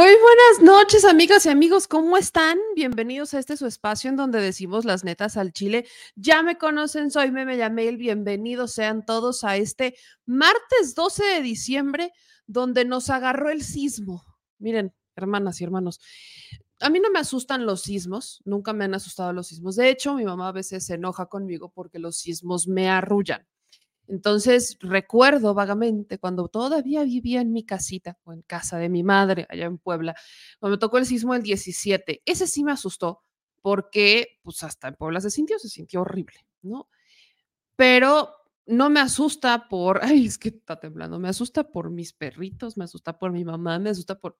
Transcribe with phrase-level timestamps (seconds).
[0.00, 2.58] Buenas noches, amigas y amigos, ¿cómo están?
[2.74, 5.86] Bienvenidos a este su espacio en donde decimos las netas al chile.
[6.16, 9.94] Ya me conocen, soy Meme Yamel, bienvenidos sean todos a este
[10.24, 12.12] martes 12 de diciembre,
[12.46, 14.24] donde nos agarró el sismo.
[14.58, 16.00] Miren, hermanas y hermanos,
[16.80, 19.76] a mí no me asustan los sismos, nunca me han asustado los sismos.
[19.76, 23.46] De hecho, mi mamá a veces se enoja conmigo porque los sismos me arrullan.
[24.10, 29.46] Entonces, recuerdo vagamente cuando todavía vivía en mi casita o en casa de mi madre
[29.48, 30.16] allá en Puebla,
[30.58, 32.22] cuando me tocó el sismo del 17.
[32.26, 33.22] Ese sí me asustó
[33.62, 36.88] porque, pues hasta en Puebla se sintió, se sintió horrible, ¿no?
[37.76, 38.34] Pero
[38.66, 42.84] no me asusta por, ay, es que está temblando, me asusta por mis perritos, me
[42.84, 44.38] asusta por mi mamá, me asusta por...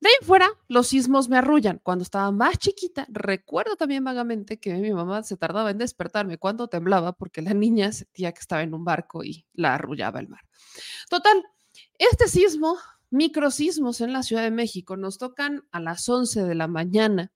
[0.00, 1.80] De ahí fuera, los sismos me arrullan.
[1.82, 6.68] Cuando estaba más chiquita, recuerdo también vagamente que mi mamá se tardaba en despertarme cuando
[6.68, 10.42] temblaba porque la niña sentía que estaba en un barco y la arrullaba el mar.
[11.10, 11.42] Total,
[11.98, 12.76] este sismo,
[13.10, 17.32] microsismos en la Ciudad de México, nos tocan a las 11 de la mañana.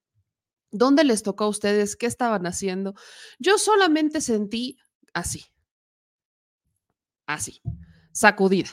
[0.71, 1.97] ¿Dónde les tocó a ustedes?
[1.97, 2.95] ¿Qué estaban haciendo?
[3.41, 4.79] Yo solamente sentí
[5.13, 5.47] así,
[7.27, 7.61] así,
[8.13, 8.71] sacudida.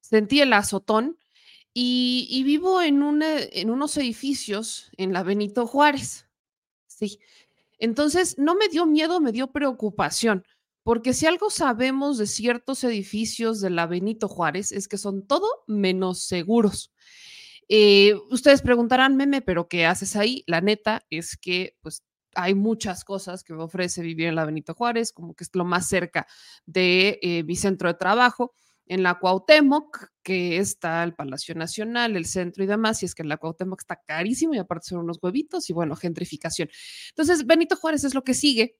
[0.00, 1.18] Sentí el azotón
[1.78, 6.26] y, vivo en, unos edificios en la Benito Juárez.
[6.86, 7.18] Sí.
[7.78, 10.46] Entonces, no me dio miedo, me dio preocupación,
[10.82, 15.46] porque si algo sabemos de ciertos edificios de la Benito Juárez es que son todo
[15.66, 16.94] menos seguros.
[17.68, 20.44] Eh, ustedes preguntarán, meme, pero ¿qué haces ahí?
[20.46, 22.04] La neta es que, pues,
[22.34, 25.66] hay muchas cosas que me ofrece vivir en la Benito Juárez, como que es lo
[25.66, 26.26] más cerca
[26.64, 28.54] de eh, mi centro de trabajo
[28.86, 33.22] en la Cuauhtémoc, que está el Palacio Nacional, el centro y demás, y es que
[33.22, 36.68] en la Cuauhtémoc está carísimo y aparte son unos huevitos y bueno, gentrificación.
[37.10, 38.78] Entonces, Benito Juárez es lo que sigue.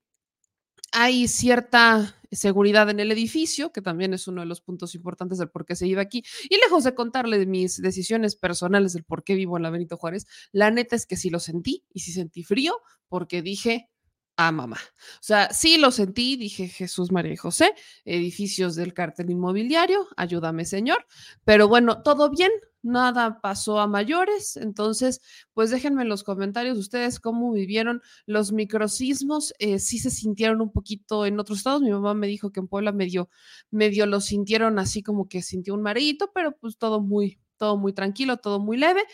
[0.92, 5.50] Hay cierta seguridad en el edificio, que también es uno de los puntos importantes del
[5.50, 6.22] por qué se iba aquí.
[6.48, 10.26] Y lejos de contarle mis decisiones personales del por qué vivo en la Benito Juárez,
[10.52, 13.90] la neta es que sí lo sentí y sí sentí frío porque dije,
[14.36, 14.76] a mamá.
[14.76, 17.74] O sea, sí lo sentí, dije Jesús, María y José,
[18.04, 21.06] edificios del cártel inmobiliario, ayúdame Señor.
[21.44, 22.50] Pero bueno, todo bien,
[22.86, 24.56] nada pasó a mayores.
[24.56, 25.20] Entonces,
[25.52, 30.72] pues déjenme en los comentarios ustedes cómo vivieron los microsismos, eh, si se sintieron un
[30.72, 31.82] poquito en otros estados.
[31.82, 33.28] Mi mamá me dijo que en Puebla medio,
[33.70, 37.92] medio lo sintieron así como que sintió un marito, pero pues todo muy, todo muy
[37.92, 39.04] tranquilo, todo muy leve.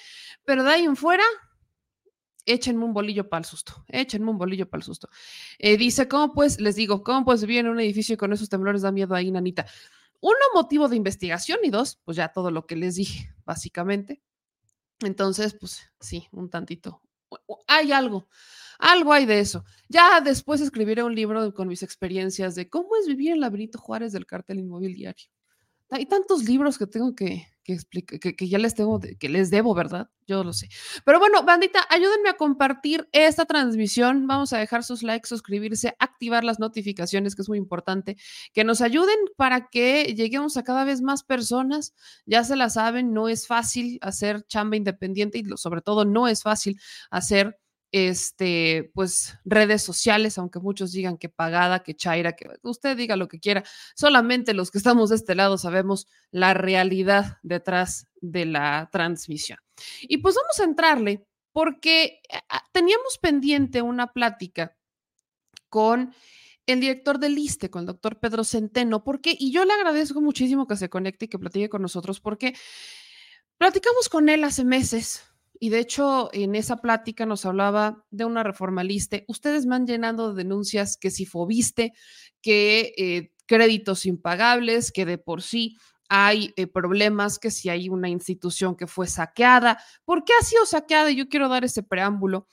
[0.45, 1.25] Pero de ahí en fuera,
[2.45, 5.09] échenme un bolillo para el susto, échenme un bolillo para el susto.
[5.59, 8.49] Eh, dice, ¿cómo pues, les digo, cómo pues vivir en un edificio y con esos
[8.49, 9.67] temblores da miedo ahí, nanita?
[10.21, 14.23] Uno, motivo de investigación y dos, pues ya todo lo que les dije, básicamente.
[15.01, 17.03] Entonces, pues sí, un tantito.
[17.67, 18.29] Hay algo,
[18.79, 19.65] algo hay de eso.
[19.89, 23.79] Ya después escribiré un libro con mis experiencias de cómo es vivir en la Benito
[23.79, 25.27] Juárez del cartel inmobiliario.
[25.93, 30.09] Hay tantos libros que tengo que, que, que, ya les tengo, que les debo, ¿verdad?
[30.27, 30.71] Yo lo sé.
[31.05, 34.27] Pero bueno, bandita, ayúdenme a compartir esta transmisión.
[34.27, 38.17] Vamos a dejar sus likes, suscribirse, activar las notificaciones, que es muy importante,
[38.55, 41.95] que nos ayuden para que lleguemos a cada vez más personas.
[42.25, 46.43] Ya se la saben, no es fácil hacer chamba independiente y sobre todo no es
[46.43, 47.59] fácil hacer
[47.93, 53.29] este, pues redes sociales, aunque muchos digan que pagada, que chaira, que usted diga lo
[53.29, 53.63] que quiera,
[53.95, 59.59] solamente los que estamos de este lado sabemos la realidad detrás de la transmisión.
[60.03, 64.75] Y pues vamos a entrarle porque eh, ah, teníamos pendiente una plática
[65.69, 66.15] con
[66.67, 70.67] el director del ISTE, con el doctor Pedro Centeno, porque, y yo le agradezco muchísimo
[70.67, 72.55] que se conecte y que platique con nosotros, porque
[73.59, 75.25] platicamos con él hace meses,
[75.63, 79.25] y de hecho, en esa plática nos hablaba de una reforma liste.
[79.29, 81.93] Ustedes me han llenado de denuncias que si fobiste,
[82.41, 85.77] que eh, créditos impagables, que de por sí
[86.09, 89.79] hay eh, problemas, que si hay una institución que fue saqueada.
[90.05, 91.13] ¿Por qué ha sido saqueada?
[91.13, 92.49] Y yo quiero dar ese preámbulo.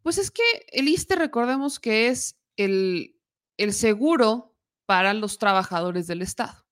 [0.00, 3.14] Pues es que el ISTE, recordemos que es el,
[3.58, 4.56] el seguro
[4.86, 6.64] para los trabajadores del Estado.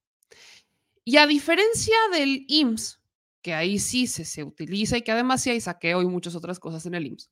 [1.04, 2.99] Y a diferencia del IMSS,
[3.42, 6.58] que ahí sí se, se utiliza y que además sí hay saqueo y muchas otras
[6.58, 7.30] cosas en el IMSS.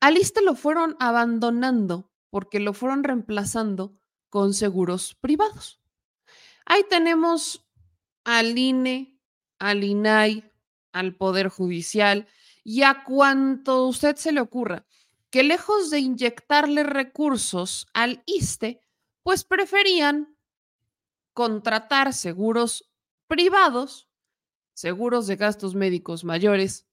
[0.00, 3.96] Al ISTE lo fueron abandonando porque lo fueron reemplazando
[4.28, 5.80] con seguros privados.
[6.66, 7.64] Ahí tenemos
[8.24, 9.18] al INE,
[9.58, 10.52] al INAI,
[10.92, 12.26] al Poder Judicial
[12.64, 14.84] y a cuanto usted se le ocurra,
[15.30, 18.80] que lejos de inyectarle recursos al ISTE,
[19.22, 20.36] pues preferían
[21.32, 22.90] contratar seguros
[23.28, 24.05] privados
[24.76, 26.86] seguros de gastos médicos mayores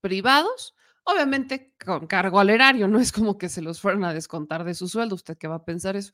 [0.00, 0.74] privados,
[1.04, 4.74] obviamente con cargo al erario, no es como que se los fueran a descontar de
[4.74, 6.12] su sueldo, usted qué va a pensar eso.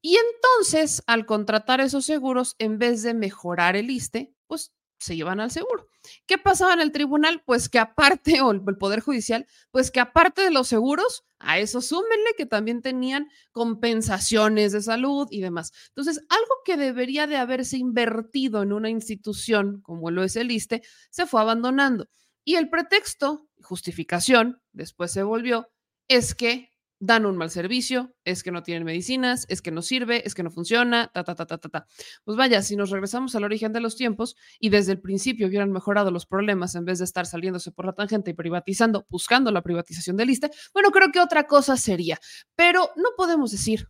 [0.00, 5.40] Y entonces, al contratar esos seguros, en vez de mejorar el ISTE, pues se iban
[5.40, 5.88] al seguro.
[6.26, 7.42] ¿Qué pasaba en el tribunal?
[7.44, 11.80] Pues que aparte, o el Poder Judicial, pues que aparte de los seguros, a eso
[11.80, 15.72] súmenle que también tenían compensaciones de salud y demás.
[15.88, 20.82] Entonces, algo que debería de haberse invertido en una institución como lo es el ISTE,
[21.10, 22.08] se fue abandonando.
[22.44, 25.68] Y el pretexto, justificación, después se volvió,
[26.08, 30.26] es que dan un mal servicio, es que no tienen medicinas, es que no sirve,
[30.26, 31.86] es que no funciona, ta, ta, ta, ta, ta, ta.
[32.24, 35.72] Pues vaya, si nos regresamos al origen de los tiempos y desde el principio hubieran
[35.72, 39.62] mejorado los problemas en vez de estar saliéndose por la tangente y privatizando, buscando la
[39.62, 42.18] privatización del ISTE, bueno, creo que otra cosa sería,
[42.54, 43.88] pero no podemos decir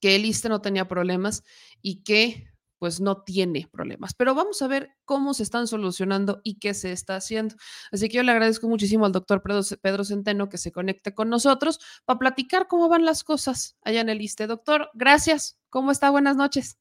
[0.00, 1.42] que el ISTE no tenía problemas
[1.82, 4.14] y que pues no tiene problemas.
[4.14, 7.56] Pero vamos a ver cómo se están solucionando y qué se está haciendo.
[7.92, 11.80] Así que yo le agradezco muchísimo al doctor Pedro Centeno que se conecte con nosotros
[12.04, 14.46] para platicar cómo van las cosas allá en el ISTE.
[14.46, 15.58] Doctor, gracias.
[15.70, 16.10] ¿Cómo está?
[16.10, 16.78] Buenas noches.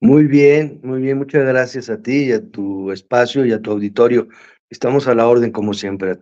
[0.00, 1.18] Muy bien, muy bien.
[1.18, 4.28] Muchas gracias a ti y a tu espacio y a tu auditorio.
[4.68, 6.18] Estamos a la orden, como siempre,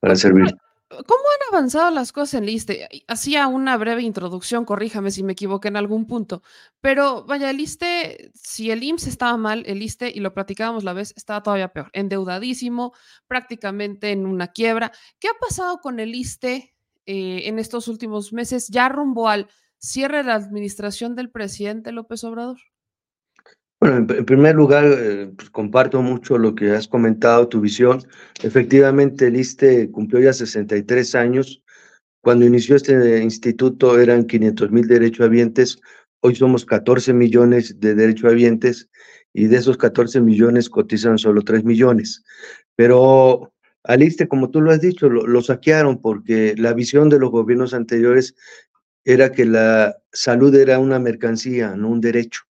[0.00, 0.46] para servir.
[0.88, 2.88] ¿Cómo han avanzado las cosas en LISTE?
[3.08, 6.42] Hacía una breve introducción, corríjame si me equivoqué en algún punto,
[6.80, 10.92] pero vaya, el ISTE, si el IMSS estaba mal, el ISTE, y lo platicábamos la
[10.92, 12.92] vez, estaba todavía peor, endeudadísimo,
[13.26, 14.92] prácticamente en una quiebra.
[15.18, 19.48] ¿Qué ha pasado con el ISTE eh, en estos últimos meses, ya rumbo al
[19.78, 22.58] cierre de la administración del presidente López Obrador?
[23.78, 28.02] Bueno, en, primer lugar, eh, pues, comparto mucho lo que has comentado, tu visión.
[28.42, 31.62] Efectivamente, el ISTE cumplió ya 63 años.
[32.22, 35.78] Cuando inició este instituto eran 500 mil derechohabientes,
[36.20, 38.88] hoy somos 14 millones de derechohabientes
[39.34, 42.24] y de esos 14 millones cotizan solo 3 millones.
[42.76, 43.52] Pero
[43.84, 47.30] al ISTE, como tú lo has dicho, lo, lo saquearon porque la visión de los
[47.30, 48.34] gobiernos anteriores
[49.04, 52.45] era que la salud era una mercancía, no un derecho.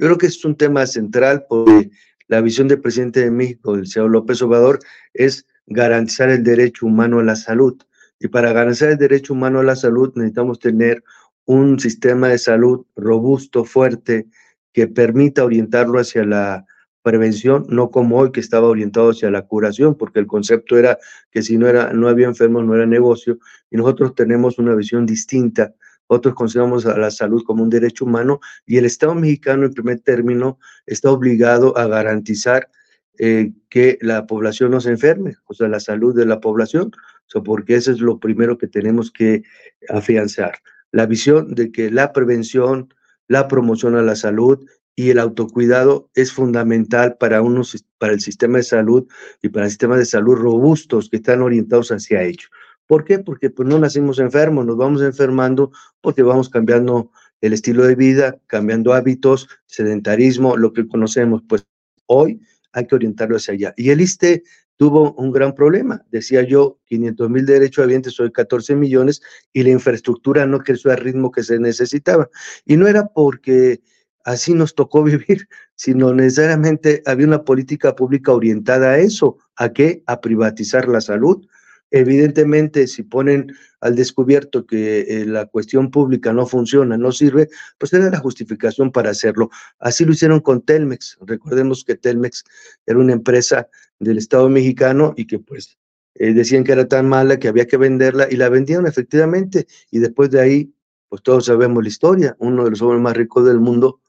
[0.00, 1.90] Yo creo que es un tema central porque
[2.26, 4.78] la visión del presidente de México, el señor López Obrador,
[5.12, 7.76] es garantizar el derecho humano a la salud.
[8.18, 11.04] Y para garantizar el derecho humano a la salud necesitamos tener
[11.44, 14.26] un sistema de salud robusto, fuerte,
[14.72, 16.64] que permita orientarlo hacia la
[17.02, 20.96] prevención, no como hoy que estaba orientado hacia la curación, porque el concepto era
[21.30, 23.38] que si no, era, no había enfermos no era negocio,
[23.70, 25.74] y nosotros tenemos una visión distinta
[26.12, 30.00] otros consideramos a la salud como un derecho humano y el Estado mexicano en primer
[30.00, 32.68] término está obligado a garantizar
[33.18, 36.90] eh, que la población no se enferme, o sea, la salud de la población,
[37.44, 39.44] porque eso es lo primero que tenemos que
[39.88, 40.58] afianzar.
[40.90, 42.92] La visión de que la prevención,
[43.28, 44.66] la promoción a la salud
[44.96, 49.06] y el autocuidado es fundamental para, unos, para el sistema de salud
[49.42, 52.48] y para el sistema de salud robustos que están orientados hacia ello.
[52.90, 53.20] ¿Por qué?
[53.20, 55.70] Porque pues no nacimos enfermos, nos vamos enfermando
[56.00, 61.40] porque vamos cambiando el estilo de vida, cambiando hábitos, sedentarismo, lo que conocemos.
[61.48, 61.64] Pues
[62.06, 62.40] hoy
[62.72, 63.74] hay que orientarlo hacia allá.
[63.76, 64.42] Y el ISTE
[64.76, 66.04] tuvo un gran problema.
[66.10, 70.96] Decía yo, 500 mil derechos habientes, hoy 14 millones, y la infraestructura no creció al
[70.96, 72.28] ritmo que se necesitaba.
[72.64, 73.82] Y no era porque
[74.24, 80.02] así nos tocó vivir, sino necesariamente había una política pública orientada a eso, ¿a qué?
[80.06, 81.46] A privatizar la salud,
[81.90, 87.92] Evidentemente, si ponen al descubierto que eh, la cuestión pública no funciona, no sirve, pues
[87.92, 89.50] era la justificación para hacerlo.
[89.78, 91.18] Así lo hicieron con Telmex.
[91.22, 92.44] Recordemos que Telmex
[92.86, 93.68] era una empresa
[93.98, 95.78] del Estado mexicano y que pues
[96.14, 99.66] eh, decían que era tan mala que había que venderla y la vendieron efectivamente.
[99.90, 100.74] Y después de ahí,
[101.08, 102.36] pues todos sabemos la historia.
[102.38, 104.00] Uno de los hombres más ricos del mundo,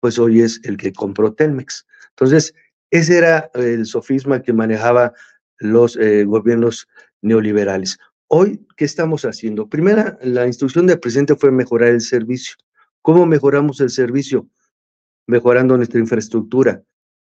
[0.00, 1.86] pues hoy es el que compró Telmex.
[2.10, 2.54] Entonces,
[2.90, 5.12] ese era el sofisma que manejaba
[5.58, 6.86] los eh, gobiernos
[7.26, 7.98] neoliberales.
[8.28, 9.68] Hoy, ¿qué estamos haciendo?
[9.68, 12.56] Primera, la instrucción del presidente fue mejorar el servicio.
[13.02, 14.48] ¿Cómo mejoramos el servicio?
[15.26, 16.82] Mejorando nuestra infraestructura.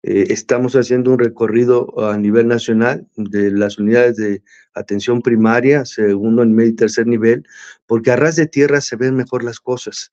[0.03, 4.43] Eh, estamos haciendo un recorrido a nivel nacional de las unidades de
[4.75, 7.45] atención primaria, segundo, medio y tercer nivel,
[7.87, 10.13] porque a ras de tierra se ven mejor las cosas.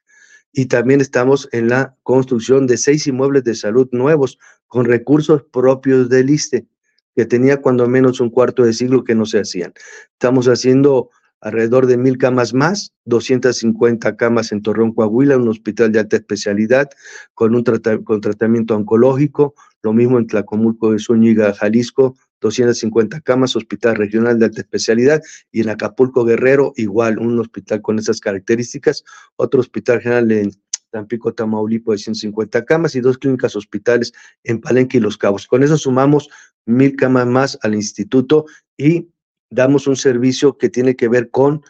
[0.54, 6.10] Y también estamos en la construcción de seis inmuebles de salud nuevos con recursos propios
[6.10, 6.68] del ISTE
[7.15, 9.74] que tenía cuando menos un cuarto de siglo que no se hacían.
[10.13, 11.10] Estamos haciendo
[11.41, 16.89] alrededor de mil camas más, 250 camas en Torreón, Coahuila, un hospital de alta especialidad
[17.34, 17.63] con un
[18.03, 24.46] con tratamiento oncológico, lo mismo en Tlacomulco de Zúñiga, Jalisco, 250 camas, hospital regional de
[24.46, 29.03] alta especialidad, y en Acapulco Guerrero, igual, un hospital con esas características,
[29.36, 30.51] otro hospital general en
[30.92, 35.48] Tampico, Tamaulipas de 150 camas y dos clínicas hospitales en Palenque y Los Cabos.
[35.48, 36.30] Con eso sumamos
[36.66, 38.46] mil camas más al instituto
[38.78, 39.10] y
[39.50, 41.64] damos un servicio que tiene que ver con,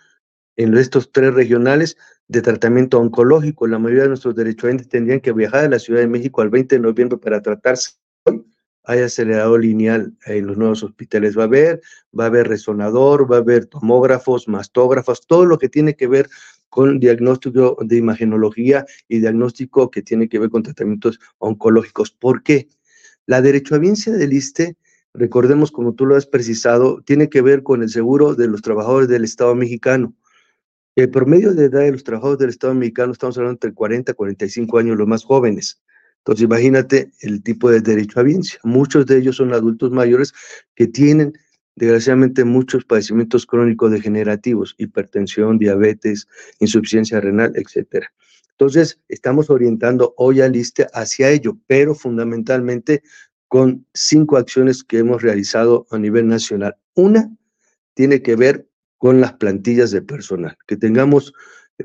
[0.57, 1.97] en estos tres regionales,
[2.31, 3.67] de tratamiento oncológico.
[3.67, 6.75] La mayoría de nuestros derechohabientes tendrían que viajar a la Ciudad de México al 20
[6.75, 7.91] de noviembre para tratarse.
[8.85, 11.37] Hay acelerador lineal en los nuevos hospitales.
[11.37, 11.81] Va a haber,
[12.17, 16.29] va a haber resonador, va a haber tomógrafos, mastógrafos, todo lo que tiene que ver
[16.71, 22.11] con diagnóstico de imagenología y diagnóstico que tiene que ver con tratamientos oncológicos.
[22.11, 22.69] ¿Por qué?
[23.25, 24.77] La derechohabiencia del ISTE,
[25.13, 29.09] recordemos como tú lo has precisado, tiene que ver con el seguro de los trabajadores
[29.09, 30.15] del Estado mexicano.
[30.95, 34.15] El promedio de edad de los trabajadores del Estado mexicano, estamos hablando entre 40 y
[34.15, 35.81] 45 años, los más jóvenes.
[36.19, 38.59] Entonces, imagínate el tipo de derecho a.
[38.63, 40.33] Muchos de ellos son adultos mayores
[40.73, 41.33] que tienen,
[41.75, 46.27] desgraciadamente, muchos padecimientos crónicos degenerativos, hipertensión, diabetes,
[46.59, 48.05] insuficiencia renal, etc.
[48.51, 53.01] Entonces, estamos orientando hoy al ISTE hacia ello, pero fundamentalmente
[53.47, 56.77] con cinco acciones que hemos realizado a nivel nacional.
[56.93, 57.29] Una
[57.93, 61.33] tiene que ver con las plantillas de personal, que tengamos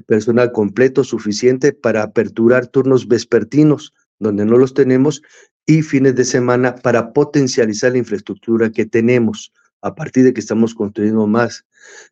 [0.06, 5.22] personal completo suficiente para aperturar turnos vespertinos donde no los tenemos,
[5.66, 9.52] y fines de semana para potencializar la infraestructura que tenemos
[9.86, 11.64] a partir de que estamos construyendo más.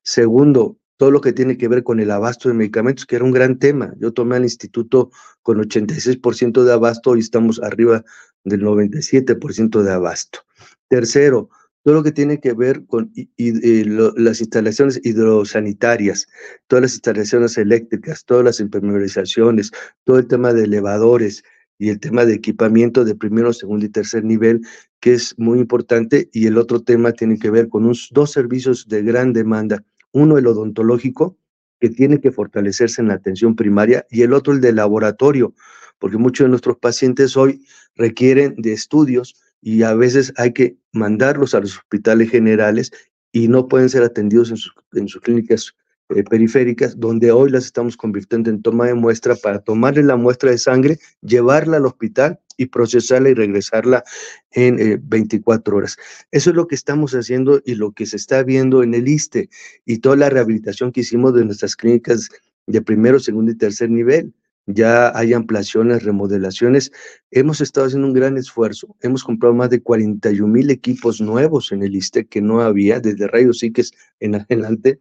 [0.03, 3.33] Segundo, todo lo que tiene que ver con el abasto de medicamentos, que era un
[3.33, 3.95] gran tema.
[3.99, 5.11] Yo tomé al instituto
[5.43, 8.05] con 86% de abasto y estamos arriba
[8.45, 10.41] del 97% de abasto.
[10.89, 11.49] Tercero,
[11.83, 16.27] todo lo que tiene que ver con las instalaciones hidrosanitarias,
[16.67, 19.71] todas las instalaciones eléctricas, todas las impermeabilizaciones,
[20.05, 21.45] todo el tema de elevadores,
[21.79, 24.63] y el tema de equipamiento de primero, segundo y tercer nivel,
[25.01, 29.03] que es muy importante, y el otro tema tiene que ver con dos servicios de
[29.03, 29.85] gran demanda.
[30.13, 31.37] Uno, el odontológico,
[31.81, 35.55] que tiene que fortalecerse en la atención primaria, y el otro, el de laboratorio,
[35.99, 37.65] porque muchos de nuestros pacientes hoy
[37.97, 42.93] requieren de estudios y a veces hay que mandarlos a los hospitales generales
[43.33, 45.75] y no pueden ser atendidos en sus, en sus clínicas
[46.11, 50.51] eh, periféricas, donde hoy las estamos convirtiendo en toma de muestra para tomarle la muestra
[50.51, 54.05] de sangre, llevarla al hospital y procesarla y regresarla
[54.51, 55.97] en 24 eh, horas.
[56.31, 59.49] Eso es lo que estamos haciendo y lo que se está viendo en el ISTE
[59.87, 62.29] y toda la rehabilitación que hicimos de nuestras clínicas
[62.67, 64.35] de primero, segundo y tercer nivel.
[64.67, 66.91] Ya hay ampliaciones, remodelaciones.
[67.31, 68.97] Hemos estado haciendo un gran esfuerzo.
[69.01, 73.27] Hemos comprado más de 41 mil equipos nuevos en el ISTE que no había desde
[73.27, 75.01] rayos X en adelante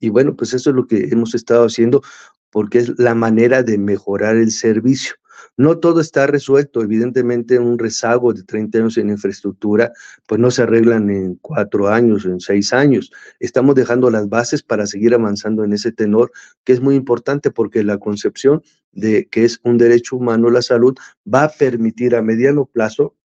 [0.00, 2.02] y bueno, pues eso es lo que hemos estado haciendo
[2.50, 5.14] porque es la manera de mejorar el servicio.
[5.56, 9.92] No todo está resuelto, evidentemente un rezago de 30 años en infraestructura,
[10.26, 13.10] pues no se arreglan en cuatro años, en seis años.
[13.40, 16.30] Estamos dejando las bases para seguir avanzando en ese tenor,
[16.64, 18.62] que es muy importante porque la concepción
[18.92, 20.96] de que es un derecho humano la salud
[21.32, 23.16] va a permitir a mediano plazo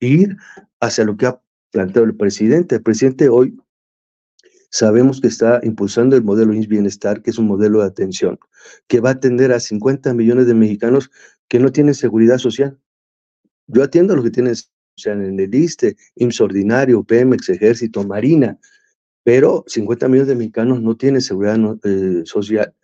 [0.00, 0.36] ir
[0.80, 1.40] hacia lo que ha
[1.70, 2.76] planteado el presidente.
[2.76, 3.56] El presidente hoy
[4.70, 8.38] sabemos que está impulsando el modelo INS Bienestar, que es un modelo de atención,
[8.86, 11.10] que va a atender a 50 millones de mexicanos
[11.48, 12.78] que no tienen seguridad social.
[13.66, 18.58] Yo atiendo a los que tienen social en el ISTE, IMSS Ordinario, Pemex, Ejército, Marina,
[19.24, 22.74] pero 50 millones de mexicanos no tienen seguridad eh, social.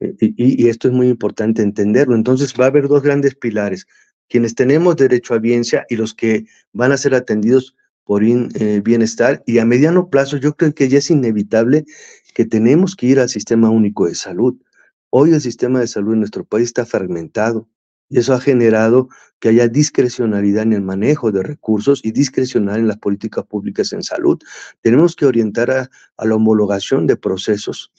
[0.00, 2.14] Eh, y, y, esto es muy importante entenderlo.
[2.14, 3.86] Entonces va a haber dos grandes pilares.
[4.28, 7.76] Quienes tenemos derecho a biencia y los que van a ser atendidos
[8.10, 11.84] por eh, bienestar y a mediano plazo yo creo que ya es inevitable
[12.34, 14.56] que tenemos que ir al sistema único de salud.
[15.10, 17.68] Hoy el sistema de salud en nuestro país está fragmentado
[18.08, 22.88] y eso ha generado que haya discrecionalidad en el manejo de recursos y discrecionalidad en
[22.88, 24.40] las políticas públicas en salud.
[24.80, 27.92] Tenemos que orientar a, a la homologación de procesos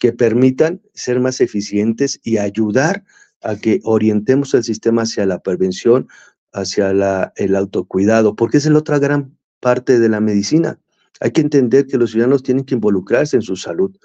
[0.00, 3.04] que permitan ser más eficientes y ayudar
[3.42, 6.08] a que orientemos el sistema hacia la prevención,
[6.54, 10.78] hacia la, el autocuidado, porque es la otra gran parte de la medicina.
[11.20, 13.96] Hay que entender que los ciudadanos tienen que involucrarse en su salud.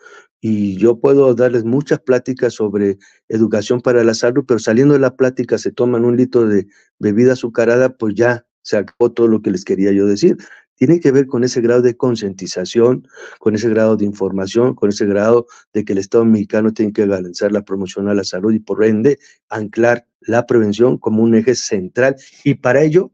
[0.42, 2.98] Y yo puedo darles muchas pláticas sobre
[3.30, 6.68] educación para la salud, pero saliendo de la plática se toman un litro de
[7.00, 10.38] bebida azucarada, pues ya se acabó todo lo que les quería yo decir.
[10.76, 13.08] Tiene que ver con ese grado de concientización,
[13.40, 17.06] con ese grado de información, con ese grado de que el Estado mexicano tiene que
[17.06, 19.20] garantizar la promoción a la salud y por ende
[19.50, 22.16] anclar la prevención como un eje central.
[22.44, 23.12] Y para ello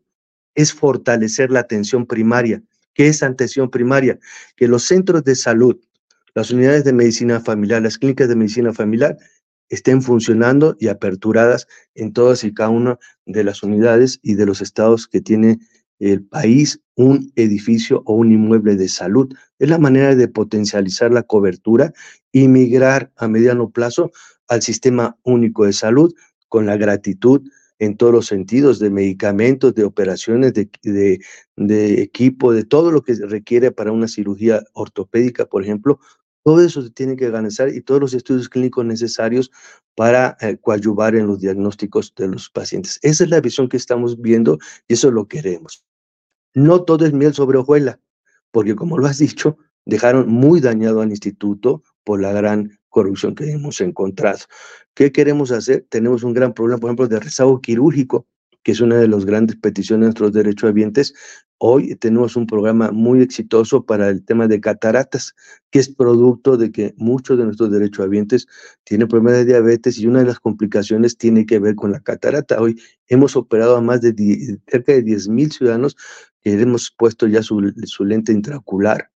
[0.56, 2.62] es fortalecer la atención primaria.
[2.94, 4.20] ¿Qué es atención primaria?
[4.56, 5.80] Que los centros de salud,
[6.36, 9.18] las unidades de medicina familiar, las clínicas de medicina familiar
[9.70, 14.62] estén funcionando y aperturadas en todas y cada una de las unidades y de los
[14.62, 15.60] estados que tiene
[16.00, 19.34] el país un edificio o un inmueble de salud.
[19.60, 21.94] Es la manera de potencializar la cobertura
[22.32, 24.12] y migrar a mediano plazo
[24.48, 26.14] al sistema único de salud
[26.48, 27.42] con la gratitud
[27.80, 30.70] en todos los sentidos, de medicamentos, de operaciones, de,
[31.56, 36.00] de, equipo, de todo lo que requiere para una cirugía ortopédica, por ejemplo,
[36.44, 39.52] todo eso se tiene que organizar y todos los estudios clínicos necesarios
[39.96, 43.00] para eh, coadyuvar en los diagnósticos de los pacientes.
[43.02, 44.58] Esa es la visión que estamos viendo
[44.88, 45.84] y eso lo queremos.
[46.54, 48.00] No todo es miel sobre hojuela,
[48.52, 53.50] porque como lo has dicho, dejaron muy dañado al instituto por la gran corrupción que
[53.50, 54.40] hemos encontrado.
[54.94, 55.86] ¿Qué queremos hacer?
[55.90, 58.28] Tenemos un gran problema, por ejemplo, de rezago quirúrgico,
[58.62, 61.14] que es una de las grandes peticiones de nuestros derechohabientes.
[61.60, 65.34] Hoy tenemos un programa muy exitoso para el tema de cataratas,
[65.72, 68.48] que es producto de que muchos de nuestros derechohabientes
[68.84, 72.62] tienen problemas de diabetes y una de las complicaciones tiene que ver con la catarata.
[72.62, 74.14] Hoy hemos operado a más de
[74.68, 75.96] cerca de 10 mil ciudadanos
[76.42, 79.10] que hemos puesto ya su, su lente intraocular.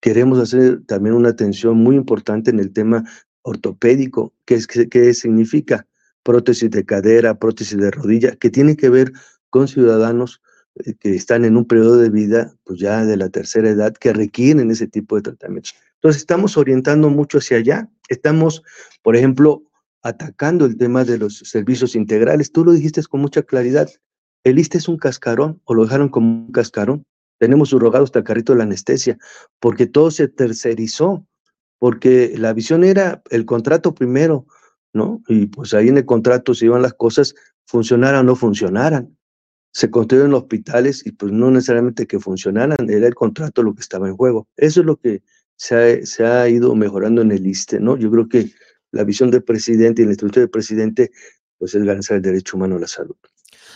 [0.00, 3.04] Queremos hacer también una atención muy importante en el tema
[3.42, 5.86] ortopédico, que, es, significa
[6.22, 9.12] prótesis de cadera, prótesis de rodilla, que tiene que ver
[9.50, 10.42] con ciudadanos
[10.84, 14.12] eh, que están en un periodo de vida, pues ya de la tercera edad, que
[14.12, 15.74] requieren ese tipo de tratamientos.
[15.94, 17.88] Entonces, estamos orientando mucho hacia allá.
[18.08, 18.62] Estamos,
[19.02, 19.64] por ejemplo,
[20.02, 22.52] atacando el tema de los servicios integrales.
[22.52, 23.88] Tú lo dijiste con mucha claridad.
[24.44, 27.04] El ISTE es un cascarón, o lo dejaron como un cascarón.
[27.38, 29.18] Tenemos subrogado hasta el carrito de la anestesia,
[29.60, 31.26] porque todo se tercerizó,
[31.78, 34.46] porque la visión era el contrato primero,
[34.92, 35.22] ¿no?
[35.28, 37.34] Y pues ahí en el contrato se iban las cosas,
[37.66, 39.16] funcionaran o no funcionaran.
[39.72, 44.08] Se construyeron hospitales y pues no necesariamente que funcionaran, era el contrato lo que estaba
[44.08, 44.48] en juego.
[44.56, 45.22] Eso es lo que
[45.56, 47.96] se ha, ido mejorando en el ISTE, ¿no?
[47.96, 48.50] Yo creo que
[48.92, 51.10] la visión del presidente y la instrucción del presidente
[51.58, 53.16] pues es garantizar el derecho humano a la salud.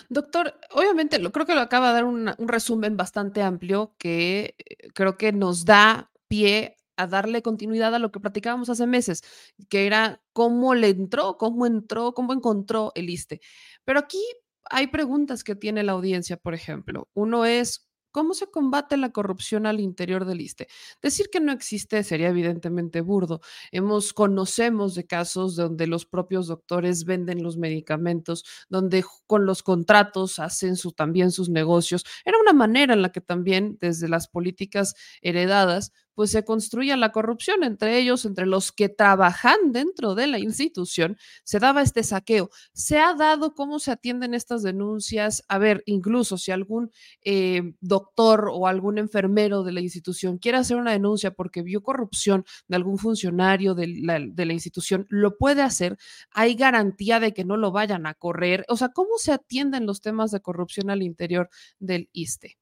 [0.09, 4.55] Doctor, obviamente lo creo que lo acaba de dar un, un resumen bastante amplio que
[4.59, 9.23] eh, creo que nos da pie a darle continuidad a lo que platicábamos hace meses,
[9.69, 13.41] que era cómo le entró, cómo entró, cómo encontró el ISTE.
[13.85, 14.23] Pero aquí
[14.71, 17.09] hay preguntas que tiene la audiencia, por ejemplo.
[17.15, 20.69] Uno es, ¿Cómo se combate la corrupción al interior del ISTE?
[21.01, 23.41] Decir que no existe sería evidentemente burdo.
[23.73, 30.39] Hemos, conocemos de casos donde los propios doctores venden los medicamentos, donde con los contratos
[30.39, 32.05] hacen su, también sus negocios.
[32.27, 37.13] Era una manera en la que también desde las políticas heredadas pues se construía la
[37.13, 42.51] corrupción entre ellos, entre los que trabajan dentro de la institución, se daba este saqueo.
[42.73, 45.45] ¿Se ha dado cómo se atienden estas denuncias?
[45.49, 46.91] A ver, incluso si algún
[47.25, 52.45] eh, doctor o algún enfermero de la institución quiere hacer una denuncia porque vio corrupción
[52.69, 55.97] de algún funcionario de la, de la institución, lo puede hacer.
[56.33, 58.65] Hay garantía de que no lo vayan a correr.
[58.69, 61.49] O sea, ¿cómo se atienden los temas de corrupción al interior
[61.79, 62.62] del ISTE?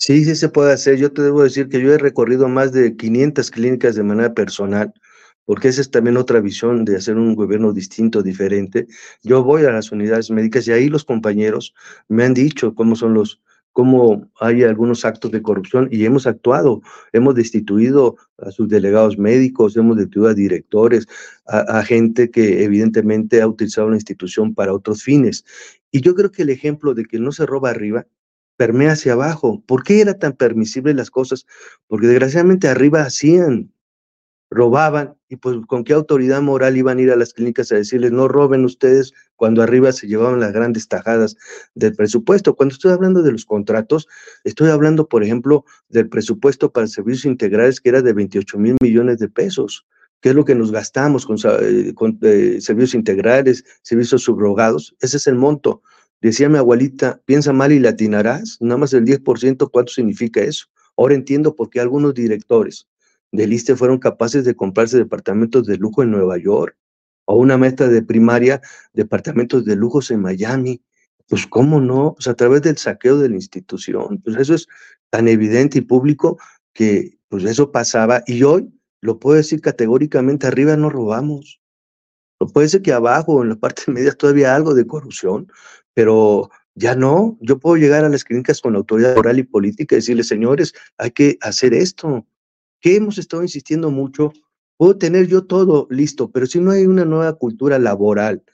[0.00, 0.96] Sí, sí se puede hacer.
[0.96, 4.92] Yo te debo decir que yo he recorrido más de 500 clínicas de manera personal,
[5.44, 8.86] porque esa es también otra visión de hacer un gobierno distinto, diferente.
[9.24, 11.74] Yo voy a las unidades médicas y ahí los compañeros
[12.08, 13.40] me han dicho cómo son los,
[13.72, 16.80] cómo hay algunos actos de corrupción y hemos actuado,
[17.12, 21.06] hemos destituido a sus delegados médicos, hemos destituido a directores,
[21.46, 25.44] a, a gente que evidentemente ha utilizado la institución para otros fines.
[25.90, 28.06] Y yo creo que el ejemplo de que no se roba arriba
[28.58, 29.62] permea hacia abajo.
[29.66, 31.46] ¿Por qué era tan permisible las cosas?
[31.86, 33.72] Porque desgraciadamente arriba hacían,
[34.50, 38.10] robaban, y pues con qué autoridad moral iban a ir a las clínicas a decirles,
[38.10, 41.36] no roben ustedes, cuando arriba se llevaban las grandes tajadas
[41.74, 42.56] del presupuesto.
[42.56, 44.08] Cuando estoy hablando de los contratos,
[44.42, 49.18] estoy hablando, por ejemplo, del presupuesto para servicios integrales que era de 28 mil millones
[49.18, 49.86] de pesos.
[50.20, 54.96] ¿Qué es lo que nos gastamos con, eh, eh, servicios integrales, servicios subrogados?
[55.00, 55.82] Ese es el monto.
[56.20, 60.66] Decía mi abuelita, piensa mal y latinarás, nada más el 10%, ¿cuánto significa eso?
[60.96, 62.88] Ahora entiendo por qué algunos directores
[63.30, 66.76] del ISTE fueron capaces de comprarse departamentos de lujo en Nueva York,
[67.26, 68.60] o una meta de primaria,
[68.94, 70.82] departamentos de lujos en Miami.
[71.28, 74.18] Pues cómo no, pues a través del saqueo de la institución.
[74.24, 74.66] Pues eso es
[75.10, 76.38] tan evidente y público
[76.72, 81.60] que pues eso pasaba y hoy lo puedo decir categóricamente, arriba no robamos.
[82.54, 85.52] Puede ser que abajo, en la parte media, todavía algo de corrupción,
[85.98, 87.36] pero ya no.
[87.40, 91.10] Yo puedo llegar a las clínicas con autoridad moral y política y decirles, señores, hay
[91.10, 92.24] que hacer esto.
[92.80, 94.32] Que hemos estado insistiendo mucho.
[94.76, 98.44] Puedo tener yo todo listo, pero si no hay una nueva cultura laboral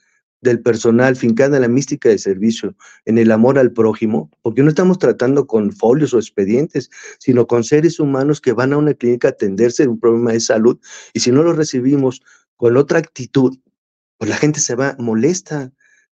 [0.41, 4.71] del personal fincada en la mística de servicio, en el amor al prójimo, porque no
[4.71, 9.29] estamos tratando con folios o expedientes, sino con seres humanos que van a una clínica
[9.29, 10.79] a atenderse de un problema de salud
[11.13, 12.23] y si no lo recibimos
[12.57, 13.59] con otra actitud,
[14.17, 15.71] pues la gente se va molesta.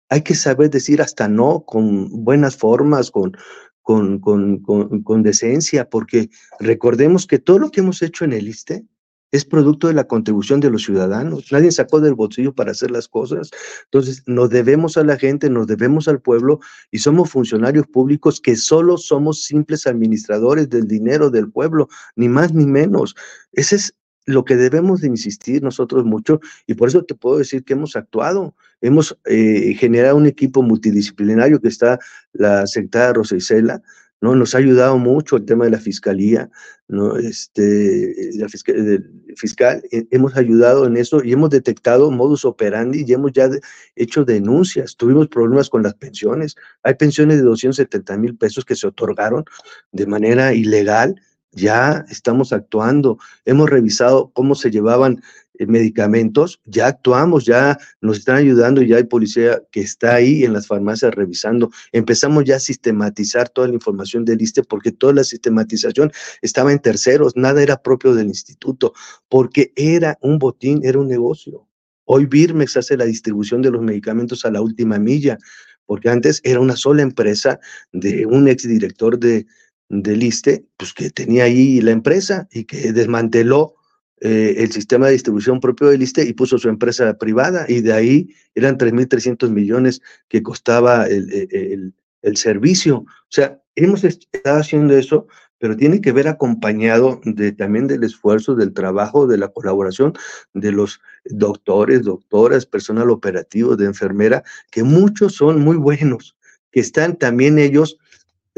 [0.09, 3.37] Hay que saber decir hasta no con buenas formas, con,
[3.81, 4.59] con, con,
[5.03, 8.85] con, decencia, porque recordemos que todo lo que hemos hecho en el ISTE
[9.31, 11.51] es producto de la contribución de los ciudadanos.
[11.51, 13.51] Nadie sacó del bolsillo para hacer las cosas.
[13.85, 16.59] Entonces, nos debemos a la gente, nos debemos al pueblo
[16.91, 22.53] y somos funcionarios públicos que solo somos simples administradores del dinero del pueblo, ni más
[22.53, 23.15] ni menos.
[23.51, 23.95] Ese es
[24.29, 27.95] lo que debemos de insistir nosotros mucho, y por eso te puedo decir que hemos
[27.95, 31.99] actuado, hemos eh, generado un equipo multidisciplinario que está
[32.33, 33.81] la secretaria Rosa Isela,
[34.21, 34.35] ¿no?
[34.35, 36.49] Nos ha ayudado mucho el tema de la fiscalía,
[36.87, 37.17] ¿no?
[37.17, 43.49] Este, la fiscal, hemos ayudado en eso y hemos detectado modus operandi y hemos ya
[43.95, 44.95] hecho denuncias.
[44.97, 46.55] Tuvimos problemas con las pensiones.
[46.83, 49.45] Hay pensiones de 270 mil pesos que se otorgaron
[49.91, 51.21] de manera ilegal.
[51.51, 53.17] Ya estamos actuando.
[53.45, 55.21] Hemos revisado cómo se llevaban
[55.59, 60.53] eh, medicamentos, ya actuamos, ya nos están ayudando, ya hay policía que está ahí en
[60.53, 61.69] las farmacias revisando.
[61.91, 66.79] Empezamos ya a sistematizar toda la información del ISTE porque toda la sistematización estaba en
[66.79, 68.93] terceros, nada era propio del instituto,
[69.27, 71.67] porque era un botín, era un negocio.
[72.05, 75.37] Hoy Birmex hace la distribución de los medicamentos a la última milla,
[75.85, 77.59] porque antes era una sola empresa
[77.91, 79.45] de un exdirector de,
[79.89, 83.75] del ISTE, pues que tenía ahí la empresa y que desmanteló
[84.21, 87.93] eh, el sistema de distribución propio del ISTE y puso su empresa privada y de
[87.93, 92.97] ahí eran 3.300 millones que costaba el, el, servicio.
[92.97, 98.55] O sea, hemos estado haciendo eso, pero tiene que ver acompañado de, también del esfuerzo,
[98.55, 100.13] del trabajo, de la colaboración
[100.53, 106.35] de los doctores, doctoras, personal operativo, de enfermera, que muchos son muy buenos,
[106.71, 107.97] que están también ellos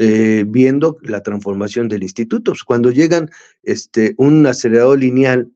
[0.04, 2.54] eh, viendo la transformación del instituto.
[2.66, 3.30] Cuando llegan
[3.62, 5.52] este, un acelerador lineal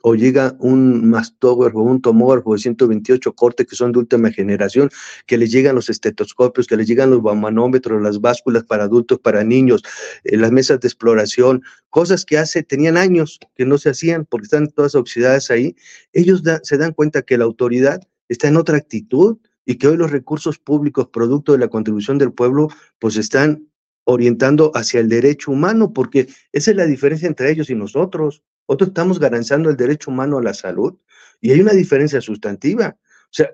[0.00, 4.88] o llega un mastógrafo, un tomógrafo de 128 cortes que son de última generación,
[5.26, 9.44] que les llegan los estetoscopios, que les llegan los manómetros, las básculas para adultos, para
[9.44, 9.82] niños,
[10.24, 14.44] eh, las mesas de exploración, cosas que hace, tenían años que no se hacían porque
[14.44, 15.76] están todas oxidadas ahí,
[16.14, 19.36] ellos se dan cuenta que la autoridad está en otra actitud
[19.66, 23.69] y que hoy los recursos públicos, producto de la contribución del pueblo, pues están
[24.04, 28.42] orientando hacia el derecho humano, porque esa es la diferencia entre ellos y nosotros.
[28.68, 30.96] Nosotros estamos garantizando el derecho humano a la salud
[31.40, 32.96] y hay una diferencia sustantiva.
[32.98, 33.50] O sea,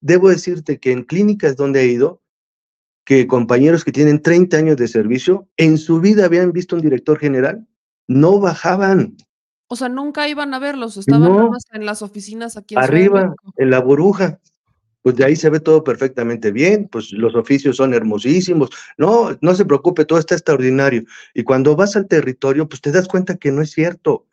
[0.00, 2.20] debo decirte que en clínicas donde he ido,
[3.04, 7.18] que compañeros que tienen 30 años de servicio, en su vida habían visto un director
[7.18, 7.66] general,
[8.06, 9.16] no bajaban.
[9.66, 13.80] O sea, nunca iban a verlos, estaban en las oficinas aquí en Arriba, en la
[13.80, 14.38] burbuja
[15.02, 19.54] pues de ahí se ve todo perfectamente bien, pues los oficios son hermosísimos, no, no
[19.54, 21.04] se preocupe, todo está extraordinario.
[21.34, 24.26] Y cuando vas al territorio, pues te das cuenta que no es cierto,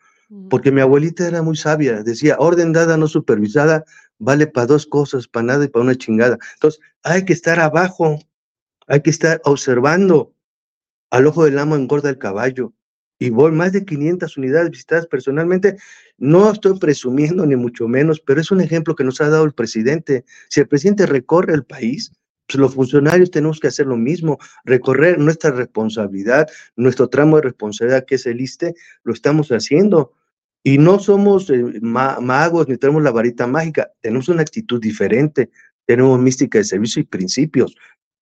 [0.50, 3.84] porque mi abuelita era muy sabia, decía, orden dada, no supervisada,
[4.20, 6.38] vale para dos cosas, para nada y para una chingada.
[6.54, 8.20] Entonces, hay que estar abajo,
[8.88, 10.34] hay que estar observando.
[11.10, 12.74] Al ojo del amo engorda el caballo
[13.18, 15.78] y voy más de 500 unidades visitadas personalmente.
[16.20, 19.54] No estoy presumiendo ni mucho menos, pero es un ejemplo que nos ha dado el
[19.54, 20.26] presidente.
[20.50, 22.12] Si el presidente recorre el país,
[22.46, 28.06] pues los funcionarios tenemos que hacer lo mismo, recorrer nuestra responsabilidad, nuestro tramo de responsabilidad
[28.06, 30.14] que es el ISTE, lo estamos haciendo.
[30.62, 35.50] Y no somos eh, magos ni tenemos la varita mágica, tenemos una actitud diferente,
[35.86, 37.76] tenemos mística de servicio y principios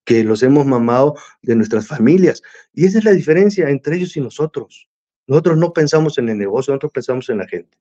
[0.06, 2.42] que los hemos mamado de nuestras familias.
[2.74, 4.88] Y esa es la diferencia entre ellos y nosotros.
[5.28, 7.78] Nosotros no pensamos en el negocio, nosotros pensamos en la gente.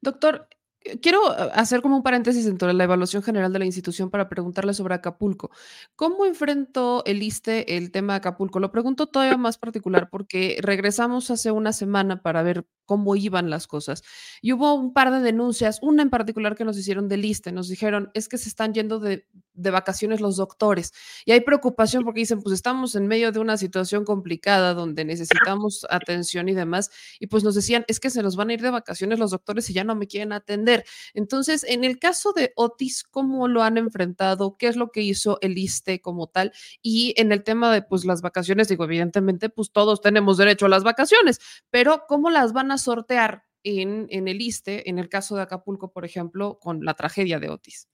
[0.00, 0.48] Doctor,
[0.80, 4.10] eh, quiero eh, hacer como un paréntesis dentro de la evaluación general de la institución
[4.10, 5.50] para preguntarle sobre Acapulco.
[5.94, 8.60] ¿Cómo enfrentó el ISTE el tema de Acapulco?
[8.60, 13.66] Lo pregunto todavía más particular porque regresamos hace una semana para ver cómo iban las
[13.66, 14.02] cosas.
[14.40, 17.52] Y hubo un par de denuncias, una en particular que nos hicieron del ISTE.
[17.52, 20.92] Nos dijeron, es que se están yendo de, de vacaciones los doctores.
[21.24, 25.86] Y hay preocupación porque dicen, pues estamos en medio de una situación complicada donde necesitamos
[25.90, 26.90] atención y demás.
[27.18, 29.68] Y pues nos decían, es que se nos van a ir de vacaciones los doctores
[29.70, 30.84] y ya no me quieren atender.
[31.14, 34.56] Entonces, en el caso de Otis, ¿cómo lo han enfrentado?
[34.56, 36.52] ¿Qué es lo que hizo el ISTE como tal?
[36.82, 40.68] Y en el tema de pues las vacaciones, digo, evidentemente, pues todos tenemos derecho a
[40.68, 45.42] las vacaciones, pero ¿cómo las van a sortear en, el ISTE, en el caso de
[45.42, 47.88] Acapulco, por ejemplo, con la tragedia de Otis?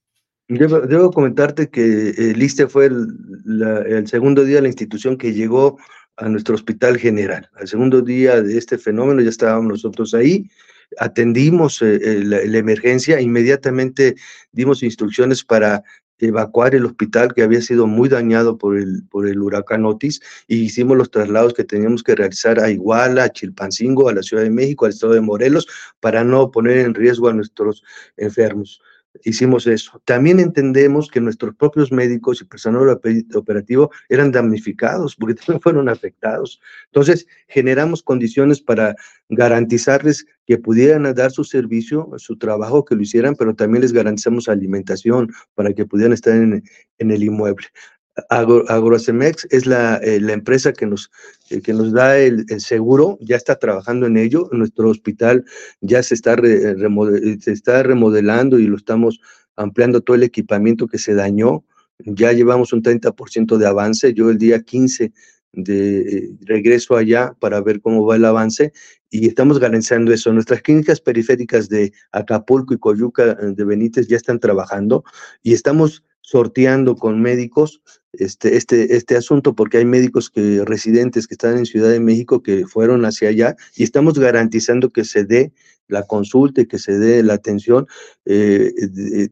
[0.47, 5.79] Debo, comentarte que el ISTE fue el, segundo día de la institución que llegó
[6.17, 7.49] a nuestro hospital general.
[7.55, 10.47] Al segundo día de este fenómeno ya estábamos nosotros ahí,
[10.99, 14.15] atendimos eh, eh, la, emergencia, inmediatamente
[14.51, 15.83] dimos instrucciones para
[16.19, 20.57] evacuar el hospital que había sido muy dañado por el, por el huracán Otis y
[20.61, 24.49] hicimos los traslados que teníamos que realizar a Iguala, a Chilpancingo, a la Ciudad de
[24.49, 25.67] México, al estado de Morelos,
[25.99, 27.83] para no poner en riesgo a nuestros
[28.17, 28.81] enfermos
[29.23, 30.01] hicimos eso.
[30.05, 32.89] También entendemos que nuestros propios médicos y personal
[33.33, 36.59] operativo eran damnificados porque también fueron afectados.
[36.85, 38.95] Entonces, generamos condiciones para
[39.29, 44.49] garantizarles que pudieran dar su servicio, su trabajo, que lo hicieran, pero también les garantizamos
[44.49, 46.63] alimentación para que pudieran estar en,
[46.97, 47.67] el inmueble.
[48.29, 51.09] Agrocemex es la, eh, la, empresa que nos,
[51.49, 54.49] eh, que nos da el, seguro, ya está trabajando en ello.
[54.51, 55.45] Nuestro hospital
[55.81, 59.19] ya se está, se está remodelando y lo estamos
[59.55, 61.63] ampliando todo el equipamiento que se dañó.
[61.99, 64.13] Ya llevamos un 30% de avance.
[64.13, 65.11] Yo el día 15
[65.53, 68.73] de eh, regreso allá para ver cómo va el avance
[69.09, 70.33] y estamos garantizando eso.
[70.33, 75.03] Nuestras clínicas periféricas de Acapulco y Coyuca eh, de Benítez ya están trabajando
[75.43, 77.81] y estamos sorteando con médicos
[78.13, 82.43] este, este, este asunto, porque hay médicos que, residentes que están en Ciudad de México
[82.43, 85.51] que fueron hacia allá y estamos garantizando que se dé
[85.87, 87.87] la consulta y que se dé la atención
[88.25, 88.71] eh,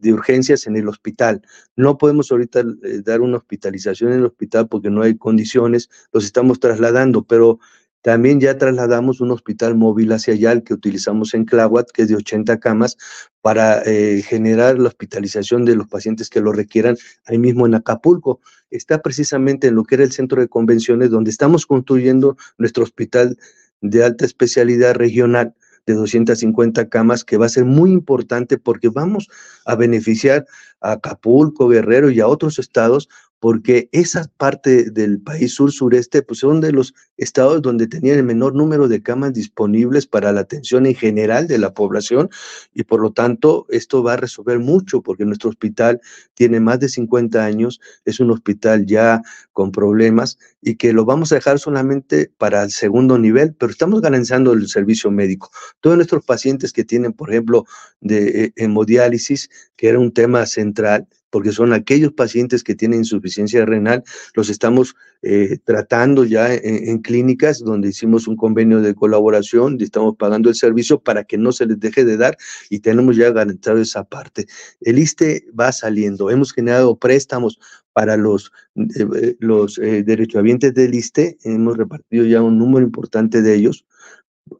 [0.00, 1.42] de, urgencias en el hospital.
[1.76, 6.24] No podemos ahorita eh, dar una hospitalización en el hospital porque no hay condiciones, los
[6.24, 7.58] estamos trasladando, pero
[8.02, 12.08] también ya trasladamos un hospital móvil hacia allá, el que utilizamos en Clahuat, que es
[12.08, 12.96] de 80 camas,
[13.40, 18.40] para eh, generar la hospitalización de los pacientes que lo requieran ahí mismo en Acapulco.
[18.72, 23.36] Está precisamente en lo que era el centro de convenciones, donde estamos construyendo nuestro hospital
[23.80, 25.54] de alta especialidad regional
[25.86, 29.28] de 250 camas, que va a ser muy importante porque vamos
[29.66, 30.46] a beneficiar
[30.80, 33.08] a Acapulco, Guerrero y a otros estados
[33.42, 38.54] porque esa parte del país sur-sureste pues son de los estados donde tenían el menor
[38.54, 42.30] número de camas disponibles para la atención en general de la población
[42.72, 46.00] y por lo tanto esto va a resolver mucho porque nuestro hospital
[46.34, 51.32] tiene más de 50 años, es un hospital ya con problemas y que lo vamos
[51.32, 55.50] a dejar solamente para el segundo nivel, pero estamos garantizando el servicio médico.
[55.80, 57.64] Todos nuestros pacientes que tienen, por ejemplo,
[58.00, 63.64] de eh, hemodiálisis, que era un tema central, porque son aquellos pacientes que tienen insuficiencia
[63.64, 70.14] renal, los estamos eh, tratando ya en, clínicas donde hicimos un convenio de colaboración estamos
[70.16, 72.36] pagando el servicio para que no se les deje de dar
[72.68, 74.46] y tenemos ya garantizado esa parte.
[74.82, 77.58] El ISTE va saliendo, hemos generado préstamos
[77.94, 83.54] para los, eh, eh, los derechohabientes del ISTE, hemos repartido ya un número importante de
[83.54, 83.86] ellos,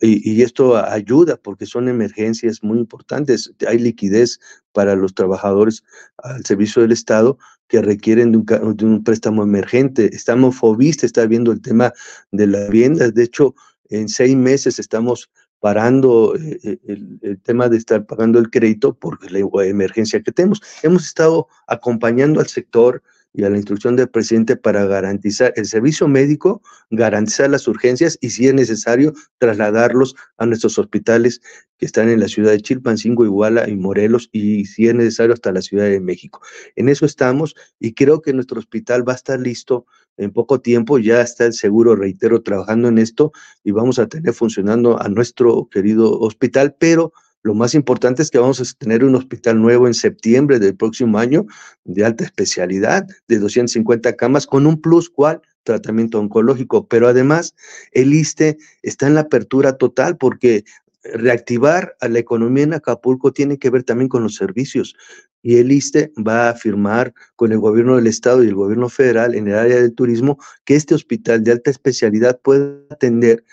[0.01, 3.53] y, esto ayuda porque son emergencias muy importantes.
[3.67, 4.41] Hay liquidez
[4.73, 5.83] para los trabajadores
[6.19, 10.15] al servicio del Estado que requieren de un, de un préstamo emergente.
[10.15, 11.93] Estamos Fobiste, está viendo el tema
[12.31, 13.11] de la vivienda.
[13.11, 13.55] De hecho,
[13.89, 18.95] en seis meses estamos parando eh, eh, el, el, tema de estar pagando el crédito
[18.95, 20.61] por la emergencia que tenemos.
[20.83, 23.03] Hemos estado acompañando al sector
[23.35, 28.31] y a la instrucción del presidente para garantizar el servicio médico, garantizar las urgencias y
[28.31, 31.41] si es necesario trasladarlos a nuestros hospitales
[31.79, 35.53] que están en la ciudad de Chilpancingo, Iguala y Morelos y si es necesario hasta
[35.53, 36.41] la Ciudad de México.
[36.77, 39.87] En eso estamos y creo que nuestro hospital va a estar listo
[40.19, 43.33] en poco tiempo, ya está el seguro, reitero, trabajando en esto
[43.65, 47.13] y vamos a tener funcionando a nuestro querido hospital, pero
[47.43, 51.19] lo más importante es que vamos a tener un hospital nuevo en septiembre del próximo
[51.19, 51.47] año
[51.85, 56.87] de alta especialidad, de 250 camas, con un plus cual tratamiento oncológico.
[56.87, 57.55] Pero además,
[57.93, 60.65] el ISTE está en la apertura total porque
[61.05, 64.95] reactivar a la economía en Acapulco tiene que ver también con los servicios.
[65.43, 69.35] Y el ISTE va a firmar con el gobierno del estado y el gobierno federal
[69.35, 73.45] en el área del turismo que este hospital de alta especialidad pueda atender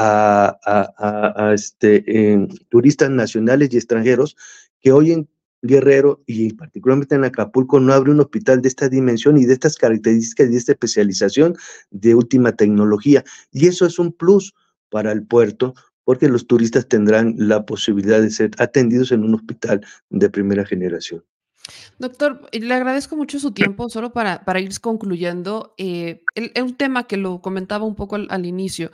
[0.00, 4.36] a, este, turistas nacionales y extranjeros
[4.80, 5.28] que hoy en
[5.62, 9.76] Guerrero y particularmente en Acapulco no abre un hospital de esta dimensión y de estas
[9.76, 11.54] características y de esta especialización
[11.90, 13.24] de última tecnología.
[13.52, 14.54] Y eso es un plus
[14.88, 19.84] para el puerto porque los turistas tendrán la posibilidad de ser atendidos en un hospital
[20.08, 21.22] de primera generación.
[21.98, 25.74] Doctor, le agradezco mucho su tiempo, solo para, para ir concluyendo.
[25.78, 26.22] Eh,
[26.60, 28.90] un tema que lo comentaba un poco al, inicio.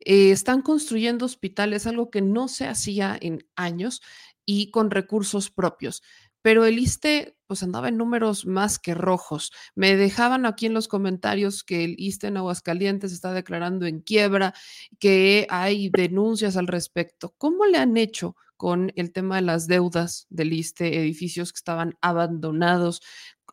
[0.00, 4.02] Eh, están construyendo hospitales, algo que no se hacía en años
[4.44, 6.02] y con recursos propios.
[6.42, 9.52] Pero el ISTE pues andaba en números más que rojos.
[9.74, 14.54] Me dejaban aquí en los comentarios que el ISTE en Aguascalientes está declarando en quiebra,
[14.98, 17.34] que hay denuncias al respecto.
[17.38, 21.96] ¿Cómo le han hecho con el tema de las deudas del ISTE, edificios que estaban
[22.02, 23.00] abandonados?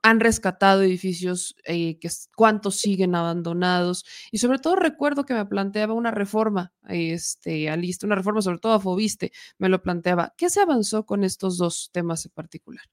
[0.03, 4.05] han rescatado edificios, eh, que, cuántos siguen abandonados.
[4.31, 8.59] Y sobre todo recuerdo que me planteaba una reforma este, a lista, una reforma sobre
[8.59, 10.33] todo a Fobiste, me lo planteaba.
[10.37, 12.85] ¿Qué se avanzó con estos dos temas en particular?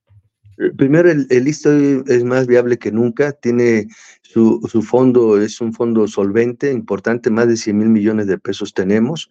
[0.77, 3.89] Primero, el, el es más viable que nunca, tiene
[4.23, 8.75] su, su, fondo, es un fondo solvente, importante, más de 100 mil millones de pesos
[8.75, 9.31] tenemos.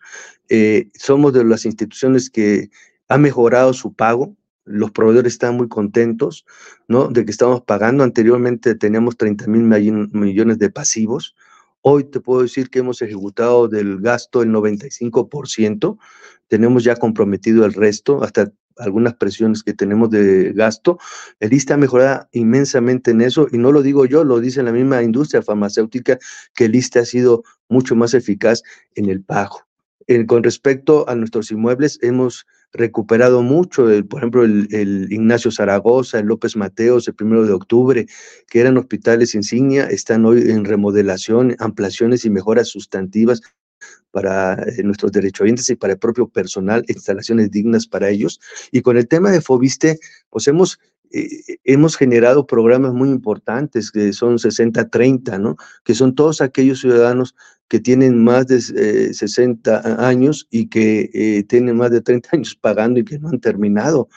[0.50, 2.70] Eh, somos de las instituciones que
[3.08, 6.46] ha mejorado su pago, los proveedores están muy contentos,
[6.88, 7.08] ¿no?
[7.08, 8.04] De que estamos pagando.
[8.04, 11.36] Anteriormente teníamos 30 mil millones de pasivos.
[11.82, 15.98] Hoy te puedo decir que hemos ejecutado del gasto el 95%.
[16.48, 20.98] Tenemos ya comprometido el resto, hasta algunas presiones que tenemos de gasto.
[21.40, 24.72] El ISTE ha mejorado inmensamente en eso, y no lo digo yo, lo dice la
[24.72, 26.18] misma industria farmacéutica,
[26.56, 28.62] que el ISTE ha sido mucho más eficaz
[28.96, 29.68] en el pago.
[30.28, 36.56] con respecto a nuestros inmuebles, hemos recuperado mucho, por ejemplo, el, Ignacio Zaragoza, el López
[36.56, 38.08] Mateos, el primero de octubre,
[38.48, 43.42] que eran hospitales insignia, están hoy en remodelación, ampliaciones y mejoras sustantivas
[44.12, 48.39] para eh, nuestros derechohabientes y para el propio personal, instalaciones dignas para ellos.
[48.71, 50.80] Y con el tema de Fobiste, pues hemos
[51.13, 55.58] eh, hemos generado programas muy importantes que son 60-30, ¿no?
[55.84, 57.36] Que son todos aquellos ciudadanos
[57.67, 58.62] que tienen más de
[59.13, 63.30] 60 eh, años y que eh, tienen más de 30 años pagando y que no
[63.30, 64.10] han terminado.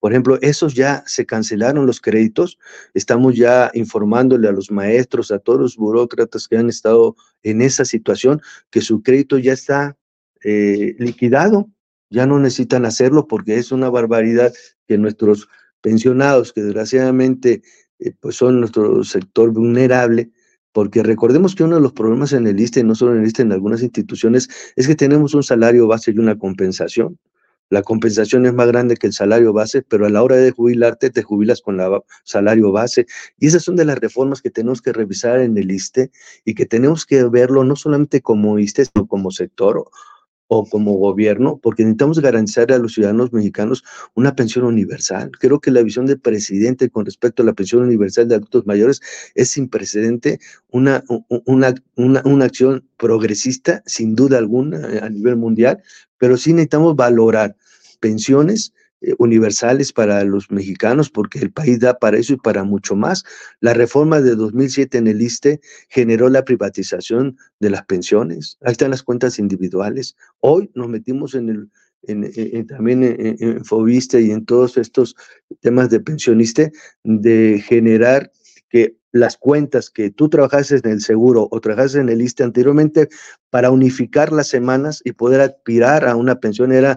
[0.00, 2.58] Por ejemplo, esos ya se cancelaron los créditos.
[2.94, 7.84] Estamos ya informándole a los maestros, a todos los burócratas que han estado en esa
[7.84, 9.96] situación, que su crédito ya está
[10.42, 11.68] liquidado.
[12.08, 14.52] Ya no necesitan hacerlo porque es una barbaridad
[14.88, 15.48] que nuestros
[15.80, 17.62] pensionados, que desgraciadamente
[17.98, 20.30] eh, pues son nuestro sector vulnerable,
[20.72, 23.42] porque recordemos que uno de los problemas en el ISTE, no solo en el ISTE,
[23.42, 27.18] en algunas instituciones, es que tenemos un salario base y una compensación.
[27.70, 31.08] La compensación es más grande que el salario base, pero a la hora de jubilarte
[31.08, 33.06] te jubilas con el salario base.
[33.38, 36.10] Y esas son de las reformas que tenemos que revisar en el ISTE
[36.44, 39.88] y que tenemos que verlo no solamente como ISTE, sino como sector
[40.52, 43.84] o como gobierno, porque necesitamos garantizar a los ciudadanos mexicanos
[44.14, 45.30] una pensión universal.
[45.38, 49.00] Creo que la visión del presidente con respecto a la pensión universal de adultos mayores
[49.36, 51.04] es sin precedente, una,
[51.46, 55.84] una, una, una acción progresista, sin duda alguna, a nivel mundial,
[56.18, 57.56] pero sí necesitamos valorar
[58.00, 58.72] pensiones
[59.18, 63.24] universales para los mexicanos, porque el país da para eso y para mucho más.
[63.60, 68.58] La reforma de 2007 en el ISTE generó la privatización de las pensiones.
[68.62, 70.16] Ahí están las cuentas individuales.
[70.40, 71.70] Hoy nos metimos en el,
[72.02, 75.16] en, también en, Fobiste y en todos estos
[75.60, 76.72] temas de pensioniste,
[77.04, 78.30] de generar
[78.68, 83.08] que las cuentas que tú trabajases en el seguro o trabajases en el ISTE anteriormente
[83.50, 86.96] para unificar las semanas y poder aspirar a una pensión era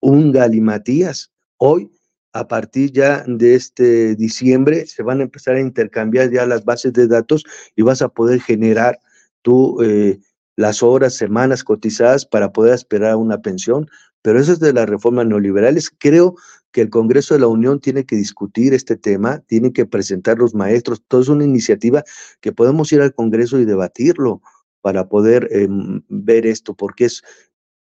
[0.00, 1.32] un galimatías.
[1.58, 1.90] Hoy,
[2.32, 6.92] a partir ya de este diciembre, se van a empezar a intercambiar ya las bases
[6.92, 7.44] de datos
[7.74, 8.98] y vas a poder generar
[9.42, 10.20] tú eh,
[10.56, 13.88] las horas, semanas cotizadas para poder esperar una pensión.
[14.22, 15.90] Pero eso es de las reformas neoliberales.
[15.98, 16.36] Creo
[16.70, 20.54] que el Congreso de la Unión tiene que discutir este tema, tiene que presentar los
[20.54, 21.02] maestros.
[21.08, 22.04] Todo es una iniciativa
[22.40, 24.42] que podemos ir al Congreso y debatirlo
[24.80, 27.22] para poder em, ver esto, porque es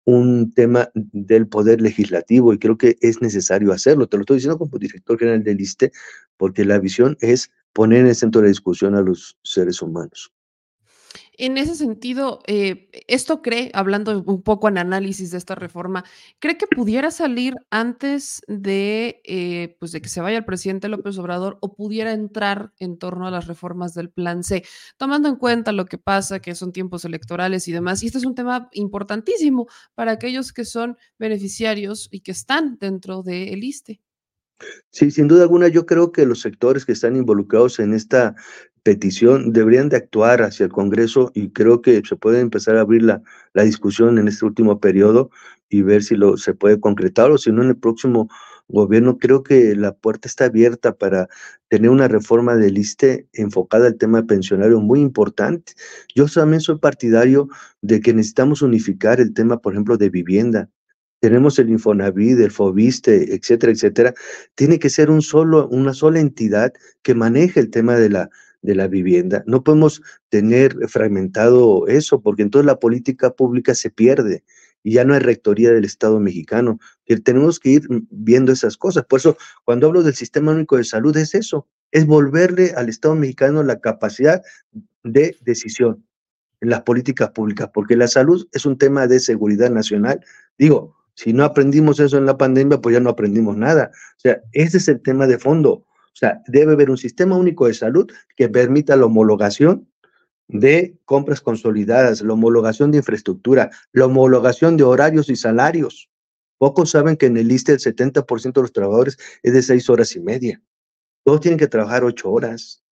[0.04, 4.08] un tema del poder legislativo y creo que es necesario hacerlo.
[4.08, 5.92] Te lo estoy diciendo como director general del ISTE,
[6.36, 10.32] porque la visión es poner en el centro de discusión a los seres humanos.
[11.42, 16.04] En ese sentido, eh, esto cree, hablando un poco en análisis de esta reforma,
[16.38, 21.16] ¿cree que pudiera salir antes de, eh, pues de que se vaya el presidente López
[21.16, 24.64] Obrador o pudiera entrar en torno a las reformas del Plan C,
[24.98, 28.02] tomando en cuenta lo que pasa, que son tiempos electorales y demás?
[28.02, 33.22] Y este es un tema importantísimo para aquellos que son beneficiarios y que están dentro
[33.22, 34.02] del ISTE.
[34.90, 38.34] Sí, sin duda alguna, yo creo que los sectores que están involucrados en esta
[38.82, 43.02] petición deberían de actuar hacia el Congreso y creo que se puede empezar a abrir
[43.02, 45.30] la, la discusión en este último periodo
[45.68, 48.28] y ver si lo se puede concretar o si no en el próximo
[48.68, 49.18] gobierno.
[49.18, 51.28] Creo que la puerta está abierta para
[51.68, 55.74] tener una reforma del ISTE enfocada al tema pensionario muy importante.
[56.14, 57.48] Yo también soy partidario
[57.82, 60.68] de que necesitamos unificar el tema, por ejemplo, de vivienda
[61.20, 64.14] tenemos el Infonavit, el Fobiste, etcétera, etcétera,
[64.54, 68.30] tiene que ser un solo, una sola entidad que maneje el tema de la,
[68.62, 69.42] de la vivienda.
[69.46, 74.44] No podemos tener fragmentado eso, porque entonces la política pública se pierde
[74.82, 76.78] y ya no hay rectoría del Estado mexicano.
[77.24, 79.04] Tenemos que ir viendo esas cosas.
[79.04, 83.14] Por eso, cuando hablo del Sistema Único de Salud, es eso, es volverle al Estado
[83.14, 84.42] mexicano la capacidad
[85.02, 86.04] de decisión
[86.60, 90.20] en las políticas públicas, porque la salud es un tema de seguridad nacional.
[90.58, 93.90] Digo, si no aprendimos eso en la pandemia, pues ya no aprendimos nada.
[94.16, 95.86] O sea, ese es el tema de fondo.
[96.12, 99.88] O sea, debe haber un sistema único de salud que permita la homologación
[100.48, 106.10] de compras consolidadas, la homologación de infraestructura, la homologación de horarios y salarios.
[106.58, 110.14] Pocos saben que en el ISTE el 70% de los trabajadores es de seis horas
[110.16, 110.60] y media.
[111.24, 112.82] Todos tienen que trabajar ocho horas,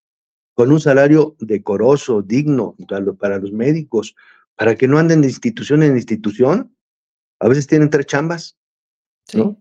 [0.55, 2.77] con un salario decoroso, digno
[3.19, 4.15] para los médicos,
[4.57, 6.75] para que no anden de institución en institución
[7.41, 8.59] a veces tienen tres chambas,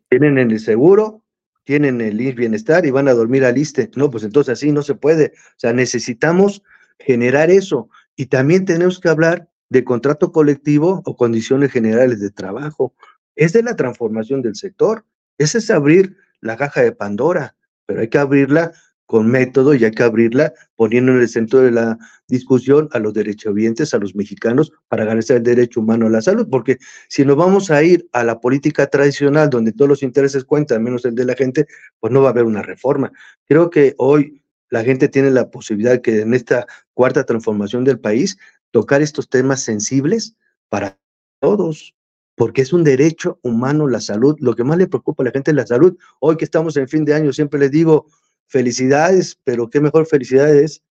[0.10, 1.24] Tienen el seguro,
[1.68, 3.91] tienen el bienestar y van a dormir al ISTE.
[3.97, 5.34] No, pues entonces así no se puede.
[5.36, 6.63] O sea, necesitamos
[6.97, 7.89] generar eso.
[8.15, 12.95] Y también tenemos que hablar de contrato colectivo o condiciones generales de trabajo.
[13.36, 15.03] Es de la transformación del sector.
[15.38, 18.72] Ese es abrir la caja de Pandora, pero hay que abrirla
[19.08, 21.97] con método y hay que abrirla poniendo en el centro de la
[22.28, 26.47] discusión a los derechohabientes, a los mexicanos, para garantizar el derecho humano a la salud,
[26.51, 26.78] porque
[27.08, 31.05] si nos vamos a ir a la política tradicional donde todos los intereses cuentan, menos
[31.05, 31.66] el de la gente,
[31.99, 33.12] pues no va a haber una reforma.
[33.45, 38.38] Creo que hoy la gente tiene la posibilidad que en esta cuarta transformación del país
[38.72, 40.36] tocar estos temas sensibles
[40.68, 40.99] para
[41.39, 41.95] todos,
[42.36, 44.36] porque es un derecho humano la salud.
[44.39, 45.97] Lo que más le preocupa a la gente es la salud.
[46.20, 48.08] Hoy que estamos en fin de año, siempre les digo,
[48.48, 50.84] felicidades, pero qué mejor felicidad es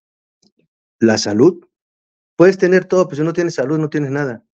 [1.01, 1.67] la salud.
[2.37, 4.45] Puedes tener todo, pero si no tienes salud, no tienes nada.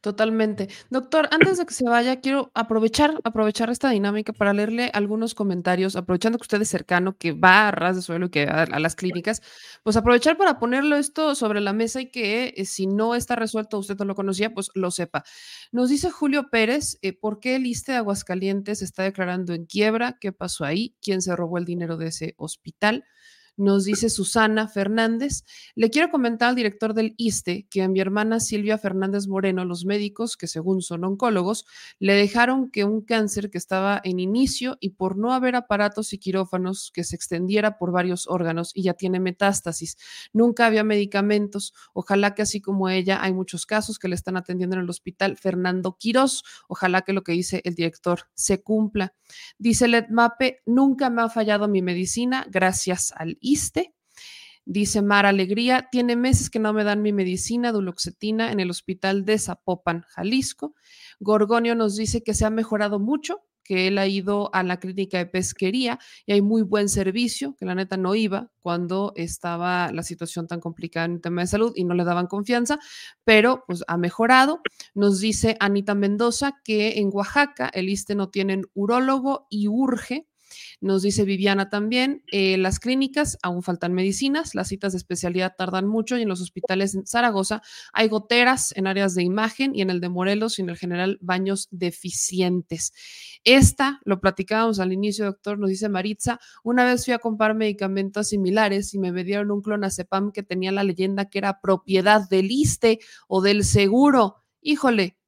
[0.00, 0.70] Totalmente.
[0.88, 5.94] Doctor, antes de que se vaya, quiero aprovechar, aprovechar esta dinámica para leerle algunos comentarios,
[5.94, 8.80] aprovechando que usted es cercano, que va a ras de suelo y que va a,
[8.80, 9.42] las clínicas,
[9.82, 13.78] pues aprovechar para ponerlo esto sobre la mesa y que eh, si no está resuelto,
[13.78, 15.22] usted no lo conocía, pues lo sepa.
[15.70, 20.16] Nos dice Julio Pérez, eh, ¿por qué el ISTE de Aguascalientes está declarando en quiebra?
[20.18, 20.96] ¿Qué pasó ahí?
[21.02, 23.04] ¿Quién se robó el dinero de ese hospital?
[23.60, 25.44] Nos dice Susana Fernández.
[25.74, 29.84] Le quiero comentar al director del ISTE que a mi hermana Silvia Fernández Moreno, los
[29.84, 31.66] médicos, que según son oncólogos,
[31.98, 36.18] le dejaron que un cáncer que estaba en inicio y por no haber aparatos y
[36.18, 39.98] quirófanos que se extendiera por varios órganos y ya tiene metástasis.
[40.32, 41.74] Nunca había medicamentos.
[41.92, 45.36] Ojalá que así como ella, hay muchos casos que le están atendiendo en el hospital
[45.36, 46.44] Fernando Quirós.
[46.66, 49.14] Ojalá que lo que dice el director se cumpla.
[49.58, 53.49] Dice Mape, nunca me ha fallado mi medicina gracias al ISTE
[54.64, 59.24] Dice Mar Alegría, tiene meses que no me dan mi medicina duloxetina en el hospital
[59.24, 60.74] de Zapopan, Jalisco.
[61.18, 65.18] Gorgonio nos dice que se ha mejorado mucho, que él ha ido a la clínica
[65.18, 70.02] de pesquería y hay muy buen servicio, que la neta no iba cuando estaba la
[70.02, 72.78] situación tan complicada en el tema de salud y no le daban confianza,
[73.24, 74.60] pero pues ha mejorado.
[74.94, 80.26] Nos dice Anita Mendoza que en Oaxaca el ISTE no tienen urólogo y urge
[80.80, 85.86] nos dice Viviana también, eh, las clínicas aún faltan medicinas, las citas de especialidad tardan
[85.86, 89.90] mucho y en los hospitales en Zaragoza hay goteras en áreas de imagen y en
[89.90, 92.92] el de Morelos y en el general baños deficientes.
[93.44, 98.28] Esta, lo platicábamos al inicio, doctor, nos dice Maritza, una vez fui a comprar medicamentos
[98.28, 102.98] similares y me dieron un clonazepam que tenía la leyenda que era propiedad del ISTE
[103.28, 104.36] o del seguro.
[104.60, 105.19] Híjole,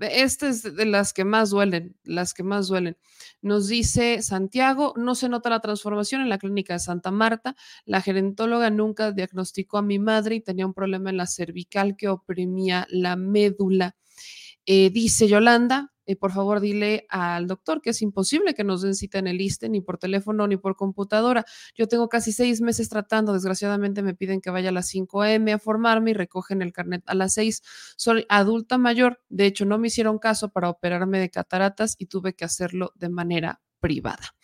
[0.00, 2.96] esta es de las que más duelen, las que más duelen.
[3.42, 7.56] Nos dice Santiago, no se nota la transformación en la clínica de Santa Marta.
[7.84, 12.08] La gerentóloga nunca diagnosticó a mi madre y tenía un problema en la cervical que
[12.08, 13.96] oprimía la médula.
[14.66, 18.94] Eh, dice Yolanda, eh, por favor dile al doctor que es imposible que nos den
[18.94, 21.44] cita en el ISTE, ni por teléfono ni por computadora.
[21.76, 25.52] Yo tengo casi seis meses tratando, desgraciadamente me piden que vaya a las 5 a.m.
[25.52, 27.62] a formarme y recogen el carnet a las 6.
[27.96, 32.34] Soy adulta mayor, de hecho no me hicieron caso para operarme de cataratas y tuve
[32.34, 34.34] que hacerlo de manera privada.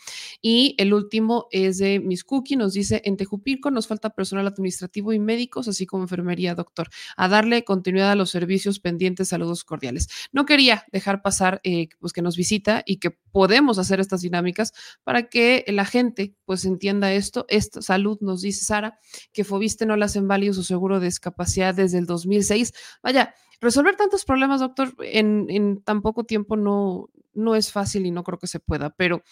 [0.40, 5.12] Y el último es de Miss Cookie, nos dice, en Tejupilco nos falta personal administrativo
[5.12, 10.08] y médicos, así como enfermería, doctor, a darle continuidad a los servicios pendientes, saludos cordiales.
[10.32, 14.72] No quería dejar pasar eh, pues que nos visita y que podemos hacer estas dinámicas
[15.02, 17.46] para que la gente pues entienda esto.
[17.48, 18.98] Esta salud nos dice Sara,
[19.32, 22.72] que Fobiste no le hacen válido su seguro de discapacidad desde el 2006.
[23.02, 28.24] Vaya, resolver tantos problemas, doctor, en, tan poco tiempo no, no es fácil y no
[28.24, 29.22] creo que se pueda, pero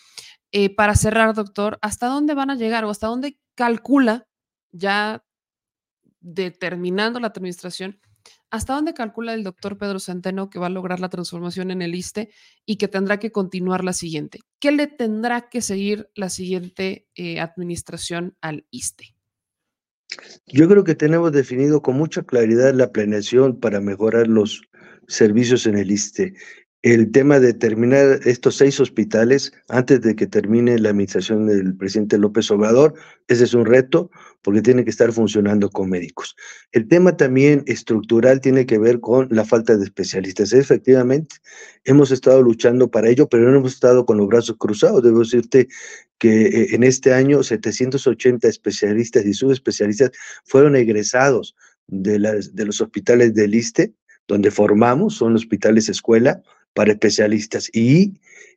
[0.50, 4.26] eh, para cerrar, doctor, ¿hasta dónde van a llegar o hasta dónde calcula,
[4.72, 5.24] ya
[6.20, 8.00] determinando la administración,
[8.50, 11.94] hasta dónde calcula el doctor Pedro Centeno que va a lograr la transformación en el
[11.94, 12.30] ISTE
[12.66, 14.40] y que tendrá que continuar la siguiente?
[14.60, 19.16] ¿Qué le tendrá que seguir la siguiente eh, administración al ISTE?
[20.46, 24.62] Yo creo que tenemos definido con mucha claridad la planeación para mejorar los
[25.08, 26.34] servicios en el ISTE
[26.82, 32.18] el tema de terminar estos seis hospitales antes de que termine la administración del presidente
[32.18, 32.94] López Obrador,
[33.28, 34.10] ese es un reto
[34.42, 36.34] porque tiene que estar funcionando con médicos.
[36.72, 40.52] El tema también estructural tiene que ver con la falta de especialistas.
[40.52, 41.36] Efectivamente,
[41.84, 45.04] hemos estado luchando para ello, pero no hemos estado con los brazos cruzados.
[45.04, 45.68] Debo decirte
[46.18, 50.10] que eh, en este año 780 especialistas y subespecialistas
[50.44, 51.54] fueron egresados
[51.86, 53.94] de, las, de los hospitales del ISTE,
[54.26, 56.42] donde formamos, son hospitales escuela,
[56.74, 58.14] para especialistas y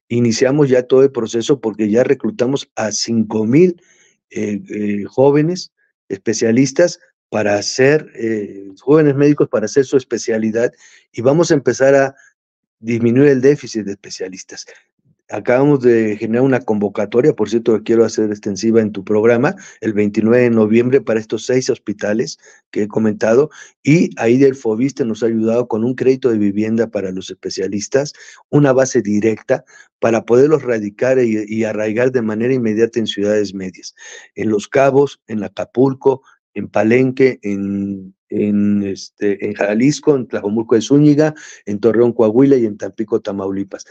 [0.08, 3.82] iniciamos ya todo el proceso porque ya reclutamos a 5 mil
[4.30, 5.72] eh, eh, jóvenes
[6.10, 7.00] especialistas
[7.30, 10.72] para hacer, eh, jóvenes médicos para hacer su especialidad
[11.12, 12.16] y vamos a empezar a
[12.80, 14.66] disminuir el déficit de especialistas.
[15.30, 19.94] Acabamos de generar una convocatoria, por cierto, que quiero hacer extensiva en tu programa, el
[19.94, 22.38] 29 de noviembre para estos seis hospitales
[22.70, 23.50] que he comentado,
[23.82, 28.14] y ahí del Fobiste nos ha ayudado con un crédito de vivienda para los especialistas,
[28.50, 29.66] una base directa
[30.00, 33.96] para poderlos radicar y, arraigar de manera inmediata en ciudades medias,
[34.36, 36.22] en Los Cabos, en Acapulco,
[36.54, 42.76] en Palenque, en en, este, Jalisco, en Tlajomulco de Zúñiga, en Torreón, Coahuila y en
[42.76, 43.86] Tampico, Tamaulipas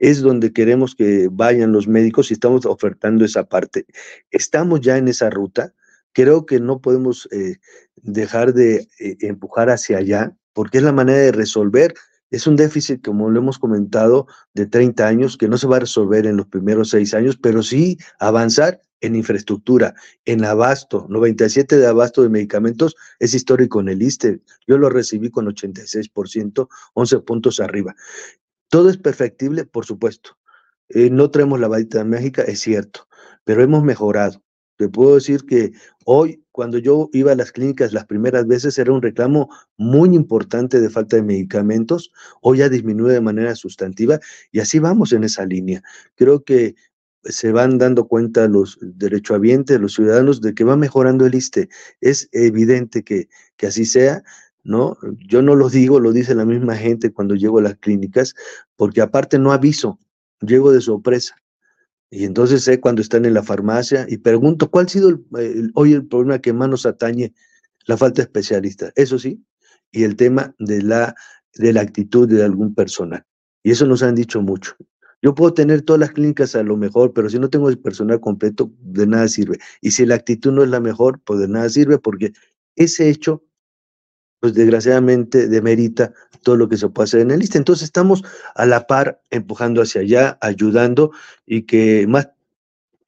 [0.00, 3.86] es donde queremos que vayan los médicos y estamos ofertando esa parte.
[4.30, 5.72] Estamos ya en esa ruta.
[6.12, 7.56] Creo que no podemos eh,
[7.96, 11.94] dejar de eh, empujar hacia allá porque es la manera de resolver.
[12.30, 15.80] Es un déficit, como lo hemos comentado, de 30 años que no se va a
[15.80, 19.94] resolver en los primeros seis años, pero sí avanzar en infraestructura,
[20.24, 21.06] en abasto.
[21.08, 24.40] 97 de abasto de medicamentos es histórico en el ISTE.
[24.66, 27.94] Yo lo recibí con 86%, 11 puntos arriba.
[28.68, 30.36] Todo es perfectible, por supuesto.
[30.88, 33.08] Eh, no traemos la varita mágica, es cierto,
[33.44, 34.42] pero hemos mejorado.
[34.76, 35.72] Te puedo decir que
[36.04, 40.80] hoy, cuando yo iba a las clínicas las primeras veces, era un reclamo muy importante
[40.80, 42.12] de falta de medicamentos.
[42.42, 44.20] Hoy ya disminuye de manera sustantiva
[44.52, 45.82] y así vamos en esa línea.
[46.14, 46.76] Creo que
[47.24, 51.68] se van dando cuenta los derechohabientes, los ciudadanos, de que va mejorando el ISTE.
[52.00, 54.22] Es evidente que, que así sea.
[54.64, 54.96] ¿No?
[55.26, 58.34] Yo no lo digo, lo dice la misma gente cuando llego a las clínicas,
[58.76, 59.98] porque aparte no aviso,
[60.40, 61.36] llego de sorpresa.
[62.10, 65.20] Y entonces sé cuando están en la farmacia y pregunto, ¿cuál ha sido
[65.74, 67.34] hoy el problema que más nos atañe?
[67.86, 69.42] La falta de especialistas, eso sí,
[69.92, 71.14] y el tema de la,
[71.54, 73.24] de la actitud de algún personal.
[73.62, 74.74] Y eso nos han dicho mucho.
[75.20, 78.20] Yo puedo tener todas las clínicas a lo mejor, pero si no tengo el personal
[78.20, 79.58] completo, de nada sirve.
[79.80, 82.32] Y si la actitud no es la mejor, pues de nada sirve, porque
[82.76, 83.42] ese hecho
[84.40, 86.12] pues desgraciadamente demerita
[86.42, 87.58] todo lo que se puede hacer en el liste.
[87.58, 88.22] Entonces estamos
[88.54, 91.10] a la par empujando hacia allá, ayudando
[91.46, 92.28] y que más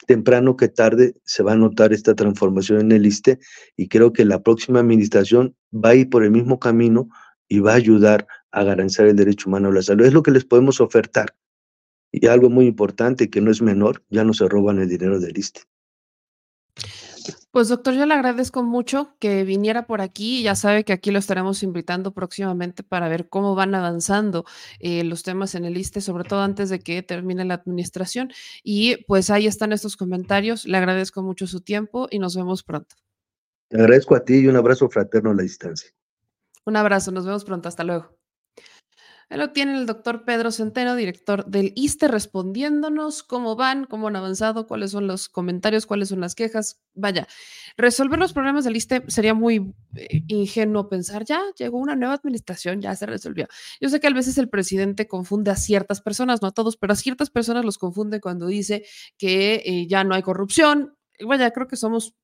[0.06, 3.38] temprano que tarde se va a notar esta transformación en el liste
[3.76, 7.08] y creo que la próxima administración va a ir por el mismo camino
[7.48, 10.06] y va a ayudar a garantizar el derecho humano a la salud.
[10.06, 11.36] Es lo que les podemos ofertar.
[12.12, 15.32] Y algo muy importante que no es menor, ya no se roban el dinero del
[15.32, 15.62] liste.
[17.52, 20.42] Pues doctor, yo le agradezco mucho que viniera por aquí.
[20.42, 24.44] Ya sabe que aquí lo estaremos invitando próximamente para ver cómo van avanzando
[24.78, 28.30] eh, los temas en el ISTE, sobre todo antes de que termine la administración.
[28.62, 30.64] Y pues ahí están estos comentarios.
[30.64, 32.94] Le agradezco mucho su tiempo y nos vemos pronto.
[33.68, 35.90] Te agradezco a ti y un abrazo fraterno a la distancia.
[36.66, 37.68] Un abrazo, nos vemos pronto.
[37.68, 38.19] Hasta luego.
[39.30, 44.66] Lo tiene el doctor Pedro Centeno, director del ISTE, respondiéndonos cómo van, cómo han avanzado,
[44.66, 46.80] cuáles son los comentarios, cuáles son las quejas.
[46.94, 47.28] Vaya,
[47.76, 52.80] resolver los problemas del ISTE sería muy eh, ingenuo pensar, ya llegó una nueva administración,
[52.80, 53.46] ya se resolvió.
[53.80, 56.92] Yo sé que a veces el presidente confunde a ciertas personas, no a todos, pero
[56.92, 58.84] a ciertas personas los confunde cuando dice
[59.16, 60.96] que eh, ya no hay corrupción.
[61.24, 62.14] Vaya, creo que somos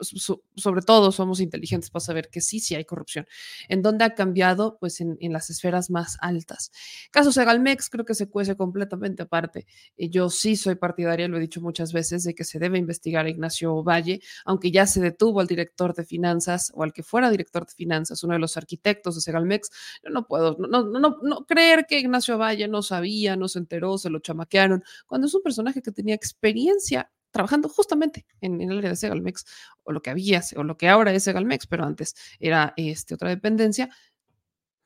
[0.00, 3.26] sobre todo somos inteligentes para saber que sí, sí hay corrupción.
[3.68, 4.78] ¿En dónde ha cambiado?
[4.78, 6.70] Pues en, las esferas más altas.
[7.10, 9.66] Caso Segalmex creo que se cuece completamente aparte.
[9.96, 13.28] yo sí soy partidaria, lo he dicho muchas veces, de que se debe investigar a
[13.28, 17.66] Ignacio Valle, aunque ya se detuvo al director de finanzas o al que fuera director
[17.66, 19.70] de finanzas, uno de los arquitectos de Segalmex.
[20.02, 23.98] Yo no puedo no, no, no creer que Ignacio Valle no sabía, no se enteró,
[23.98, 28.90] se lo chamaquearon, cuando es un personaje que tenía experiencia trabajando justamente en, el área
[28.90, 29.44] de Segalmex,
[29.82, 33.28] o lo que había, o lo que ahora es Segalmex, pero antes era este, otra
[33.28, 33.90] dependencia,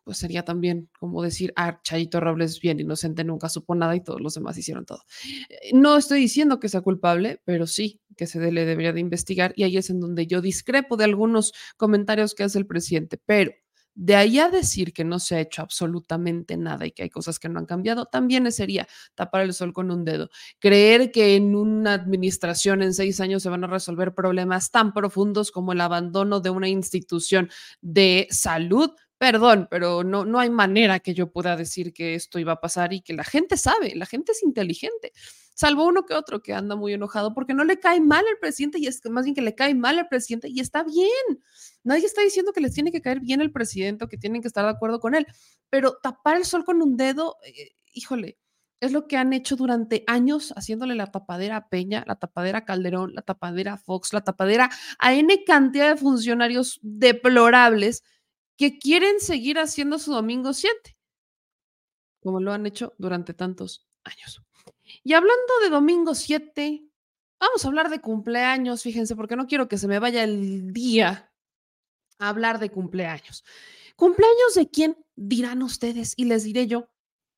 [0.02, 4.22] pues sería también como decir, ah, Chayito Robles bien inocente, nunca supo nada y todos
[4.22, 5.02] los demás hicieron todo.
[5.50, 9.52] Eh, no estoy diciendo que sea culpable, pero sí que se le debería de investigar
[9.54, 13.52] y ahí es en donde yo discrepo de algunos comentarios que hace el presidente, pero
[14.00, 17.40] de ahí a decir que no se ha hecho absolutamente nada y que hay cosas
[17.40, 18.86] que no han cambiado, también sería
[19.16, 20.30] tapar el sol con un dedo.
[20.60, 25.50] Creer que en una administración en seis años se van a resolver problemas tan profundos
[25.50, 31.12] como el abandono de una institución de salud, Perdón, pero no, no hay manera que
[31.12, 34.30] yo pueda decir que esto iba a pasar y que la gente sabe, la gente
[34.30, 35.12] es inteligente,
[35.54, 38.78] salvo uno que otro que anda muy enojado porque no le cae mal al presidente
[38.78, 41.42] y es más bien que le cae mal al presidente y está bien.
[41.82, 44.46] Nadie está diciendo que les tiene que caer bien el presidente o que tienen que
[44.46, 45.26] estar de acuerdo con él,
[45.68, 48.38] pero tapar el sol con un dedo, eh, híjole,
[48.80, 52.64] es lo que han hecho durante años, haciéndole la tapadera a Peña, la tapadera a
[52.64, 58.04] Calderón, la tapadera a Fox, la tapadera a N cantidad de funcionarios deplorables
[58.58, 60.98] que quieren seguir haciendo su domingo 7,
[62.20, 64.42] como lo han hecho durante tantos años.
[65.04, 66.84] Y hablando de domingo 7,
[67.38, 71.32] vamos a hablar de cumpleaños, fíjense, porque no quiero que se me vaya el día
[72.18, 73.44] a hablar de cumpleaños.
[73.94, 74.96] ¿Cumpleaños de quién?
[75.14, 76.90] Dirán ustedes y les diré yo,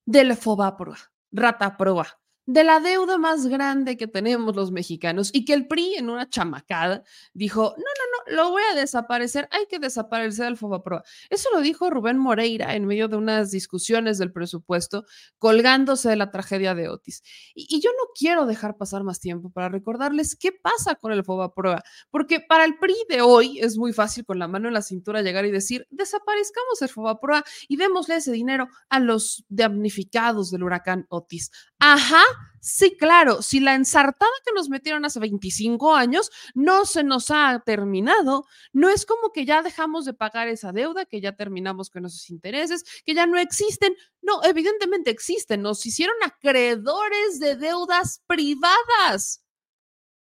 [0.07, 0.99] del Fobaproa,
[1.33, 5.97] Rata Proa, de la deuda más grande que tenemos los mexicanos y que el PRI
[5.97, 10.57] en una chamacada dijo, no, no, no, lo voy a desaparecer, hay que desaparecer el
[10.57, 11.05] Fobaproa.
[11.28, 15.05] Eso lo dijo Rubén Moreira en medio de unas discusiones del presupuesto,
[15.38, 17.22] colgándose de la tragedia de Otis.
[17.55, 21.82] Y, yo no quiero dejar pasar más tiempo para recordarles qué pasa con el Fobaproa,
[22.11, 25.22] porque para el PRI de hoy es muy fácil con la mano en la cintura
[25.22, 31.07] llegar y decir, desaparezcamos el Fobaproa y démosle ese dinero a los damnificados del huracán
[31.09, 31.51] Otis.
[31.78, 32.22] Ajá,
[32.61, 37.62] sí, claro, si la ensartada que nos metieron hace 25 años no se nos ha
[37.64, 42.07] terminado, no es como que ya dejamos de pagar esa deuda, que ya terminamos con
[42.07, 43.95] esos intereses, que ya no existen.
[44.22, 49.43] No, evidentemente existen, nos hicieron acreedores de deudas privadas.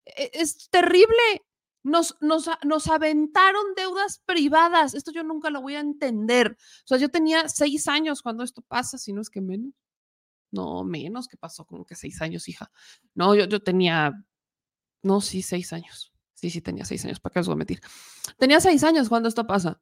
[0.05, 1.41] E, es terrible.
[1.83, 4.93] Nos, nos, nos, aventaron deudas privadas.
[4.93, 6.55] Esto yo nunca lo voy a entender.
[6.85, 9.73] O sea, yo tenía seis años cuando esto pasa, si no es que menos.
[10.51, 12.71] No, menos, que pasó como que seis años, hija.
[13.15, 14.11] No, yo, yo tenía,
[15.01, 16.13] no, sí, seis años.
[16.33, 17.81] Sí, sí, tenía seis años, ¿para qué os voy a mentir?
[18.37, 19.79] Tenía seis años cuando esto pasa.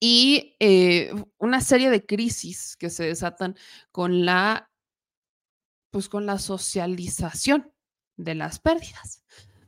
[0.00, 3.56] Y eh, una serie de crisis que se desatan
[3.92, 4.70] con la,
[5.90, 7.72] pues con la socialización
[8.16, 9.22] de las pérdidas.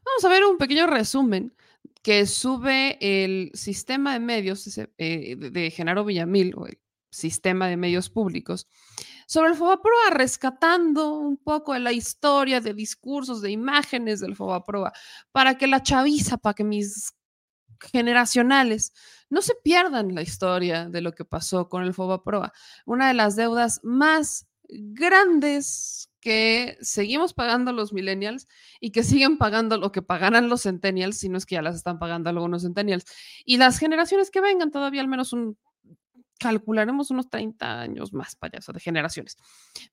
[0.04, 1.54] Vamos a ver un pequeño resumen
[2.02, 4.66] que sube el sistema de medios
[4.98, 6.80] eh, de Genaro Villamil, o el
[7.10, 8.66] sistema de medios públicos,
[9.32, 14.92] sobre el Fobaproa, rescatando un poco de la historia, de discursos, de imágenes del Fobaproa,
[15.32, 17.14] para que la chaviza, para que mis
[17.80, 18.92] generacionales
[19.30, 22.52] no se pierdan la historia de lo que pasó con el Fobaproa,
[22.84, 28.48] una de las deudas más grandes que seguimos pagando los millennials
[28.80, 31.76] y que siguen pagando lo que pagarán los centennials, si no es que ya las
[31.76, 33.06] están pagando algunos centennials.
[33.46, 35.56] Y las generaciones que vengan, todavía al menos un
[36.42, 39.36] calcularemos unos 30 años más para de generaciones.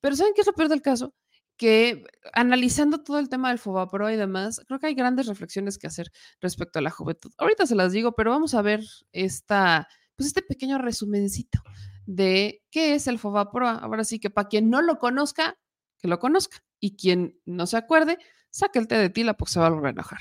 [0.01, 1.13] Pero ¿saben qué es lo peor del caso?
[1.57, 5.87] Que analizando todo el tema del Fobapro y demás, creo que hay grandes reflexiones que
[5.87, 7.31] hacer respecto a la juventud.
[7.37, 8.81] Ahorita se las digo, pero vamos a ver
[9.11, 11.61] esta, pues este pequeño resumencito
[12.05, 13.67] de qué es el Fobapro.
[13.67, 15.57] Ahora sí que para quien no lo conozca,
[15.99, 16.63] que lo conozca.
[16.79, 18.17] Y quien no se acuerde,
[18.49, 20.19] saque el té de tila porque se va a volver a enojar.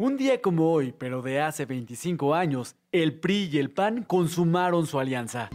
[0.00, 4.86] Un día como hoy, pero de hace 25 años, el PRI y el PAN consumaron
[4.86, 5.50] su alianza.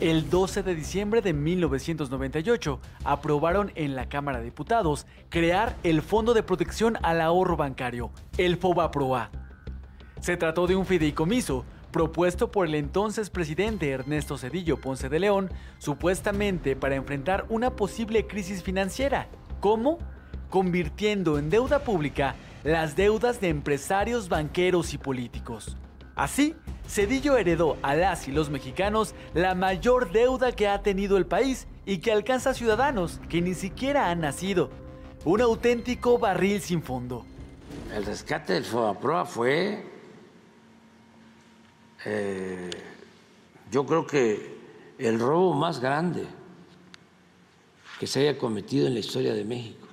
[0.00, 6.34] El 12 de diciembre de 1998 aprobaron en la Cámara de Diputados crear el Fondo
[6.34, 9.30] de Protección al Ahorro Bancario, el FOBAPROA.
[10.18, 15.50] Se trató de un fideicomiso propuesto por el entonces presidente Ernesto Cedillo Ponce de León,
[15.78, 19.28] supuestamente para enfrentar una posible crisis financiera.
[19.60, 19.98] ¿Cómo?
[20.50, 22.34] Convirtiendo en deuda pública
[22.64, 25.76] las deudas de empresarios, banqueros y políticos.
[26.14, 26.54] Así,
[26.88, 31.66] Cedillo heredó a las y los mexicanos la mayor deuda que ha tenido el país
[31.84, 34.70] y que alcanza a ciudadanos que ni siquiera han nacido.
[35.24, 37.24] Un auténtico barril sin fondo.
[37.94, 39.95] El rescate del FOAPROA fue
[42.08, 42.70] eh,
[43.72, 44.56] yo creo que
[44.96, 46.24] el robo más grande
[47.98, 49.88] que se haya cometido en la historia de México.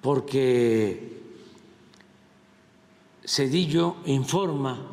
[0.00, 1.20] Porque
[3.24, 4.88] Cedillo informa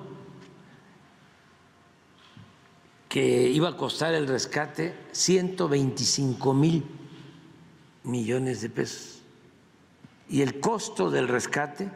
[3.07, 6.85] que iba a costar el rescate 125 mil
[8.03, 9.23] millones de pesos.
[10.29, 11.89] Y el costo del rescate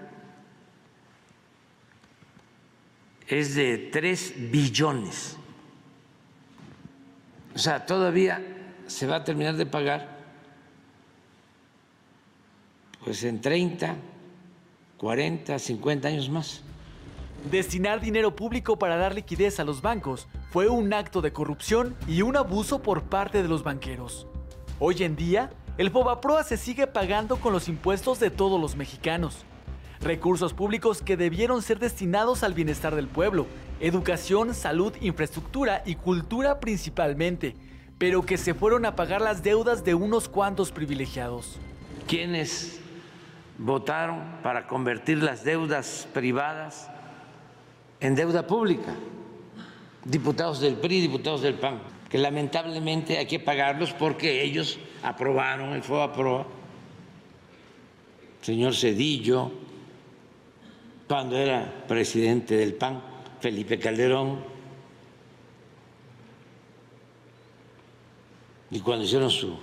[3.28, 5.38] es de 3 billones.
[7.56, 8.42] O sea, todavía
[8.88, 10.14] se va a terminar de pagar
[13.04, 13.96] pues en 30,
[14.98, 16.62] 40, 50 años más.
[17.52, 22.22] Destinar dinero público para dar liquidez a los bancos fue un acto de corrupción y
[22.22, 24.28] un abuso por parte de los banqueros.
[24.80, 29.46] Hoy en día, el Fobaproa se sigue pagando con los impuestos de todos los mexicanos
[30.04, 33.48] recursos públicos que debieron ser destinados al bienestar del pueblo,
[33.80, 37.56] educación, salud, infraestructura y cultura principalmente,
[37.98, 41.58] pero que se fueron a pagar las deudas de unos cuantos privilegiados.
[42.08, 42.80] ¿Quiénes
[43.58, 46.90] votaron para convertir las deudas privadas
[48.00, 48.94] en deuda pública?
[50.04, 51.80] Diputados del PRI, diputados del PAN,
[52.10, 56.46] que lamentablemente hay que pagarlos porque ellos aprobaron el FOAPROA,
[58.42, 59.63] señor Cedillo,
[61.14, 63.00] cuando era presidente del PAN,
[63.40, 64.40] Felipe Calderón,
[68.72, 69.56] y cuando hicieron su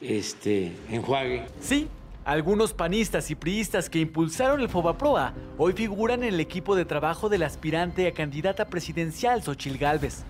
[0.00, 1.46] este, enjuague.
[1.60, 1.86] Sí,
[2.24, 7.28] Algunos panistas y priistas que impulsaron el Fobaproa hoy figuran en el equipo de trabajo
[7.28, 10.24] del aspirante a candidata presidencial Xochil Gálvez.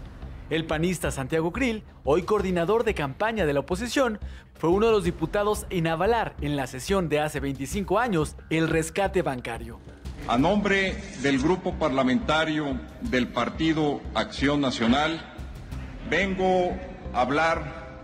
[0.51, 4.19] El panista Santiago Krill, hoy coordinador de campaña de la oposición,
[4.59, 8.69] fue uno de los diputados en avalar en la sesión de hace 25 años el
[8.69, 9.79] rescate bancario.
[10.27, 15.25] A nombre del grupo parlamentario del Partido Acción Nacional,
[16.11, 16.73] vengo
[17.15, 18.01] a hablar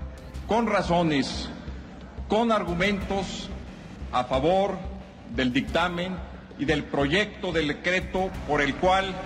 [0.47, 1.49] con razones,
[2.29, 3.51] con argumentos
[4.13, 4.79] a favor
[5.35, 6.15] del dictamen
[6.61, 9.17] y del proyecto del decreto por el cual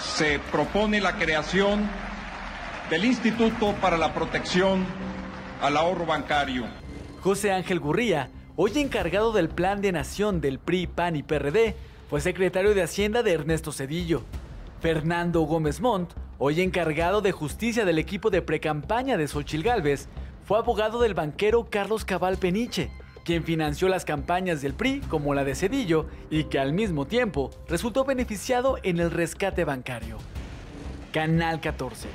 [0.00, 1.88] se propone la creación
[2.90, 4.86] del Instituto para la Protección
[5.60, 6.64] al Ahorro Bancario.
[7.20, 11.74] José Ángel Gurría, hoy encargado del Plan de Nación del PRI, PAN y PRD,
[12.08, 14.22] fue secretario de Hacienda de Ernesto Cedillo.
[14.80, 20.08] Fernando Gómez Montt, hoy encargado de justicia del equipo de precampaña de Xochil Gálvez,
[20.44, 22.90] fue abogado del banquero Carlos Cabal Peniche
[23.28, 27.50] quien financió las campañas del PRI como la de Cedillo y que al mismo tiempo
[27.68, 30.16] resultó beneficiado en el rescate bancario.
[31.12, 32.08] Canal 14.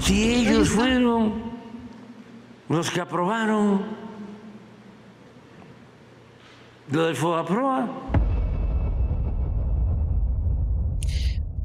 [0.00, 1.52] Si ellos fueron
[2.68, 3.84] los que aprobaron
[6.90, 7.88] lo del FOAPROA.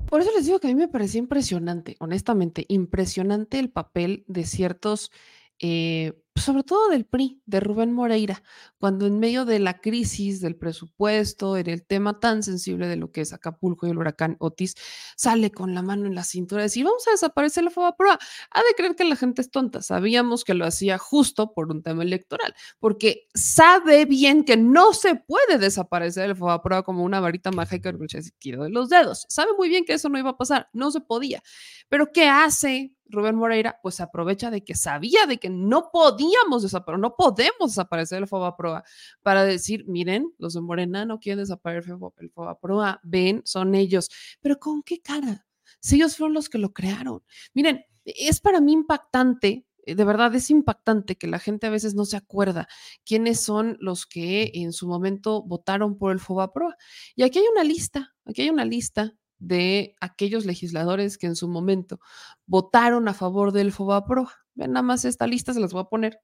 [0.05, 4.45] Por eso les digo que a mí me parecía impresionante, honestamente, impresionante el papel de
[4.45, 5.11] ciertos
[5.59, 8.41] eh, pues, sobre todo del PRI, de Rubén Moreira,
[8.77, 13.11] cuando en medio de la crisis del presupuesto, en el tema tan sensible de lo
[13.11, 14.75] que es Acapulco y el huracán Otis,
[15.17, 18.17] sale con la mano en la cintura y decir, vamos a desaparecer la FOBAPROA.
[18.51, 19.81] Ha de creer que la gente es tonta.
[19.81, 25.15] Sabíamos que lo hacía justo por un tema electoral, porque sabe bien que no se
[25.15, 27.93] puede desaparecer el FOBAPROA como una varita mágica
[28.37, 29.25] tiro de los dedos.
[29.27, 31.43] Sabe muy bien que eso no iba a pasar, no se podía.
[31.89, 33.79] Pero ¿qué hace Rubén Moreira?
[33.81, 38.83] Pues aprovecha de que sabía de que no podíamos desaparecer, no podemos desaparecer el FOBAPROA
[39.21, 44.09] para decir, miren, los de Morena no quieren desaparecer el FOBAPROA, ven, son ellos.
[44.39, 45.45] Pero ¿con qué cara?
[45.79, 47.23] Si ellos fueron los que lo crearon.
[47.53, 49.65] Miren, es para mí impactante
[49.95, 52.67] de verdad es impactante que la gente a veces no se acuerda
[53.05, 56.75] quiénes son los que en su momento votaron por el FOBAPROA.
[57.15, 61.47] Y aquí hay una lista, aquí hay una lista de aquellos legisladores que en su
[61.47, 61.99] momento
[62.45, 64.29] votaron a favor del FOBAPRO.
[64.53, 66.19] Ven nada más esta lista, se las voy a poner,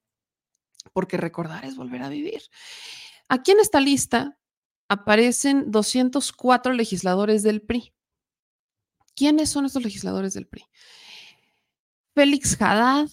[0.94, 2.42] porque recordar es volver a vivir.
[3.28, 4.38] Aquí en esta lista
[4.88, 7.94] aparecen 204 legisladores del PRI.
[9.16, 10.66] ¿Quiénes son estos legisladores del PRI?
[12.14, 13.08] Félix Haddad.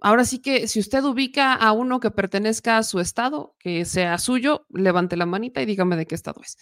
[0.00, 4.18] Ahora sí que si usted ubica a uno que pertenezca a su estado, que sea
[4.18, 6.56] suyo, levante la manita y dígame de qué estado es.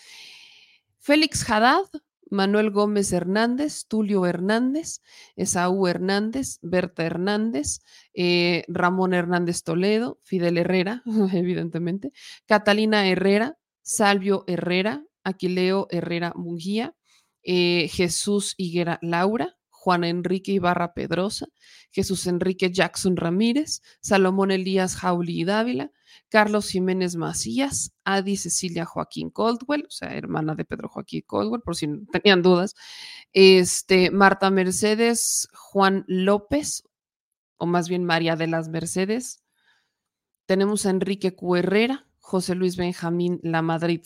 [0.99, 1.85] Félix Haddad,
[2.31, 5.03] Manuel Gómez Hernández, Tulio Hernández,
[5.37, 7.81] Esaú Hernández, Berta Hernández,
[8.14, 11.03] eh, Ramón Hernández Toledo, Fidel Herrera,
[11.33, 12.12] evidentemente,
[12.47, 16.95] Catalina Herrera, Salvio Herrera, Aquileo Herrera Mungía,
[17.43, 19.57] eh, Jesús Higuera Laura,
[19.87, 21.47] Juan Enrique Ibarra Pedrosa,
[21.93, 25.93] Jesús Enrique Jackson Ramírez, Salomón Elías Jauli Dávila,
[26.28, 31.76] Carlos Jiménez Macías, Adi Cecilia Joaquín Coldwell, o sea, hermana de Pedro Joaquín Coldwell, por
[31.76, 32.74] si tenían dudas,
[33.32, 36.82] este, Marta Mercedes, Juan López,
[37.57, 39.45] o más bien María de las Mercedes.
[40.47, 41.59] Tenemos a Enrique Q.
[41.59, 44.01] Herrera, José Luis Benjamín La Madrid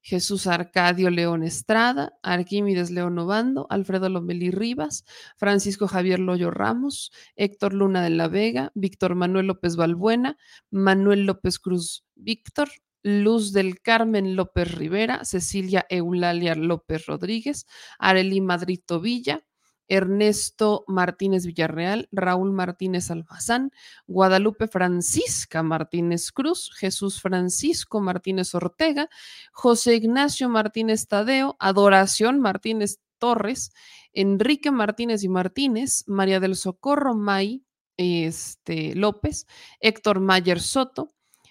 [0.00, 5.04] Jesús Arcadio León Estrada, Arquímedes León Obando, Alfredo Lomelí Rivas,
[5.36, 10.38] Francisco Javier Loyo Ramos, Héctor Luna de la Vega, Víctor Manuel López Balbuena,
[10.70, 12.68] Manuel López Cruz Víctor,
[13.02, 17.66] Luz del Carmen López Rivera, Cecilia Eulalia López Rodríguez,
[17.98, 19.44] Arely Madrid Villa,
[19.88, 23.72] Ernesto Martínez Villarreal, Raúl Martínez Almazán,
[24.06, 29.08] Guadalupe Francisca Martínez Cruz, Jesús Francisco Martínez Ortega,
[29.52, 33.72] José Ignacio Martínez Tadeo, Adoración Martínez Torres,
[34.12, 37.64] Enrique Martínez y Martínez, María del Socorro May
[37.96, 39.46] este, López,
[39.80, 41.10] Héctor Mayer Soto,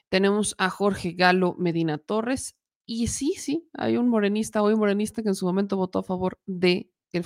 [0.09, 2.55] tenemos a Jorge Galo Medina Torres,
[2.89, 6.39] y sí, sí, hay un morenista, hoy morenista que en su momento votó a favor
[6.45, 7.26] de el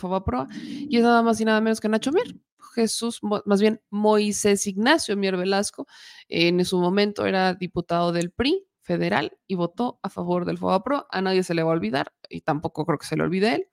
[0.89, 2.35] y es nada más y nada menos que Nacho Mier.
[2.73, 5.87] Jesús, más bien Moisés Ignacio Mier Velasco,
[6.29, 11.07] en su momento era diputado del PRI federal y votó a favor del FOBAPRO.
[11.09, 13.67] A nadie se le va a olvidar y tampoco creo que se le olvide él.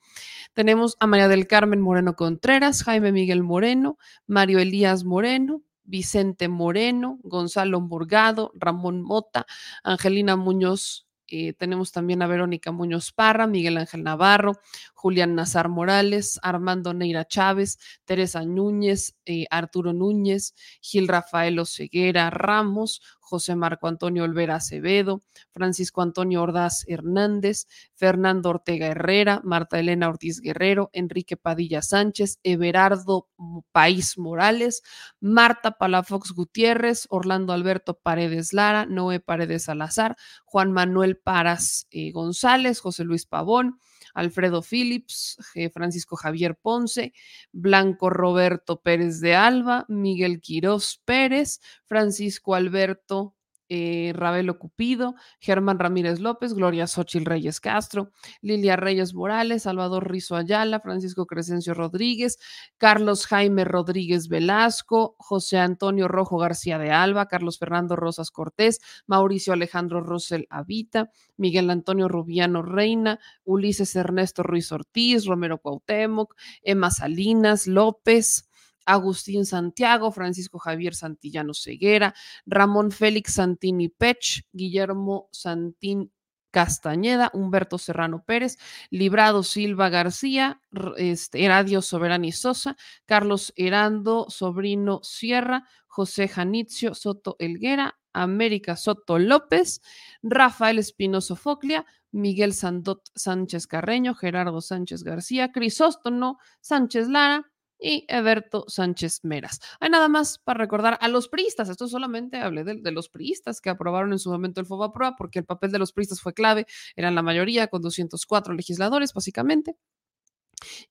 [0.53, 7.19] Tenemos a María del Carmen Moreno Contreras, Jaime Miguel Moreno, Mario Elías Moreno, Vicente Moreno,
[7.23, 9.47] Gonzalo Burgado, Ramón Mota,
[9.85, 14.55] Angelina Muñoz eh, tenemos también a Verónica Muñoz Parra, Miguel Ángel Navarro,
[14.99, 23.01] Julián Nazar Morales, Armando Neira Chávez, Teresa Núñez, eh, Arturo Núñez, Gil Rafael Oseguera Ramos,
[23.21, 25.23] José Marco Antonio Olvera Acevedo,
[25.53, 33.29] Francisco Antonio Ordaz Hernández, Fernando Ortega Herrera, Marta Elena Ortiz Guerrero, Enrique Padilla Sánchez, Everardo
[33.71, 34.83] País Morales,
[35.21, 42.81] Marta Palafox Gutiérrez, Orlando Alberto Paredes Lara, Noé Paredes Salazar, Juan Manuel Paras eh, González,
[42.81, 43.79] José Luis Pavón,
[44.19, 45.37] Alfredo Phillips,
[45.73, 47.13] Francisco Javier Ponce,
[47.53, 53.35] Blanco Roberto Pérez de Alba, Miguel Quirós Pérez, Francisco Alberto
[53.69, 58.11] eh, Ravelo Cupido, Germán Ramírez López, Gloria Xochil Reyes Castro,
[58.41, 62.39] Lilia Reyes Morales, Salvador Rizo Ayala, Francisco Crescencio Rodríguez,
[62.79, 69.53] Carlos Jaime Rodríguez Velasco, José Antonio Rojo García de Alba, Carlos Fernando Rosas Cortés, Mauricio
[69.53, 77.67] Alejandro Rosel Avita, Miguel Antonio Rubiano Reina, Ulises Ernesto Ruiz Ortiz, Romero Cuauhtémoc, Emma Salinas
[77.67, 78.48] López,
[78.89, 82.15] Agustín Santiago, Francisco Javier Santillano Ceguera,
[82.47, 86.11] Ramón Félix Santini Pech, Guillermo Santín
[86.51, 88.57] Castañeda, Humberto Serrano Pérez,
[88.91, 90.63] Librado Silva García,
[90.97, 99.83] este, Eradio Soberani Sosa, Carlos Herando Sobrino Sierra, José Janitzio Soto Elguera, América Soto López,
[100.23, 108.65] Rafael Espinoso Foclia, Miguel Sandot Sánchez Carreño, Gerardo Sánchez García, Crisóstono Sánchez Lara, y Eberto
[108.69, 109.61] Sánchez Meras.
[109.81, 111.69] Hay nada más para recordar a los priistas.
[111.69, 115.45] Esto solamente hablé de, los priistas que aprobaron en su momento el FOBAPROA, porque el
[115.45, 116.67] papel de los priistas fue clave.
[116.97, 119.77] Eran la mayoría, con 204 legisladores, básicamente.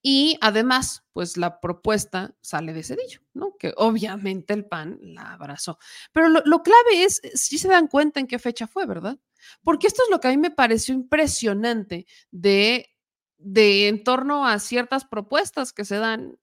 [0.02, 3.56] Y además, pues la propuesta sale de Cedillo, ¿no?
[3.60, 5.78] Que obviamente el PAN la abrazó.
[6.14, 9.20] Pero lo, lo, clave es, si se dan cuenta en qué fecha fue, ¿verdad?
[9.64, 12.96] Porque esto es lo que a mí me pareció impresionante de,
[13.38, 16.38] de en torno a ciertas propuestas que se dan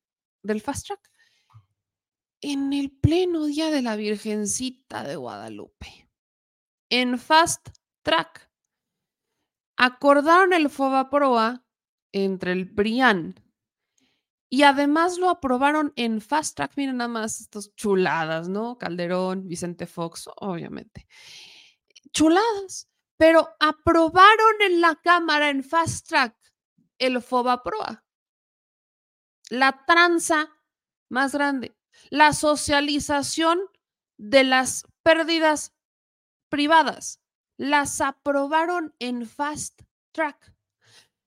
[0.45, 1.11] del Fast Track.
[2.40, 6.11] En el pleno día de la Virgencita de Guadalupe,
[6.90, 7.68] en Fast
[8.03, 8.51] Track,
[9.76, 11.64] acordaron el FOBAPROA
[12.12, 13.34] entre el PRIAN
[14.51, 16.74] y además lo aprobaron en Fast Track.
[16.76, 18.78] Miren nada más estas chuladas, ¿no?
[18.78, 21.09] Calderón, Vicente Fox, obviamente.
[22.12, 26.36] Chuladas, pero aprobaron en la Cámara en Fast Track
[26.99, 28.03] el FOBAPROA
[29.51, 30.51] la tranza
[31.09, 31.76] más grande,
[32.11, 33.61] la socialización
[34.16, 35.72] de las pérdidas
[36.49, 37.20] privadas.
[37.57, 39.82] Las aprobaron en fast
[40.12, 40.55] track.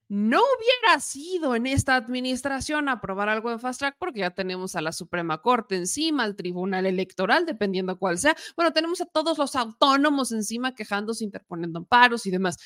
[0.10, 4.82] No hubiera sido en esta administración aprobar algo en fast track porque ya tenemos a
[4.82, 8.36] la Suprema Corte encima, al Tribunal Electoral, dependiendo cuál sea.
[8.56, 12.58] Bueno, tenemos a todos los autónomos encima quejándose, interponiendo amparos y demás.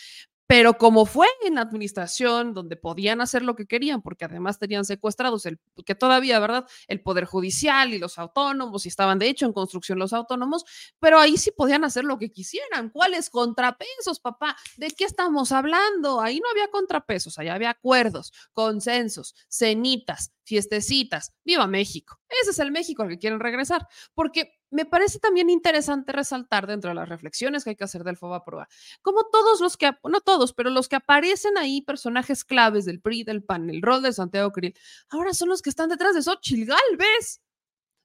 [0.52, 4.84] Pero como fue en la administración donde podían hacer lo que querían, porque además tenían
[4.84, 6.68] secuestrados el que todavía, ¿verdad?
[6.90, 10.66] El poder judicial y los autónomos y estaban de hecho en construcción los autónomos,
[11.00, 12.90] pero ahí sí podían hacer lo que quisieran.
[12.90, 14.58] ¿Cuáles contrapesos, papá?
[14.76, 16.20] ¿De qué estamos hablando?
[16.20, 21.32] Ahí no había contrapesos, allá había acuerdos, consensos, cenitas, fiestecitas.
[21.46, 22.20] ¡Viva México!
[22.42, 26.90] Ese es el México al que quieren regresar, porque me parece también interesante resaltar dentro
[26.90, 28.68] de las reflexiones que hay que hacer del FOBAPROA,
[29.02, 33.24] como todos los que, no todos, pero los que aparecen ahí, personajes claves del PRI,
[33.24, 34.74] del PAN, el rol de Santiago Krill,
[35.10, 37.42] ahora son los que están detrás de Xochitl Galvez.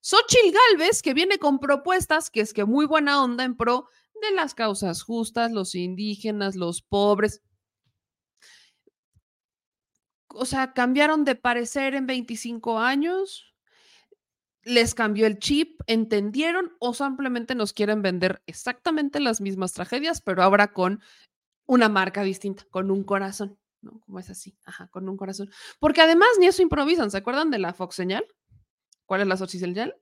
[0.00, 3.88] Xochitl Galvez, que viene con propuestas, que es que muy buena onda en pro
[4.20, 7.42] de las causas justas, los indígenas, los pobres.
[10.28, 13.55] O sea, cambiaron de parecer en 25 años
[14.66, 20.42] les cambió el chip, entendieron o simplemente nos quieren vender exactamente las mismas tragedias, pero
[20.42, 21.00] ahora con
[21.66, 24.00] una marca distinta, con un corazón, ¿no?
[24.00, 25.50] Como es así, ajá, con un corazón.
[25.78, 28.26] Porque además ni eso improvisan, ¿se acuerdan de la Fox señal?
[29.04, 29.94] ¿Cuál es la Xochitl señal?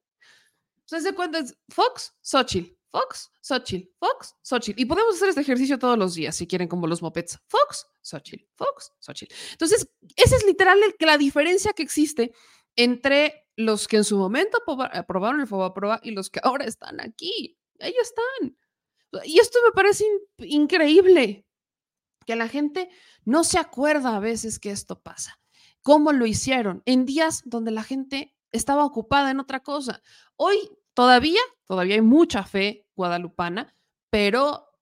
[0.86, 1.44] ¿Se cuenta?
[1.68, 4.80] Fox, Xochitl, Fox, Xochitl, Fox, Xochitl.
[4.80, 7.38] Y podemos hacer este ejercicio todos los días, si quieren, como los mopeds.
[7.48, 9.34] Fox, Xochitl, Fox, Xochitl.
[9.52, 12.32] Entonces, esa es literal la diferencia que existe
[12.76, 14.59] entre los que en su momento
[14.92, 17.59] aprobaron el FOBAPROA y los que ahora están aquí.
[17.78, 18.57] Ellos están.
[19.24, 20.05] Y esto me parece
[20.38, 21.46] increíble,
[22.26, 22.88] que la gente
[23.24, 25.38] no se acuerda a veces que esto pasa.
[25.82, 26.82] ¿Cómo lo hicieron?
[26.86, 30.02] En días donde la gente estaba ocupada en otra cosa.
[30.36, 30.57] Hoy
[30.94, 33.74] todavía, todavía hay mucha fe guadalupana,
[34.11, 34.74] pero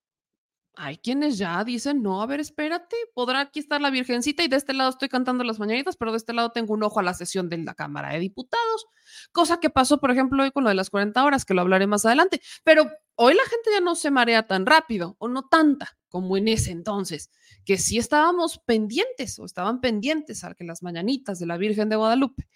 [0.75, 4.55] hay quienes ya dicen, no, a ver, espérate, podrá aquí estar la Virgencita y de
[4.55, 7.13] este lado estoy cantando las mañanitas, pero de este lado tengo un ojo a la
[7.13, 8.87] sesión de la Cámara de Diputados,
[9.31, 11.85] cosa que pasó, por ejemplo, hoy con lo de las 40 horas, que lo hablaré
[11.85, 15.97] más adelante, pero hoy la gente ya no se marea tan rápido o no tanta
[16.09, 17.31] como en ese entonces,
[17.65, 21.95] que sí estábamos pendientes o estaban pendientes a que las mañanitas de la Virgen de
[21.95, 22.47] Guadalupe,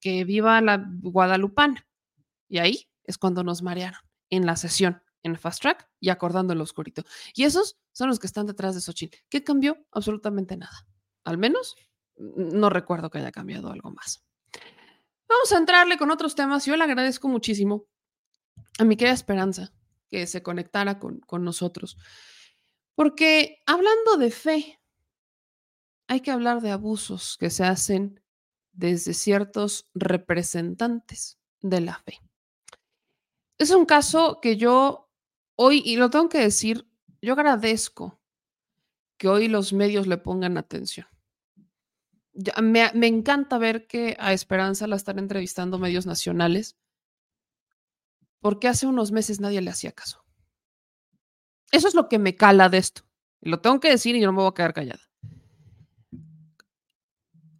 [0.00, 1.86] que viva la guadalupana.
[2.46, 6.60] Y ahí es cuando nos marearon en la sesión en Fast Track y acordando el
[6.60, 7.02] oscurito.
[7.34, 9.18] Y esos son los que están detrás de Xochitl.
[9.28, 9.76] ¿Qué cambió?
[9.90, 10.86] Absolutamente nada.
[11.24, 11.76] Al menos
[12.16, 14.24] no recuerdo que haya cambiado algo más.
[15.28, 16.64] Vamos a entrarle con otros temas.
[16.64, 17.86] Yo le agradezco muchísimo
[18.78, 19.72] a mi querida Esperanza
[20.08, 21.98] que se conectara con, con nosotros.
[22.94, 24.80] Porque hablando de fe,
[26.06, 28.22] hay que hablar de abusos que se hacen
[28.72, 32.20] desde ciertos representantes de la fe.
[33.58, 35.05] Es un caso que yo
[35.56, 36.86] hoy, y lo tengo que decir,
[37.20, 38.20] yo agradezco
[39.16, 41.06] que hoy los medios le pongan atención.
[42.62, 46.76] me, me, encanta ver que a Esperanza la están entrevistando medios nacionales,
[48.40, 50.24] porque hace unos meses nadie le hacía caso.
[51.72, 53.02] Eso es lo que me cala de esto.
[53.40, 55.02] Lo tengo que decir y yo no me voy a quedar callada.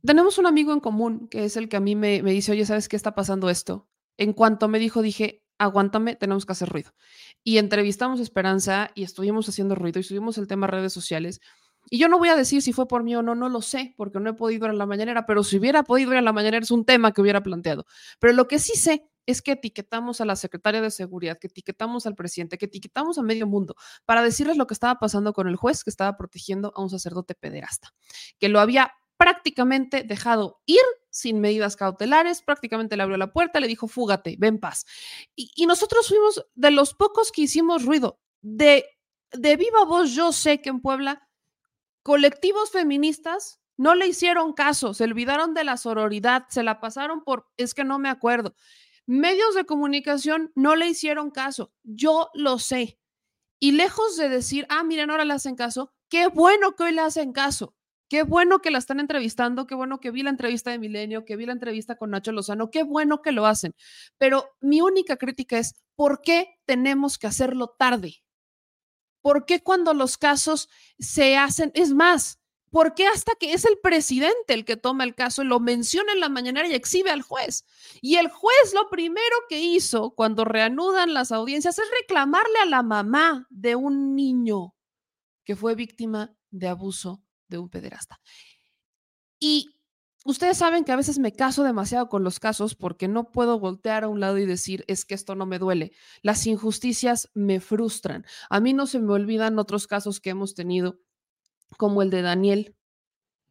[0.04, 2.64] Tenemos un amigo en común que es el que a mí me, me dice, oye,
[2.64, 3.88] ¿sabes qué está pasando esto?
[4.16, 6.92] En cuanto me dijo, dije, aguántame, tenemos que hacer ruido.
[7.42, 11.40] Y entrevistamos a Esperanza y estuvimos haciendo ruido y subimos el tema a redes sociales.
[11.88, 13.94] Y yo no voy a decir si fue por mí o no, no lo sé,
[13.96, 16.32] porque no he podido ir a la mañanera, pero si hubiera podido ir a la
[16.32, 17.86] mañanera es un tema que hubiera planteado.
[18.18, 22.06] Pero lo que sí sé es que etiquetamos a la secretaria de seguridad, que etiquetamos
[22.06, 25.56] al presidente, que etiquetamos a medio mundo para decirles lo que estaba pasando con el
[25.56, 27.92] juez que estaba protegiendo a un sacerdote pederasta,
[28.38, 33.68] que lo había prácticamente dejado ir sin medidas cautelares, prácticamente le abrió la puerta, le
[33.68, 34.84] dijo, fúgate, ven paz.
[35.34, 38.20] Y, nosotros fuimos de los pocos que hicimos ruido.
[38.42, 38.84] De,
[39.32, 41.26] de viva voz, yo sé que en Puebla,
[42.02, 47.48] colectivos feministas no le hicieron caso, se olvidaron de la sororidad, se la pasaron por,
[47.56, 48.54] es que no me acuerdo.
[49.06, 52.98] Medios de comunicación no le hicieron caso, yo lo sé.
[53.58, 57.02] Y lejos de decir, ah, miren, ahora le hacen caso, qué bueno que hoy le
[57.02, 57.75] hacen caso.
[58.08, 61.34] Qué bueno que la están entrevistando, qué bueno que vi la entrevista de Milenio, que
[61.34, 63.74] vi la entrevista con Nacho Lozano, qué bueno que lo hacen.
[64.16, 68.22] Pero mi única crítica es, ¿por qué tenemos que hacerlo tarde?
[69.22, 70.68] ¿Por qué cuando los casos
[71.00, 72.38] se hacen, es más,
[72.70, 76.12] ¿por qué hasta que es el presidente el que toma el caso y lo menciona
[76.12, 77.64] en la mañanera y exhibe al juez?
[78.00, 82.84] Y el juez lo primero que hizo cuando reanudan las audiencias es reclamarle a la
[82.84, 84.76] mamá de un niño
[85.42, 88.20] que fue víctima de abuso de un pederasta.
[89.38, 89.70] Y
[90.24, 94.04] ustedes saben que a veces me caso demasiado con los casos porque no puedo voltear
[94.04, 95.92] a un lado y decir, es que esto no me duele.
[96.22, 98.24] Las injusticias me frustran.
[98.50, 100.98] A mí no se me olvidan otros casos que hemos tenido,
[101.76, 102.76] como el de Daniel,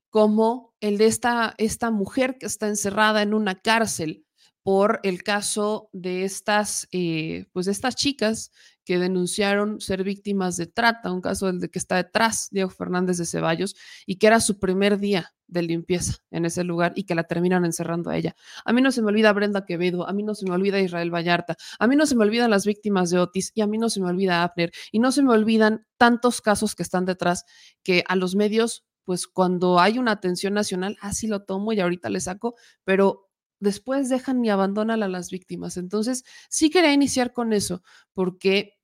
[0.10, 4.25] como el de esta, esta mujer que está encerrada en una cárcel
[4.66, 8.52] por el caso de estas, eh, pues de estas chicas
[8.84, 13.20] que denunciaron ser víctimas de trata, un caso del de que está detrás Diego Fernández
[13.20, 13.76] de Ceballos
[14.08, 17.64] y que era su primer día de limpieza en ese lugar y que la terminan
[17.64, 18.36] encerrando a ella.
[18.66, 21.14] A mí no se me olvida Brenda Quevedo, a mí no se me olvida Israel
[21.14, 23.92] Vallarta, a mí no se me olvidan las víctimas de Otis y a mí no
[23.92, 27.46] se me olvida Abner y no se me olvidan tantos casos que están detrás
[27.84, 32.10] que a los medios pues cuando hay una atención nacional, así lo tomo y ahorita
[32.10, 33.25] le saco, pero
[33.60, 35.78] después dejan y abandonan a las víctimas.
[35.78, 37.84] Entonces, sí quería iniciar con eso,
[38.14, 38.78] porque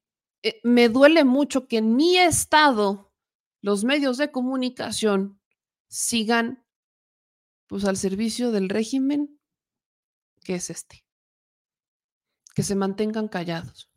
[0.43, 3.11] eh, me duele mucho que en mi estado
[3.61, 5.39] los medios de comunicación
[5.87, 6.65] sigan
[7.67, 9.39] pues al servicio del régimen
[10.43, 11.05] que es este.
[12.55, 13.89] Que se mantengan callados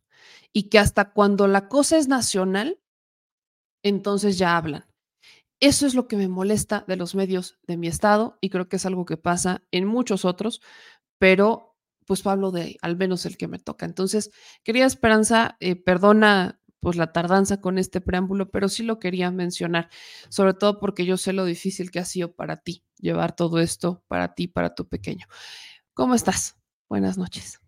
[0.53, 2.81] y que hasta cuando la cosa es nacional,
[3.83, 4.87] entonces ya hablan.
[5.61, 8.77] Eso es lo que me molesta de los medios de mi estado y creo que
[8.77, 10.61] es algo que pasa en muchos otros,
[11.19, 11.77] pero
[12.07, 13.87] pues hablo de al menos el que me toca.
[13.87, 14.31] Entonces,
[14.63, 19.89] quería Esperanza, eh, perdona pues la tardanza con este preámbulo, pero sí lo quería mencionar,
[20.29, 24.05] sobre todo porque yo sé lo difícil que ha sido para ti llevar todo esto,
[24.07, 25.27] para ti, para tu pequeño.
[25.95, 26.57] ¿Cómo estás?
[26.91, 27.59] Buenas noches.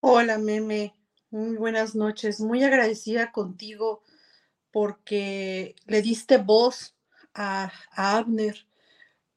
[0.00, 0.94] Hola, Meme.
[1.30, 2.38] Muy buenas noches.
[2.40, 4.02] Muy agradecida contigo
[4.70, 6.94] porque le diste voz
[7.34, 8.66] a, Abner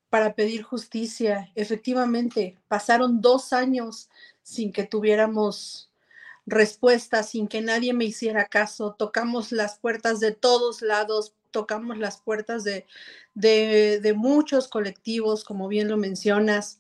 [0.10, 1.52] para pedir justicia.
[1.56, 4.10] Efectivamente, pasaron dos años
[4.44, 5.92] sin que tuviéramos
[6.46, 8.96] respuesta, sin que nadie me hiciera caso.
[8.98, 12.86] Tocamos las puertas de todos lados, tocamos las puertas de,
[13.34, 16.80] de, muchos colectivos, como bien lo mencionas.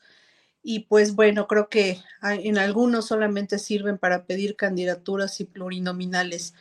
[0.64, 6.54] Y pues bueno, creo que en algunos solamente sirven para pedir candidaturas y plurinominales.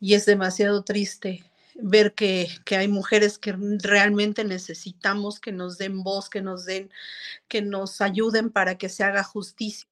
[0.00, 1.44] Y es demasiado triste
[1.78, 6.90] ver que, que, hay mujeres que realmente necesitamos que nos den voz, que nos den,
[7.48, 9.88] que nos ayuden para que se haga justicia.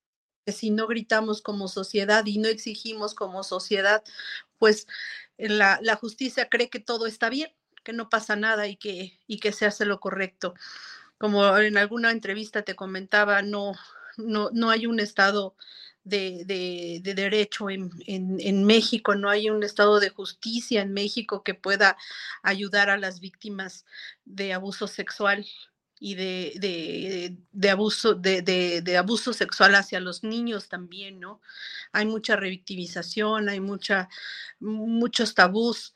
[0.46, 4.02] Que si no gritamos como sociedad y no exigimos como sociedad,
[4.58, 4.86] pues
[5.38, 7.50] la, la justicia cree que todo está bien,
[7.82, 10.54] que no pasa nada y que, y que se hace lo correcto.
[11.18, 13.74] Como en alguna entrevista te comentaba, no,
[14.16, 15.54] no, no hay un Estado
[16.04, 16.44] de,
[17.02, 21.96] de, derecho en, en, México, no hay un Estado de justicia en México que pueda
[22.42, 23.86] ayudar a las víctimas
[24.24, 25.46] de abuso sexual
[25.98, 31.40] y de, de, abuso, de, abuso sexual hacia los niños también, ¿no?
[31.92, 34.10] Hay mucha revictimización, hay mucha,
[34.60, 35.94] muchos tabús.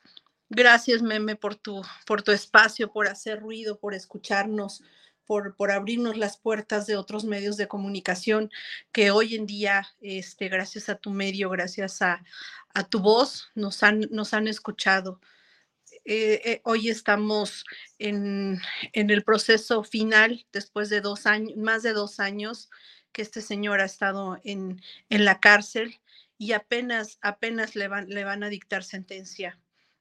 [0.49, 4.81] Gracias, Meme, por tu, por tu espacio, por hacer ruido, por escucharnos,
[5.29, 8.49] por, abrirnos las puertas de otros medios de comunicación
[8.91, 12.23] que hoy en día, este, gracias a tu medio, gracias a,
[12.89, 15.21] tu voz, nos han, nos han escuchado.
[16.03, 17.63] Eh, eh, hoy estamos
[17.99, 18.59] en,
[18.93, 22.71] el proceso final, después de dos años, más de dos años
[23.11, 25.99] que este señor ha estado en, en la cárcel
[26.39, 29.59] y apenas, apenas le van, le van a dictar sentencia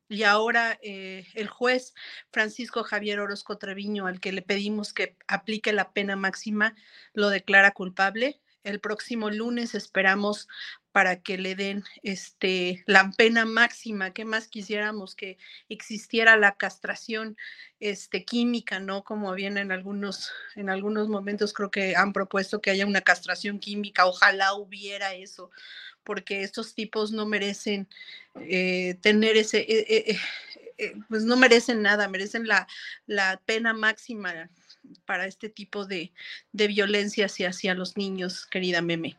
[0.08, 1.94] y ahora eh, el juez
[2.30, 6.74] Francisco Javier Orozco Treviño, al que le pedimos que aplique la pena máxima,
[7.12, 8.40] lo declara culpable.
[8.64, 10.48] El próximo lunes esperamos
[10.92, 14.12] para que le den este, la pena máxima.
[14.12, 15.14] ¿Qué más quisiéramos?
[15.14, 15.38] Que
[15.68, 17.36] existiera la castración
[17.78, 19.04] este, química, ¿no?
[19.04, 23.60] Como bien en algunos, en algunos momentos creo que han propuesto que haya una castración
[23.60, 24.06] química.
[24.06, 25.50] Ojalá hubiera eso
[26.08, 27.86] porque estos tipos no merecen
[28.36, 30.18] eh, tener ese, eh,
[30.78, 32.66] eh, pues no merecen nada, merecen la,
[33.06, 34.48] la pena máxima
[35.04, 36.10] para este tipo de,
[36.52, 39.18] de violencia hacia, hacia los niños, querida Meme.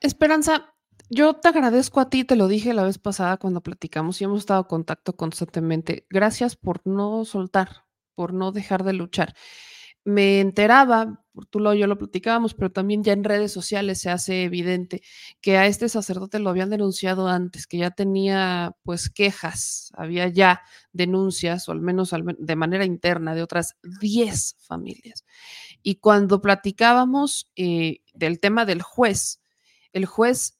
[0.00, 0.72] Esperanza,
[1.10, 4.38] yo te agradezco a ti, te lo dije la vez pasada cuando platicamos y hemos
[4.38, 6.06] estado en contacto constantemente.
[6.08, 7.84] Gracias por no soltar,
[8.14, 9.34] por no dejar de luchar
[10.06, 14.44] me enteraba, tú lo yo lo platicábamos, pero también ya en redes sociales se hace
[14.44, 15.02] evidente
[15.40, 20.62] que a este sacerdote lo habían denunciado antes, que ya tenía pues quejas, había ya
[20.92, 25.24] denuncias, o al menos de manera interna, de otras 10 familias.
[25.82, 29.40] Y cuando platicábamos eh, del tema del juez,
[29.92, 30.56] el juez,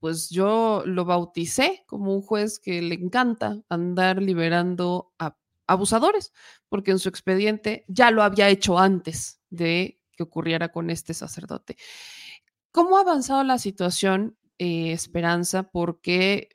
[0.00, 5.36] pues yo lo bauticé como un juez que le encanta andar liberando a
[5.66, 6.32] abusadores,
[6.68, 11.76] porque en su expediente ya lo había hecho antes de que ocurriera con este sacerdote.
[12.72, 15.64] ¿Cómo ha avanzado la situación, eh, Esperanza?
[15.70, 16.48] Porque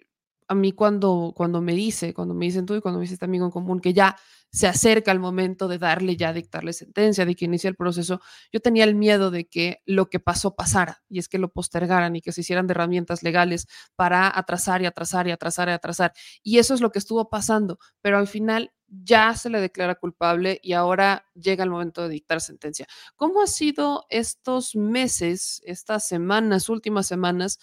[0.47, 3.25] a mí cuando, cuando me dice, cuando me dicen tú y cuando me dice este
[3.25, 4.17] amigo en común que ya
[4.51, 8.21] se acerca el momento de darle, ya dictarle sentencia, de que inicie el proceso,
[8.51, 12.15] yo tenía el miedo de que lo que pasó pasara y es que lo postergaran
[12.15, 16.13] y que se hicieran de herramientas legales para atrasar y atrasar y atrasar y atrasar.
[16.43, 20.59] Y eso es lo que estuvo pasando, pero al final ya se le declara culpable
[20.61, 22.87] y ahora llega el momento de dictar sentencia.
[23.15, 27.57] ¿Cómo ha sido estos meses, estas semanas, últimas semanas?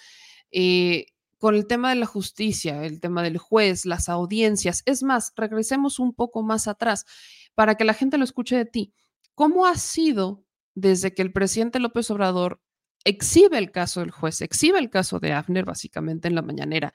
[0.51, 1.07] Eh,
[1.39, 4.82] con el tema de la justicia, el tema del juez, las audiencias.
[4.86, 7.07] Es más, regresemos un poco más atrás
[7.55, 8.93] para que la gente lo escuche de ti.
[9.34, 12.61] ¿Cómo ha sido desde que el presidente López Obrador
[13.05, 16.93] exhibe el caso del juez, exhibe el caso de Afner básicamente en la mañanera?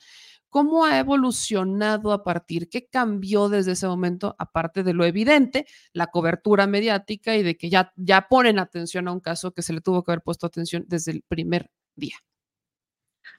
[0.49, 2.69] ¿Cómo ha evolucionado a partir?
[2.69, 7.69] ¿Qué cambió desde ese momento, aparte de lo evidente, la cobertura mediática y de que
[7.71, 10.85] ya, ya ponen atención a un caso que se le tuvo que haber puesto atención
[10.87, 12.17] desde el primer día?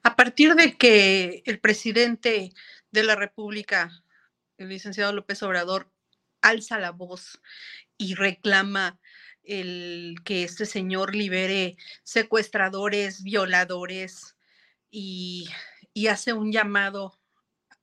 [0.02, 2.52] A partir de que el presidente
[2.90, 4.02] de la República,
[4.58, 5.90] el licenciado López Obrador,
[6.40, 7.40] alza la voz
[7.96, 8.98] y reclama
[9.42, 14.36] el que este señor libere secuestradores, violadores
[14.90, 15.48] y
[16.08, 17.18] hace un llamado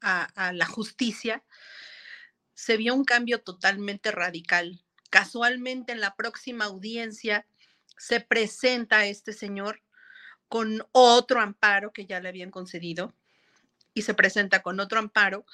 [0.02, 1.44] a, la justicia,
[2.54, 4.84] se vio un cambio totalmente radical.
[5.10, 7.46] Casualmente en la próxima audiencia
[7.98, 9.82] se presenta este señor
[10.52, 13.14] con otro amparo que ya le habían concedido
[13.94, 15.46] y se presenta con otro amparo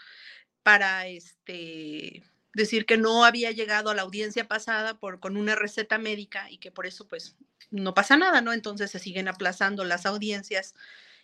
[0.63, 2.23] para este
[2.55, 6.57] decir que no había llegado a la audiencia pasada por con una receta médica y
[6.57, 7.35] que por eso pues
[7.69, 8.53] no pasa nada, ¿no?
[8.53, 10.73] Entonces se siguen aplazando las audiencias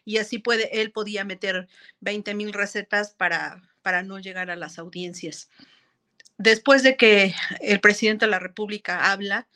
[0.06, 1.68] y así puede, él podía meter
[2.02, 5.50] 20 mil recetas para, para no llegar a las audiencias.
[6.38, 9.48] Después de que el presidente de la República habla,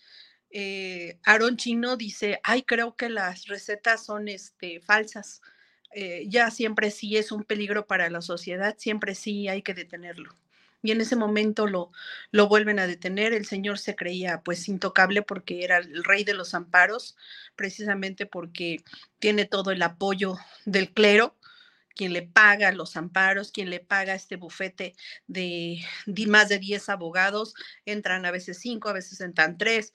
[0.52, 5.42] eh, Aaron Chino dice, ay, creo que las recetas son este, falsas.
[5.94, 10.36] Eh, ya siempre sí es un peligro para la sociedad, siempre sí hay que detenerlo
[10.88, 11.92] y en ese momento lo,
[12.32, 13.34] lo vuelven a detener.
[13.34, 17.18] El señor se creía pues intocable porque era el rey de los amparos,
[17.56, 18.84] precisamente porque
[19.20, 21.36] tiene todo el apoyo del clero
[21.98, 24.96] quien le paga los amparos, quien le paga este bufete
[25.28, 25.84] de,
[26.28, 27.54] más de 10 abogados,
[27.86, 29.92] entran a veces cinco, a veces entran tres,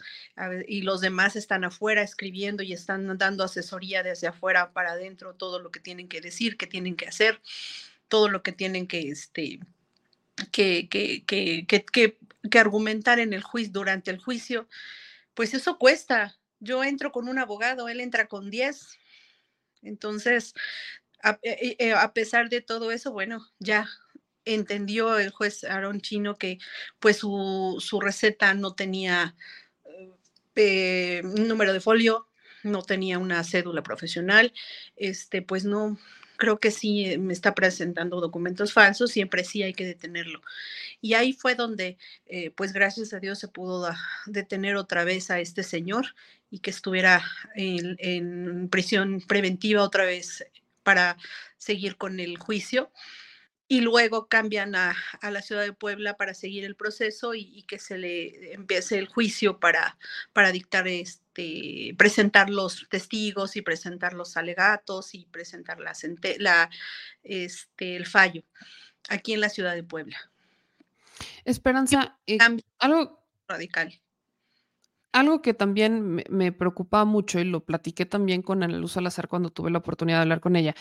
[0.67, 5.61] y los demás están afuera escribiendo y están dando asesoría desde afuera para adentro, todo
[5.61, 7.41] lo que tienen que decir, que tienen que hacer,
[8.09, 9.61] todo lo que tienen que, este,
[10.51, 12.19] que, que, que, que,
[12.51, 14.69] que argumentar en el juicio, durante el juicio,
[15.35, 16.37] pues eso cuesta.
[16.61, 18.99] Yo entro con un abogado, él entra con 10.
[19.83, 20.55] Entonces,
[21.43, 23.89] eh, eh, a, pesar de todo eso, bueno, ya
[24.45, 26.59] entendió el juez Aaron Chino que
[26.99, 29.37] pues su, su receta no tenía
[30.57, 32.29] eh, número de folio,
[32.65, 34.53] no tenía una cédula profesional,
[34.97, 35.97] este, pues no,
[36.37, 40.41] creo que sí me está presentando documentos falsos, siempre sí hay que detenerlo.
[41.01, 41.99] Y ahí fue donde,
[42.57, 43.89] pues gracias a Dios se pudo
[44.27, 46.15] detener otra vez a este señor
[46.51, 47.25] y que estuviera
[47.55, 50.45] en prisión preventiva otra vez
[50.83, 51.17] para
[51.59, 52.93] seguir con el juicio
[53.73, 57.97] y luego cambian a, la ciudad de Puebla para seguir el proceso y, que se
[57.97, 59.97] le empiece el juicio para,
[60.35, 65.95] para dictar este, presentar los testigos y presentar los alegatos y presentar la,
[66.39, 66.71] la
[67.23, 68.45] este, el fallo
[69.09, 70.31] aquí en la ciudad de Puebla.
[71.47, 72.37] Esperanza, eh,
[72.79, 74.02] algo radical.
[75.13, 79.51] Algo que también me, preocupa mucho y lo platiqué también con Ana Luz Salazar cuando
[79.51, 80.75] tuve la oportunidad de hablar con ella,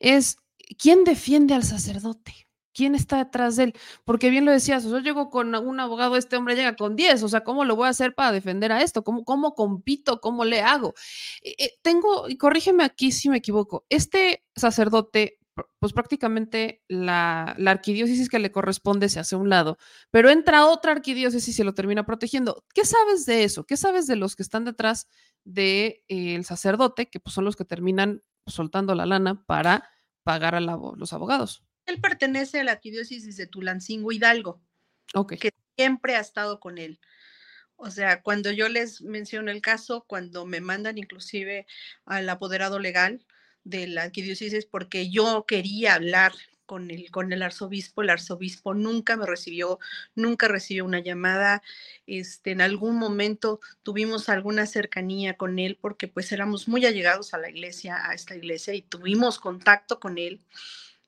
[0.00, 0.38] es
[0.78, 2.48] quién defiende al sacerdote.
[2.74, 3.74] ¿Quién está detrás de él?
[4.04, 7.28] Porque bien lo decías, yo llego con un abogado, este hombre llega con 10, o
[7.28, 9.02] sea, ¿cómo lo voy a hacer para defender a esto?
[9.02, 10.20] ¿Cómo, cómo compito?
[10.20, 10.94] ¿Cómo le hago?
[11.42, 15.37] Eh, eh, tengo, y corrígeme aquí si me equivoco, este sacerdote
[15.78, 19.78] pues prácticamente la, arquidiócesis que le corresponde se hace a un lado,
[20.10, 22.64] pero entra otra arquidiócesis y se lo termina protegiendo.
[22.74, 23.64] ¿Qué sabes de eso?
[23.64, 25.08] ¿Qué sabes de los que están detrás
[25.44, 29.90] del de, sacerdote, que pues, son los que terminan soltando la lana para
[30.22, 31.62] pagar a los abogados?
[31.86, 34.60] Él pertenece a la arquidiócesis de Tulancingo Hidalgo,
[35.40, 37.00] que siempre ha estado con él.
[37.76, 41.66] O sea, cuando yo les menciono el caso, cuando me mandan inclusive
[42.04, 43.24] al apoderado legal,
[43.68, 46.32] de la arquidiócesis porque yo quería hablar
[46.68, 48.02] con el, con el arzobispo.
[48.02, 49.78] El arzobispo nunca me recibió,
[50.14, 51.62] nunca recibió una llamada.
[52.06, 57.38] Este, en algún momento tuvimos alguna cercanía con él porque pues éramos muy allegados a
[57.38, 60.40] la iglesia, a esta iglesia y tuvimos contacto con él.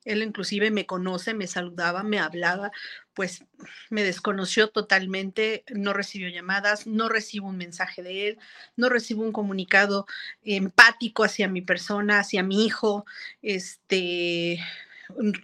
[0.04, 2.72] Él inclusive me conoce, me saludaba, me hablaba,
[3.12, 3.44] pues
[3.90, 8.38] me desconoció totalmente, no recibió llamadas, no recibo un mensaje de él,
[8.76, 10.06] no recibo un comunicado
[10.42, 13.04] empático hacia mi persona, hacia mi hijo,
[13.42, 14.58] este,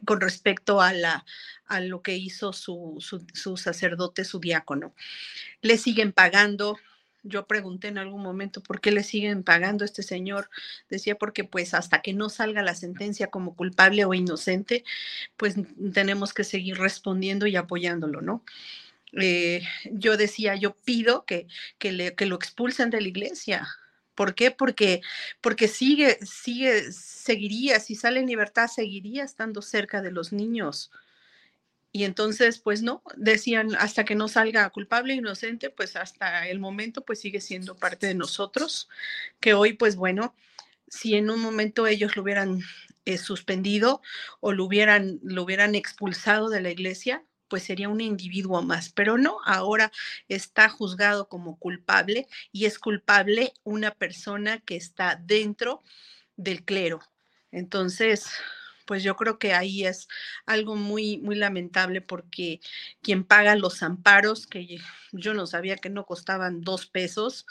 [0.04, 1.26] con respecto a, la,
[1.66, 2.96] a lo que hizo su,
[3.34, 4.94] su sacerdote, su diácono.
[5.60, 6.78] Le siguen pagando,
[7.26, 10.50] yo pregunté en algún momento por qué le siguen pagando a este señor.
[10.88, 14.84] Decía porque pues hasta que no salga la sentencia como culpable o inocente,
[15.36, 15.56] pues
[15.92, 18.44] tenemos que seguir respondiendo y apoyándolo, ¿no?
[19.12, 21.46] Eh, yo decía, yo pido que,
[21.78, 23.66] que, le, que lo expulsen de la iglesia.
[24.14, 24.50] ¿Por qué?
[24.50, 25.02] Porque,
[25.40, 30.90] porque sigue, sigue, seguiría, si sale en libertad, seguiría estando cerca de los niños.
[31.96, 37.06] Y entonces, pues no, decían hasta que no salga culpable inocente, pues hasta el momento,
[37.06, 38.90] pues sigue siendo parte de nosotros,
[39.40, 40.34] que hoy, pues bueno,
[40.88, 42.60] si en un momento ellos lo hubieran
[43.06, 44.02] eh, suspendido
[44.40, 49.16] o lo hubieran, lo hubieran expulsado de la iglesia, pues sería un individuo más, pero
[49.16, 49.90] no, ahora
[50.28, 55.82] está juzgado como culpable y es culpable una persona que está dentro
[56.36, 57.00] del clero.
[57.52, 58.26] Entonces,
[58.86, 60.08] pues yo creo que ahí es
[60.46, 62.60] algo muy, muy lamentable porque
[63.02, 64.78] quien paga los amparos, que
[65.12, 67.46] yo no sabía que no costaban dos pesos,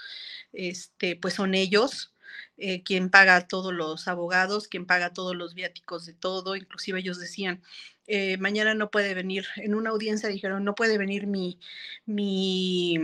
[0.53, 2.11] este, pues son ellos.
[2.57, 7.19] Eh, quien paga todos los abogados, quien paga todos los viáticos de todo, inclusive ellos
[7.19, 7.61] decían,
[8.07, 11.59] eh, mañana no puede venir, en una audiencia dijeron, no puede venir mi,
[12.05, 12.97] mi,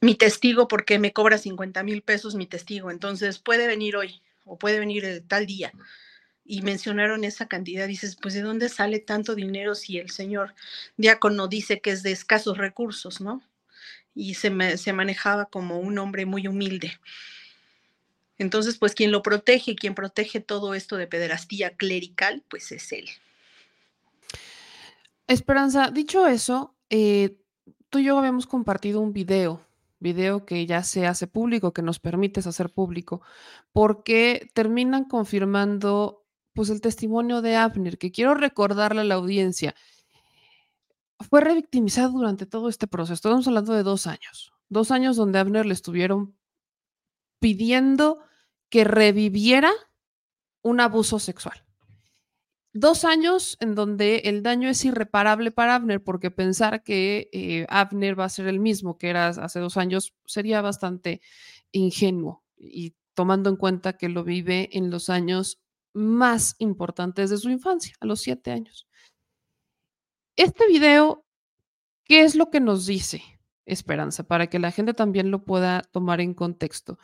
[0.00, 4.58] mi testigo porque me cobra 50 mil pesos mi testigo, entonces puede venir hoy o
[4.58, 5.72] puede venir tal día
[6.46, 10.54] y mencionaron esa cantidad, dices, pues ¿de dónde sale tanto dinero si el señor
[10.96, 13.42] diácono dice que es de escasos recursos, ¿no?
[14.14, 16.98] Y se, se manejaba como un hombre muy humilde.
[18.38, 23.08] Entonces, pues quien lo protege, quien protege todo esto de pederastía clerical, pues es él.
[25.26, 27.36] Esperanza, dicho eso, eh,
[27.90, 29.66] tú y yo habíamos compartido un video,
[29.98, 33.22] video que ya se hace público, que nos permites hacer público,
[33.72, 36.25] porque terminan confirmando
[36.56, 39.76] pues el testimonio de Abner, que quiero recordarle a la audiencia,
[41.20, 43.14] fue revictimizado durante todo este proceso.
[43.14, 46.34] Estamos hablando de dos años, dos años donde Abner le estuvieron
[47.38, 48.18] pidiendo
[48.70, 49.70] que reviviera
[50.62, 51.62] un abuso sexual.
[52.72, 58.18] dos años en donde el daño es irreparable para Abner, porque pensar que eh, Abner
[58.18, 61.22] va a ser el mismo que era hace dos años sería bastante
[61.72, 65.58] ingenuo y tomando en cuenta que lo vive en los años
[65.96, 68.86] más importantes de su infancia, a los siete años.
[70.36, 71.24] Este video,
[72.04, 73.22] ¿qué es lo que nos dice
[73.66, 74.24] Esperanza?
[74.24, 76.98] Para que la gente también lo pueda tomar en contexto.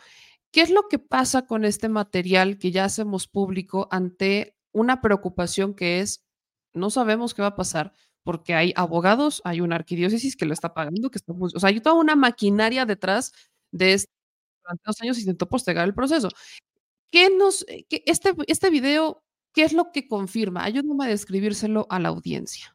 [0.53, 5.75] ¿Qué es lo que pasa con este material que ya hacemos público ante una preocupación
[5.75, 6.25] que es,
[6.75, 7.95] no sabemos qué va a pasar?
[8.25, 11.81] Porque hay abogados, hay una arquidiócesis que lo está pagando, que está, o sea, hay
[11.81, 13.33] toda una maquinaria detrás
[13.73, 14.13] de este,
[14.63, 16.29] durante dos años intentó postergar el proceso.
[17.13, 19.23] ¿Qué nos, eh, qué, este, este video,
[19.53, 20.65] qué es lo que confirma?
[20.65, 22.75] Ayúdame a describírselo a la audiencia.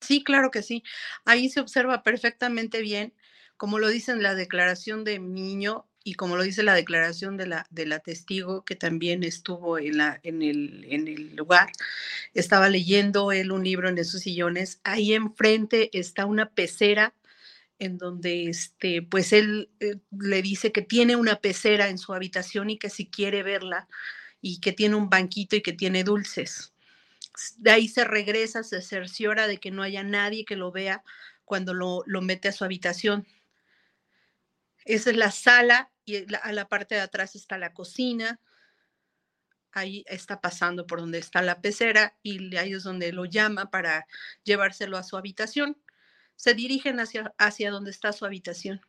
[0.00, 0.82] Sí, claro que sí.
[1.26, 3.12] Ahí se observa perfectamente bien,
[3.58, 7.46] como lo dice en la declaración de niño y como lo dice la declaración de
[7.46, 11.70] la, de la testigo que también estuvo en, la, en, el, en el lugar.
[12.32, 14.80] Estaba leyendo él un libro en esos sillones.
[14.84, 17.14] Ahí enfrente está una pecera
[17.84, 22.70] en donde este, pues él eh, le dice que tiene una pecera en su habitación
[22.70, 23.88] y que si quiere verla
[24.40, 26.74] y que tiene un banquito y que tiene dulces
[27.56, 31.02] de ahí se regresa, se cerciora de que no haya nadie que lo vea
[31.44, 33.26] cuando lo, lo mete a su habitación.
[34.84, 38.40] Esa es la sala y a la parte de atrás está la cocina.
[39.72, 44.06] Ahí está pasando por donde está la pecera y ahí es donde lo llama para
[44.44, 45.76] llevárselo a su habitación.
[46.36, 48.80] Se dirigen hacia, hacia donde está su habitación.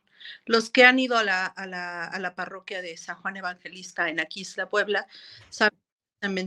[0.44, 4.08] Los que han ido a la, a la, a la parroquia de San Juan Evangelista
[4.08, 5.06] en Aquisla, Puebla,
[5.48, 5.78] saben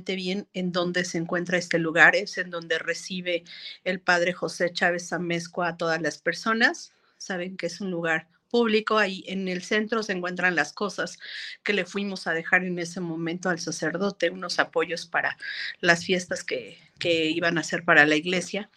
[0.05, 3.43] bien en dónde se encuentra este lugar, es en donde recibe
[3.83, 6.93] el padre José Chávez Amezco a todas las personas.
[7.17, 11.19] Saben que es un lugar público, ahí en el centro se encuentran las cosas
[11.63, 15.37] que le fuimos a dejar en ese momento al sacerdote, unos apoyos para
[15.81, 18.69] las fiestas que, que iban a hacer para la iglesia.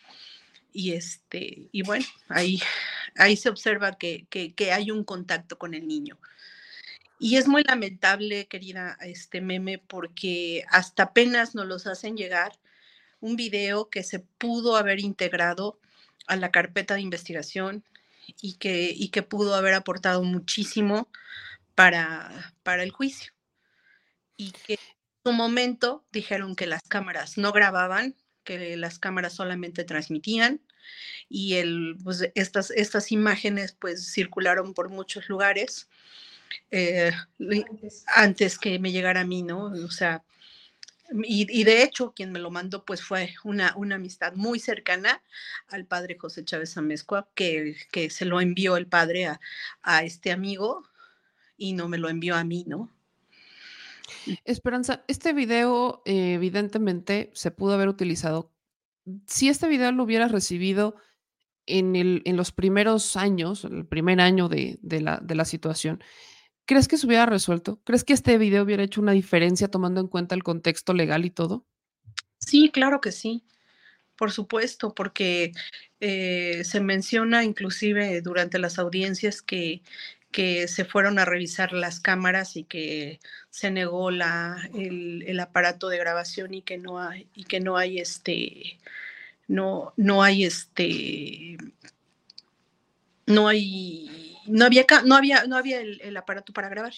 [0.73, 2.61] Y, este, y bueno, ahí,
[3.16, 6.19] ahí se observa que, que, que hay un contacto con el niño.
[7.19, 12.59] Y es muy lamentable, querida este meme, porque hasta apenas nos los hacen llegar
[13.20, 15.78] un video que se pudo haber integrado
[16.27, 17.85] a la carpeta de investigación
[18.40, 21.09] y que, y que pudo haber aportado muchísimo
[21.74, 23.32] para, para el juicio.
[24.36, 24.78] Y que en
[25.24, 30.60] su momento dijeron que las cámaras no grababan, que las cámaras solamente transmitían
[31.28, 35.89] y el, pues, estas, estas imágenes pues circularon por muchos lugares
[36.70, 37.12] eh,
[38.06, 38.59] antes.
[38.59, 39.64] que me llegara a mí, ¿no?
[39.66, 40.23] O sea,
[41.24, 45.23] y, de hecho quien me lo mandó pues fue una, una amistad muy cercana
[45.69, 49.40] al padre José Chávez Amezcua, que, que se lo envió el padre a,
[49.82, 50.89] a este amigo
[51.56, 52.90] y no me lo envió a mí, ¿no?
[54.44, 58.52] Esperanza, este video eh, evidentemente se pudo haber utilizado.
[59.26, 60.97] Si este video lo hubieras recibido
[61.66, 66.02] en, el, en los primeros años, el primer año de, de, la, de la situación,
[66.64, 67.80] ¿Crees que se hubiera resuelto?
[67.84, 71.30] ¿Crees que este video hubiera hecho una diferencia tomando en cuenta el contexto legal y
[71.30, 71.66] todo?
[72.39, 73.44] Sí, claro que sí,
[74.16, 75.52] por supuesto, porque
[76.01, 79.82] eh, se menciona inclusive durante las audiencias que,
[80.32, 85.88] que se fueron a revisar las cámaras y que se negó la, el, el, aparato
[85.88, 88.80] de grabación y que no hay, y que no hay este,
[89.46, 91.59] no, no hay este,
[93.26, 96.94] no hay no había, no había, no había el, aparato para grabar.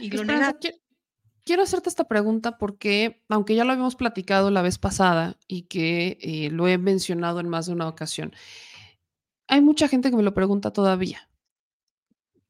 [0.00, 5.62] Y quiero, hacerte esta pregunta porque, aunque ya lo habíamos platicado la vez pasada y
[5.62, 8.32] que eh, lo he mencionado en más de una ocasión,
[9.46, 11.27] hay mucha gente que me lo pregunta todavía.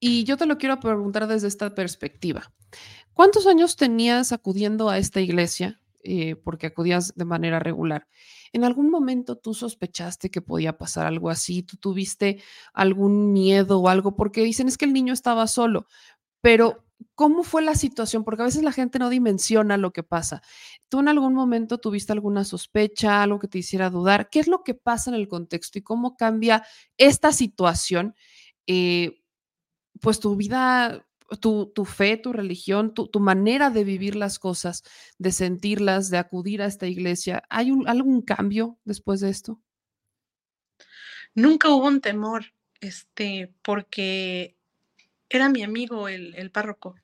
[0.01, 2.53] Y yo te lo quiero preguntar desde esta perspectiva.
[3.12, 5.81] ¿Cuántos años tenías acudiendo a esta iglesia?
[6.05, 8.07] Eh, porque acudías de manera regular.
[8.53, 11.62] ¿En algún momento tú sospechaste que podía pasar algo así?
[11.65, 12.41] ¿Tú tuviste
[12.73, 14.15] algún miedo o algo?
[14.15, 15.87] Porque dicen es que el niño estaba solo,
[16.41, 16.85] pero
[17.15, 18.25] ¿cómo fue la situación?
[18.25, 20.41] Porque a veces la gente no dimensiona lo que pasa.
[20.89, 24.31] ¿Tú en algún momento tuviste alguna sospecha, algo que te hiciera dudar?
[24.31, 26.65] ¿Qué es lo que pasa en el contexto y cómo cambia
[26.97, 28.15] esta situación?
[28.66, 29.20] Eh,
[30.01, 31.05] pues tu vida
[31.37, 34.83] tu, fe, tu religión, tu, manera de vivir las cosas,
[35.19, 37.43] de sentirlas, de acudir a esta iglesia.
[37.51, 39.61] ¿Hay algún cambio después de esto?
[41.35, 42.47] Nunca hubo un temor,
[42.81, 44.57] este, porque
[45.29, 46.97] era mi amigo el, el párroco.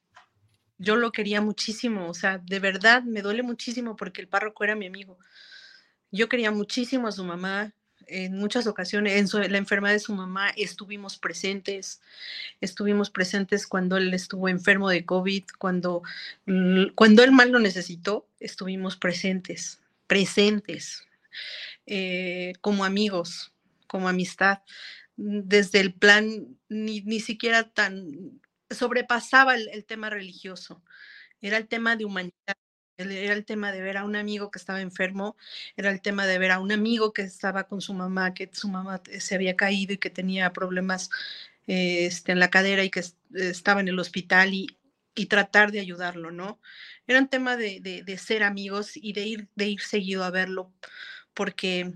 [0.78, 4.74] Yo lo quería muchísimo, o sea, de verdad me duele muchísimo porque el párroco era
[4.74, 5.18] mi amigo.
[6.10, 7.74] Yo quería muchísimo a su mamá,
[8.08, 12.00] en muchas ocasiones, en la enfermedad de su mamá, estuvimos presentes,
[12.60, 16.02] estuvimos presentes cuando él estuvo enfermo de COVID, cuando,
[16.94, 21.06] cuando él mal lo necesitó, estuvimos presentes, presentes,
[21.86, 23.52] eh, como amigos,
[23.86, 24.60] como amistad,
[25.16, 28.40] desde el plan ni, ni siquiera tan
[28.70, 30.82] sobrepasaba el tema religioso,
[31.40, 32.56] era el tema de humanidad
[32.96, 35.36] era el tema de ver a un amigo que estaba enfermo,
[35.76, 38.68] era el tema de ver a un amigo que estaba con su mamá, que su
[38.68, 41.10] mamá se había caído y que tenía problemas
[41.66, 43.02] este, en la cadera y que
[43.34, 44.78] estaba en el hospital y,
[45.14, 46.60] y tratar de ayudarlo, ¿no?
[47.06, 50.72] Era un tema de, de, ser amigos y de ir, de ir seguido a verlo,
[51.34, 51.92] porque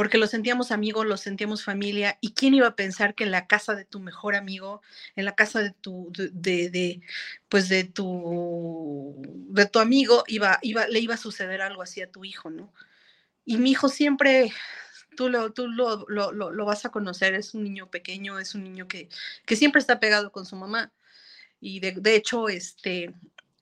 [0.00, 3.46] porque lo sentíamos amigos, lo sentíamos familia, y quién iba a pensar que en la
[3.46, 4.80] casa de tu mejor amigo,
[5.14, 7.02] en la casa de tu, de, de,
[7.50, 9.14] pues de tu,
[9.50, 12.72] de tu amigo, iba, iba, le iba a suceder algo así a tu hijo, ¿no?
[13.44, 14.54] Y mi hijo siempre,
[15.18, 18.64] tú lo, tú lo, lo, lo, vas a conocer, es un niño pequeño, es un
[18.64, 19.10] niño que,
[19.44, 20.90] que siempre está pegado con su mamá.
[21.60, 23.12] Y de, de hecho, este,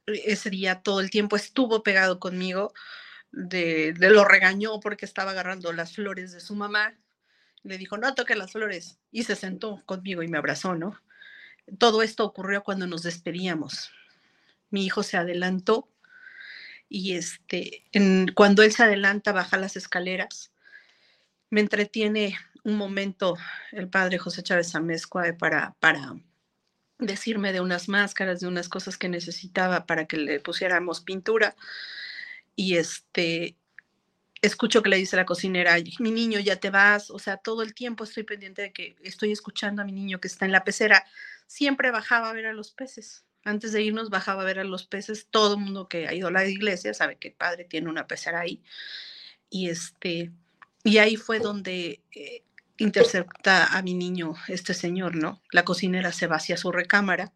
[0.06, 2.72] ese día todo el tiempo estuvo pegado conmigo
[3.32, 6.94] de, lo regañó porque estaba agarrando las flores de su mamá.
[7.62, 8.98] Le dijo, no toque las flores.
[9.10, 11.00] Y se sentó conmigo y me abrazó, ¿no?
[11.78, 13.90] Todo esto ocurrió cuando nos despedíamos.
[14.70, 15.88] Mi hijo se adelantó
[16.88, 20.52] y este, en, cuando él se adelanta, baja las escaleras,
[21.50, 23.36] me entretiene un momento
[23.72, 26.14] el padre José Chávez Amezcua para, para
[26.98, 31.54] decirme de unas máscaras, de unas cosas que necesitaba para que le pusiéramos pintura
[32.58, 33.56] y este,
[34.42, 37.72] escucho que le dice la cocinera, mi niño, ya te vas, o sea, todo el
[37.72, 41.06] tiempo estoy pendiente de que estoy escuchando a mi niño que está en la pecera,
[41.46, 43.24] siempre bajaba a ver a los peces.
[43.44, 45.28] Antes de irnos bajaba a ver a los peces.
[45.30, 48.08] Todo el mundo que ha ido a la iglesia sabe que el padre tiene una
[48.08, 48.60] pecera ahí.
[49.48, 50.32] Y este,
[50.82, 52.42] y ahí fue donde eh,
[52.76, 55.40] intercepta a mi niño este señor, ¿no?
[55.52, 57.32] La cocinera se va hacia su recámara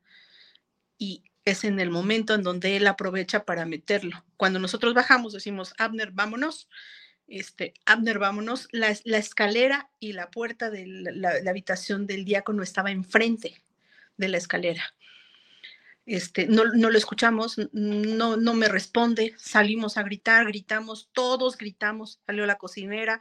[0.98, 4.24] y es en el momento en donde él aprovecha para meterlo.
[4.36, 6.68] Cuando nosotros bajamos, decimos, Abner, vámonos.
[7.26, 8.68] Este, Abner, vámonos.
[8.70, 13.62] La, escalera y la puerta de la, habitación del diácono estaba enfrente
[14.16, 14.94] de la escalera.
[16.04, 22.20] Este, no, no, lo escuchamos, no, no me responde, salimos a gritar, gritamos, todos gritamos,
[22.26, 23.20] salió la cocinera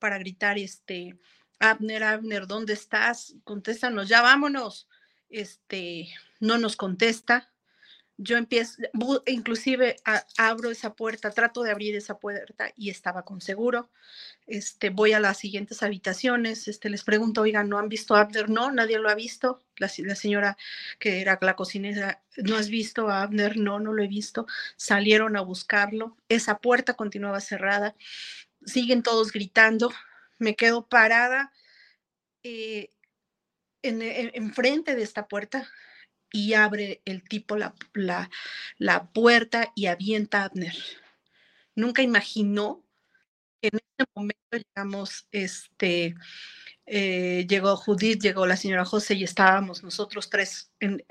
[0.00, 1.16] para gritar, este,
[1.60, 3.36] Abner, Abner, ¿dónde estás?
[3.44, 4.88] Contéstanos, ya vámonos.
[5.28, 6.08] Este,
[6.40, 7.52] no nos contesta,
[8.18, 8.82] yo empiezo,
[9.26, 9.96] inclusive
[10.38, 13.90] abro esa puerta, trato de abrir esa puerta y estaba con seguro.
[14.46, 18.48] Este, voy a las siguientes habitaciones, este, les pregunto, oigan, ¿no han visto a Abner?
[18.48, 19.62] No, nadie lo ha visto.
[19.76, 20.56] La, señora
[20.98, 23.58] que era la cocinera, ¿no has visto a Abner?
[23.58, 24.46] No, no lo he visto.
[24.76, 26.16] Salieron a buscarlo.
[26.28, 27.94] Esa puerta continuaba cerrada.
[28.64, 29.92] Siguen todos gritando.
[30.38, 31.52] Me quedo parada
[32.42, 32.92] eh,
[33.82, 35.68] en, enfrente de esta puerta
[36.32, 37.74] y abre el tipo la,
[38.78, 40.74] la, puerta y avienta a Abner.
[41.74, 42.82] Nunca imaginó
[43.60, 46.14] que en ese momento llegamos, este,
[46.86, 50.70] eh, llegó Judith, llegó la señora José y estábamos nosotros tres,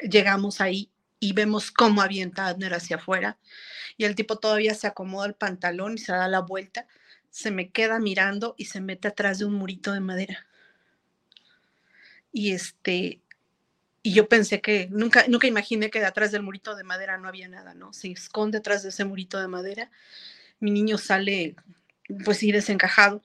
[0.10, 3.38] llegamos ahí y vemos cómo avienta a Abner hacia afuera
[3.98, 6.88] y el tipo todavía se acomoda el pantalón y se da la vuelta,
[7.30, 10.48] se me queda mirando y se mete atrás de un murito de madera.
[12.32, 13.22] Y este,
[14.06, 17.48] y yo pensé que nunca, nunca imaginé que detrás del murito de madera no había
[17.48, 17.92] nada, ¿no?
[17.92, 19.90] Se esconde detrás de ese murito de madera.
[20.60, 21.56] Mi niño sale,
[22.24, 23.24] pues sí, desencajado.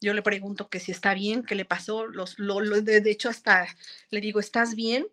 [0.00, 2.08] Yo le pregunto que si está bien, qué le pasó.
[2.08, 3.68] Los, lo, de, hecho, hasta
[4.10, 5.06] le digo, ¿estás bien?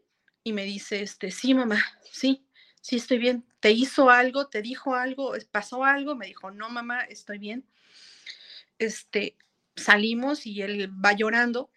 [0.44, 1.80] Y me dice, este, sí, mamá,
[2.12, 2.48] sí,
[2.82, 3.46] sí estoy bien.
[3.60, 4.48] ¿Te hizo algo?
[4.48, 5.36] ¿Te dijo algo?
[5.52, 6.16] ¿Pasó algo?
[6.16, 7.68] Me dijo, no, mamá, estoy bien.
[8.80, 9.38] Este,
[9.76, 11.70] salimos y él va llorando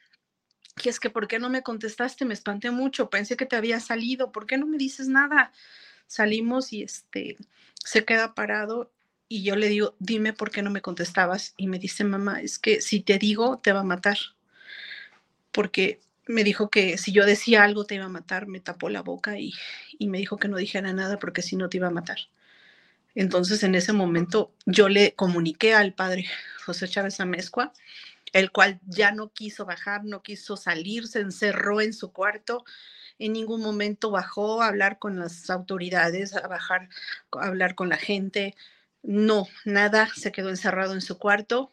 [0.76, 2.24] que es que, ¿por qué no me contestaste?
[2.24, 5.52] Me espanté mucho, pensé que te había salido, ¿por qué no me dices nada?
[6.06, 7.36] Salimos y este,
[7.82, 8.92] se queda parado
[9.28, 11.54] y yo le digo, dime por qué no me contestabas.
[11.56, 14.18] Y me dice, mamá, es que si te digo, te va a matar.
[15.50, 19.02] Porque me dijo que si yo decía algo te iba a matar, me tapó la
[19.02, 19.52] boca y,
[19.98, 22.18] y me dijo que no dijera nada porque si no te iba a matar.
[23.14, 26.26] Entonces en ese momento yo le comuniqué al padre
[26.66, 27.72] José Chávez Amezcua
[28.38, 32.64] el cual ya no quiso bajar, no quiso salir, se encerró en su cuarto.
[33.18, 36.90] En ningún momento bajó a hablar con las autoridades, a bajar
[37.32, 38.54] hablar con la gente.
[39.02, 41.72] No, nada, se quedó encerrado en su cuarto.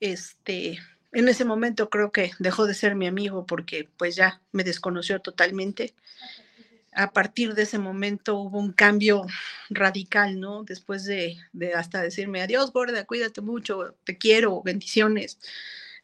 [0.00, 0.78] Este,
[1.12, 5.20] en ese momento creo que dejó de ser mi amigo porque pues ya me desconoció
[5.20, 5.94] totalmente.
[6.94, 9.26] A partir de ese momento hubo un cambio
[9.70, 10.64] radical, ¿no?
[10.64, 11.38] Después de,
[11.74, 15.38] hasta decirme adiós, gorda, cuídate mucho, te quiero, bendiciones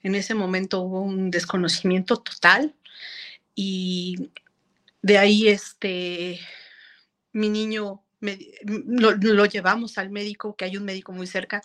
[0.02, 2.74] En ese momento hubo un desconocimiento total
[3.54, 4.30] y
[5.02, 6.40] de ahí este,
[7.32, 8.02] mi niño
[8.60, 11.62] lo, llevamos al médico, que hay un médico muy cerca,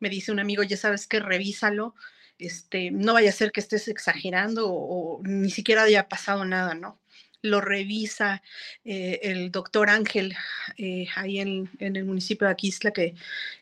[0.00, 1.94] me dice un amigo, ya sabes que revísalo,
[2.38, 7.00] este, no vaya a ser que estés exagerando o, ni siquiera haya pasado nada, ¿no?
[7.44, 8.42] Lo revisa
[8.84, 10.34] eh, el doctor Ángel
[10.78, 13.14] eh, ahí en, el municipio de Aquisla, que,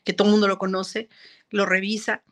[0.05, 1.09] que todo el mundo lo conoce,
[1.51, 2.23] lo revisa,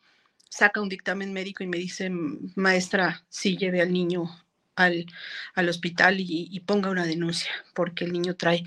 [0.49, 2.09] saca un dictamen médico y me dice,
[2.55, 4.31] maestra, sí lleve al niño
[4.77, 8.65] al, hospital y, ponga una denuncia, porque el niño trae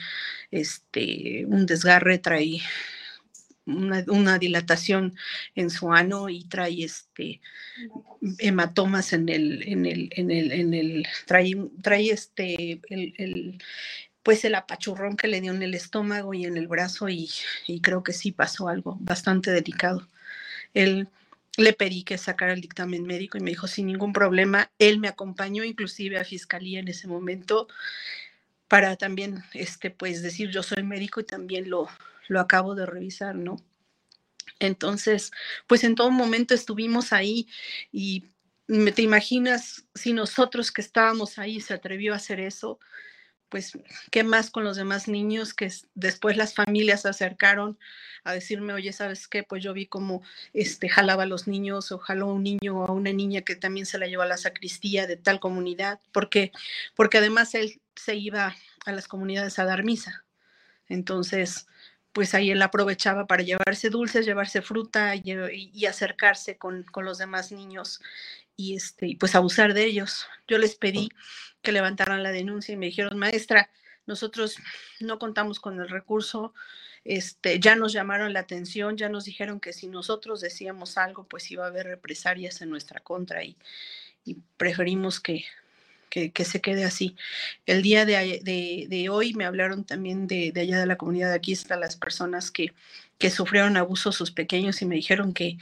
[0.52, 2.62] este, un desgarre, trae
[3.66, 5.16] una, dilatación
[5.56, 7.42] en su ano y trae este
[8.40, 13.62] hematomas en el, en el, en el, en el, trae, trae este, el,
[14.22, 17.30] pues el apachurrón que le dio en el estómago y en el brazo y,
[17.68, 20.08] y creo que sí pasó algo bastante delicado.
[20.74, 21.08] Él
[21.58, 24.72] le pedí que sacara el dictamen médico y me dijo sin ningún problema.
[24.80, 27.68] Él me acompañó inclusive a fiscalía en ese momento
[28.68, 31.90] para también, este, pues decir yo soy médico y también lo,
[32.28, 33.58] lo acabo de revisar, ¿no?
[34.60, 35.32] Entonces,
[35.68, 37.48] pues en todo momento estuvimos ahí
[37.92, 38.26] y
[38.68, 42.80] me te imaginas si nosotros que estábamos ahí se atrevió a hacer eso,
[43.54, 43.78] pues,
[44.10, 47.78] ¿qué más con los demás niños que después las familias se acercaron
[48.24, 49.44] a decirme, oye, ¿sabes qué?
[49.44, 50.24] Pues yo vi cómo
[50.54, 53.56] este, jalaba a los niños o jaló a un niño o a una niña que
[53.56, 56.52] también se la llevó a la sacristía de tal comunidad, porque,
[56.96, 58.56] porque además él se iba
[58.88, 60.26] a las comunidades a dar misa.
[60.90, 61.68] Entonces,
[62.14, 67.52] pues ahí él aprovechaba para llevarse dulces, llevarse fruta y, acercarse con, con, los demás
[67.52, 68.02] niños
[68.56, 70.28] y este, pues abusar de ellos.
[70.48, 71.10] Yo les pedí
[71.62, 73.70] que levantaran la denuncia y me dijeron, maestra,
[74.06, 74.58] nosotros
[75.00, 76.54] no contamos con el recurso,
[77.06, 81.52] este, ya nos llamaron la atención, ya nos dijeron que si nosotros decíamos algo, pues
[81.52, 83.58] iba a haber represalias en nuestra contra y,
[84.56, 85.44] preferimos que,
[86.14, 87.16] que, se quede así.
[87.66, 91.80] El día de, hoy me hablaron también de, allá de la comunidad de aquí, están
[91.80, 92.74] las personas que,
[93.18, 95.58] que sufrieron abusos sus pequeños y me dijeron que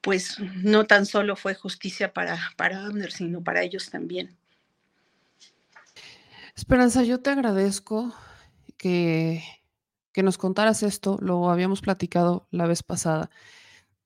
[0.00, 4.36] pues no tan solo fue justicia para, para Abner, sino para ellos también.
[6.56, 8.12] Esperanza, yo te agradezco
[8.76, 9.44] que,
[10.12, 13.30] que nos contaras esto, lo habíamos platicado la vez pasada,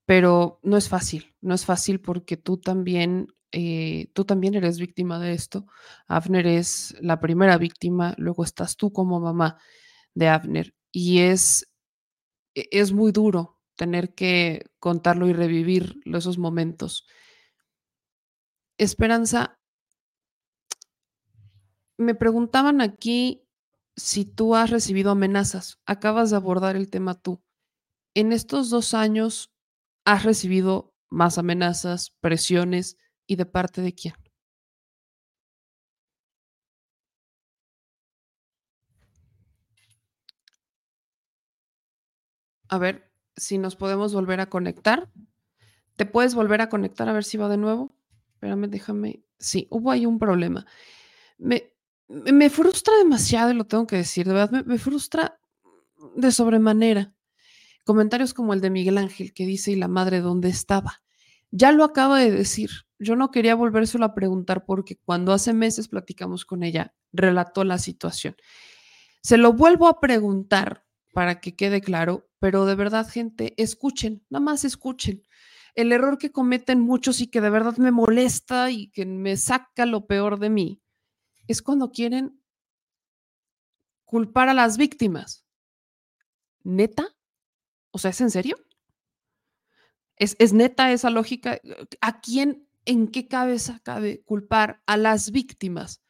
[0.05, 5.19] pero no es fácil, no es fácil porque tú también, eh, tú también eres víctima
[5.19, 5.67] de esto.
[6.09, 9.59] Abner es la primera víctima, luego estás tú como mamá
[10.15, 11.71] de Abner y es,
[12.55, 17.07] e, es muy duro tener que contarlo y revivir esos momentos.
[18.79, 19.61] Esperanza,
[21.99, 23.47] me preguntaban aquí
[23.97, 25.79] si tú has recibido amenazas.
[25.85, 27.43] Acabas de abordar el tema tú.
[28.15, 29.53] En estos dos años,
[30.05, 32.97] ¿has recibido más amenazas, presiones
[33.27, 34.15] y de parte de quién?
[42.69, 45.11] A ver si nos podemos volver a conectar.
[45.97, 47.95] ¿Te puedes volver a conectar a ver si va de nuevo?
[48.35, 49.23] Espérame, déjame.
[49.39, 50.67] Sí, hubo ahí un problema.
[51.39, 51.73] Me,
[52.09, 55.39] me frustra demasiado, y lo tengo que decir, de verdad, me, frustra
[56.17, 57.15] de sobremanera.
[57.85, 61.02] Comentarios como el de Miguel Ángel que dice, ¿y la madre dónde estaba?
[61.53, 62.71] Ya lo acaba de decir.
[62.99, 67.79] Yo no quería volvérselo a preguntar porque cuando hace meses platicamos con ella, relató la
[67.79, 68.37] situación.
[69.23, 74.43] Se lo vuelvo a preguntar para que quede claro, pero de verdad, gente, escuchen, nada
[74.43, 75.23] más escuchen.
[75.75, 79.85] El error que cometen muchos y que de verdad me molesta y que me saca
[79.85, 80.83] lo peor de mí
[81.49, 82.41] es cuando quieren
[84.07, 85.45] culpar a las víctimas.
[86.65, 87.09] ¿Neta?
[87.91, 88.57] O sea, ¿es en serio?
[90.23, 91.61] ¿Es, ¿Es, neta esa lógica?
[92.01, 96.01] ¿A quién, en qué cabeza cabe culpar a las víctimas?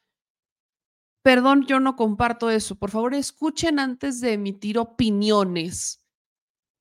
[1.23, 2.75] Perdón, yo no comparto eso.
[2.75, 6.05] Por favor, escuchen antes de emitir opiniones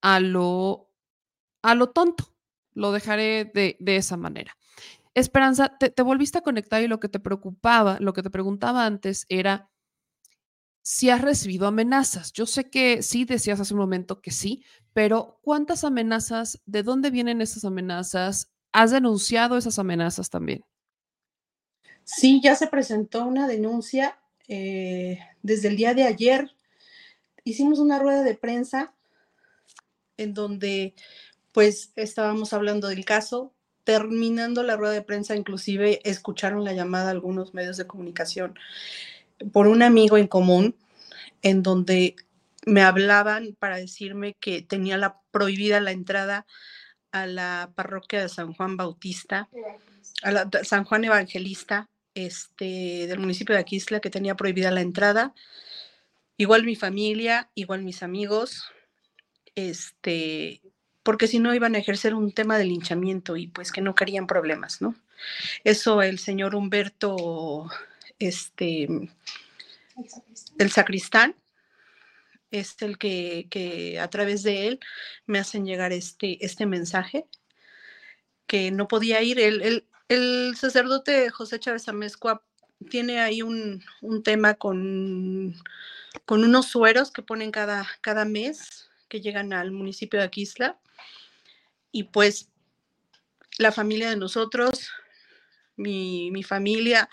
[0.02, 0.90] a lo,
[1.62, 2.34] a lo tonto.
[2.74, 4.54] Lo dejaré de, de esa manera.
[5.14, 9.24] Esperanza, te, volviste a conectar y lo que te preocupaba, lo que te preguntaba antes
[9.30, 9.70] era
[10.82, 12.32] si has recibido amenazas.
[12.32, 16.60] Yo sé que sí, decías hace un momento que sí, pero ¿cuántas amenazas?
[16.66, 18.50] ¿De dónde vienen esas amenazas?
[18.72, 20.64] ¿Has denunciado esas amenazas también?
[22.04, 24.18] Sí, ya se presentó una denuncia
[24.48, 26.50] eh, desde el día de ayer.
[27.44, 28.92] Hicimos una rueda de prensa
[30.16, 30.94] en donde
[31.52, 33.54] pues estábamos hablando del caso,
[33.84, 38.58] terminando la rueda de prensa, inclusive escucharon la llamada algunos medios de comunicación
[39.52, 40.76] por un amigo en común,
[41.42, 42.16] en donde
[42.64, 46.46] me hablaban para decirme que tenía la prohibida la entrada
[47.10, 49.48] a la parroquia de San Juan Bautista,
[50.22, 55.34] a la, San Juan Evangelista, este, del municipio de Aquisla, que tenía prohibida la entrada.
[56.36, 58.64] Igual mi familia, igual mis amigos,
[59.54, 60.62] este,
[61.02, 64.26] porque si no iban a ejercer un tema de linchamiento y pues que no querían
[64.26, 64.94] problemas, ¿no?
[65.64, 67.70] Eso el señor Humberto,
[68.26, 68.88] este,
[70.58, 71.36] el sacristán,
[72.52, 74.80] es el que, a través de él
[75.26, 77.26] me hacen llegar este, este mensaje,
[78.46, 79.40] que no podía ir.
[79.40, 82.44] El, el, sacerdote José Chávez Amezcua
[82.90, 83.82] tiene ahí un,
[84.22, 85.54] tema con,
[86.26, 90.78] con, unos sueros que ponen cada, cada mes que llegan al municipio de Aquisla.
[91.90, 92.50] Y pues
[93.58, 94.90] la familia de nosotros,
[95.76, 97.08] mi, mi familia,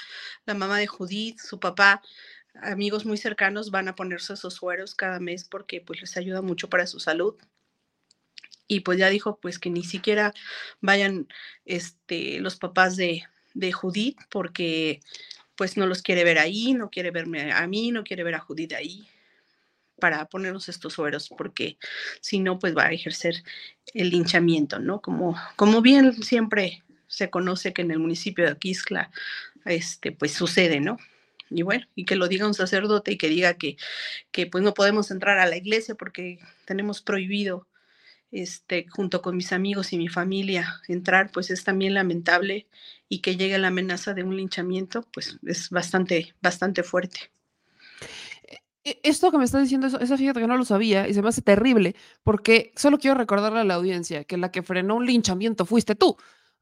[0.45, 2.01] la mamá de Judith, su papá,
[2.61, 6.69] amigos muy cercanos van a ponerse esos sueros cada mes porque pues les ayuda mucho
[6.69, 7.35] para su salud.
[8.67, 10.33] Y pues ya dijo pues que ni siquiera
[10.79, 11.27] vayan
[11.65, 13.23] este, los papás de,
[13.53, 15.01] de Judith porque
[15.55, 18.39] pues no los quiere ver ahí, no quiere verme a mí, no quiere ver a
[18.39, 19.07] Judith ahí
[19.99, 21.77] para ponernos estos sueros, porque
[22.21, 23.43] si no, pues va a ejercer
[23.93, 25.01] el linchamiento, ¿no?
[25.01, 29.11] Como, como bien siempre se conoce que en el municipio de Aquiscla,
[29.65, 30.97] este, pues sucede, ¿no?
[31.49, 33.77] y bueno, y que lo diga un sacerdote y que diga que,
[34.31, 37.67] que pues no podemos entrar a la iglesia porque tenemos prohibido,
[38.31, 42.67] este, junto con mis amigos y mi familia, entrar, pues es también lamentable
[43.07, 47.31] y que llegue la amenaza de un linchamiento, pues es bastante, bastante fuerte.
[48.83, 51.29] E, esto que me estás diciendo, esa fíjate que no lo sabía y se me
[51.29, 55.65] hace terrible, porque solo quiero recordarle a la audiencia que la que frenó un linchamiento
[55.65, 56.15] fuiste tú.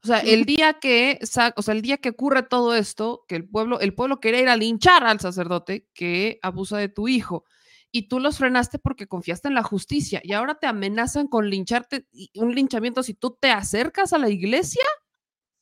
[0.04, 3.48] O sea, el día que, o sea, el día que ocurre todo esto, que el
[3.48, 7.44] pueblo, el pueblo quería ir a linchar al sacerdote que abusa de tu hijo,
[7.90, 12.06] y tú los frenaste porque confiaste en la justicia, y ahora te amenazan con lincharte,
[12.34, 14.84] un linchamiento si tú te acercas a la iglesia.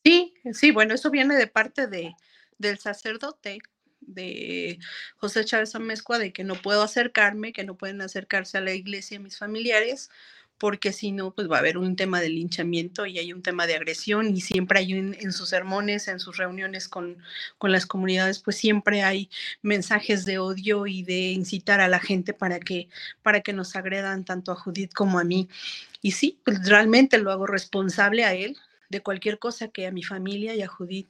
[0.05, 2.13] Sí, sí, bueno, eso viene de parte de,
[2.57, 3.59] del sacerdote
[4.01, 4.79] de
[5.17, 9.19] José Chávez Amezcua, de que no puedo acercarme, que no pueden acercarse a la iglesia
[9.19, 10.09] mis familiares,
[10.57, 13.67] porque si no, pues va a haber un tema de linchamiento y hay un tema
[13.67, 17.17] de agresión y siempre hay en sus sermones, en sus reuniones con,
[17.57, 19.29] con, las comunidades, pues siempre hay
[19.61, 22.89] mensajes de odio y de incitar a la gente para que,
[23.21, 25.47] para que nos agredan tanto a Judith como a mí.
[26.01, 28.57] Y sí, pues realmente lo hago responsable a él
[28.89, 31.09] de cualquier cosa que a mi familia y a Judith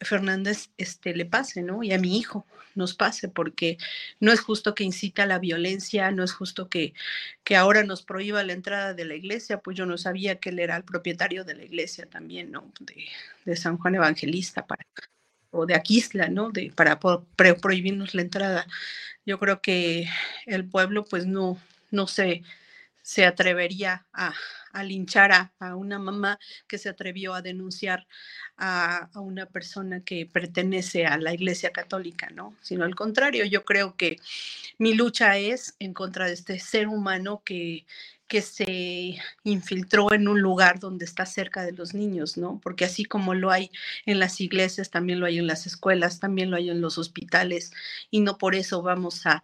[0.00, 1.82] Fernández este, le pase, ¿no?
[1.82, 3.78] Y a mi hijo nos pase, porque
[4.20, 6.94] no es justo que incita a la violencia, no es justo que,
[7.44, 10.58] que ahora nos prohíba la entrada de la iglesia, pues yo no sabía que él
[10.58, 12.72] era el propietario de la iglesia también, ¿no?
[12.80, 13.06] De,
[13.44, 14.86] de San Juan Evangelista para,
[15.50, 16.50] o de Aquisla, ¿no?
[16.50, 18.66] De, para prohibirnos la entrada.
[19.26, 20.08] Yo creo que
[20.46, 21.60] el pueblo pues no,
[21.90, 22.42] no se,
[23.02, 24.34] se atrevería a,
[24.72, 28.06] a linchar a, una mamá que se atrevió a denunciar
[28.56, 32.54] a, una persona que pertenece a la Iglesia Católica, ¿no?
[32.62, 34.18] Sino al contrario, yo creo que
[34.78, 37.86] mi lucha es en contra de este ser humano que,
[38.30, 42.60] que se infiltró en un lugar donde está cerca de los niños, ¿no?
[42.62, 43.72] Porque así como lo hay
[44.06, 47.72] en las iglesias, también lo hay en las escuelas, también lo hay en los hospitales,
[48.08, 49.42] y no por eso vamos a,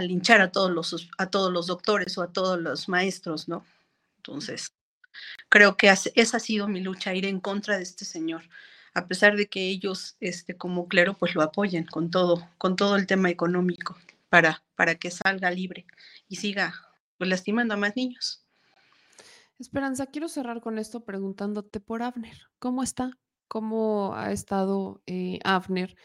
[0.00, 3.66] linchar a todos, los, a todos los doctores o a todos los maestros, ¿no?
[4.18, 4.72] Entonces,
[5.48, 8.44] creo que esa ha sido mi lucha, ir en contra de este señor,
[8.94, 12.94] a pesar de que ellos, este, como clero, pues lo apoyen con todo, con todo
[12.94, 13.98] el tema económico
[14.28, 15.86] para, para que salga libre
[16.28, 16.87] y siga
[17.18, 18.44] pues, lastimando a más niños.
[19.58, 22.38] Esperanza, quiero cerrar con esto preguntándote por Abner.
[22.58, 23.10] ¿Cómo está?
[23.48, 25.96] ¿Cómo ha estado eh, Abner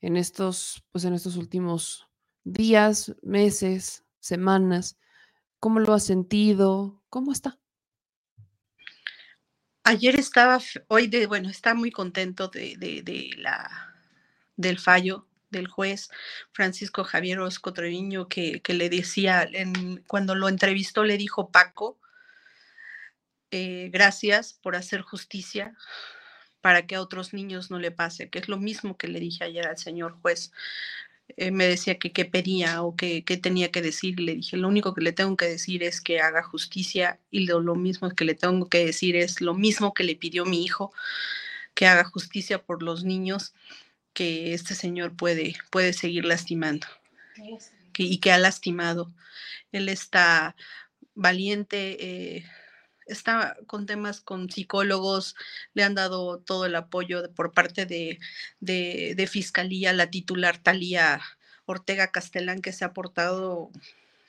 [0.00, 2.08] en estos, pues en estos últimos
[2.42, 4.98] días, meses, semanas?
[5.60, 7.04] ¿Cómo lo ha sentido?
[7.08, 7.60] ¿Cómo está?
[9.84, 13.94] Ayer estaba, hoy de, bueno, está muy contento de, de, la,
[14.56, 16.10] del fallo del juez
[16.52, 21.98] Francisco Javier Osco Treviño que, que le decía, en, cuando lo entrevistó le dijo Paco,
[23.50, 25.76] eh, gracias por hacer justicia
[26.60, 29.44] para que a otros niños no le pase, que es lo mismo que le dije
[29.44, 30.52] ayer al señor juez.
[31.36, 34.18] Eh, me decía que qué pedía o qué tenía que decir.
[34.20, 37.60] Le dije, lo único que le tengo que decir es que haga justicia y lo,
[37.60, 40.92] lo, mismo que le tengo que decir es lo mismo que le pidió mi hijo,
[41.74, 43.54] que haga justicia por los niños
[44.16, 46.86] que este señor puede, puede seguir lastimando
[47.98, 49.12] y que ha lastimado.
[49.72, 50.56] Él está
[51.14, 52.36] valiente.
[52.36, 52.46] Eh,
[53.06, 55.36] está con temas con psicólogos,
[55.74, 58.18] le han dado todo el apoyo por parte de,
[58.60, 61.20] de, Fiscalía, la titular Talía
[61.66, 63.70] Ortega Castelán, que se ha portado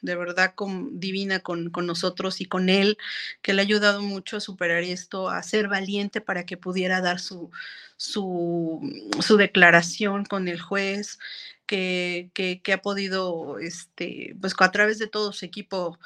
[0.01, 2.97] de verdad con, divina con, con, nosotros y con él,
[3.41, 7.19] que le ha ayudado mucho a superar esto, a ser valiente para que pudiera dar
[7.19, 7.51] su,
[7.97, 8.81] su,
[9.21, 11.19] su declaración con el juez,
[11.65, 15.99] que, que, ha podido, este, pues a través de todo su equipo,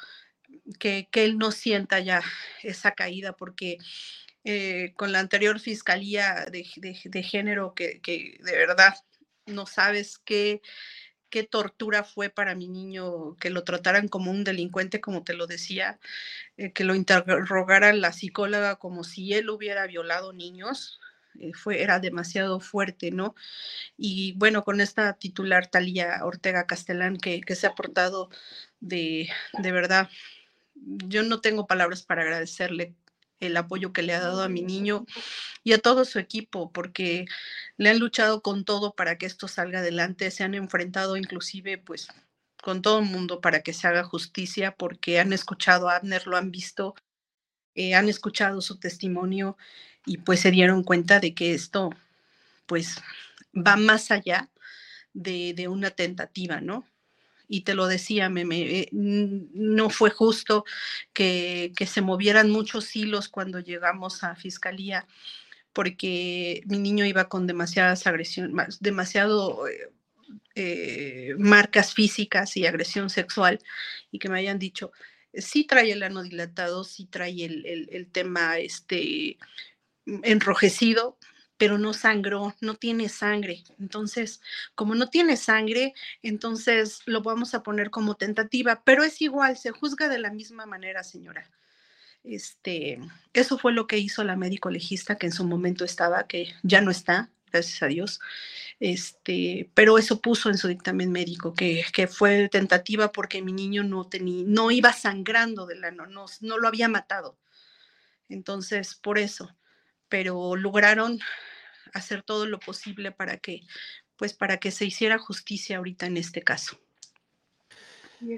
[0.78, 2.22] que, que él no sienta ya
[2.62, 3.78] esa caída, porque
[4.44, 8.94] eh, con la anterior fiscalía de, de, de género, que, que de verdad
[9.46, 10.62] no sabes qué
[11.32, 15.46] qué tortura fue para mi niño que lo trataran como un delincuente, como te lo
[15.46, 15.98] decía,
[16.58, 21.00] eh, que lo interrogara la psicóloga como si él hubiera violado niños.
[21.40, 23.34] Eh, fue, era demasiado fuerte, ¿no?
[23.96, 28.28] Y bueno, con esta titular Talía Ortega Castellán que, que se ha portado
[28.80, 30.10] de, de verdad,
[30.74, 32.94] yo no tengo palabras para agradecerle
[33.46, 35.04] el apoyo que le ha dado a mi niño
[35.64, 37.26] y a todo su equipo, porque
[37.76, 42.08] le han luchado con todo para que esto salga adelante, se han enfrentado inclusive pues
[42.62, 46.36] con todo el mundo para que se haga justicia, porque han escuchado a Abner, lo
[46.36, 46.94] han visto,
[47.74, 49.56] eh, han escuchado su testimonio
[50.06, 51.90] y pues se dieron cuenta de que esto
[52.66, 52.96] pues
[53.54, 54.48] va más allá
[55.12, 56.86] de, de una tentativa, ¿no?
[57.52, 60.64] Y te lo decía, me, eh, no fue justo
[61.12, 65.06] que, que, se movieran muchos hilos cuando llegamos a fiscalía,
[65.74, 69.90] porque mi niño iba con demasiadas agresiones, demasiado eh,
[70.54, 73.58] eh, marcas físicas y agresión sexual,
[74.10, 74.90] y que me hayan dicho,
[75.34, 79.36] sí trae el ano dilatado, sí trae el, el, el tema este,
[80.06, 81.18] enrojecido,
[81.62, 83.62] pero no sangró, no tiene sangre.
[83.78, 84.40] Entonces,
[84.74, 89.70] como no tiene sangre, entonces lo vamos a poner como tentativa, pero es igual, se
[89.70, 91.48] juzga de la misma manera, señora.
[92.24, 92.98] Este,
[93.32, 96.80] eso fue lo que hizo la médico legista que en su momento estaba, que ya
[96.80, 98.18] no está, gracias a Dios.
[98.80, 103.84] Este, pero eso puso en su dictamen médico que, que fue tentativa porque mi niño
[103.84, 107.38] no tenía, no iba sangrando del ano, no, no lo había matado.
[108.28, 109.54] Entonces, por eso,
[110.08, 111.20] pero lograron
[111.92, 113.60] hacer todo lo posible para que,
[114.16, 116.78] pues, para que se hiciera justicia ahorita en este caso.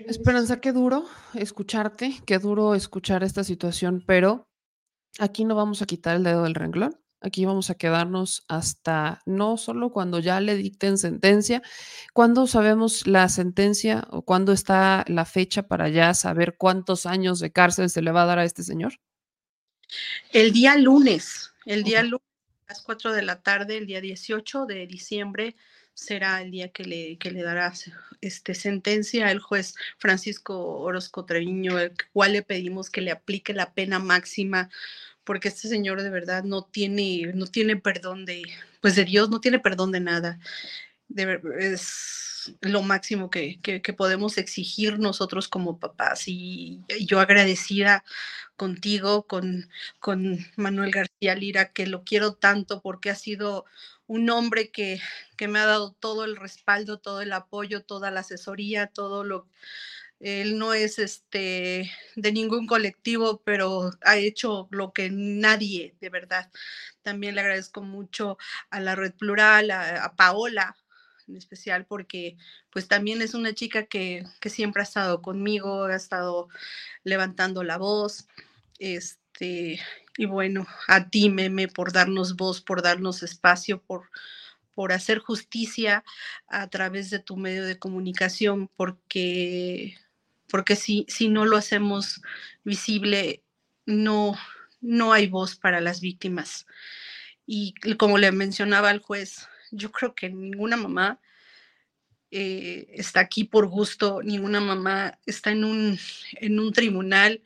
[0.06, 4.48] Esperanza, qué duro escucharte, qué duro escuchar esta situación, pero
[5.18, 6.98] aquí no vamos a quitar el dedo del renglón.
[7.20, 11.62] Aquí vamos a quedarnos hasta no solo cuando ya le dicten sentencia,
[12.12, 17.50] cuando sabemos la sentencia o cuándo está la fecha para ya saber cuántos años de
[17.50, 19.00] cárcel se le va a dar a este señor.
[20.32, 22.33] El día lunes, el día lunes
[22.74, 25.54] las 4 de la tarde, el día 18 de diciembre,
[25.94, 27.72] será el día que le, que le dará
[28.20, 33.72] este, sentencia al juez Francisco Orozco Treviño, el cual le pedimos que le aplique la
[33.74, 34.70] pena máxima,
[35.22, 38.42] porque este señor de verdad no tiene, no tiene perdón de,
[38.80, 40.40] pues de Dios, no tiene perdón de nada.
[41.58, 42.24] Es
[42.60, 46.24] lo máximo que, que, podemos exigir nosotros como papás.
[46.26, 48.04] Y, yo agradecida
[48.56, 49.68] contigo, con,
[50.00, 53.64] con Manuel García Lira, que lo quiero tanto porque ha sido
[54.06, 55.00] un hombre que,
[55.36, 59.46] que me ha dado todo el respaldo, todo el apoyo, toda la asesoría, todo lo
[60.20, 66.50] él no es este de ningún colectivo, pero ha hecho lo que nadie, de verdad.
[67.02, 68.38] También le agradezco mucho
[68.70, 70.76] a la Red Plural, a Paola,
[71.28, 72.36] en especial porque
[72.70, 76.48] pues también es una chica que, que, siempre ha estado conmigo, ha estado
[77.02, 78.26] levantando la voz.
[78.78, 79.80] Este,
[80.16, 84.10] y bueno, a ti, Meme, por darnos voz, por darnos espacio, por,
[84.74, 86.04] por hacer justicia
[86.48, 89.96] a través de tu medio de comunicación, porque,
[90.48, 92.22] porque si, si no lo hacemos
[92.64, 93.42] visible,
[93.86, 94.36] no,
[94.80, 96.66] no hay voz para las víctimas.
[97.46, 101.20] Y como le mencionaba al juez, yo creo que ninguna mamá
[102.30, 105.98] eh, está aquí por gusto, ninguna mamá está en un,
[106.32, 107.42] en un tribunal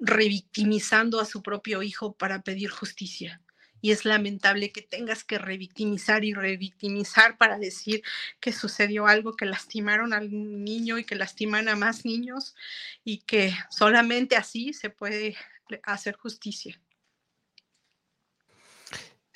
[0.00, 3.40] revictimizando a su propio hijo para pedir justicia.
[3.80, 8.02] Y es lamentable que tengas que revictimizar y revictimizar para decir
[8.40, 12.56] que sucedió algo, que lastimaron al niño y que lastiman a más niños
[13.04, 15.36] y que solamente así se puede
[15.84, 16.78] hacer justicia.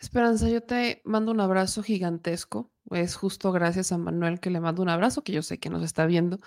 [0.03, 2.73] Esperanza, yo te mando un abrazo gigantesco.
[2.91, 5.85] Es justo gracias a Manuel que le mando un abrazo, que yo sé que nos
[5.85, 6.41] está viendo,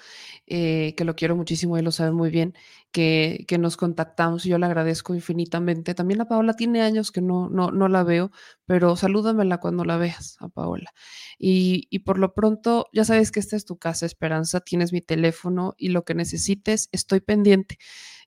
[0.45, 2.53] eh, que lo quiero muchísimo y lo sabe muy bien,
[2.91, 5.95] que, que, nos contactamos y yo le agradezco infinitamente.
[5.95, 8.31] También a Paola tiene años que no, no, no la veo,
[8.65, 10.91] pero salúdamela cuando la veas, a Paola.
[11.39, 15.01] Y, y por lo pronto, ya sabes que esta es tu casa, Esperanza, tienes mi
[15.01, 17.77] teléfono y lo que necesites, estoy pendiente.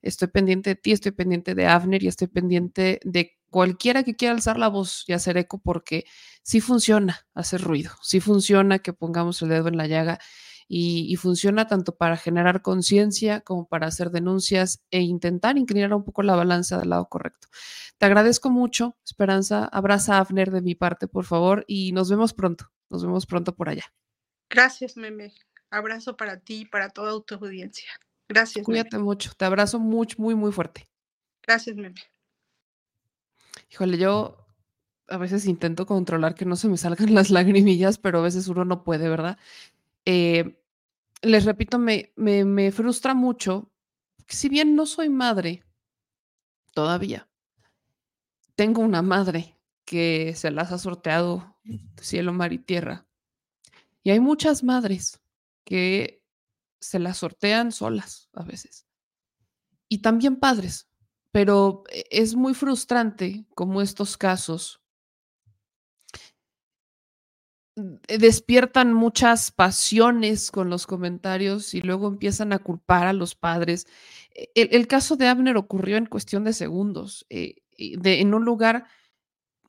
[0.01, 4.35] Estoy pendiente de ti, estoy pendiente de Avner y estoy pendiente de cualquiera que quiera
[4.35, 6.05] alzar la voz y hacer eco, porque
[6.43, 10.19] sí funciona hacer ruido, sí funciona que pongamos el dedo en la llaga
[10.71, 16.23] y, funciona tanto para generar conciencia como para hacer denuncias e intentar inclinar un poco
[16.23, 17.49] la balanza del lado correcto.
[17.97, 19.65] Te agradezco mucho, Esperanza.
[19.65, 22.71] Abraza a Afner de mi parte, por favor, y nos vemos pronto.
[22.91, 23.85] Nos vemos pronto por allá.
[24.51, 25.33] Gracias, Meme.
[25.71, 27.89] Abrazo para ti y para toda tu audiencia.
[28.29, 28.65] Gracias.
[28.65, 29.33] Cuídate mucho.
[29.37, 30.87] Te abrazo mucho, muy, muy fuerte.
[31.43, 32.01] Gracias, Meme.
[33.71, 34.47] Híjole, yo
[35.09, 38.65] a veces intento controlar que no se me salgan las lagrimillas, pero a veces uno
[38.65, 39.39] no puede, ¿verdad?
[40.05, 40.63] Eh,
[41.23, 43.73] les repito, me, me, frustra mucho,
[44.29, 45.65] si bien no soy madre
[46.73, 47.29] todavía,
[48.55, 51.57] tengo una madre que se las ha sorteado
[52.01, 53.07] cielo, mar y tierra.
[54.03, 55.21] Y hay muchas madres
[55.65, 56.25] que
[56.81, 58.87] se las sortean solas a veces.
[59.89, 60.88] Y también padres,
[61.33, 64.81] pero e, es muy frustrante como estos casos
[68.09, 73.87] eh, despiertan muchas pasiones con los comentarios y luego empiezan a culpar a los padres.
[74.35, 78.87] E, el, caso de Abner ocurrió en cuestión de segundos, eh, de, en un lugar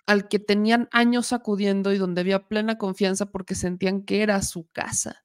[0.08, 4.68] al que tenían años acudiendo y donde había plena confianza porque sentían que era su
[4.72, 5.24] casa.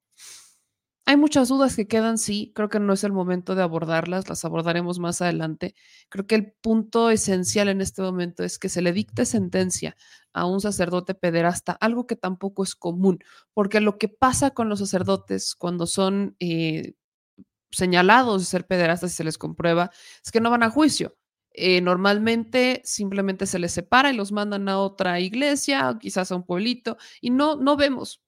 [1.06, 4.42] Hay muchas dudas que quedan, sí, creo que no es el momento de abordarlas, las
[4.46, 5.74] abordaremos más adelante.
[6.08, 9.96] Creo que el punto esencial en este momento es que se le dicte sentencia
[10.32, 13.18] a un sacerdote pederasta, algo que tampoco es común,
[13.52, 16.94] porque lo que pasa con los sacerdotes cuando son eh,
[17.72, 19.90] señalados de ser pederastas y se les comprueba
[20.24, 21.16] es que no van a juicio.
[21.52, 26.44] Eh, normalmente simplemente se les separa y los mandan a otra iglesia, quizás a un
[26.46, 28.23] pueblito, y no, no vemos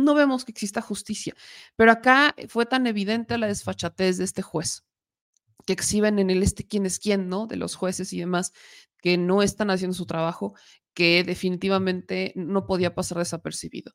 [0.00, 1.34] no vemos que exista justicia.
[1.76, 4.84] Pero acá fue tan evidente la desfachatez de este juez,
[5.66, 7.46] que exhiben en el este quién es quién, ¿no?
[7.46, 8.52] De los jueces y demás,
[8.98, 10.54] que no están haciendo su trabajo,
[10.94, 13.92] que definitivamente no podía pasar desapercibido.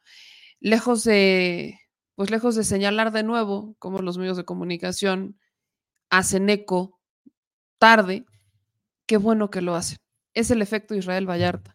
[0.59, 1.79] Lejos de,
[2.15, 5.39] pues lejos de señalar de nuevo cómo los medios de comunicación
[6.09, 6.99] hacen eco
[7.77, 8.25] tarde,
[9.05, 9.97] qué bueno que lo hacen.
[10.33, 11.74] Es el efecto Israel Vallarta.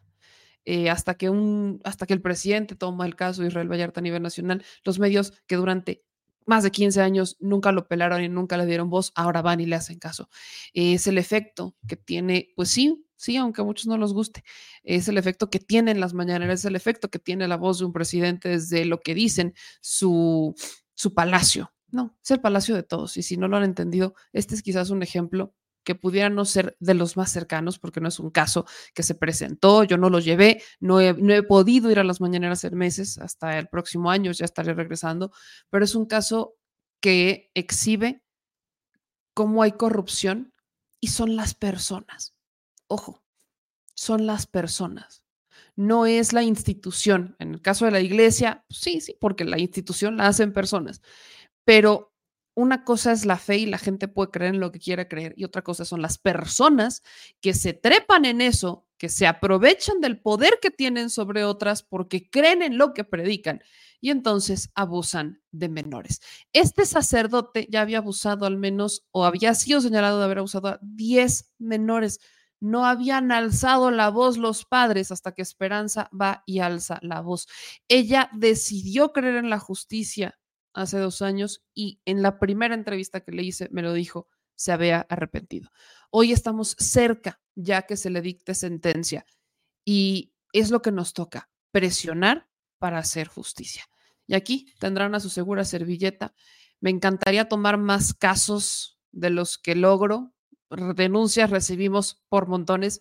[0.66, 4.02] Eh, hasta, que un, hasta que el presidente toma el caso de Israel Vallarta a
[4.02, 6.04] nivel nacional, los medios que durante
[6.46, 9.66] más de 15 años nunca lo pelaron y nunca le dieron voz, ahora van y
[9.66, 10.28] le hacen caso.
[10.74, 14.42] es el efecto que tiene, pues sí, sí, aunque a muchos no les guste,
[14.82, 17.84] es el efecto que tienen las mañaneras, es el efecto que tiene la voz de
[17.84, 20.54] un presidente desde lo que dicen su,
[20.94, 21.72] su palacio.
[21.92, 23.16] No, es el palacio de todos.
[23.16, 25.54] Y si no lo han entendido, este es quizás un ejemplo
[25.90, 28.64] que pudieran no ser de los más cercanos, porque no es un caso
[28.94, 32.76] que se presentó, yo no lo llevé, no he, podido ir a las mañaneras en
[32.76, 35.32] meses, hasta el próximo año ya estaré regresando,
[35.68, 36.54] pero es un caso
[37.00, 38.22] que exhibe
[39.34, 40.54] cómo hay corrupción
[41.00, 42.36] y son las personas.
[42.86, 43.24] Ojo,
[43.94, 45.24] son las personas.
[45.74, 47.34] No es la institución.
[47.40, 51.02] En el caso de la iglesia, sí, sí, porque la institución la hacen personas,
[51.64, 52.09] pero
[52.54, 55.34] una cosa es la fe y la gente puede creer en lo que quiera creer
[55.36, 57.02] y otra cosa son las personas
[57.40, 62.28] que se trepan en eso, que se aprovechan del poder que tienen sobre otras porque
[62.28, 63.62] creen en lo que predican
[64.00, 66.20] y entonces abusan de menores.
[66.52, 70.78] Este sacerdote ya había abusado al menos o había sido señalado de haber abusado a
[70.82, 72.20] 10 menores.
[72.60, 77.46] No habían alzado la voz los padres hasta que Esperanza va y alza la voz.
[77.88, 80.38] Ella decidió creer en la justicia
[80.72, 84.72] hace dos años y en la primera entrevista que le hice me lo dijo, se
[84.72, 85.70] había arrepentido.
[86.10, 89.24] Hoy estamos cerca ya que se le dicte sentencia
[89.84, 92.48] y es lo que nos toca, presionar
[92.78, 93.84] para hacer justicia.
[94.26, 96.34] Y aquí tendrán a su segura servilleta.
[96.80, 100.32] Me encantaría tomar más casos de los que logro.
[100.94, 103.00] Denuncias recibimos por montones.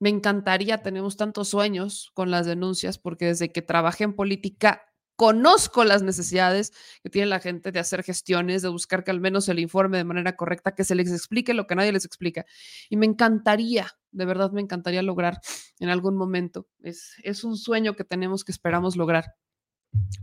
[0.00, 4.84] Me encantaría, tenemos tantos sueños con las denuncias, porque desde que trabajé en política
[5.16, 6.72] conozco las necesidades
[7.02, 10.04] que tiene la gente de hacer gestiones, de buscar que al menos se informe de
[10.04, 12.44] manera correcta, que se les explique lo que nadie les explica.
[12.88, 15.40] Y me encantaría, de verdad me encantaría lograr
[15.78, 16.68] en algún momento.
[16.82, 19.34] Es, es un sueño que tenemos que esperamos lograr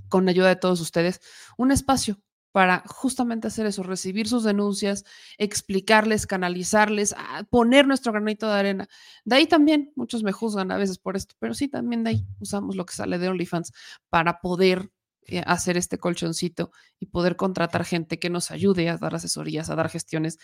[0.09, 1.21] con ayuda de todos ustedes,
[1.57, 5.05] un espacio para justamente hacer eso, recibir sus denuncias,
[5.37, 8.87] explicarles, canalizarles, ah, poner nuestro granito de arena.
[9.25, 12.25] De ahí también, muchos me juzgan a veces por esto, pero sí, también de ahí
[12.39, 13.71] usamos lo que sale de OnlyFans
[14.09, 14.91] para poder
[15.27, 19.75] eh, hacer este colchoncito y poder contratar gente que nos ayude a dar asesorías, a
[19.75, 20.39] dar gestiones.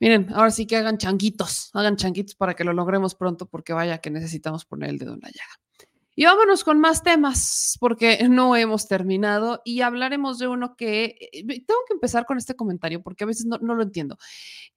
[0.00, 3.98] Miren, ahora sí que hagan changuitos, hagan changuitos para que lo logremos pronto, porque vaya
[3.98, 5.69] que necesitamos poner el dedo en la llaga.
[6.16, 11.44] Y vámonos con más temas, porque no hemos terminado y hablaremos de uno que eh,
[11.44, 14.18] tengo que empezar con este comentario porque a veces no, lo entiendo.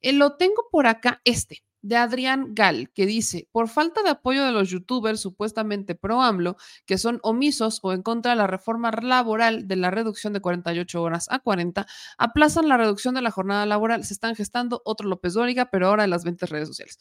[0.01, 4.45] Eh, lo tengo por acá, este, de Adrián Gal, que dice, por falta de apoyo
[4.45, 6.55] de los youtubers supuestamente pro AMLO,
[6.85, 11.01] que son omisos o en contra de la reforma laboral de la reducción de 48
[11.01, 11.85] horas a 40,
[12.17, 14.05] aplazan la reducción de la jornada laboral.
[14.05, 16.99] Se están gestando otro López Dóriga, pero ahora en las 20 redes sociales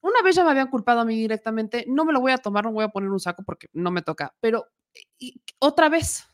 [0.00, 2.64] una vez ya me habían culpado a mí directamente, no me lo voy a tomar,
[2.64, 4.66] no voy a poner un saco porque no me toca, pero
[5.58, 6.26] otra vez,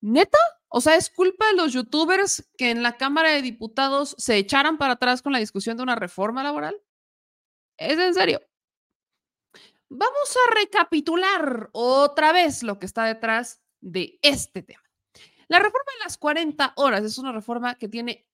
[0.00, 0.38] neta,
[0.68, 4.78] o sea, es culpa de los youtubers que en la Cámara de Diputados se echaran
[4.78, 6.80] para atrás con la discusión de una reforma laboral.
[7.76, 8.40] ¿Es en serio?
[9.88, 14.82] Vamos a recapitular otra vez lo que está detrás de este tema.
[15.48, 18.26] La reforma de las 40 horas es una reforma que tiene,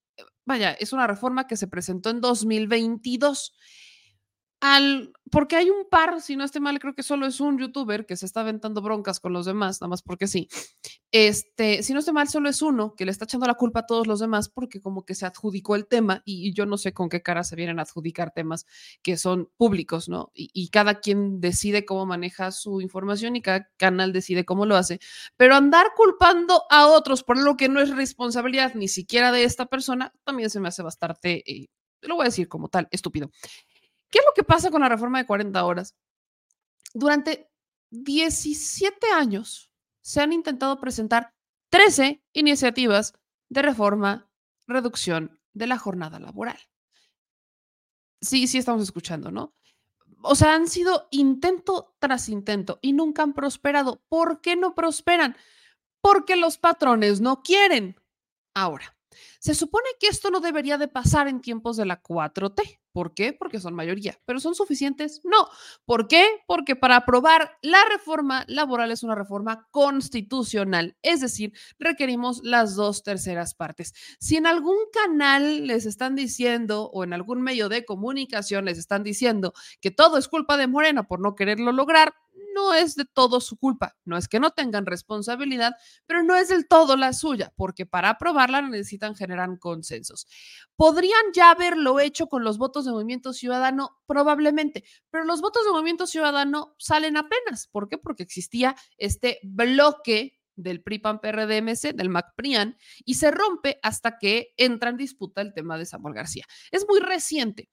[0.44, 3.54] vaya, es una reforma que se presentó en 2022
[4.60, 8.04] al, porque hay un par, si no esté mal, creo que solo es un youtuber
[8.04, 10.48] que se está aventando broncas con los demás, nada más porque sí.
[11.12, 13.86] Este, si no esté mal, solo es uno que le está echando la culpa a
[13.86, 17.08] todos los demás porque como que se adjudicó el tema y, yo no sé con
[17.08, 18.66] qué cara se vienen a adjudicar temas
[19.02, 20.30] que son públicos, ¿no?
[20.34, 25.00] Y, cada quien decide cómo maneja su información y cada canal decide cómo lo hace.
[25.36, 29.66] Pero andar culpando a otros por lo que no es responsabilidad ni siquiera de esta
[29.66, 31.68] persona, también se me hace bastante, eh,
[32.02, 33.30] lo voy a decir como tal, estúpido.
[34.10, 35.96] ¿Qué es lo que pasa con la reforma de 40 horas?
[36.92, 37.50] Durante
[37.90, 41.34] 17 años se han intentado presentar
[41.70, 43.14] 13 iniciativas
[43.48, 44.30] de reforma,
[44.66, 46.58] reducción de la jornada laboral.
[48.20, 49.54] Sí, sí estamos escuchando, ¿no?
[50.22, 54.02] O sea, han sido intento tras intento y nunca han prosperado.
[54.08, 55.36] ¿Por qué no prosperan?
[56.02, 57.96] Porque los patrones no quieren.
[58.54, 58.96] Ahora,
[59.38, 62.80] se supone que esto no debería de pasar en tiempos de la 4T.
[62.92, 63.32] ¿Por qué?
[63.32, 64.18] Porque son mayoría.
[64.24, 65.20] ¿Pero son suficientes?
[65.24, 65.48] No.
[65.84, 66.26] ¿Por qué?
[66.46, 70.96] Porque para aprobar la reforma laboral es una reforma constitucional.
[71.02, 73.94] Es decir, requerimos las dos terceras partes.
[74.18, 79.04] Si en algún canal les están diciendo o en algún medio de comunicación les están
[79.04, 82.14] diciendo que todo es culpa de Morena por no quererlo lograr,
[82.60, 83.96] no es de todo su culpa.
[84.04, 85.74] No es que no tengan responsabilidad,
[86.06, 90.26] pero no es del todo la suya, porque para aprobarla necesitan generar consensos.
[90.76, 93.98] ¿Podrían ya haberlo hecho con los votos de Movimiento Ciudadano?
[94.06, 97.66] Probablemente, pero los votos de Movimiento Ciudadano salen apenas.
[97.66, 97.98] ¿Por qué?
[97.98, 104.98] Porque existía este bloque del PRI-PAN-PRD-MC, del MAC-PRIAN, y se rompe hasta que entra en
[104.98, 106.44] disputa el tema de Samuel García.
[106.70, 107.70] Es muy reciente.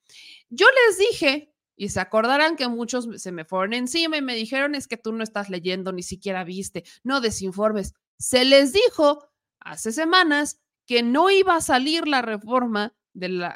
[0.50, 4.74] Yo les dije y se acordarán que muchos se me fueron encima y me dijeron,
[4.76, 7.94] es que tú no estás leyendo, ni siquiera viste, no desinformes.
[8.18, 9.30] Se les dijo
[9.60, 13.56] hace semanas que no iba a salir la reforma de la,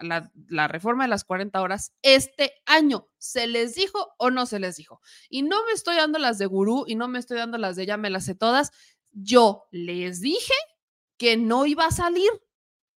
[0.50, 3.08] la, reforma de las 40 horas este año.
[3.18, 5.02] ¿Se les dijo o no se les dijo?
[5.30, 7.86] Y no me estoy dando las de gurú y no me estoy dando las de
[7.86, 8.72] ya me las sé todas.
[9.12, 10.54] Yo les dije
[11.18, 12.30] que no iba a salir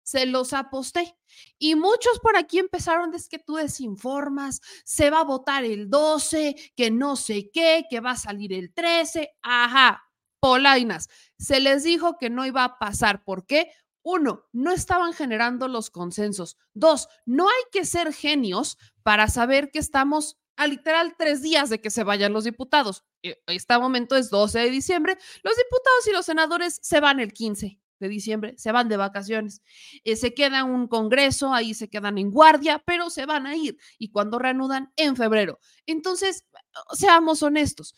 [0.02, 1.16] se los aposté.
[1.58, 6.72] Y muchos por aquí empezaron, es que tú desinformas, se va a votar el 12,
[6.76, 10.02] que no sé qué, que va a salir el 13, ajá,
[10.40, 11.08] polainas.
[11.38, 13.24] Se les dijo que no iba a pasar.
[13.24, 13.72] ¿Por qué?
[14.02, 16.56] Uno, no estaban generando los consensos.
[16.74, 21.80] Dos, no hay que ser genios para saber que estamos a literal tres días de
[21.80, 23.04] que se vayan los diputados.
[23.22, 25.16] Este momento es 12 de diciembre.
[25.42, 29.62] Los diputados y los senadores se van el 15 de diciembre, se van de vacaciones.
[30.04, 33.78] Eh, se queda un congreso, ahí se quedan en guardia, pero se van a ir.
[33.98, 35.58] Y cuando reanudan, en febrero.
[35.86, 36.44] Entonces,
[36.92, 37.94] seamos honestos.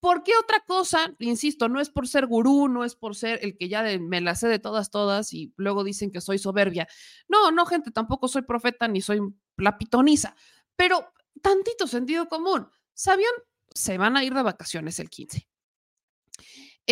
[0.00, 1.14] ¿Por qué otra cosa?
[1.18, 4.34] Insisto, no es por ser gurú, no es por ser el que ya me la
[4.34, 6.88] sé de todas, todas y luego dicen que soy soberbia.
[7.28, 9.20] No, no, gente, tampoco soy profeta ni soy
[9.58, 10.34] la pitoniza,
[10.74, 11.12] pero
[11.42, 12.66] tantito sentido común.
[12.94, 13.32] ¿Sabían?
[13.74, 15.49] Se van a ir de vacaciones el 15.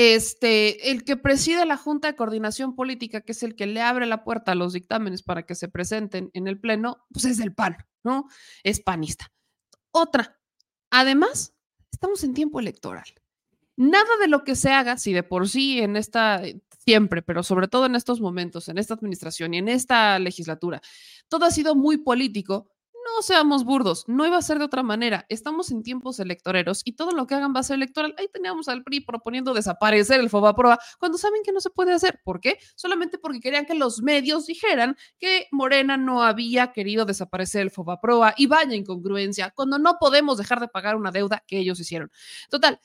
[0.00, 4.06] Este, el que preside la Junta de Coordinación Política, que es el que le abre
[4.06, 7.52] la puerta a los dictámenes para que se presenten en el Pleno, pues es del
[7.52, 8.28] PAN, ¿no?
[8.62, 9.32] Es panista.
[9.90, 10.38] Otra,
[10.90, 11.52] además,
[11.90, 13.06] estamos en tiempo electoral.
[13.74, 16.42] Nada de lo que se haga, si de por sí en esta,
[16.84, 20.80] siempre, pero sobre todo en estos momentos, en esta administración y en esta legislatura,
[21.26, 22.70] todo ha sido muy político,
[23.14, 25.26] no seamos burdos, no iba a ser de otra manera.
[25.28, 28.14] Estamos en tiempos electoreros y todo lo que hagan va a ser electoral.
[28.18, 32.20] Ahí teníamos al PRI proponiendo desaparecer el FOBAPROA cuando saben que no se puede hacer.
[32.24, 32.58] ¿Por qué?
[32.74, 38.34] Solamente porque querían que los medios dijeran que Morena no había querido desaparecer el FOBAPROA
[38.36, 42.10] y vaya incongruencia cuando no podemos dejar de pagar una deuda que ellos hicieron.
[42.50, 42.80] Total,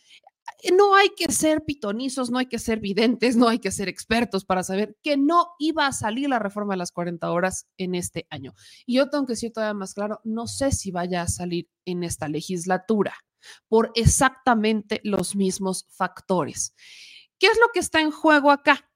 [0.71, 4.45] no hay que ser pitonizos, no hay que ser videntes, no hay que ser expertos
[4.45, 8.27] para saber que no iba a salir la reforma de las 40 horas en este
[8.29, 8.53] año.
[8.85, 12.03] Y yo tengo que decir todavía más claro, no sé si vaya a salir en
[12.03, 13.13] esta legislatura.
[13.67, 16.73] por exactamente los mismos factores.
[17.37, 18.89] ¿Qué es lo que está en juego acá?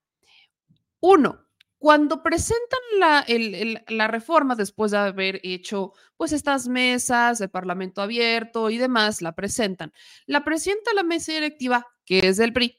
[1.01, 1.46] Uno,
[1.77, 8.77] cuando presentan la, reforma después de haber hecho pues estas mesas, el Parlamento abierto y
[8.77, 9.93] demás, la presentan.
[10.25, 12.77] La presenta la mesa directiva, que es del PRI,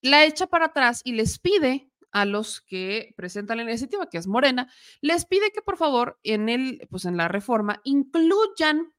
[0.00, 4.26] la echa para atrás y les pide a los que presentan la iniciativa, que es
[4.26, 8.92] Morena, les pide que por favor en el, pues en la reforma incluyan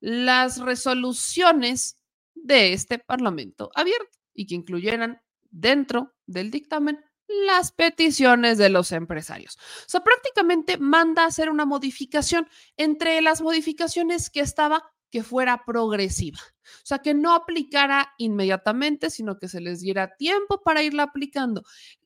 [0.00, 1.96] las resoluciones
[2.34, 5.20] de este Parlamento abierto y que incluyeran
[5.50, 9.56] dentro del dictamen las peticiones de los empresarios.
[9.56, 15.64] O sea, prácticamente manda a hacer una modificación entre las modificaciones que estaba que fuera
[15.64, 16.38] progresiva.
[16.38, 21.62] O sea, que no aplicara inmediatamente, sino que se les diera tiempo para irla aplicando.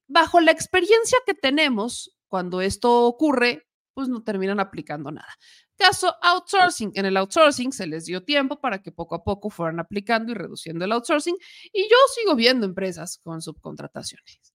[0.07, 5.35] Bajo la experiencia que tenemos, cuando esto ocurre, pues no terminan aplicando nada.
[5.77, 6.93] Caso outsourcing.
[6.95, 10.35] En el outsourcing se les dio tiempo para que poco a poco fueran aplicando y
[10.35, 11.37] reduciendo el outsourcing.
[11.73, 14.52] Y yo sigo viendo empresas con subcontrataciones.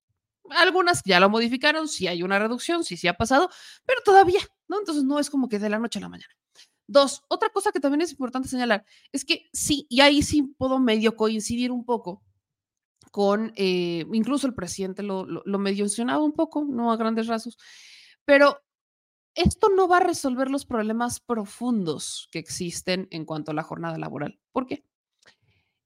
[0.52, 3.50] Algunas ya lo modificaron, sí hay una reducción, sí, sí ha pasado,
[3.86, 4.80] pero todavía, ¿no?
[4.80, 6.34] Entonces no es como que de la noche a la mañana.
[6.88, 10.80] Dos, otra cosa que también es importante señalar es que sí, y ahí sí puedo
[10.80, 12.24] medio coincidir un poco
[13.12, 17.58] con, eh, incluso el presidente lo, lo, lo mencionaba un poco, no a grandes rasgos,
[18.26, 18.62] pero
[19.38, 23.98] esto no va a resolver los problemas profundos que existen en cuanto a la jornada
[23.98, 24.40] laboral.
[24.52, 24.84] ¿Por qué?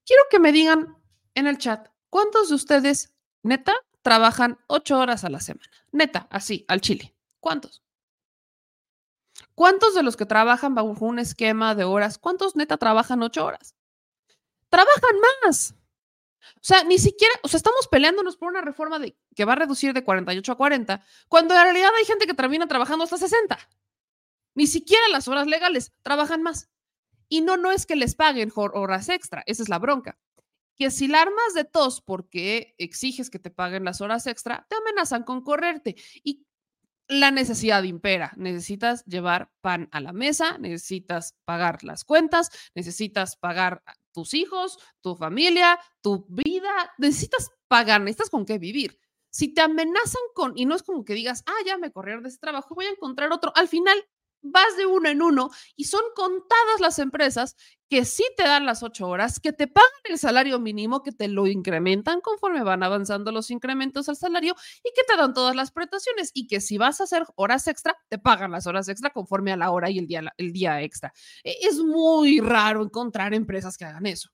[0.06, 0.96] Quiero que me digan
[1.36, 3.14] en el chat, ¿cuántos de ustedes,
[3.44, 5.70] neta, trabajan ocho horas a la semana.
[5.92, 7.16] Neta, así, al chile.
[7.40, 7.84] ¿Cuántos?
[9.56, 13.76] ¿Cuántos de los que trabajan bajo un esquema de horas, cuántos neta trabajan ocho horas?
[14.70, 15.76] Trabajan más.
[16.56, 19.58] O sea, ni siquiera, o sea, estamos peleándonos por una reforma de, que va a
[19.58, 23.58] reducir de 48 a 40, cuando en realidad hay gente que termina trabajando hasta 60.
[24.56, 26.70] Ni siquiera las horas legales trabajan más.
[27.30, 30.18] Y no, no es que les paguen horas extra, esa es la bronca
[30.82, 34.76] que si la armas de tos porque exiges que te paguen las horas extra, te
[34.78, 35.96] amenazan con correrte.
[36.24, 36.48] Y
[37.08, 38.32] la necesidad impera.
[38.36, 45.16] Necesitas llevar pan a la mesa, necesitas pagar las cuentas, necesitas pagar tus hijos, tu
[45.16, 48.98] familia, tu vida, necesitas pagar, necesitas con qué vivir.
[49.30, 52.30] Si te amenazan con, y no es como que digas, ah, ya me corrieron de
[52.30, 54.04] ese trabajo, voy a encontrar otro, al final
[54.42, 57.56] vas de uno en uno y son contadas las empresas
[57.90, 61.28] que sí te dan las ocho horas, que te pagan el salario mínimo, que te
[61.28, 65.72] lo incrementan conforme van avanzando los incrementos al salario y que te dan todas las
[65.72, 69.52] prestaciones y que si vas a hacer horas extra, te pagan las horas extra conforme
[69.52, 71.14] a la hora y el día, el día extra.
[71.44, 74.30] E, es muy raro encontrar empresas que hagan eso.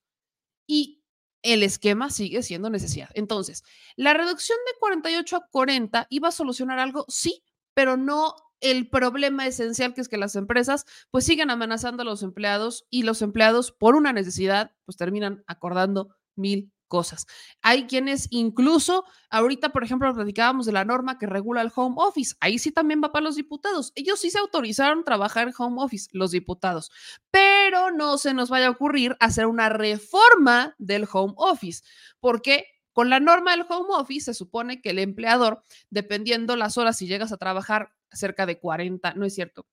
[0.67, 1.03] Y
[1.41, 3.09] el esquema sigue siendo necesidad.
[3.13, 3.63] Entonces,
[3.95, 7.43] la reducción de 48 a 40 iba a solucionar algo, sí,
[7.73, 12.23] pero no el problema esencial que es que las empresas pues siguen amenazando a los
[12.23, 17.27] empleados y los empleados por una necesidad pues terminan acordando mil cosas.
[17.61, 22.35] Hay quienes incluso, ahorita por ejemplo platicábamos de la norma que regula el home office,
[22.39, 23.91] ahí sí también va para los diputados.
[23.95, 26.91] Ellos sí se autorizaron trabajar en home office, los diputados,
[27.29, 31.83] pero no se nos vaya a ocurrir hacer una reforma del home office,
[32.19, 32.65] porque
[32.97, 35.61] con la norma del home office se supone que el empleador,
[35.91, 39.67] dependiendo las horas si llegas a trabajar cerca de 40, no es cierto,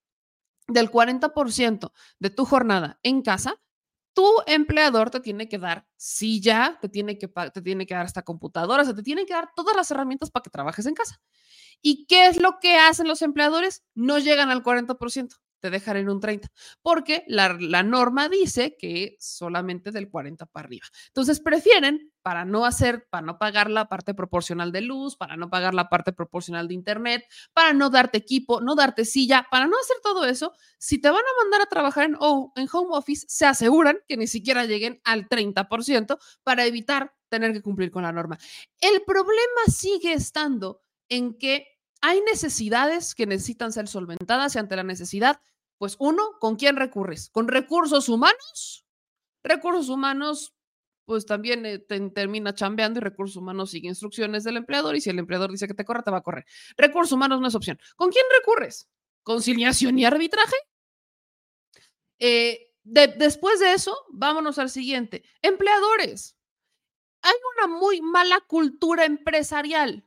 [0.67, 3.59] del 40% de tu jornada en casa,
[4.13, 8.21] tu empleador te tiene que dar silla, te tiene que, te tiene que dar esta
[8.21, 11.19] computadora, o sea, te tiene que dar todas las herramientas para que trabajes en casa.
[11.81, 13.83] ¿Y qué es lo que hacen los empleadores?
[13.95, 16.47] No llegan al 40% te dejan en un 30,
[16.83, 20.85] porque la, la, norma dice que solamente del 40 para arriba.
[21.07, 25.51] Entonces prefieren, para no hacer, para no pagar la parte proporcional de luz, para no
[25.51, 27.23] pagar la parte proporcional de internet,
[27.53, 31.19] para no darte equipo, no darte silla, para no hacer todo eso, si te van
[31.19, 34.99] a mandar a trabajar en, oh, en home office, se aseguran que ni siquiera lleguen
[35.03, 38.39] al 30% para evitar tener que cumplir con la norma.
[38.81, 41.67] El problema sigue estando en que
[42.01, 45.39] hay necesidades que necesitan ser solventadas y ante la necesidad
[45.77, 47.29] pues uno, ¿con quién recurres?
[47.29, 48.87] ¿Con recursos humanos?
[49.43, 50.54] Recursos humanos,
[51.05, 55.19] pues también eh, termina chambeando y recursos humanos sigue instrucciones del empleador y si el
[55.19, 56.45] empleador dice que te corra, te va a correr.
[56.77, 57.79] Recursos humanos no es opción.
[57.95, 58.89] ¿Con quién recurres?
[59.23, 60.55] ¿Conciliación y arbitraje?
[62.19, 65.23] Eh, después de eso, vámonos al siguiente.
[65.41, 66.37] Empleadores.
[67.21, 70.05] Hay una muy mala cultura empresarial.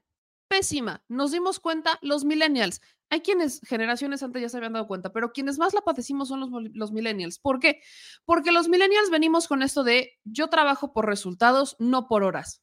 [0.48, 1.04] Pésima.
[1.08, 2.80] Nos dimos cuenta los millennials.
[3.10, 6.70] Hay quienes generaciones antes ya se habían dado cuenta, pero quienes más la padecimos son
[6.74, 7.38] los, millennials.
[7.38, 7.80] ¿Por qué?
[8.24, 12.62] Porque los millennials venimos con esto de yo trabajo por resultados, no por horas.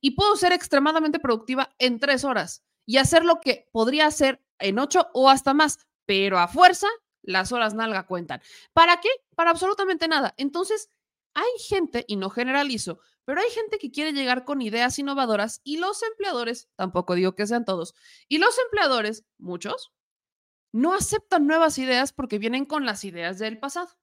[0.00, 4.78] Y puedo ser extremadamente productiva en tres horas y hacer lo que podría hacer en
[4.78, 6.88] ocho o hasta más, pero a fuerza
[7.22, 8.40] las horas nalga cuentan.
[8.72, 9.08] ¿Para qué?
[9.34, 10.34] Para absolutamente nada.
[10.38, 10.88] Entonces,
[11.34, 15.76] hay gente, y no generalizo, pero hay gente que quiere llegar con ideas innovadoras y
[15.76, 17.94] los empleadores, tampoco digo que sean todos,
[18.28, 19.92] y los empleadores, muchos,
[20.72, 23.99] no aceptan nuevas ideas porque vienen con las ideas del pasado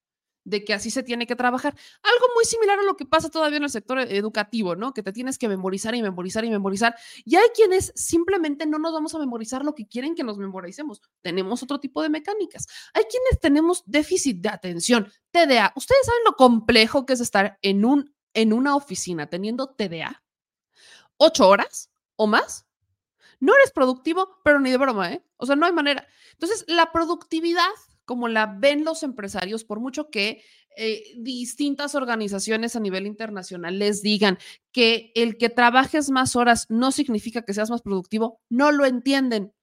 [0.47, 1.75] de que así se tiene que trabajar.
[2.01, 4.93] Algo muy similar a lo que pasa todavía en el sector educativo, ¿no?
[4.93, 6.95] Que te tienes que memorizar y memorizar y memorizar.
[7.25, 11.01] Y hay quienes simplemente no nos vamos a memorizar lo que quieren que nos memoricemos.
[11.21, 12.65] Tenemos otro tipo de mecánicas.
[12.93, 15.73] Hay quienes tenemos déficit de atención, TDA.
[15.75, 20.23] ¿Ustedes saben lo complejo que es estar en, un, en una oficina teniendo TDA?
[21.17, 22.65] ¿Ocho horas o más?
[23.41, 25.25] No eres productivo, pero ni de broma, ¿eh?
[25.35, 26.07] O sea, no hay manera.
[26.31, 27.67] Entonces, la productividad
[28.07, 30.41] como la ven los empresarios, por mucho que
[30.77, 34.39] eh, distintas organizaciones a nivel internacional les digan
[34.71, 39.53] que el que trabajes más horas no significa que seas más productivo, no lo entienden.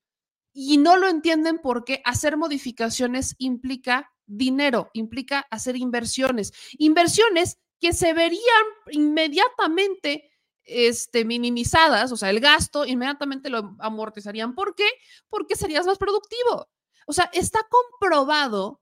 [0.52, 6.52] Y no lo entienden porque hacer modificaciones implica dinero, implica hacer inversiones.
[6.78, 10.30] Inversiones que se verían inmediatamente
[10.64, 14.54] este, minimizadas, o sea, el gasto inmediatamente lo amortizarían.
[14.54, 14.86] ¿Por qué?
[15.30, 16.68] Porque serías más productivo.
[17.06, 18.80] O sea, está comprobado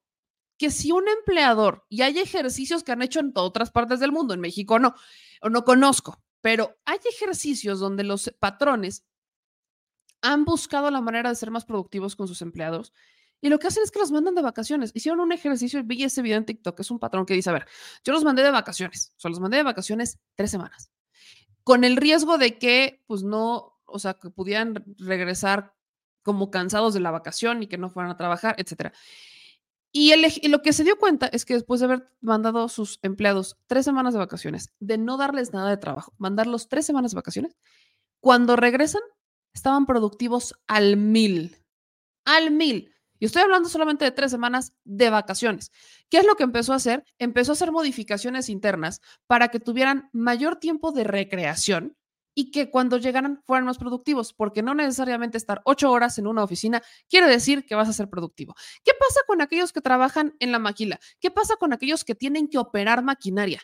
[0.59, 4.35] que si un empleador, y hay ejercicios que han hecho en otras partes del mundo,
[4.35, 4.94] en México no,
[5.40, 9.05] o no conozco, pero hay ejercicios donde los patrones
[10.20, 12.93] han buscado la manera de ser más productivos con sus empleados
[13.43, 14.93] y lo que hacen es que los mandan de vacaciones.
[14.94, 17.66] Hicieron un ejercicio, vi ese video en TikTok, es un patrón que dice, a ver,
[18.05, 20.93] yo los mandé de vacaciones, o sea, los mandé de vacaciones tres semanas,
[21.65, 25.74] con el riesgo de que, pues no, o sea, que pudieran regresar
[26.23, 28.93] como cansados de la vacación y que no fueran a trabajar, etcétera.
[29.94, 30.15] Y,
[30.49, 33.85] lo que se dio cuenta es que después de haber mandado a sus empleados tres
[33.85, 37.57] semanas de vacaciones, de no darles nada de trabajo, mandarlos tres semanas de vacaciones,
[38.19, 39.03] cuando regresan,
[39.53, 41.59] estaban productivos al mil.
[42.24, 42.94] Al mil.
[43.19, 45.70] Y estoy hablando solamente de tres semanas de vacaciones.
[46.09, 47.05] ¿Qué es lo que empezó a hacer?
[47.19, 51.97] Empezó a hacer modificaciones internas para que tuvieran mayor tiempo de recreación
[52.35, 56.45] y que cuando llegaran fueran más productivos, porque no necesariamente estar ocho horas en una
[56.45, 58.55] oficina quiere decir que vas a ser productivo.
[58.85, 60.99] ¿Qué pasa con aquellos que trabajan en la maquila?
[61.21, 63.63] ¿Qué pasa con aquellos que tienen que operar maquinaria?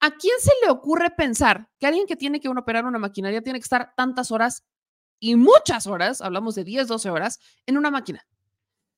[0.00, 3.58] ¿A quién se le ocurre pensar que alguien que tiene que operar una maquinaria tiene
[3.58, 4.64] que estar tantas horas
[5.18, 8.26] y muchas horas, hablamos de 10, 12 horas, en una máquina?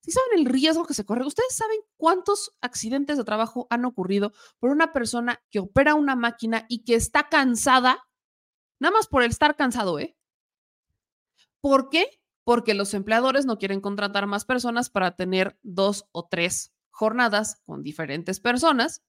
[0.01, 4.33] Si saben el riesgo que se corre, ustedes saben cuántos accidentes de trabajo han ocurrido
[4.59, 8.05] por una persona que opera una máquina y que está cansada
[8.81, 10.17] Nada más por el estar cansado, ¿eh?
[11.61, 12.07] ¿Por qué?
[12.45, 17.83] Porque los empleadores no quieren contratar más personas para tener dos o tres jornadas con
[17.83, 19.03] diferentes personas.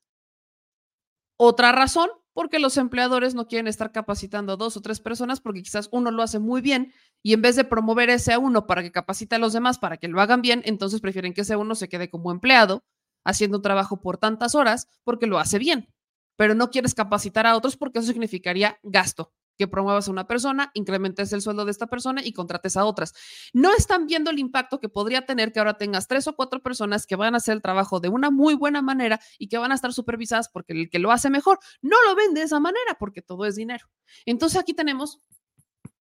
[1.38, 5.64] Otra razón, porque los empleadores no quieren estar capacitando a dos o tres personas porque
[5.64, 8.84] quizás uno lo hace muy bien y en vez de promover ese a uno para
[8.84, 11.76] que capacite a los demás para que lo hagan bien, entonces prefieren que ese uno
[11.76, 12.86] se quede como empleado
[13.26, 15.94] haciendo un trabajo por tantas horas porque lo hace bien.
[16.38, 20.72] Pero no quieres capacitar a otros porque eso significaría gasto que promuevas a una persona,
[20.74, 23.14] incrementes el sueldo de esta persona y contrates a otras.
[23.54, 27.06] No están viendo el impacto que podría tener que ahora tengas tres o cuatro personas
[27.06, 29.76] que van a hacer el trabajo de una muy buena manera y que van a
[29.76, 33.22] estar supervisadas porque el que lo hace mejor no lo ven de esa manera porque
[33.22, 33.88] todo es dinero.
[34.26, 35.20] Entonces aquí tenemos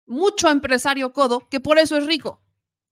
[0.06, 2.42] mucho empresario codo que por eso es rico.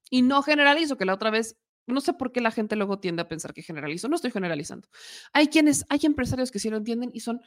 [0.10, 3.22] Y no generalizo, que la otra vez no sé por qué la gente luego tiende
[3.22, 4.08] a pensar que generalizo.
[4.08, 4.88] No estoy generalizando.
[5.34, 7.42] Hay quienes, hay empresarios que sí lo entienden y son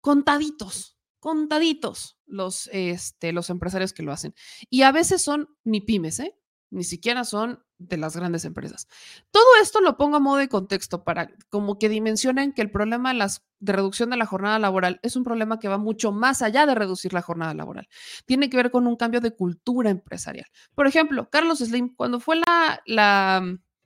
[0.00, 4.34] contaditos, contaditos los, este, los empresarios que lo hacen.
[4.68, 6.36] Y a veces son ni pymes, ¿eh?
[6.70, 8.88] Ni siquiera son de las grandes empresas.
[9.30, 13.12] Todo esto lo pongo a modo de contexto para como que dimensionen que el problema
[13.12, 16.42] de, las, de reducción de la jornada laboral es un problema que va mucho más
[16.42, 17.88] allá de reducir la jornada laboral.
[18.26, 20.46] Tiene que ver con un cambio de cultura empresarial.
[20.74, 23.44] Por ejemplo, Carlos Slim, cuando fue la, la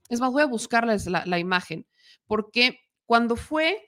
[0.09, 1.87] es más, voy a buscarles la, la imagen,
[2.27, 3.85] porque cuando fue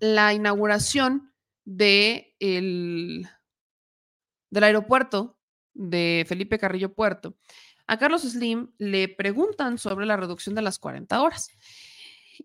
[0.00, 1.34] la inauguración
[1.66, 3.28] de el,
[4.50, 5.38] del aeropuerto
[5.74, 7.36] de Felipe Carrillo Puerto,
[7.86, 11.50] a Carlos Slim le preguntan sobre la reducción de las 40 horas.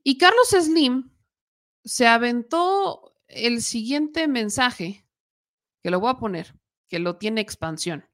[0.03, 1.11] Y Carlos Slim
[1.83, 5.07] se aventó el siguiente mensaje,
[5.81, 6.53] que lo voy a poner,
[6.87, 8.07] que lo tiene expansión,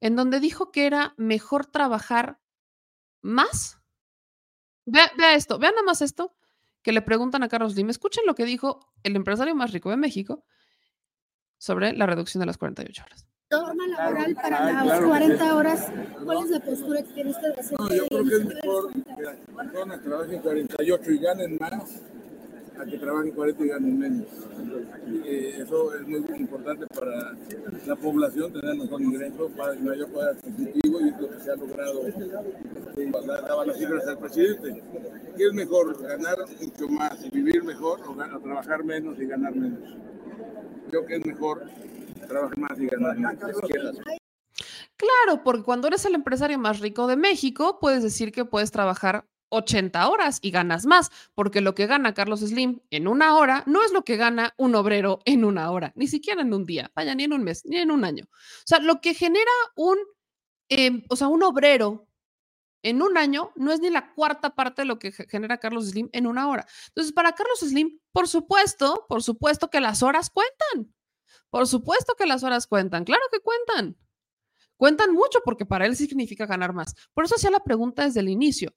[0.00, 2.40] en donde dijo que era mejor trabajar
[3.20, 3.80] más.
[4.86, 6.34] Vea, esto, vean nada más esto
[6.82, 7.90] que le preguntan a Carlos Slim.
[7.90, 10.44] Escuchen lo que dijo el empresario más rico de México
[11.58, 13.26] sobre la reducción de las 48 horas.
[13.50, 15.92] Norma laboral para las 40 horas,
[16.24, 17.54] ¿cuál es la postura que tiene usted?
[17.78, 22.02] No, yo creo que es mejor que personas trabajen 48 y ganen más
[22.82, 24.26] a que trabajen 40 y ganen menos.
[25.24, 27.32] Eh, eso es muy importante para
[27.86, 31.50] la población, tener mejor ingreso, para el mayor poder adquisitivo y es lo que se
[31.52, 32.06] ha logrado.
[32.06, 32.26] Este,
[33.46, 34.82] daba las cifras al presidente.
[35.36, 39.54] ¿Qué es mejor, ganar mucho más y vivir mejor o, o trabajar menos y ganar
[39.54, 39.80] menos?
[40.90, 41.62] Creo que es mejor
[42.28, 43.40] trabajar más y ganar menos.
[44.96, 49.26] Claro, porque cuando eres el empresario más rico de México, puedes decir que puedes trabajar
[49.52, 53.82] 80 horas y ganas más, porque lo que gana Carlos Slim en una hora no
[53.84, 57.14] es lo que gana un obrero en una hora, ni siquiera en un día, vaya,
[57.14, 58.24] ni en un mes, ni en un año.
[58.30, 59.98] O sea, lo que genera un,
[60.68, 62.08] eh, o sea, un obrero
[62.82, 66.08] en un año no es ni la cuarta parte de lo que genera Carlos Slim
[66.12, 66.66] en una hora.
[66.88, 70.92] Entonces, para Carlos Slim, por supuesto, por supuesto que las horas cuentan.
[71.50, 73.96] Por supuesto que las horas cuentan, claro que cuentan.
[74.76, 76.94] Cuentan mucho porque para él significa ganar más.
[77.14, 78.74] Por eso hacía la pregunta desde el inicio.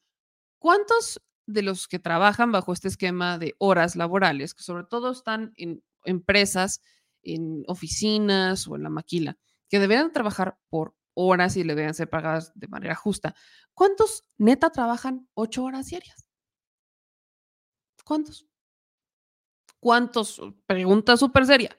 [0.65, 5.53] ¿Cuántos de los que trabajan bajo este esquema de horas laborales, que sobre todo están
[5.57, 6.81] en empresas,
[7.21, 9.37] en oficinas o en la maquila,
[9.69, 13.35] que deberían trabajar por horas y le deben ser pagadas de manera justa,
[13.75, 16.27] ¿cuántos neta trabajan ocho horas diarias?
[18.03, 18.47] ¿Cuántos?
[19.79, 20.41] ¿Cuántos?
[20.65, 21.77] Pregunta súper seria.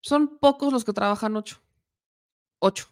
[0.00, 1.62] Son pocos los que trabajan ocho.
[2.60, 2.86] Ocho.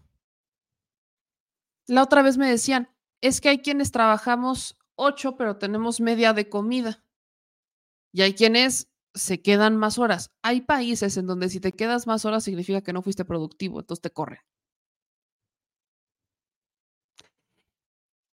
[1.86, 6.48] La otra vez me decían, es que hay quienes trabajamos ocho, pero tenemos media de
[6.48, 7.04] comida.
[8.12, 10.30] Y hay quienes se quedan más horas.
[10.42, 14.02] Hay países en donde si te quedas más horas significa que no fuiste productivo, entonces
[14.02, 14.40] te corren.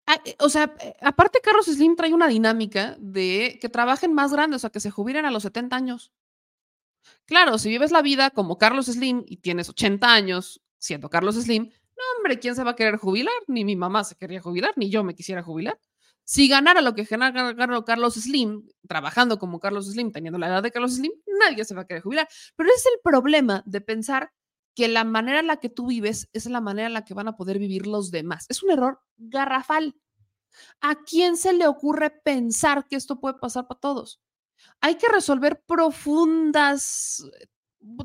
[0.07, 4.31] Ah, eh, o sea, eh, aparte Carlos Slim trae una dinámica de que trabajen más
[4.31, 6.11] grandes, o sea, que se jubilen a los 70 años.
[7.25, 11.71] Claro, si vives la vida como Carlos Slim y tienes 80 años siendo Carlos Slim,
[11.97, 13.33] no, hombre, ¿quién se va a querer jubilar?
[13.47, 15.79] Ni mi mamá se quería jubilar, ni yo me quisiera jubilar.
[16.25, 20.71] Si ganara lo que gana Carlos Slim, trabajando como Carlos Slim, teniendo la edad de
[20.71, 22.27] Carlos Slim, nadie se va a querer jubilar.
[22.55, 24.31] Pero es el problema de pensar
[24.75, 27.27] que la manera en la que tú vives es la manera en la que van
[27.27, 28.45] a poder vivir los demás.
[28.49, 29.95] Es un error garrafal.
[30.81, 34.19] ¿A quién se le ocurre pensar que esto puede pasar para todos?
[34.81, 37.47] Hay que resolver profundas eh,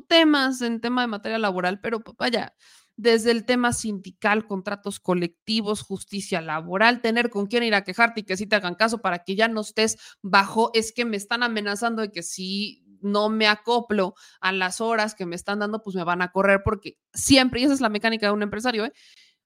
[0.07, 2.53] temas en tema de materia laboral, pero vaya,
[3.01, 8.23] desde el tema sindical, contratos colectivos, justicia laboral, tener con quién ir a quejarte y
[8.23, 11.41] que sí te hagan caso para que ya no estés bajo, es que me están
[11.41, 15.95] amenazando de que si no me acoplo a las horas que me están dando, pues
[15.95, 18.93] me van a correr porque siempre, y esa es la mecánica de un empresario, ¿eh?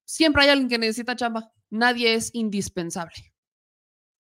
[0.04, 3.34] siempre hay alguien que necesita chamba, nadie es indispensable.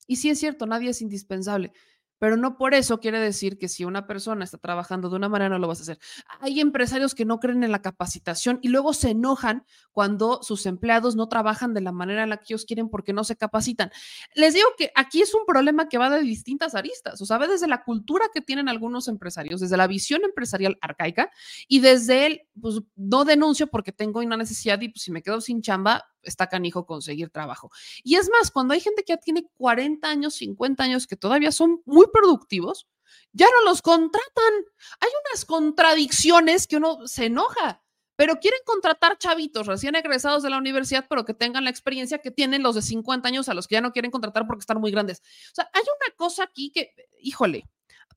[0.07, 1.74] Y sí es cierto, nadie es indispensable
[2.19, 5.49] pero no por eso quiere decir que si una persona está trabajando de una manera
[5.49, 5.99] no lo vas a hacer.
[6.39, 11.15] Hay empresarios que no creen en la capacitación y luego se enojan cuando sus empleados
[11.15, 13.91] no trabajan de la manera en la que ellos quieren porque no se capacitan.
[14.33, 17.67] Les digo que aquí es un problema que va de distintas aristas, o sea, desde
[17.67, 21.29] la cultura que tienen algunos empresarios, desde la visión empresarial arcaica
[21.67, 25.41] y desde el, pues no denuncio porque tengo una necesidad y pues si me quedo
[25.41, 27.72] sin chamba, está canijo conseguir trabajo.
[28.03, 31.52] Y es más, cuando hay gente que ya tiene 40 años, 50 años, que todavía
[31.52, 32.88] son muy productivos,
[33.31, 34.53] ya no los contratan.
[34.99, 37.84] Hay unas contradicciones que uno se enoja,
[38.15, 42.31] pero quieren contratar chavitos recién egresados de la universidad, pero que tengan la experiencia que
[42.31, 44.91] tienen los de 50 años a los que ya no quieren contratar porque están muy
[44.91, 45.22] grandes.
[45.52, 47.68] O sea, hay una cosa aquí que, híjole,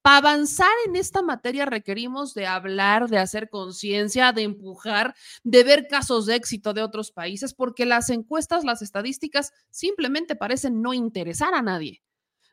[0.03, 5.15] para avanzar en esta materia requerimos de hablar, de hacer conciencia, de empujar,
[5.45, 10.83] de ver casos de éxito de otros países, porque las encuestas, las estadísticas simplemente parecen
[10.83, 12.03] no interesar a nadie.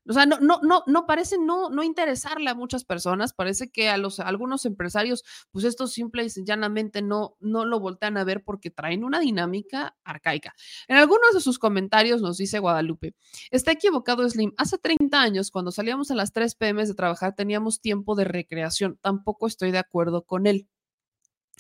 [0.08, 3.90] O sea, no, no, no, no parece no, no interesarle a muchas personas, parece que
[3.90, 8.44] a los algunos empresarios, pues esto simple y llanamente no, no lo voltean a ver
[8.44, 10.54] porque traen una dinámica arcaica.
[10.88, 13.16] En algunos de sus comentarios nos dice Guadalupe,
[13.52, 17.82] está equivocado Slim, hace 30 años cuando salíamos a las 3 pm de trabajar teníamos
[17.82, 20.68] tiempo de recreación, tampoco estoy de acuerdo con él.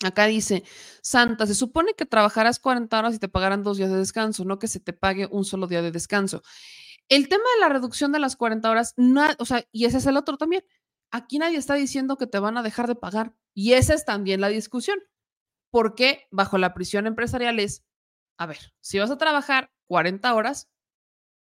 [0.03, 0.63] Acá dice,
[1.01, 4.59] Santa, se supone que trabajarás 40 horas y te pagarán dos días de descanso, no
[4.59, 6.43] que se te pague un solo día de descanso.
[7.09, 10.05] El tema de la reducción de las 40 horas, no, o sea, y ese es
[10.05, 10.63] el otro también.
[11.11, 13.35] Aquí nadie está diciendo que te van a dejar de pagar.
[13.53, 14.99] Y esa es también la discusión.
[15.71, 17.83] Porque bajo la prisión empresarial es,
[18.37, 20.69] a ver, si vas a trabajar 40 horas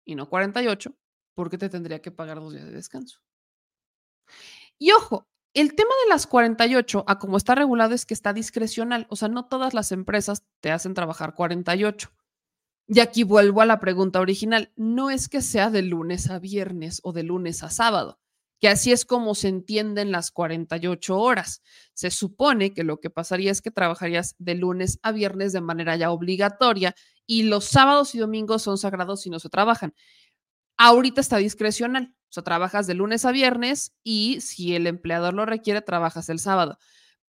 [0.05, 0.95] y no 48,
[1.35, 3.21] ¿por qué te tendría que pagar dos días de descanso?
[4.77, 9.07] Y ojo, el tema de las 48, a como está regulado, es que está discrecional.
[9.09, 12.11] O sea, no todas las empresas te hacen trabajar 48.
[12.87, 14.71] Y aquí vuelvo a la pregunta original.
[14.75, 18.19] No es que sea de lunes a viernes o de lunes a sábado,
[18.59, 21.63] que así es como se entienden las 48 horas.
[21.93, 25.95] Se supone que lo que pasaría es que trabajarías de lunes a viernes de manera
[25.95, 26.95] ya obligatoria
[27.25, 29.95] y los sábados y domingos son sagrados y no se trabajan.
[30.77, 32.13] Ahorita está discrecional.
[32.29, 36.39] O sea, trabajas de lunes a viernes y si el empleador lo requiere, trabajas el
[36.39, 36.77] sábado.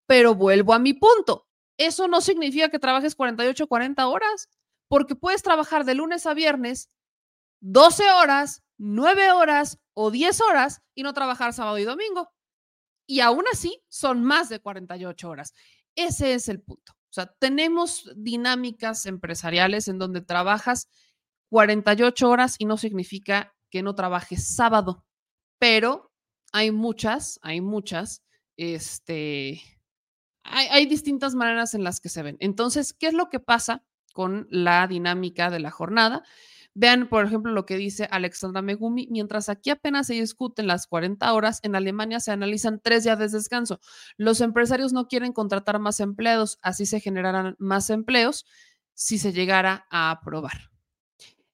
[0.06, 1.46] Pero vuelvo a mi punto.
[1.78, 4.48] Eso no significa que trabajes 48 40 horas,
[4.88, 6.90] porque puedes trabajar de lunes a viernes
[7.60, 12.30] 12 horas, 9 horas o 10 horas y no trabajar sábado y domingo.
[13.06, 15.54] Y aún así son más de 48 horas.
[15.94, 16.92] Ese es el punto.
[16.92, 20.88] O sea, tenemos dinámicas empresariales en donde trabajas
[21.50, 25.04] 48 horas y no significa que no trabajes sábado,
[25.58, 26.12] pero
[26.52, 28.22] hay muchas, hay muchas,
[28.56, 29.62] este,
[30.42, 32.36] hay, hay distintas maneras en las que se ven.
[32.40, 33.84] Entonces, ¿qué es lo que pasa
[34.16, 36.24] con la dinámica de la jornada?
[36.72, 39.08] Vean, por ejemplo, lo que dice Alexandra Megumi.
[39.10, 43.28] Mientras aquí apenas se discuten las 40 horas, en Alemania se analizan tres días de
[43.28, 43.78] descanso.
[44.16, 48.46] Los empresarios no quieren contratar más empleados, así se generarán más empleos
[48.94, 50.70] si se llegara a aprobar.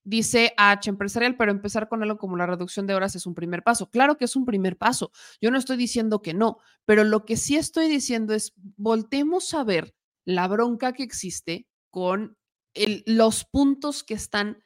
[0.05, 3.65] Dice H empresarial, pero empezar con algo como la reducción de horas es un primer
[3.65, 3.91] paso.
[3.91, 5.11] Claro que es un primer paso.
[5.41, 9.63] Yo no estoy diciendo que no, pero lo que sí estoy diciendo es voltemos a
[9.63, 9.95] ver
[10.25, 12.37] la bronca que existe con
[12.75, 14.63] el, los puntos que están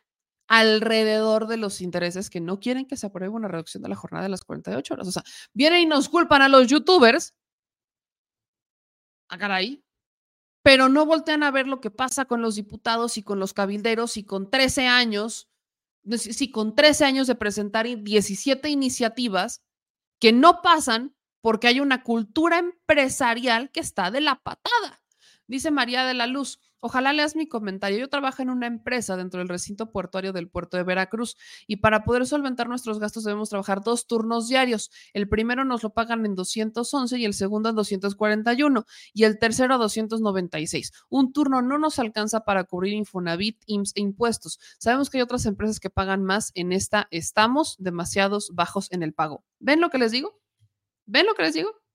[0.48, 4.24] alrededor de los intereses que no quieren que se apruebe una reducción de la jornada
[4.24, 5.08] de las 48 horas.
[5.08, 7.34] O sea, vienen y nos culpan a los youtubers.
[9.28, 9.84] A ah, caray.
[10.62, 14.16] Pero no voltean a ver lo que pasa con los diputados y con los cabilderos
[14.16, 15.48] y con 13 años,
[16.52, 19.62] con 13 años de presentar 17 iniciativas
[20.20, 25.00] que no pasan porque hay una cultura empresarial que está de la patada.
[25.46, 27.98] Dice María de la Luz, Ojalá leas mi comentario.
[27.98, 31.36] Yo trabajo en una empresa dentro del recinto portuario del puerto de Veracruz
[31.66, 34.92] y para poder solventar nuestros gastos debemos trabajar dos turnos diarios.
[35.12, 39.74] El primero nos lo pagan en 211 y el segundo en 241 y el tercero
[39.74, 40.92] a 296.
[41.08, 44.60] Un turno no nos alcanza para cubrir Infonavit, IMSS e impuestos.
[44.78, 46.52] Sabemos que hay otras empresas que pagan más.
[46.54, 49.44] En esta estamos demasiados bajos en el pago.
[49.58, 50.40] ¿Ven lo que les digo?
[51.06, 51.85] ¿Ven lo que les digo?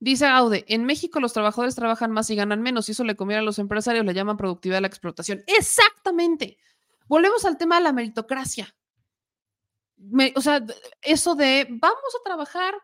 [0.00, 3.40] Dice Aude, en México los trabajadores trabajan más y ganan menos, y eso le conviene
[3.40, 5.44] a los empresarios, le llaman productividad de la explotación.
[5.46, 6.56] Exactamente.
[7.06, 8.74] Volvemos al tema de la meritocracia.
[10.34, 10.64] o sea,
[11.02, 12.74] eso de vamos a trabajar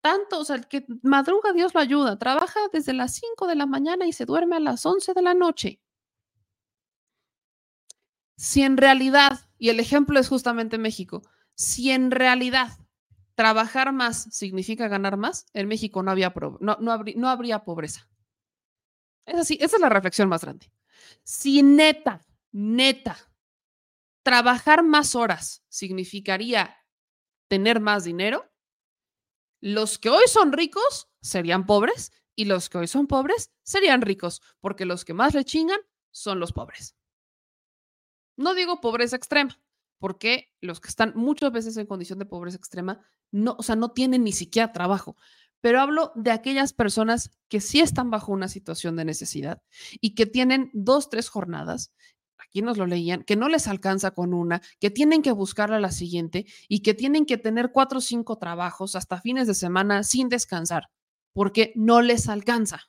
[0.00, 3.66] tanto, o sea, el que madruga Dios lo ayuda, trabaja desde las 5 de la
[3.66, 5.80] mañana y se duerme a las 11 de la noche.
[8.36, 11.22] Si en realidad, y el ejemplo es justamente México,
[11.54, 12.70] si en realidad
[13.36, 18.08] trabajar más significa ganar más, en México no, había no, no, habría, no habría pobreza.
[19.26, 20.72] Es así, esa es la reflexión más grande.
[21.22, 23.16] Si neta, neta,
[24.22, 26.76] trabajar más horas significaría
[27.48, 28.50] tener más dinero,
[29.60, 34.42] los que hoy son ricos serían pobres y los que hoy son pobres serían ricos,
[34.60, 35.80] porque los que más le chingan
[36.10, 36.96] son los pobres.
[38.36, 39.60] No digo pobreza extrema,
[39.98, 43.00] porque los que están muchas veces en condición de pobreza extrema,
[43.30, 45.16] no, o sea, no tienen ni siquiera trabajo.
[45.60, 49.62] Pero hablo de aquellas personas que sí están bajo una situación de necesidad
[50.00, 51.92] y que tienen dos, tres jornadas,
[52.38, 55.80] aquí nos lo leían, que no les alcanza con una, que tienen que buscar a
[55.80, 60.02] la siguiente y que tienen que tener cuatro o cinco trabajos hasta fines de semana
[60.04, 60.90] sin descansar,
[61.32, 62.82] porque no les alcanza.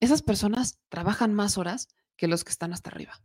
[0.00, 3.22] Esas personas trabajan más horas que los que están hasta arriba.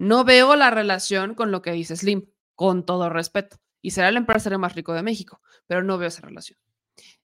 [0.00, 2.24] No veo la relación con lo que dice Slim,
[2.54, 3.58] con todo respeto.
[3.82, 6.58] Y será el empresario más rico de México, pero no veo esa relación.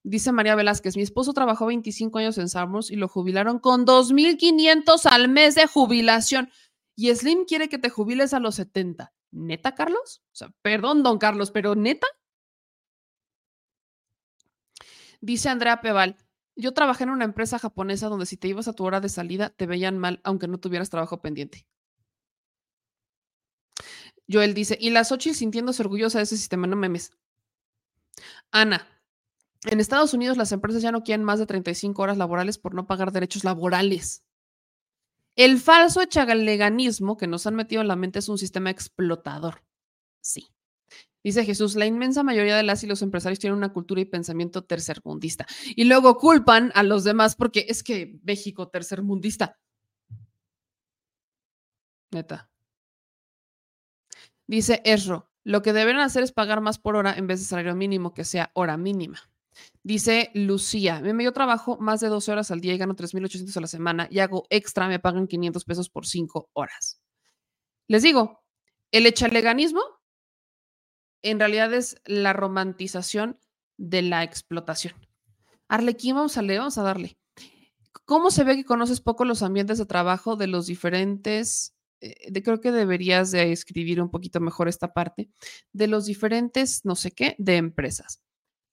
[0.03, 5.07] Dice María Velázquez, mi esposo trabajó 25 años en Samos y lo jubilaron con 2.500
[5.11, 6.51] al mes de jubilación.
[6.95, 9.11] Y Slim quiere que te jubiles a los 70.
[9.31, 10.23] ¿Neta, Carlos?
[10.33, 12.07] O sea, perdón, don Carlos, pero ¿neta?
[15.23, 16.19] Dice Andrea Peval,
[16.57, 19.49] yo trabajé en una empresa japonesa donde si te ibas a tu hora de salida
[19.49, 21.67] te veían mal aunque no tuvieras trabajo pendiente.
[24.31, 27.13] Joel dice, y la Xochitl sintiéndose orgullosa de ese sistema, no memes.
[28.51, 28.89] Ana,
[29.67, 32.87] en Estados Unidos las empresas ya no quieren más de 35 horas laborales por no
[32.87, 34.25] pagar derechos laborales.
[35.35, 39.63] El falso echaleganismo que nos han metido en la mente es un sistema explotador.
[40.21, 40.49] Sí.
[41.23, 44.65] Dice Jesús, la inmensa mayoría de las y los empresarios tienen una cultura y pensamiento
[44.65, 45.45] tercermundista.
[45.75, 49.59] Y luego culpan a los demás porque es que México tercermundista.
[52.13, 52.49] Neta.
[54.47, 57.75] Dice Esro, lo que deben hacer es pagar más por hora en vez de salario
[57.75, 59.19] mínimo, que sea hora mínima.
[59.83, 63.67] Dice Lucía, yo trabajo más de 12 horas al día y gano 3.800 a la
[63.67, 67.01] semana y hago extra, me pagan 500 pesos por 5 horas.
[67.89, 68.43] Les digo,
[68.91, 69.83] el echaleganismo
[71.23, 73.39] en realidad es la romantización
[73.77, 74.95] de la explotación.
[75.69, 77.17] Arlequín, vamos a leer, vamos a darle.
[78.05, 82.61] ¿Cómo se ve que conoces poco los ambientes de trabajo de los diferentes de, creo
[82.61, 85.31] que deberías de escribir un poquito mejor esta parte
[85.73, 88.23] de los diferentes, no sé qué, de empresas.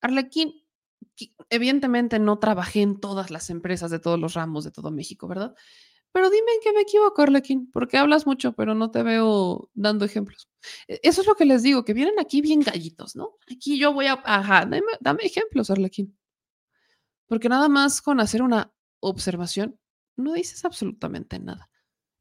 [0.01, 0.53] Arlequín,
[1.49, 5.55] evidentemente no trabajé en todas las empresas de todos los ramos de todo México, ¿verdad?
[6.13, 10.05] Pero dime en qué me equivoco, Arlequín, porque hablas mucho, pero no te veo dando
[10.05, 10.47] ejemplos.
[10.87, 13.37] E, eso es lo que les digo, que vienen aquí bien gallitos, ¿no?
[13.51, 14.69] Aquí yo voy a, ajá,
[15.01, 16.15] dame, ejemplos, Arlequín.
[17.25, 19.79] Porque nada más con hacer una observación,
[20.15, 21.71] no dices absolutamente nada.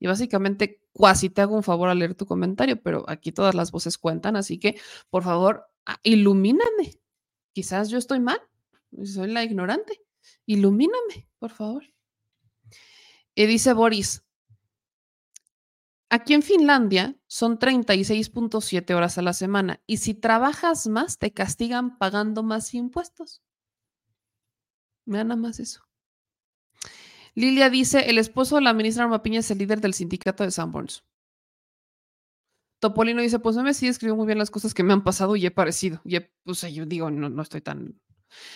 [0.00, 3.70] Y básicamente, casi te hago un favor al leer tu comentario, pero aquí todas las
[3.70, 5.66] voces cuentan, así que, por favor,
[6.02, 7.00] ilumíname.
[7.52, 8.40] Quizás yo estoy mal,
[9.04, 10.00] soy la ignorante.
[10.46, 11.84] Ilumíname, por favor.
[13.34, 14.22] Y dice Boris,
[16.10, 21.98] aquí en Finlandia son 36.7 horas a la semana y si trabajas más te castigan
[21.98, 23.42] pagando más impuestos.
[25.06, 25.82] Me nada más eso.
[27.34, 31.04] Lilia dice, el esposo de la ministra Norma es el líder del sindicato de Sanborns.
[32.80, 35.46] Topolino dice, pues me sí escribió muy bien las cosas que me han pasado y
[35.46, 36.00] he parecido.
[36.04, 38.00] Y pues yo digo, no, no estoy tan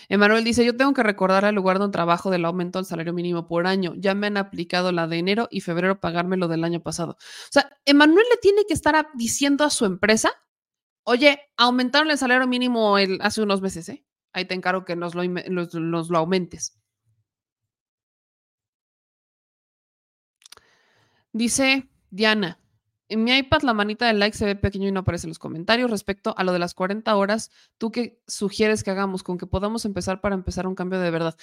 [0.08, 3.46] Emanuel dice, yo tengo que recordar al lugar donde trabajo del aumento al salario mínimo
[3.46, 3.94] por año.
[3.96, 7.12] Ya me han aplicado la de enero y febrero pagarme lo del año pasado.
[7.12, 10.30] O sea, Emanuel le tiene que estar diciendo a su empresa,
[11.04, 14.04] oye, aumentaron el salario mínimo hace unos meses, ¿eh?
[14.32, 16.78] Ahí te encargo que nos lo aumentes.
[21.36, 22.58] Dice Diana,
[23.10, 25.38] en mi iPad la manita del like se ve pequeño y no aparece en los
[25.38, 25.90] comentarios.
[25.90, 29.84] Respecto a lo de las 40 horas, ¿tú qué sugieres que hagamos con que podamos
[29.84, 31.36] empezar para empezar un cambio de verdad?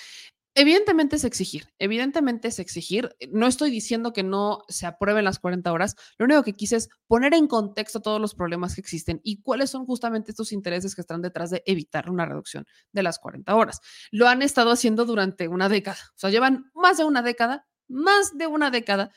[0.55, 3.15] Evidentemente es exigir, evidentemente es exigir.
[3.31, 6.89] No estoy diciendo que no se aprueben las 40 horas, lo único que quise es
[7.05, 11.01] poner en contexto todos los problemas que existen y cuáles son justamente estos intereses que
[11.01, 13.79] están detrás de evitar una reducción de las 40 horas.
[14.09, 18.35] Lo han estado haciendo durante una década, o sea, llevan más de una década, más
[18.35, 19.11] de una década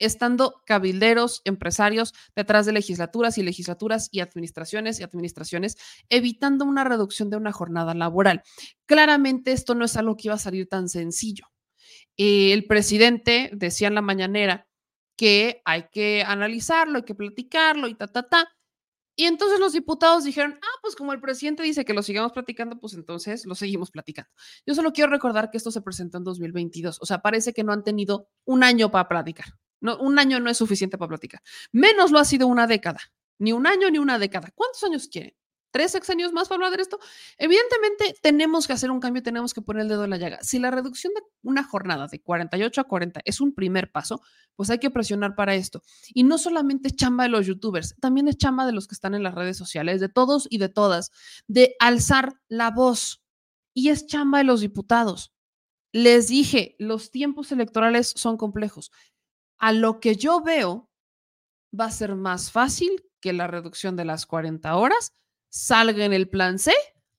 [0.00, 5.76] estando cabilderos, empresarios detrás de legislaturas y legislaturas y administraciones y administraciones,
[6.08, 8.42] evitando una reducción de una jornada laboral.
[8.86, 11.46] Claramente esto no es algo que iba a salir tan sencillo.
[12.16, 14.66] el presidente decía en la mañanera
[15.16, 18.48] que hay que analizarlo, hay que platicarlo y ta, ta, ta.
[19.16, 22.80] Y entonces los diputados dijeron, ah, pues como el presidente dice que lo sigamos platicando,
[22.80, 24.30] pues entonces lo seguimos platicando.
[24.66, 27.72] Yo solo quiero recordar que esto se presentó en 2022, o sea, parece que no
[27.72, 29.58] han tenido un año para platicar.
[29.80, 31.42] No, un año no es suficiente para platicar.
[31.72, 33.00] Menos lo ha sido una década.
[33.38, 34.50] Ni un año ni una década.
[34.54, 35.34] ¿Cuántos años quieren?
[35.70, 36.98] ¿Tres años más para hablar de esto?
[37.38, 40.38] Evidentemente tenemos que hacer un cambio, tenemos que poner el dedo en la llaga.
[40.42, 44.20] Si la reducción de una jornada de 48 a 40 es un primer paso,
[44.56, 45.82] pues hay que presionar para esto.
[46.12, 49.14] Y no solamente es chamba de los youtubers, también es chamba de los que están
[49.14, 51.12] en las redes sociales, de todos y de todas,
[51.46, 53.22] de alzar la voz.
[53.72, 55.32] Y es chamba de los diputados.
[55.92, 58.90] Les dije, los tiempos electorales son complejos
[59.60, 60.90] a lo que yo veo,
[61.78, 65.12] va a ser más fácil que la reducción de las 40 horas
[65.50, 66.72] salga en el plan C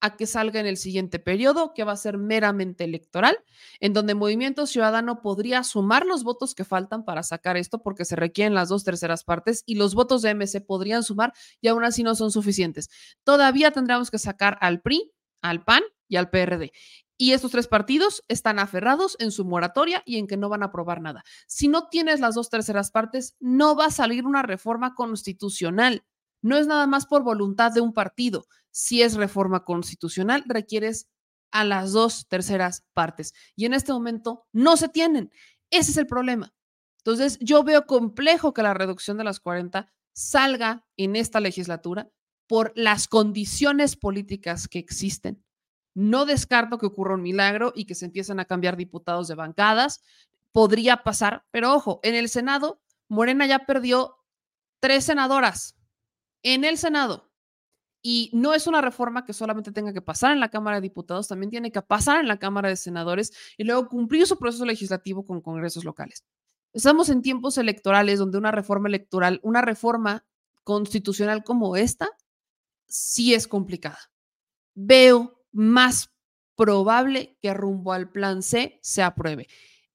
[0.03, 3.37] a que salga en el siguiente periodo, que va a ser meramente electoral,
[3.79, 8.15] en donde Movimiento Ciudadano podría sumar los votos que faltan para sacar esto, porque se
[8.15, 12.01] requieren las dos terceras partes, y los votos de MC podrían sumar y aún así
[12.01, 12.89] no son suficientes.
[13.23, 15.13] Todavía tendríamos que sacar al PRI,
[15.43, 16.73] al PAN y al PRD.
[17.17, 20.67] Y estos tres partidos están aferrados en su moratoria y en que no van a
[20.67, 21.23] aprobar nada.
[21.47, 26.03] Si no tienes las dos terceras partes, no va a salir una reforma constitucional.
[26.41, 28.45] No es nada más por voluntad de un partido.
[28.71, 31.07] Si es reforma constitucional, requieres
[31.51, 33.33] a las dos terceras partes.
[33.55, 35.31] Y en este momento no se tienen.
[35.69, 36.53] Ese es el problema.
[36.97, 42.11] Entonces, yo veo complejo que la reducción de las 40 salga en esta legislatura
[42.47, 45.41] por las condiciones políticas que existen
[45.93, 50.01] no descarto que ocurra un milagro y que se empiecen a cambiar diputados de bancadas.
[50.51, 54.17] Podría pasar, pero ojo, en el Senado, Morena ya perdió
[54.79, 55.77] tres senadoras
[56.43, 57.31] en el Senado.
[58.03, 61.27] Y no es una reforma que solamente tenga que pasar en la Cámara de Diputados,
[61.27, 65.25] también tiene que pasar en la Cámara de Senadores y luego cumplir su proceso legislativo
[65.25, 66.25] con congresos locales.
[66.73, 70.25] Estamos en tiempos electorales donde una reforma electoral, una reforma
[70.63, 72.09] constitucional como esta,
[72.87, 73.99] sí es complicada.
[74.73, 76.11] Veo más
[76.55, 79.47] probable que rumbo al plan C se apruebe.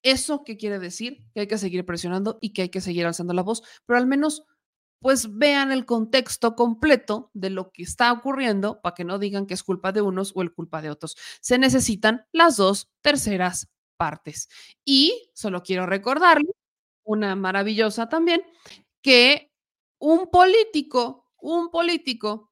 [0.03, 1.27] ¿Eso qué quiere decir?
[1.35, 4.07] Que hay que seguir presionando y que hay que seguir alzando la voz, pero al
[4.07, 4.45] menos
[5.01, 9.55] pues vean el contexto completo de lo que está ocurriendo para que no digan que
[9.55, 11.17] es culpa de unos o el culpa de otros.
[11.41, 14.49] Se necesitan las dos terceras partes.
[14.85, 16.51] Y solo quiero recordarle,
[17.05, 18.43] una maravillosa también,
[19.03, 19.53] que
[20.01, 22.51] un político, un político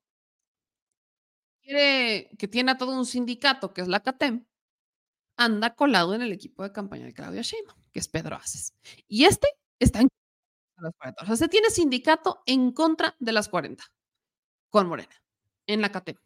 [1.65, 4.47] que tiene a todo un sindicato, que es la CATEM,
[5.36, 8.74] anda colado en el equipo de campaña de Claudia Sheinbaum, que es Pedro Aces.
[9.09, 10.09] Y este está en
[10.78, 11.32] las 40 horas.
[11.32, 13.85] O sea, se tiene sindicato en contra de las 40
[14.70, 15.15] con Morena
[15.66, 16.16] en la CATEM.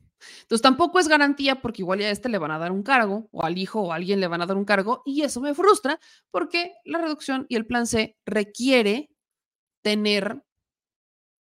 [0.42, 3.28] Entonces tampoco es garantía porque igual ya a este le van a dar un cargo
[3.30, 5.54] o al hijo o a alguien le van a dar un cargo y eso me
[5.54, 6.00] frustra
[6.32, 9.10] porque la reducción y el plan C requiere
[9.82, 10.42] tener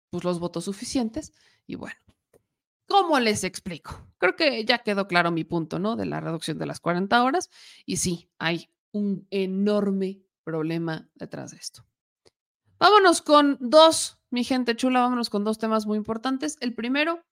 [0.09, 1.33] pues, los votos suficientes
[1.67, 2.08] y bueno.
[2.89, 4.07] ¿Cómo les explico?
[4.17, 5.95] Creo que ya quedó claro mi punto, ¿no?
[5.95, 7.51] De la reducción de las 40 horas.
[7.85, 11.85] Y sí, hay un enorme problema detrás de esto.
[12.79, 16.57] Vámonos con dos, mi gente chula, vámonos con dos temas muy importantes.
[16.61, 17.23] El primero,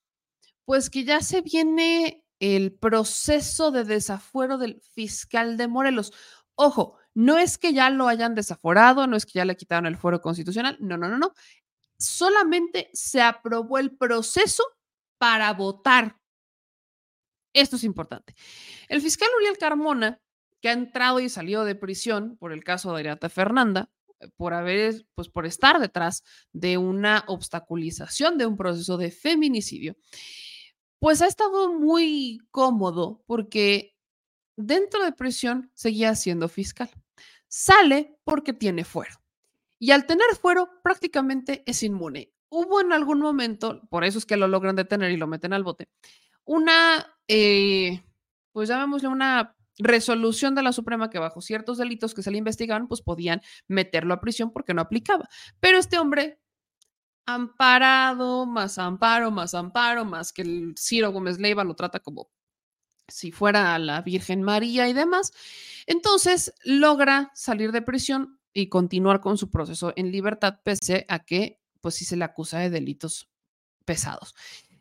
[0.64, 6.14] pues que ya se viene el proceso de desafuero del fiscal de Morelos.
[6.54, 9.98] Ojo, no es que ya lo hayan desaforado, no es que ya le quitaron el
[9.98, 11.34] fuero constitucional, no, no, no, no.
[11.98, 14.64] Solamente se aprobó el proceso
[15.18, 16.18] para votar.
[17.54, 18.36] Esto es importante.
[18.88, 20.22] El fiscal Uriel Carmona,
[20.62, 23.90] que ha entrado y salido de prisión por el caso de Ariata Fernanda,
[24.20, 29.96] eh, por haber, pues por estar detrás de una obstaculización de un proceso de feminicidio,
[31.00, 33.96] pues ha estado muy cómodo porque
[34.56, 36.90] dentro de prisión seguía siendo fiscal.
[37.48, 39.16] Sale porque tiene fuero.
[39.80, 44.38] Y al tener fuero prácticamente es inmune hubo en algún momento, por eso es que
[44.38, 45.90] lo logran detener y lo meten al bote,
[46.46, 48.04] una, eh,
[48.52, 52.88] pues llamémosle una resolución de la Suprema que bajo ciertos delitos que se le investigaban,
[52.88, 55.30] pues podían meterlo a prisión porque no aplicaba.
[55.60, 56.40] Pero este hombre,
[57.26, 62.30] amparado, más amparo, más amparo, más que el Ciro Gómez Leiva lo trata como
[63.08, 65.32] si fuera la Virgen María y demás,
[65.86, 71.62] entonces logra salir de prisión y continuar con su proceso en libertad, pese a que
[71.88, 73.30] pues sí se le acusa de delitos
[73.86, 74.36] pesados.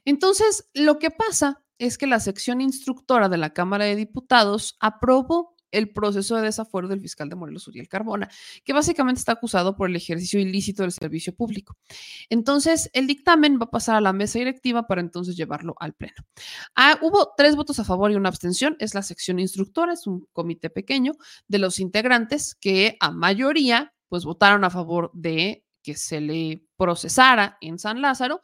[0.04, 5.54] Entonces, lo que pasa es que la sección instructora de la Cámara de Diputados aprobó
[5.70, 8.28] el proceso de desafuero del fiscal de Morelos, Uriel Carbona,
[8.64, 11.76] que básicamente está acusado por el ejercicio ilícito del servicio público.
[12.28, 16.26] Entonces, el dictamen va a pasar a la mesa directiva para entonces llevarlo al Pleno.
[16.74, 18.74] Ah, hubo tres votos a favor y una abstención.
[18.80, 21.12] Es la sección instructora, es un comité pequeño
[21.46, 27.58] de los integrantes que a mayoría pues votaron a favor de que se le procesara
[27.60, 28.40] en San Lázaro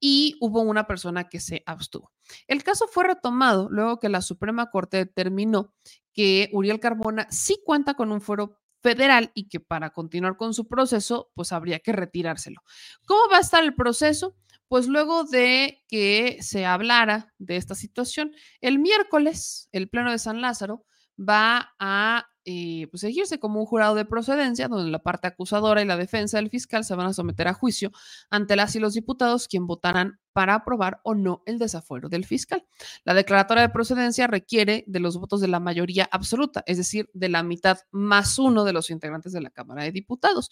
[0.00, 2.10] y hubo una persona que se abstuvo.
[2.48, 5.72] El caso fue retomado luego que la Suprema Corte determinó
[6.12, 10.66] que Uriel Carbona sí cuenta con un foro federal y que para continuar con su
[10.66, 12.60] proceso, pues habría que retirárselo.
[13.06, 14.36] ¿Cómo va a estar el proceso?
[14.66, 20.40] Pues luego de que se hablara de esta situación, el miércoles, el Pleno de San
[20.40, 20.84] Lázaro
[21.16, 25.84] va a eh, pues elegirse como un jurado de procedencia, donde la parte acusadora y
[25.84, 27.92] la defensa del fiscal se van a someter a juicio
[28.28, 32.66] ante las y los diputados, quien votarán para aprobar o no el desafuero del fiscal.
[33.04, 37.28] La declaratoria de procedencia requiere de los votos de la mayoría absoluta, es decir, de
[37.28, 40.50] la mitad más uno de los integrantes de la Cámara de Diputados.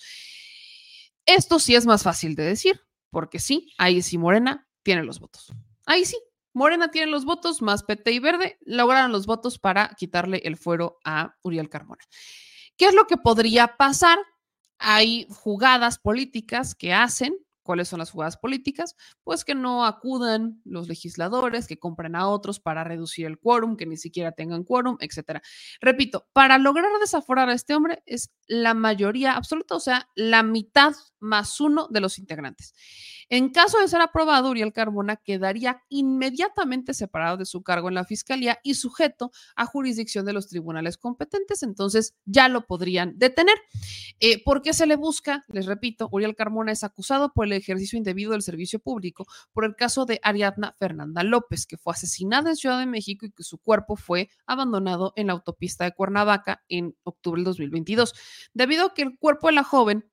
[1.26, 2.80] Esto sí es más fácil de decir,
[3.10, 5.52] porque sí, ahí sí Morena tiene los votos.
[5.84, 6.16] Ahí sí,
[6.58, 10.98] Morena tiene los votos, más PT y Verde lograron los votos para quitarle el fuero
[11.04, 12.02] a Uriel Carmona.
[12.76, 14.18] ¿Qué es lo que podría pasar?
[14.78, 17.34] Hay jugadas políticas que hacen.
[17.62, 18.96] ¿Cuáles son las jugadas políticas?
[19.22, 23.86] Pues que no acudan los legisladores, que compren a otros para reducir el quórum, que
[23.86, 25.42] ni siquiera tengan quórum, etcétera.
[25.80, 30.94] Repito, para lograr desaforar a este hombre es la mayoría absoluta, o sea, la mitad
[31.20, 32.74] más uno de los integrantes.
[33.30, 38.04] En caso de ser aprobado, Uriel Carmona quedaría inmediatamente separado de su cargo en la
[38.04, 43.56] fiscalía y sujeto a jurisdicción de los tribunales competentes, entonces ya lo podrían detener.
[44.20, 45.44] Eh, ¿Por qué se le busca?
[45.48, 49.76] Les repito, Uriel Carmona es acusado por el ejercicio indebido del servicio público por el
[49.76, 53.58] caso de Ariadna Fernanda López, que fue asesinada en Ciudad de México y que su
[53.58, 58.14] cuerpo fue abandonado en la autopista de Cuernavaca en octubre del 2022.
[58.54, 60.10] Debido a que el cuerpo de la joven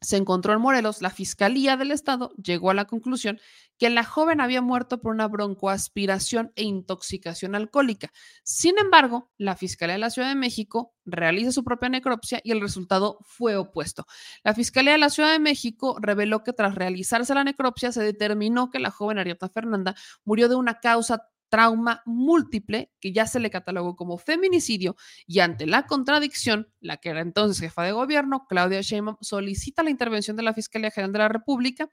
[0.00, 3.40] se encontró en Morelos, la Fiscalía del Estado llegó a la conclusión
[3.78, 8.12] que la joven había muerto por una broncoaspiración e intoxicación alcohólica.
[8.44, 12.60] Sin embargo, la Fiscalía de la Ciudad de México realiza su propia necropsia y el
[12.60, 14.06] resultado fue opuesto.
[14.44, 18.70] La Fiscalía de la Ciudad de México reveló que tras realizarse la necropsia se determinó
[18.70, 19.94] que la joven Arieta Fernanda
[20.24, 24.96] murió de una causa trauma múltiple que ya se le catalogó como feminicidio
[25.26, 29.90] y ante la contradicción, la que era entonces jefa de gobierno, Claudia Sheinbaum, solicita la
[29.90, 31.88] intervención de la Fiscalía General de la República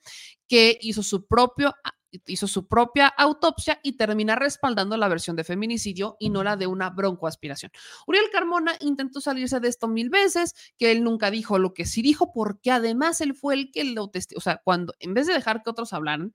[0.48, 1.74] que hizo su propio
[2.28, 6.68] hizo su propia autopsia y termina respaldando la versión de feminicidio y no la de
[6.68, 7.72] una broncoaspiración.
[8.08, 12.02] Uriel Carmona intentó salirse de esto mil veces, que él nunca dijo lo que sí
[12.02, 15.34] dijo, porque además él fue el que lo testió, o sea, cuando en vez de
[15.34, 16.34] dejar que otros hablaran,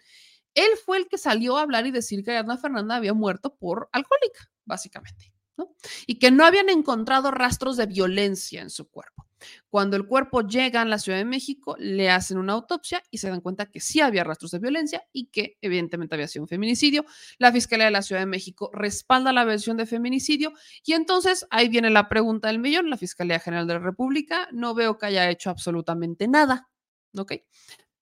[0.54, 3.88] él fue el que salió a hablar y decir que Ariadna Fernanda había muerto por
[3.92, 5.74] alcohólica, básicamente, ¿no?
[6.06, 9.26] Y que no habían encontrado rastros de violencia en su cuerpo.
[9.68, 13.30] Cuando el cuerpo llega a la Ciudad de México, le hacen una autopsia y se
[13.30, 17.04] dan cuenta que sí había rastros de violencia y que evidentemente había sido un feminicidio.
[17.38, 20.52] La Fiscalía de la Ciudad de México respalda la versión de feminicidio
[20.84, 22.90] y entonces ahí viene la pregunta del millón.
[22.90, 26.68] La Fiscalía General de la República no veo que haya hecho absolutamente nada,
[27.16, 27.32] ¿ok?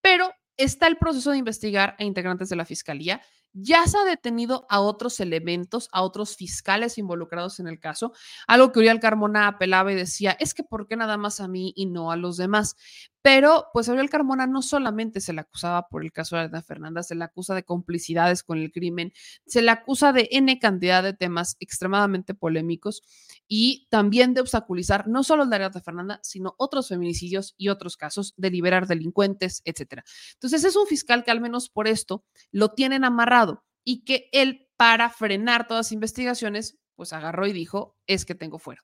[0.01, 3.21] Pero está el proceso de investigar a integrantes de la Fiscalía
[3.53, 8.13] ya se ha detenido a otros elementos, a otros fiscales involucrados en el caso,
[8.47, 11.73] algo que Uriel Carmona apelaba y decía, es que ¿por qué nada más a mí
[11.75, 12.75] y no a los demás?
[13.21, 17.03] Pero pues Ariel Carmona no solamente se le acusaba por el caso de Ana Fernanda,
[17.03, 19.11] se le acusa de complicidades con el crimen,
[19.45, 23.01] se le acusa de N cantidad de temas extremadamente polémicos
[23.47, 27.97] y también de obstaculizar no solo el de Ariadna Fernanda, sino otros feminicidios y otros
[27.97, 30.05] casos de liberar delincuentes, etcétera.
[30.35, 33.48] Entonces es un fiscal que al menos por esto lo tienen amarrado
[33.83, 38.59] y que él para frenar todas las investigaciones pues agarró y dijo, es que tengo
[38.59, 38.83] fuero.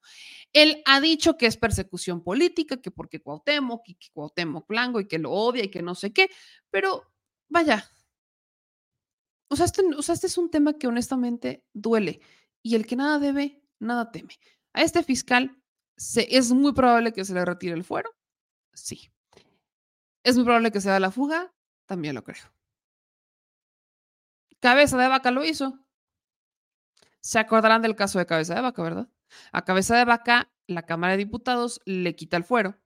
[0.54, 5.08] Él ha dicho que es persecución política, que porque Cuauhtémoc y que Cuauhtémoc Blanco y
[5.08, 6.30] que lo odia y que no sé qué,
[6.72, 7.12] pero
[7.50, 7.90] vaya,
[9.50, 12.22] o sea, este, o sea, este es un tema que honestamente duele
[12.64, 14.40] y el que nada debe, nada teme.
[14.74, 15.62] A este fiscal
[15.98, 18.10] se, es muy probable que se le retire el fuero,
[18.74, 19.12] sí.
[20.24, 21.54] Es muy probable que se da la fuga,
[21.86, 22.46] también lo creo.
[24.60, 25.86] Cabeza de vaca lo hizo,
[27.26, 29.10] se acordarán del caso de Cabeza de Vaca, ¿verdad?
[29.52, 32.78] A Cabeza de Vaca, la Cámara de Diputados le quita el fuero.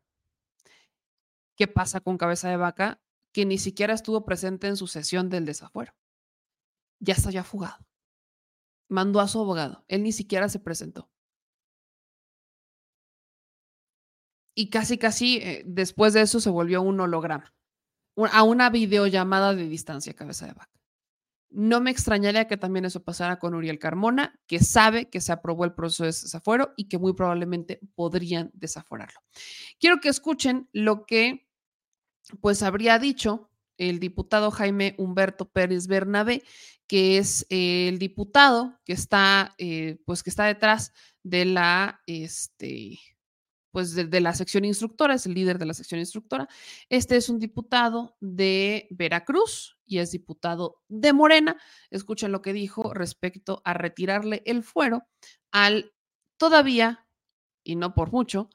[1.58, 3.02] ¿Qué pasa con Cabeza de Vaca?
[3.34, 5.94] Que ni siquiera estuvo presente en su sesión del desafuero.
[7.02, 7.86] Ya está ya fugado.
[8.88, 9.84] Mandó a su abogado.
[9.90, 11.12] Él ni siquiera se presentó.
[14.56, 17.54] Y casi, casi eh, después de eso se volvió un holograma.
[18.32, 20.79] A una videollamada de distancia, Cabeza de Vaca.
[21.52, 25.66] No me extrañaría que también eso pasara con Uriel Carmona, que sabe que se aprobó
[25.66, 29.20] el proceso de desafuero y que muy probablemente podrían desaforarlo.
[29.80, 31.48] Quiero que escuchen lo que
[32.42, 36.44] pues habría dicho el diputado Jaime Humberto Pérez Bernabé,
[36.86, 40.92] que es el diputado que está, eh, pues que está detrás
[41.24, 43.00] de la, este,
[43.72, 46.48] pues de, la sección instructora, es el líder de la sección instructora.
[46.90, 51.58] Este es un diputado de Veracruz y es diputado de Morena.
[51.90, 55.08] Escuchen lo que dijo respecto a retirarle el fuero
[55.52, 55.94] al
[56.38, 57.08] todavía,
[57.64, 58.50] y no por mucho,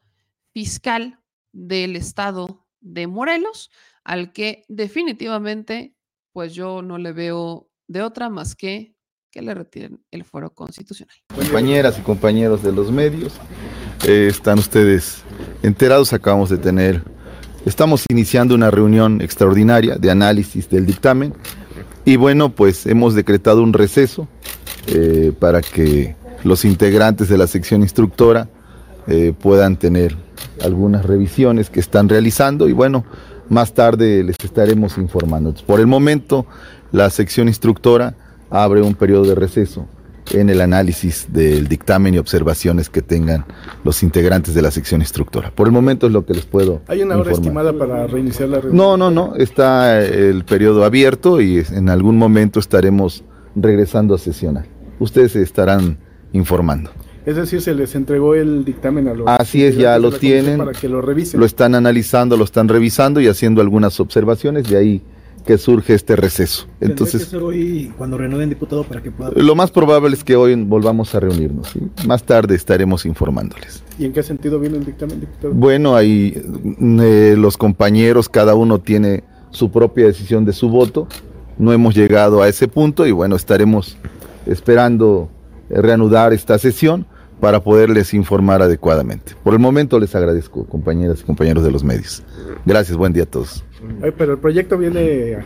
[0.52, 1.20] fiscal
[1.52, 3.70] del estado de Morelos,
[4.04, 5.96] al que definitivamente,
[6.32, 8.94] pues yo no le veo de otra más que
[9.34, 11.16] que le retiren el fuero constitucional.
[11.34, 13.32] Compañeras y compañeros de los medios,
[14.06, 15.24] eh, están ustedes
[15.60, 17.02] enterados, acabamos de tener,
[17.64, 21.34] estamos iniciando una reunión extraordinaria de análisis del dictamen
[22.04, 24.28] y bueno, pues hemos decretado un receso
[24.86, 28.48] eh, para que los integrantes de la sección instructora
[29.06, 30.16] eh, puedan tener
[30.62, 33.04] algunas revisiones que están realizando y bueno,
[33.48, 35.54] más tarde les estaremos informando.
[35.66, 36.46] Por el momento,
[36.92, 38.14] la sección instructora
[38.50, 39.86] abre un periodo de receso
[40.32, 43.44] en el análisis del dictamen y observaciones que tengan
[43.84, 45.50] los integrantes de la sección instructora.
[45.50, 46.82] Por el momento es lo que les puedo.
[46.86, 48.76] ¿Hay una hora estimada para reiniciar la reunión?
[48.76, 49.36] No, no, no.
[49.36, 54.66] Está el periodo abierto y en algún momento estaremos regresando a sesionar.
[54.98, 55.98] Ustedes se estarán
[56.32, 56.90] informando.
[57.26, 59.26] Es decir, se les entregó el dictamen a los.
[59.26, 60.58] Así es, ya lo tienen.
[60.58, 61.40] Para que lo revisen.
[61.40, 64.68] Lo están analizando, lo están revisando y haciendo algunas observaciones.
[64.68, 65.02] De ahí
[65.44, 66.66] que surge este receso.
[66.80, 69.30] Entonces, que ser hoy cuando renueven diputado para que pueda...
[69.36, 71.72] Lo más probable es que hoy volvamos a reunirnos.
[72.06, 73.82] Más tarde estaremos informándoles.
[73.98, 75.52] ¿Y en qué sentido viene el dictamen, diputado?
[75.52, 76.34] Bueno, ahí
[77.00, 81.06] eh, los compañeros, cada uno tiene su propia decisión de su voto.
[81.58, 83.96] No hemos llegado a ese punto y bueno, estaremos
[84.46, 85.28] esperando
[85.68, 87.06] reanudar esta sesión
[87.44, 89.34] para poderles informar adecuadamente.
[89.44, 92.22] Por el momento les agradezco, compañeras y compañeros de los medios.
[92.64, 93.62] Gracias, buen día a todos.
[94.16, 95.36] pero el proyecto viene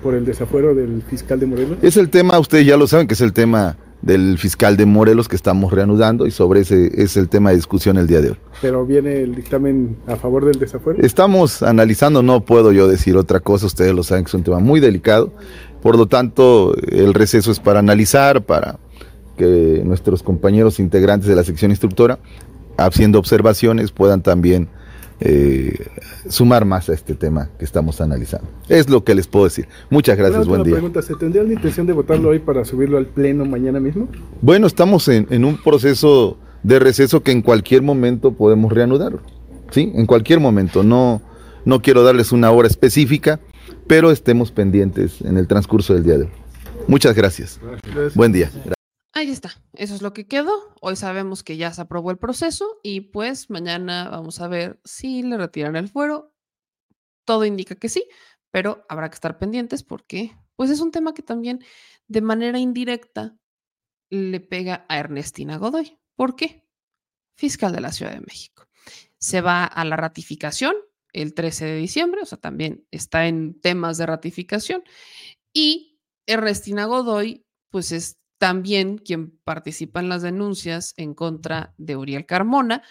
[0.00, 1.78] por el desafuero del fiscal de Morelos.
[1.82, 5.26] Es el tema, ustedes ya lo saben, que es el tema del fiscal de Morelos
[5.26, 8.36] que estamos reanudando y sobre ese es el tema de discusión el día de hoy.
[8.62, 11.00] Pero viene el dictamen a favor del desafuero.
[11.02, 14.60] Estamos analizando, no puedo yo decir otra cosa, ustedes lo saben que es un tema
[14.60, 15.32] muy delicado,
[15.82, 18.78] por lo tanto el receso es para analizar, para
[19.38, 22.18] que nuestros compañeros integrantes de la sección instructora,
[22.76, 24.68] haciendo observaciones, puedan también
[25.20, 25.86] eh,
[26.28, 28.48] sumar más a este tema que estamos analizando.
[28.68, 29.66] Es lo que les puedo decir.
[29.88, 30.74] Muchas gracias, buen día.
[30.74, 34.08] Pregunta, ¿Se tendría la intención de votarlo hoy para subirlo al pleno mañana mismo?
[34.42, 39.20] Bueno, estamos en, en un proceso de receso que en cualquier momento podemos reanudarlo.
[39.70, 39.92] ¿Sí?
[39.94, 40.82] En cualquier momento.
[40.82, 41.20] No,
[41.64, 43.40] no quiero darles una hora específica,
[43.86, 46.30] pero estemos pendientes en el transcurso del día de hoy.
[46.86, 47.60] Muchas gracias.
[48.14, 48.50] Buen día.
[49.18, 50.76] Ahí está, eso es lo que quedó.
[50.80, 55.24] Hoy sabemos que ya se aprobó el proceso y pues mañana vamos a ver si
[55.24, 56.32] le retiran el fuero.
[57.24, 58.08] Todo indica que sí,
[58.52, 61.64] pero habrá que estar pendientes porque pues es un tema que también
[62.06, 63.36] de manera indirecta
[64.08, 65.98] le pega a Ernestina Godoy.
[66.14, 66.64] ¿Por qué?
[67.36, 68.68] Fiscal de la Ciudad de México.
[69.18, 70.76] Se va a la ratificación
[71.12, 74.84] el 13 de diciembre, o sea, también está en temas de ratificación.
[75.52, 82.26] Y Ernestina Godoy, pues es también quien participa en las denuncias en contra de Uriel
[82.26, 82.82] Carmona.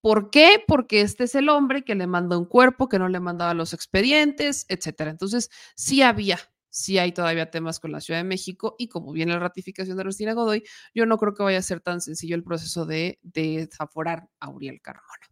[0.00, 0.62] ¿Por qué?
[0.66, 3.72] Porque este es el hombre que le manda un cuerpo, que no le mandaba los
[3.72, 5.10] expedientes, etcétera.
[5.10, 6.38] Entonces, sí había,
[6.68, 10.02] sí hay todavía temas con la Ciudad de México y como viene la ratificación de
[10.02, 10.62] Ernestina Godoy,
[10.94, 14.82] yo no creo que vaya a ser tan sencillo el proceso de desaforar a Uriel
[14.82, 15.26] Carmona.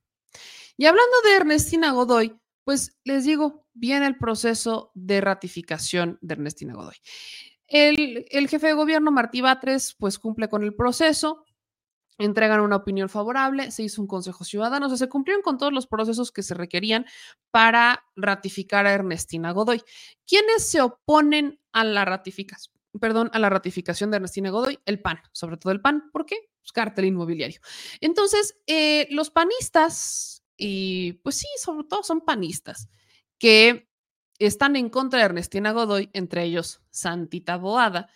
[0.78, 6.74] Y hablando de Ernestina Godoy, pues les digo, viene el proceso de ratificación de Ernestina
[6.74, 6.96] Godoy.
[7.72, 11.46] El, jefe de gobierno, Martí Batres, pues cumple con el proceso,
[12.18, 15.72] entregan una opinión favorable, se hizo un consejo ciudadano, o sea, se cumplieron con todos
[15.72, 17.06] los procesos que se requerían
[17.50, 19.82] para ratificar a Ernestina Godoy.
[20.26, 22.76] ¿Quiénes se oponen a la ratificación?
[23.00, 26.36] Perdón, a la ratificación de Ernestina Godoy, el PAN, sobre todo el PAN, ¿por qué?
[26.60, 27.62] Pues cártel inmobiliario.
[28.02, 32.90] Entonces, eh, los panistas, y pues sí, sobre todo son panistas,
[33.38, 33.88] que
[34.38, 38.08] están en contra de Ernestina Godoy, entre ellos Santita Boada,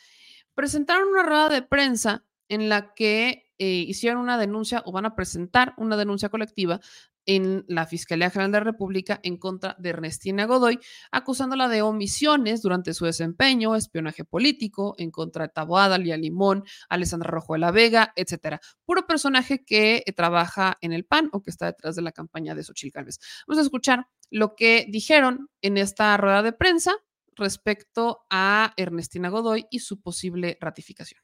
[0.54, 5.14] presentaron una rueda de prensa en la que eh, hicieron una denuncia o van a
[5.14, 6.80] presentar una denuncia colectiva
[7.26, 10.78] en la Fiscalía General de la República en contra de Ernestina Godoy,
[11.10, 17.30] acusándola de omisiones durante su desempeño, espionaje político, en contra de Taboada, Lía Limón, Alessandra
[17.30, 18.60] Rojo de la Vega, etcétera.
[18.84, 22.54] Puro personaje que eh, trabaja en el PAN o que está detrás de la campaña
[22.54, 23.18] de Xochitl Gálvez.
[23.46, 26.92] Vamos a escuchar lo que dijeron en esta rueda de prensa
[27.34, 31.20] respecto a Ernestina Godoy y su posible ratificación.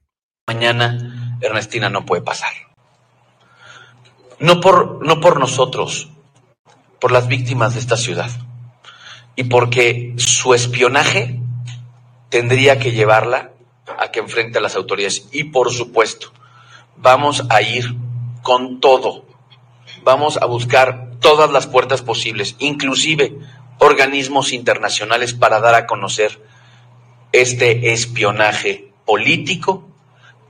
[0.47, 2.52] Mañana Ernestina no puede pasar.
[4.43, 6.11] No por, no por nosotros,
[6.99, 8.29] por las víctimas de esta ciudad.
[9.37, 11.39] Y porque su espionaje
[12.29, 13.53] tendría que llevarla
[14.01, 15.29] a que enfrente a las autoridades.
[15.31, 16.33] Y por supuesto,
[16.97, 17.95] vamos a ir
[18.43, 19.25] con todo.
[20.03, 23.39] Vamos a buscar todas las puertas posibles, inclusive
[23.79, 26.43] organismos internacionales para dar a conocer
[27.31, 29.89] este espionaje político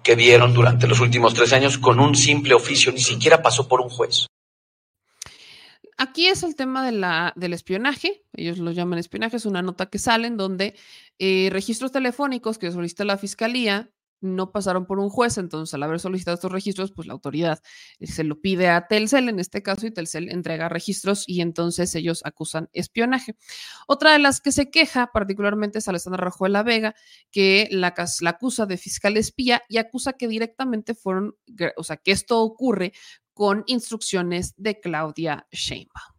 [0.02, 3.80] que vieron durante los últimos tres años con un simple oficio, ni siquiera pasó por
[3.80, 4.26] un juez.
[5.98, 6.84] Aquí es el tema
[7.36, 10.74] del espionaje, ellos lo llaman espionaje, es una nota que sale en donde
[11.18, 13.90] eh, registros telefónicos que solicita la fiscalía
[14.22, 17.60] no pasaron por un juez, entonces al haber solicitado estos registros, pues la autoridad
[17.98, 21.94] eh, se lo pide a Telcel en este caso y Telcel entrega registros y entonces
[21.94, 23.36] ellos acusan espionaje.
[23.86, 26.94] Otra de las que se queja particularmente es Alessandra Rojo de la Vega,
[27.30, 31.36] que la, la acusa de fiscal espía y acusa que directamente fueron,
[31.76, 32.92] o sea, que esto ocurre
[33.34, 36.11] con instrucciones de Claudia Sheinbaum.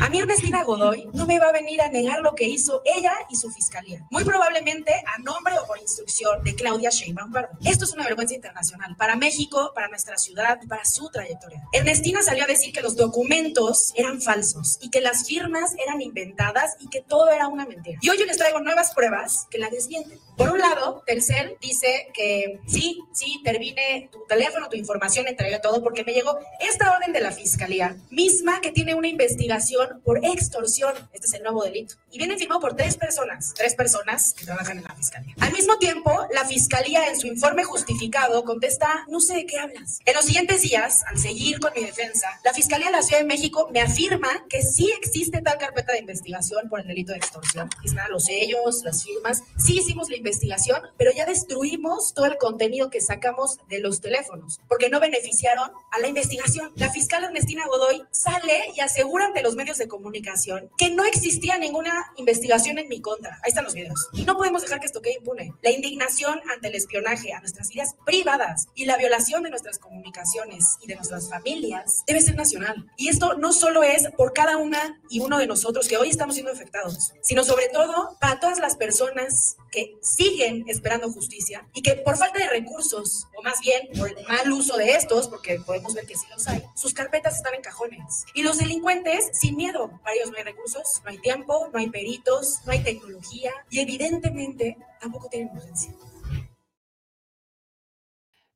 [0.00, 3.12] A mí Ernestina Godoy no me va a venir a negar lo que hizo ella
[3.30, 4.04] y su fiscalía.
[4.10, 7.56] Muy probablemente a nombre o por instrucción de Claudia Sheinbaum Pardo.
[7.64, 11.62] Esto es una vergüenza internacional para México, para nuestra ciudad para su trayectoria.
[11.72, 16.76] Ernestina salió a decir que los documentos eran falsos y que las firmas eran inventadas
[16.80, 17.98] y que todo era una mentira.
[18.02, 20.18] Y hoy yo les traigo nuevas pruebas que la desmienten.
[20.36, 25.82] Por un lado, Telcel dice que sí, sí, termine tu teléfono, tu información, entregué todo
[25.82, 30.92] porque me llegó esta orden de la fiscalía misma que tiene una investigación por extorsión.
[31.12, 31.94] Este es el nuevo delito.
[32.10, 35.34] Y viene firmado por tres personas, tres personas que trabajan en la fiscalía.
[35.40, 40.00] Al mismo tiempo, la fiscalía en su informe justificado contesta, no sé de qué hablas.
[40.04, 43.26] En los siguientes días, al seguir con mi defensa, la Fiscalía de la Ciudad de
[43.26, 47.68] México me afirma que sí existe tal carpeta de investigación por el delito de extorsión.
[47.84, 49.42] Están los sellos, las firmas.
[49.58, 54.60] Sí hicimos la investigación, pero ya destruimos todo el contenido que sacamos de los teléfonos,
[54.68, 56.72] porque no beneficiaron a la investigación.
[56.76, 61.56] La fiscal Ernestina Godoy sale y asegura ante los medios de comunicación que no existía
[61.58, 63.40] ninguna investigación en mi contra.
[63.42, 64.08] Ahí están los videos.
[64.12, 65.54] Y no podemos dejar que esto quede impune.
[65.62, 70.76] La indignación ante el espionaje a nuestras vidas privadas y la violación de nuestras comunicaciones
[70.82, 72.90] y de nuestras familias debe ser nacional.
[72.96, 76.34] Y esto no solo es por cada una y uno de nosotros que hoy estamos
[76.34, 81.94] siendo afectados, sino sobre todo para todas las personas que siguen esperando justicia y que
[81.94, 85.94] por falta de recursos, o más bien por el mal uso de estos, porque podemos
[85.94, 88.24] ver que sí los hay, sus carpetas están en cajones.
[88.34, 92.60] Y los delincuentes, sin miedo, ellos no hay recursos, no hay tiempo, no hay peritos,
[92.66, 95.92] no hay tecnología y evidentemente tampoco tienen urgencia.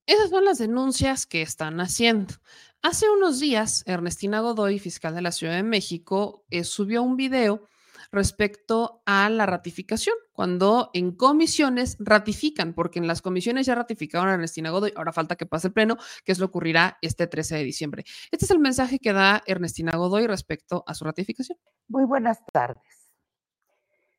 [0.06, 2.34] Esas son las denuncias que están haciendo.
[2.80, 7.68] Hace unos días, Ernestina Godoy, fiscal de la Ciudad de México, eh, subió un video
[8.10, 14.34] respecto a la ratificación, cuando en comisiones ratifican, porque en las comisiones ya ratificaron a
[14.34, 17.64] Ernestina Godoy, ahora falta que pase el pleno, que es lo ocurrirá este 13 de
[17.64, 18.04] diciembre.
[18.30, 21.58] Este es el mensaje que da Ernestina Godoy respecto a su ratificación.
[21.88, 23.12] Muy buenas tardes.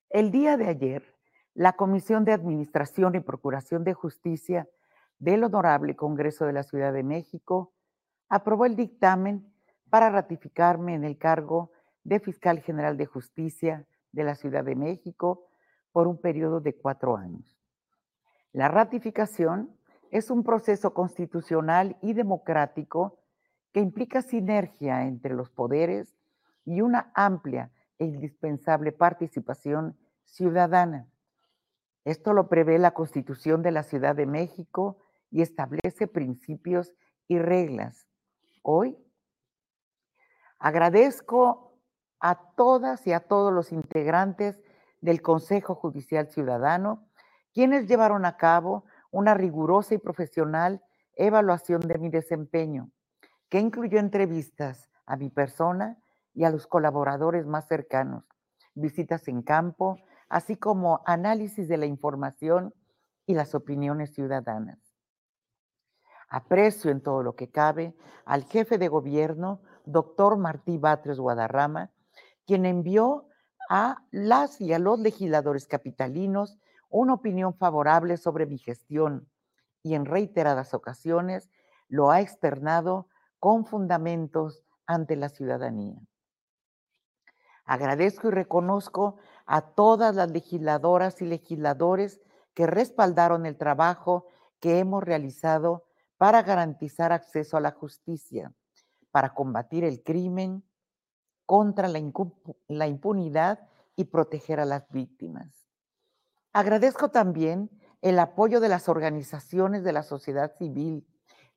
[0.09, 1.15] El día de ayer,
[1.53, 4.67] la Comisión de Administración y Procuración de Justicia
[5.19, 7.73] del Honorable Congreso de la Ciudad de México
[8.29, 9.53] aprobó el dictamen
[9.89, 11.71] para ratificarme en el cargo
[12.03, 15.47] de Fiscal General de Justicia de la Ciudad de México
[15.91, 17.57] por un periodo de cuatro años.
[18.51, 19.75] La ratificación
[20.11, 23.19] es un proceso constitucional y democrático
[23.71, 26.15] que implica sinergia entre los poderes
[26.65, 31.07] y una amplia e indispensable participación ciudadana.
[32.05, 34.97] Esto lo prevé la Constitución de la Ciudad de México
[35.31, 36.93] y establece principios
[37.27, 38.07] y reglas.
[38.63, 38.97] Hoy
[40.57, 41.68] agradezco
[42.19, 44.61] a todas y a todos los integrantes
[45.01, 47.07] del Consejo Judicial Ciudadano,
[47.53, 50.83] quienes llevaron a cabo una rigurosa y profesional
[51.15, 52.91] evaluación de mi desempeño,
[53.49, 55.97] que incluyó entrevistas a mi persona
[56.33, 58.23] y a los colaboradores más cercanos,
[58.73, 59.97] visitas en campo,
[60.29, 62.73] así como análisis de la información
[63.25, 64.79] y las opiniones ciudadanas.
[66.29, 71.91] Aprecio en todo lo que cabe al jefe de gobierno, doctor Martí Batres Guadarrama,
[72.49, 73.27] quien envió
[73.69, 76.57] a las y a los legisladores capitalinos
[76.89, 79.29] una opinión favorable sobre mi gestión
[79.83, 81.51] y en reiteradas ocasiones
[81.89, 86.01] lo ha externado con fundamentos ante la ciudadanía.
[87.65, 92.19] Agradezco y reconozco a todas las legisladoras y legisladores
[92.55, 94.25] que respaldaron el trabajo
[94.59, 95.85] que hemos realizado
[96.17, 98.51] para garantizar acceso a la justicia,
[99.11, 100.63] para combatir el crimen,
[101.49, 103.59] contra la, impunidad
[103.95, 105.65] y proteger a las víctimas.
[106.53, 107.71] Agradezco también
[108.03, 111.07] el apoyo de las organizaciones de la sociedad civil,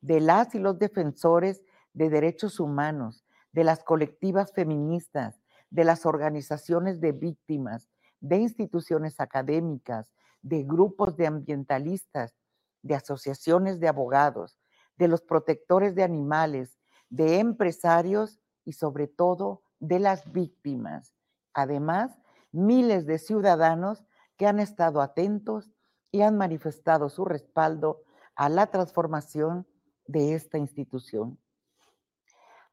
[0.00, 1.62] de las y los defensores
[1.92, 7.90] de derechos humanos, de las colectivas feministas, de las organizaciones de víctimas,
[8.20, 12.34] de instituciones académicas, de grupos de ambientalistas,
[12.80, 14.58] de asociaciones de abogados,
[14.96, 16.78] de los protectores de animales,
[17.10, 21.12] de empresarios y sobre todo de las víctimas.
[21.52, 22.16] Además,
[22.52, 24.04] miles de ciudadanos
[24.36, 25.72] que han estado atentos
[26.12, 28.04] y han manifestado su respaldo
[28.36, 29.66] a la transformación
[30.06, 31.38] de esta institución.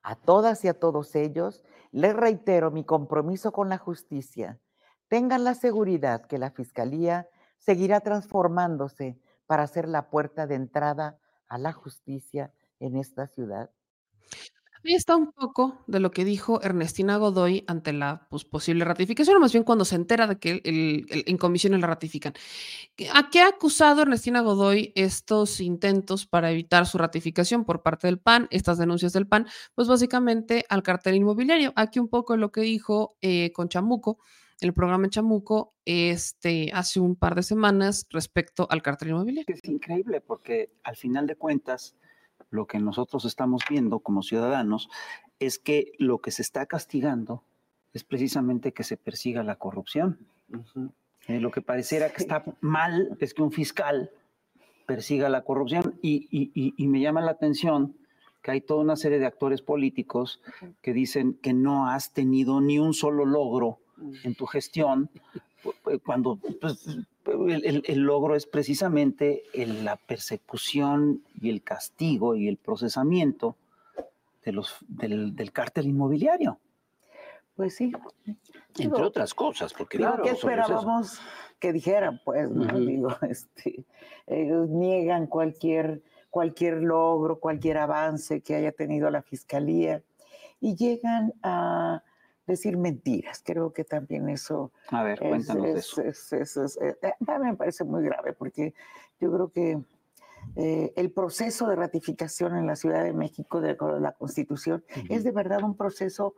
[0.03, 4.59] A todas y a todos ellos les reitero mi compromiso con la justicia.
[5.07, 11.57] Tengan la seguridad que la Fiscalía seguirá transformándose para ser la puerta de entrada a
[11.57, 13.71] la justicia en esta ciudad.
[14.85, 19.35] Ahí está un poco de lo que dijo Ernestina Godoy ante la pues, posible ratificación,
[19.35, 22.33] o más bien cuando se entera de que en comisiones la ratifican.
[23.13, 28.19] ¿A qué ha acusado Ernestina Godoy estos intentos para evitar su ratificación por parte del
[28.19, 29.47] PAN, estas denuncias del PAN?
[29.75, 31.73] Pues básicamente al cartel inmobiliario.
[31.75, 34.19] Aquí un poco lo que dijo eh, con Chamuco,
[34.61, 39.55] el programa Chamuco, este, hace un par de semanas respecto al cartel inmobiliario.
[39.55, 41.95] Es increíble porque al final de cuentas
[42.49, 44.89] lo que nosotros estamos viendo como ciudadanos
[45.39, 47.43] es que lo que se está castigando
[47.93, 50.19] es precisamente que se persiga la corrupción.
[51.27, 54.11] Eh, lo que pareciera que está mal es que un fiscal
[54.85, 55.99] persiga la corrupción.
[56.01, 57.95] Y, me llama la atención
[58.41, 60.41] que hay toda una serie de actores políticos
[60.81, 63.79] que dicen que no has tenido ni un solo logro
[64.23, 65.09] en tu gestión,
[66.05, 66.97] cuando pues,
[67.29, 73.55] el, logro es precisamente la persecución y el castigo y el procesamiento
[74.43, 76.59] de los, del, cártel inmobiliario.
[77.55, 77.91] Pues sí.
[78.77, 81.19] Entre otras cosas, porque claro, ¿qué esperábamos
[81.59, 82.21] que dijeran?
[82.23, 82.79] Pues, ¿no?
[82.79, 83.83] Digo, este,
[84.27, 90.01] niegan cualquier, cualquier logro, cualquier avance que haya tenido la fiscalía
[90.61, 92.03] y llegan a
[92.49, 93.41] decir mentiras.
[93.45, 94.71] Creo que también eso.
[94.89, 96.65] A ver, cuéntanos eso.
[96.81, 98.73] Eh, eh, me parece muy grave porque
[99.19, 99.79] yo creo que
[100.55, 105.31] eh, el proceso de ratificación en la Ciudad de México de la Constitución es de
[105.31, 106.35] verdad un proceso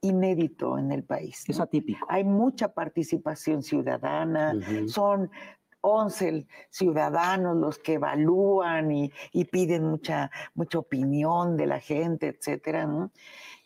[0.00, 1.44] inédito en el país.
[1.48, 2.06] Es atípico.
[2.08, 4.52] Hay mucha participación ciudadana,
[4.86, 5.30] son
[5.80, 12.86] 11 ciudadanos los que evalúan y, y, piden mucha, mucha opinión de la gente, etcétera,
[12.86, 13.10] ¿no?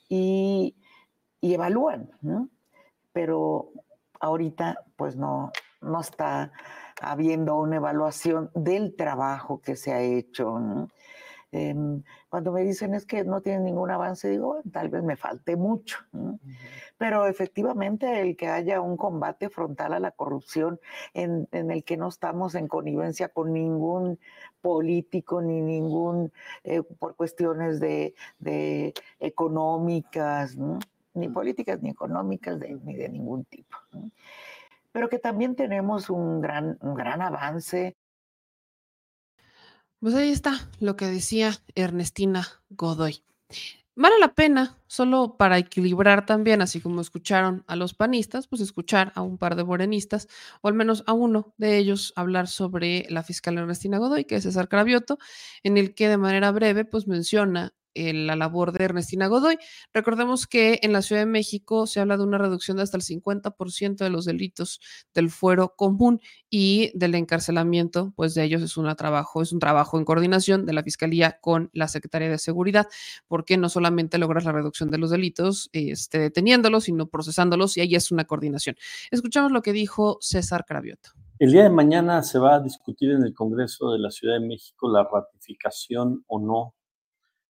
[0.09, 0.77] Y
[1.47, 2.49] y evalúan, ¿no?
[3.13, 3.71] Pero
[4.19, 6.53] ahorita pues no, no está
[7.01, 10.89] habiendo una evaluación del trabajo que se ha hecho, ¿no?
[11.53, 15.57] Em, cuando me dicen es que no tienen ningún avance, digo, tal vez me falte
[15.57, 15.99] mucho.
[16.99, 20.81] Pero efectivamente el que haya un combate frontal a la corrupción
[21.15, 24.19] en, el que no estamos en connivencia con ningún
[24.61, 26.33] político ni ningún,
[26.65, 28.15] eh, por cuestiones de,
[29.21, 30.57] económicas,
[31.17, 33.77] ni políticas ni económicas ni de ningún tipo.
[34.93, 37.97] Pero que también tenemos un gran, un gran avance
[40.01, 43.23] pues ahí está lo que decía Ernestina Godoy.
[43.95, 49.11] Vale la pena, solo para equilibrar también, así como escucharon a los panistas, pues escuchar
[49.15, 50.29] a un par de morenistas,
[50.61, 54.43] o al menos a uno de ellos hablar sobre la fiscal Ernestina Godoy, que es
[54.43, 55.19] César Cravioto,
[55.63, 59.59] en el que de manera breve pues menciona la labor de Ernestina Godoy.
[59.93, 63.03] Recordemos que en la Ciudad de México se habla de una reducción de hasta el
[63.03, 64.81] 50% de los delitos
[65.15, 69.99] del fuero común y del encarcelamiento, pues de ellos es un trabajo, es un trabajo
[69.99, 72.87] en coordinación de la Fiscalía con la Secretaría de Seguridad,
[73.29, 77.95] porque no solamente logras la reducción de los delitos este, deteniéndolos, sino procesándolos y ahí
[77.95, 78.77] es una coordinación.
[79.11, 81.11] Escuchamos lo que dijo César Cravioto.
[81.39, 84.47] El día de mañana se va a discutir en el Congreso de la Ciudad de
[84.47, 86.76] México la ratificación o no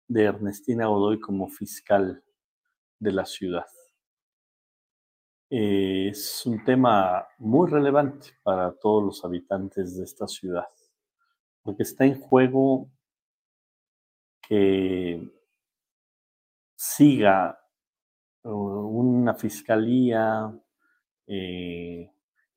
[0.08, 2.24] de Ernestina Godoy como fiscal
[2.98, 3.66] de la ciudad.
[5.50, 10.68] Eh, es un tema muy relevante para todos los habitantes de esta ciudad,
[11.62, 12.90] porque está en juego
[14.42, 15.30] que
[16.74, 17.58] siga
[18.44, 20.52] uh, una fiscalía
[21.26, 22.10] eh,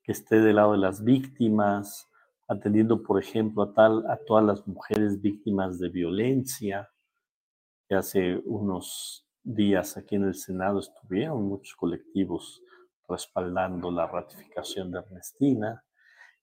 [0.04, 2.10] que esté del lado de las víctimas,
[2.48, 6.90] atendiendo, por ejemplo, a, tal, a todas las mujeres víctimas de violencia,
[7.95, 12.61] hace unos días aquí en el Senado estuvieron muchos colectivos
[13.08, 15.84] respaldando la ratificación de Ernestina,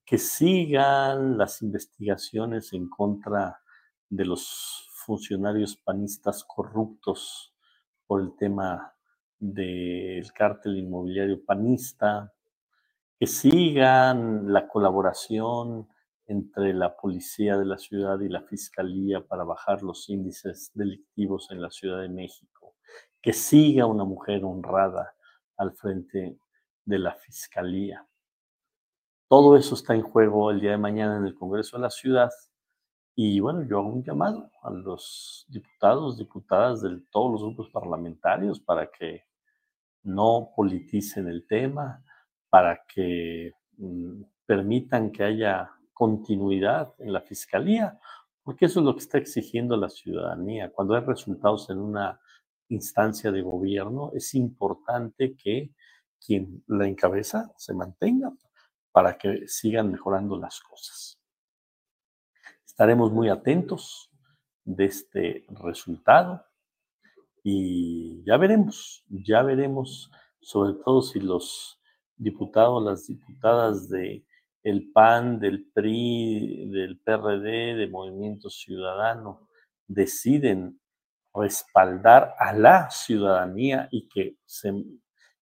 [0.05, 3.61] que sigan las investigaciones en contra
[4.09, 7.55] de los funcionarios panistas corruptos
[8.07, 8.95] por el tema
[9.39, 12.33] del cártel inmobiliario panista,
[13.19, 15.89] que sigan la colaboración
[16.29, 21.63] entre la policía de la ciudad y la fiscalía para bajar los índices delictivos en
[21.63, 22.77] la Ciudad de México,
[23.23, 25.15] que siga una mujer honrada
[25.57, 26.39] al frente
[26.85, 28.07] de la fiscalía.
[29.27, 32.31] Todo eso está en juego el día de mañana en el Congreso de la Ciudad.
[33.15, 38.61] Y bueno, yo hago un llamado a los diputados, diputadas de todos los grupos parlamentarios
[38.61, 39.25] para que
[40.03, 42.05] no politicen el tema,
[42.51, 47.99] para que mm, permitan que haya continuidad en la fiscalía,
[48.45, 50.71] porque eso es lo que está exigiendo la ciudadanía.
[50.71, 52.21] Cuando hay resultados en una
[52.69, 55.75] instancia de gobierno, es importante que
[56.25, 58.33] quien la encabeza se mantenga
[58.93, 61.19] para que sigan mejorando las cosas.
[62.65, 64.09] Estaremos muy atentos
[64.65, 66.45] de este resultado
[67.43, 71.81] y ya veremos, ya veremos sobre todo si los
[72.17, 74.25] diputados, las diputadas de
[74.63, 79.49] el PAN, del PRI, del PRD, de Movimiento Ciudadano,
[79.87, 80.81] deciden
[81.35, 84.73] respaldar a la ciudadanía y que se,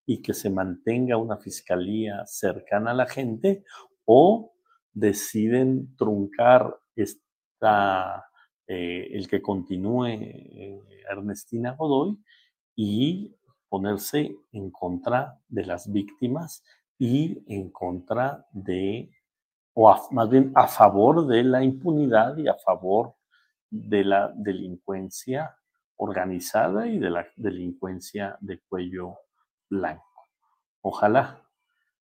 [0.04, 3.64] y que se mantenga una fiscalía cercana a la gente,
[4.04, 4.54] o
[4.92, 8.24] deciden truncar esta,
[8.66, 10.80] eh, el que continúe eh,
[11.10, 12.18] Ernestina Godoy
[12.74, 13.36] y
[13.68, 16.62] ponerse en contra de las víctimas
[16.98, 19.10] y en contra de
[19.74, 23.14] o más bien a favor de la impunidad y a favor
[23.70, 25.54] de la delincuencia
[25.96, 29.18] organizada y de la delincuencia de cuello
[29.68, 30.04] blanco.
[30.80, 31.42] Ojalá,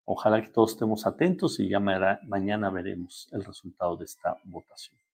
[0.05, 5.06] ojalá que todos estemos atentos y ya mañana veremos el resultado de esta votación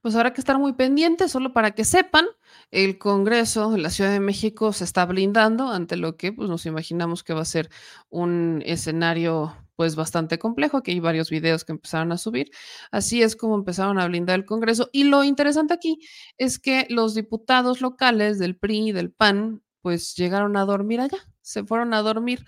[0.00, 2.26] pues habrá que estar muy pendientes, solo para que sepan,
[2.70, 6.66] el Congreso de la Ciudad de México se está blindando ante lo que pues, nos
[6.66, 7.70] imaginamos que va a ser
[8.08, 12.50] un escenario pues bastante complejo, que hay varios videos que empezaron a subir.
[12.90, 14.88] Así es como empezaron a blindar el Congreso.
[14.90, 16.00] Y lo interesante aquí
[16.38, 21.18] es que los diputados locales del PRI y del PAN pues llegaron a dormir allá,
[21.42, 22.44] se fueron a dormir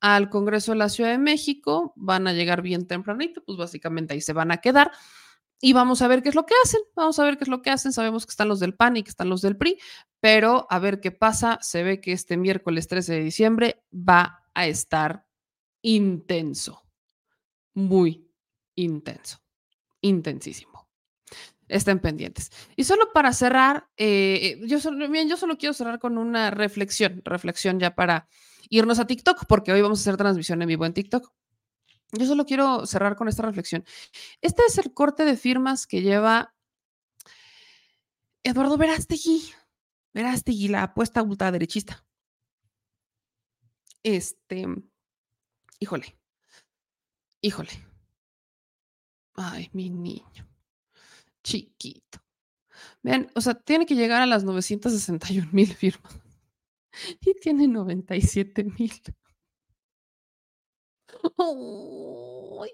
[0.00, 4.20] al Congreso de la Ciudad de México, van a llegar bien tempranito, pues básicamente ahí
[4.20, 4.92] se van a quedar
[5.60, 7.62] y vamos a ver qué es lo que hacen, vamos a ver qué es lo
[7.62, 7.92] que hacen.
[7.92, 9.78] Sabemos que están los del PAN y que están los del PRI,
[10.20, 11.58] pero a ver qué pasa.
[11.60, 15.26] Se ve que este miércoles 13 de diciembre va a estar
[15.82, 16.82] intenso,
[17.74, 18.30] muy
[18.76, 19.38] intenso,
[20.00, 20.88] intensísimo.
[21.66, 22.50] Estén pendientes.
[22.76, 27.20] Y solo para cerrar, eh, yo, solo, bien, yo solo quiero cerrar con una reflexión,
[27.24, 28.26] reflexión ya para
[28.70, 31.30] irnos a TikTok, porque hoy vamos a hacer transmisión en vivo en TikTok.
[32.12, 33.84] Yo solo quiero cerrar con esta reflexión.
[34.40, 36.54] Este es el corte de firmas que lleva
[38.42, 39.52] Eduardo Verástegui.
[40.14, 42.04] Verástegui, la apuesta ultraderechista.
[44.02, 44.66] Este,
[45.80, 46.18] híjole,
[47.42, 47.70] híjole.
[49.34, 50.48] Ay, mi niño,
[51.44, 52.20] chiquito.
[53.02, 56.18] Vean, o sea, tiene que llegar a las 961 mil firmas
[57.20, 58.92] y tiene 97 mil.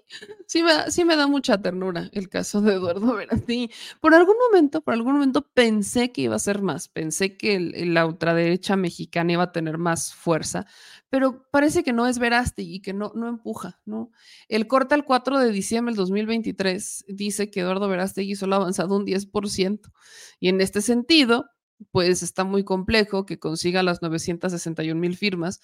[0.47, 3.71] sí, me, sí me da mucha ternura el caso de Eduardo Verástegui.
[4.01, 8.05] Por algún momento, por algún momento pensé que iba a ser más, pensé que la
[8.05, 10.65] ultraderecha mexicana iba a tener más fuerza,
[11.09, 14.11] pero parece que no es Verástegui, que no, no empuja, ¿no?
[14.47, 18.95] El corte al 4 de diciembre del 2023 dice que Eduardo Verástegui solo ha avanzado
[18.95, 19.91] un 10%,
[20.39, 21.49] y en este sentido,
[21.91, 25.59] pues está muy complejo que consiga las 961 mil firmas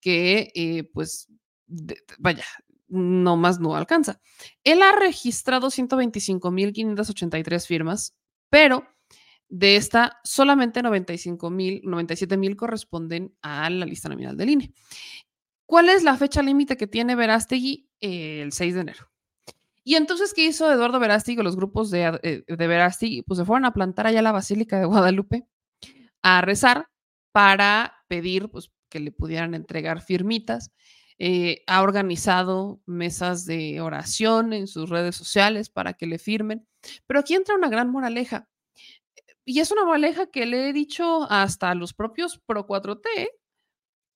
[0.00, 1.28] que, eh, pues,
[2.18, 2.44] vaya,
[2.88, 4.20] no más no alcanza.
[4.64, 8.14] Él ha registrado 125.583 firmas,
[8.50, 8.86] pero
[9.48, 14.72] de esta solamente 95.000, 97.000 corresponden a la lista nominal del INE.
[15.66, 17.86] ¿Cuál es la fecha límite que tiene Verástegui?
[18.00, 19.10] el 6 de enero.
[19.84, 23.22] Y entonces, ¿qué hizo Eduardo Verástegui o los grupos de, eh, de Verástegui?
[23.22, 25.46] Pues se fueron a plantar allá la Basílica de Guadalupe
[26.22, 26.88] a rezar
[27.32, 30.72] para pedir pues, que le pudieran entregar firmitas
[31.18, 36.66] eh, ha organizado mesas de oración en sus redes sociales para que le firmen.
[37.06, 38.48] Pero aquí entra una gran moraleja.
[39.44, 43.28] Y es una moraleja que le he dicho hasta a los propios Pro 4T.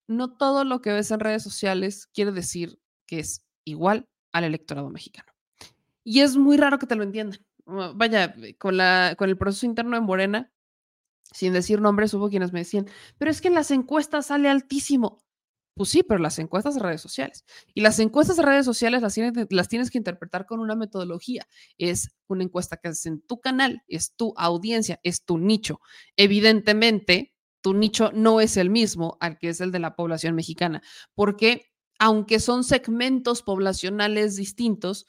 [0.09, 4.91] No todo lo que ves en redes sociales quiere decir que es igual al electorado
[4.91, 5.33] mexicano.
[6.05, 7.41] Y es muy raro que te lo entiendan.
[7.65, 10.53] Vaya, con, la, con el proceso interno en Morena,
[11.33, 15.23] sin decir nombres, hubo quienes me decían, pero es que en las encuestas sale altísimo.
[15.81, 17.47] Pues sí, pero las encuestas de redes sociales.
[17.73, 19.15] Y las encuestas de redes sociales las
[19.69, 21.47] tienes, que interpretar con una metodología.
[21.79, 25.81] Es una encuesta que haces en tu canal, es tu audiencia, es tu nicho.
[26.19, 30.83] Evidentemente, tu nicho no es el mismo al que es el de la población mexicana,
[31.15, 35.07] porque aunque son segmentos poblacionales distintos,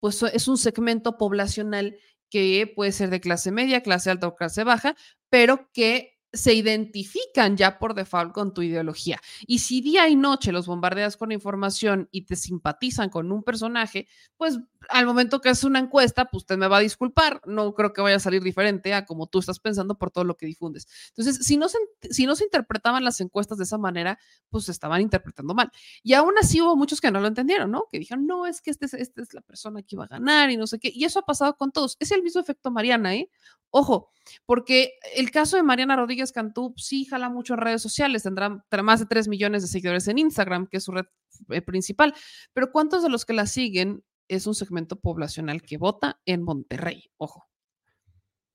[0.00, 1.96] pues es un segmento poblacional
[2.28, 4.96] que puede ser de clase media, clase alta o clase baja,
[5.30, 9.20] pero que se identifican ya por default con tu ideología.
[9.46, 14.08] Y si día y noche los bombardeas con información y te simpatizan con un personaje,
[14.36, 17.92] pues al momento que es una encuesta, pues usted me va a disculpar, no creo
[17.92, 20.86] que vaya a salir diferente a como tú estás pensando por todo lo que difundes.
[21.08, 21.78] Entonces, si no se,
[22.10, 24.18] si no se interpretaban las encuestas de esa manera,
[24.50, 25.70] pues se estaban interpretando mal.
[26.02, 27.86] Y aún así hubo muchos que no lo entendieron, ¿no?
[27.90, 30.50] Que dijeron, no, es que esta es, este es la persona que iba a ganar
[30.50, 30.90] y no sé qué.
[30.94, 31.96] Y eso ha pasado con todos.
[32.00, 33.30] Es el mismo efecto Mariana, ¿eh?
[33.70, 34.12] Ojo,
[34.46, 39.06] porque el caso de Mariana Rodríguez Cantú sí jala mucho redes sociales, tendrá más de
[39.06, 41.06] 3 millones de seguidores en Instagram, que es su red
[41.48, 42.14] eh, principal,
[42.52, 47.10] pero ¿cuántos de los que la siguen es un segmento poblacional que vota en Monterrey?
[47.16, 47.48] Ojo,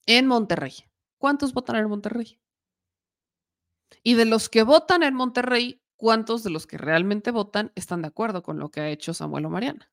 [0.05, 0.73] en Monterrey.
[1.17, 2.39] ¿Cuántos votan en Monterrey?
[4.03, 8.07] Y de los que votan en Monterrey, ¿cuántos de los que realmente votan están de
[8.07, 9.91] acuerdo con lo que ha hecho Samuel o Mariana?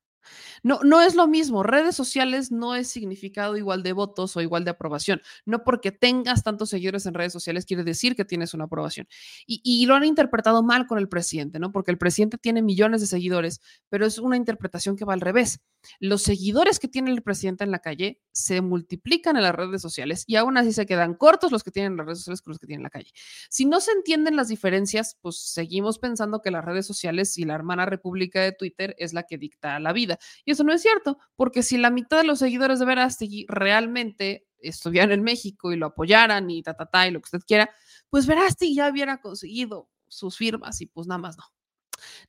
[0.63, 1.63] No, no es lo mismo.
[1.63, 5.21] Redes sociales no es significado igual de votos o igual de aprobación.
[5.45, 9.07] No porque tengas tantos seguidores en redes sociales quiere decir que tienes una aprobación.
[9.45, 11.71] Y, lo han interpretado mal con el presidente, ¿no?
[11.71, 15.61] Porque el presidente tiene millones de seguidores, pero es una interpretación que va al revés.
[15.99, 20.23] Los seguidores que tiene el presidente en la calle se multiplican en las redes sociales
[20.27, 22.67] y aún así se quedan cortos los que tienen las redes sociales con los que
[22.67, 23.11] tienen en la calle.
[23.49, 27.55] Si no se entienden las diferencias, pues seguimos pensando que las redes sociales y la
[27.55, 30.16] hermana república de Twitter es la que dicta la vida.
[30.45, 34.47] Y eso no es cierto, porque si la mitad de los seguidores de Verástegui realmente
[34.59, 37.69] estuvieran en México y lo apoyaran y ta, ta, ta, y lo que usted quiera,
[38.09, 41.43] pues Verástegui ya hubiera conseguido sus firmas y pues nada más no.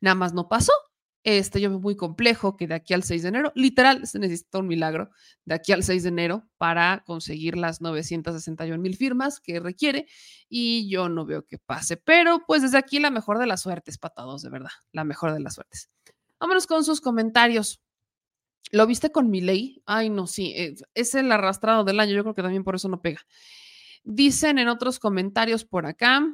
[0.01, 0.73] Nada más no pasó.
[1.25, 4.59] Este, yo veo muy complejo que de aquí al 6 de enero, literal, se necesita
[4.59, 5.11] un milagro
[5.45, 10.07] de aquí al 6 de enero para conseguir las 961 mil firmas que requiere
[10.49, 13.99] y yo no veo que pase, pero pues desde aquí la mejor de las suertes,
[13.99, 15.91] patados, de verdad, la mejor de las suertes.
[16.41, 17.81] Vámonos con sus comentarios.
[18.71, 19.83] ¿Lo viste con mi ley?
[19.87, 22.89] Ay, no, sí, eh, es el arrastrado del año, yo creo que también por eso
[22.89, 23.21] no pega.
[24.05, 26.27] Dicen en otros comentarios por acá.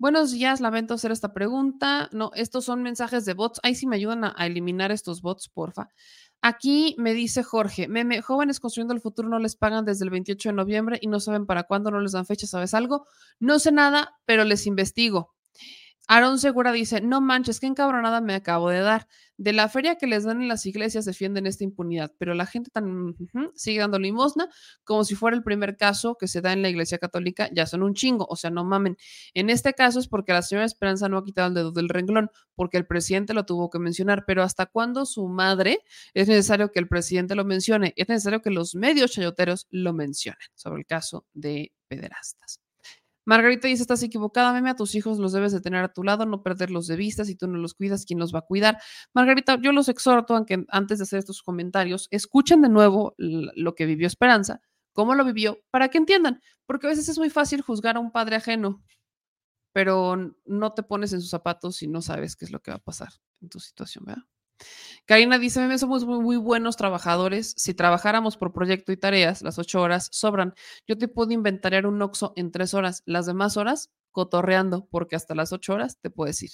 [0.00, 2.08] Buenos días, lamento hacer esta pregunta.
[2.12, 3.58] No, estos son mensajes de bots.
[3.64, 5.88] Ahí sí me ayudan a, eliminar estos bots, porfa.
[6.40, 10.50] Aquí me dice Jorge, meme, jóvenes construyendo el futuro no les pagan desde el 28
[10.50, 13.06] de noviembre y no saben para cuándo, no les dan fecha, ¿sabes algo?
[13.40, 15.34] No sé nada, pero les investigo.
[16.10, 19.06] Aaron Segura dice, no manches, qué encabronada me acabo de dar.
[19.36, 22.70] De la feria que les dan en las iglesias defienden esta impunidad, pero la gente
[22.70, 23.14] tan
[23.54, 24.48] sigue dando limosna
[24.84, 27.82] como si fuera el primer caso que se da en la iglesia católica, ya son
[27.82, 28.96] un chingo, o sea, no mamen.
[29.34, 32.30] En este caso es porque la señora Esperanza no ha quitado el dedo del renglón,
[32.54, 35.80] porque el presidente lo tuvo que mencionar, pero ¿hasta cuándo su madre
[36.14, 37.92] es necesario que el presidente lo mencione?
[37.96, 42.60] Es necesario que los medios chayoteros lo mencionen sobre el caso de pederastas.
[43.28, 46.24] Margarita dice, estás equivocada, meme, a tus hijos los debes de tener a tu lado,
[46.24, 48.78] no perderlos de vista, si tú no los cuidas, ¿quién los va a cuidar?
[49.12, 53.74] Margarita, yo los exhorto a que antes de hacer estos comentarios, escuchen de nuevo lo
[53.74, 54.62] que vivió Esperanza,
[54.94, 58.12] cómo lo vivió, para que entiendan, porque a veces es muy fácil juzgar a un
[58.12, 58.82] padre ajeno,
[59.74, 60.16] pero
[60.46, 62.82] no te pones en sus zapatos y no sabes qué es lo que va a
[62.82, 63.10] pasar
[63.42, 64.24] en tu situación, ¿verdad?
[65.06, 67.54] Karina dice, meme, somos muy, buenos trabajadores.
[67.56, 70.54] Si trabajáramos por proyecto y tareas, las ocho horas sobran.
[70.86, 73.02] Yo te puedo inventariar un Oxxo en tres horas.
[73.06, 76.50] Las demás horas, cotorreando, porque hasta las ocho horas te puedes ir.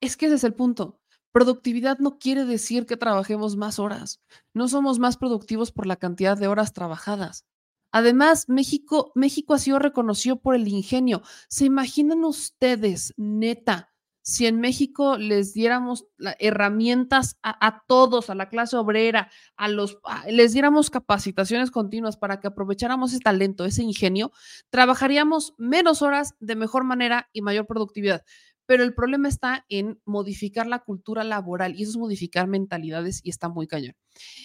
[0.00, 1.00] Es que ese es el punto.
[1.32, 4.20] Productividad no quiere decir que trabajemos más horas.
[4.54, 7.44] No somos más productivos por la cantidad de horas trabajadas.
[7.90, 11.22] Además, México, México ha sido reconocido por el ingenio.
[11.48, 13.92] ¿Se imaginan ustedes, neta,
[14.28, 16.04] si en México les diéramos
[16.38, 19.96] herramientas a, todos, a la clase obrera, a los,
[20.28, 24.30] les diéramos capacitaciones continuas para que aprovecháramos ese talento, ese ingenio,
[24.68, 28.22] trabajaríamos menos horas de mejor manera y mayor productividad.
[28.66, 33.30] Pero el problema está en modificar la cultura laboral y eso es modificar mentalidades y
[33.30, 33.94] está muy cañón.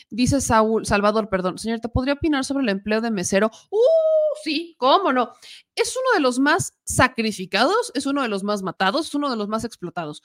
[0.09, 3.51] Dice Saúl, Salvador, perdón, señor, ¿te podría opinar sobre el empleo de mesero?
[3.69, 5.33] Uh, sí, cómo no.
[5.75, 9.37] Es uno de los más sacrificados, es uno de los más matados, es uno de
[9.37, 10.23] los más explotados.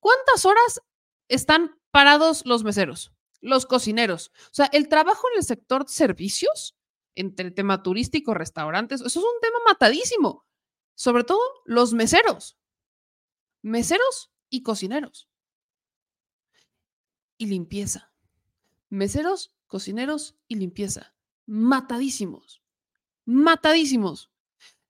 [0.00, 0.82] ¿Cuántas horas
[1.28, 4.32] están parados los meseros, los cocineros?
[4.46, 6.76] O sea, el trabajo en el sector servicios,
[7.14, 10.44] entre el tema turístico, restaurantes, eso es un tema matadísimo.
[10.94, 12.58] Sobre todo los meseros
[13.62, 15.28] meseros y cocineros.
[17.36, 18.12] Y limpieza.
[18.88, 21.14] Meseros, cocineros y limpieza.
[21.46, 22.62] Matadísimos.
[23.28, 24.30] Matadísimos.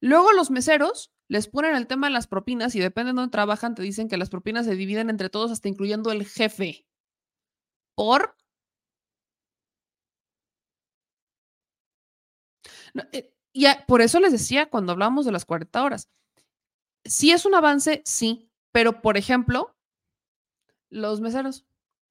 [0.01, 3.75] Luego los meseros les ponen el tema de las propinas y depende de dónde trabajan,
[3.75, 6.87] te dicen que las propinas se dividen entre todos hasta incluyendo el jefe.
[7.97, 8.37] ¿Por?
[13.13, 16.09] Eh, y por eso les decía cuando hablamos de las 40 horas.
[17.05, 19.77] Sí es un avance, sí, pero por ejemplo,
[20.91, 21.67] los meseros,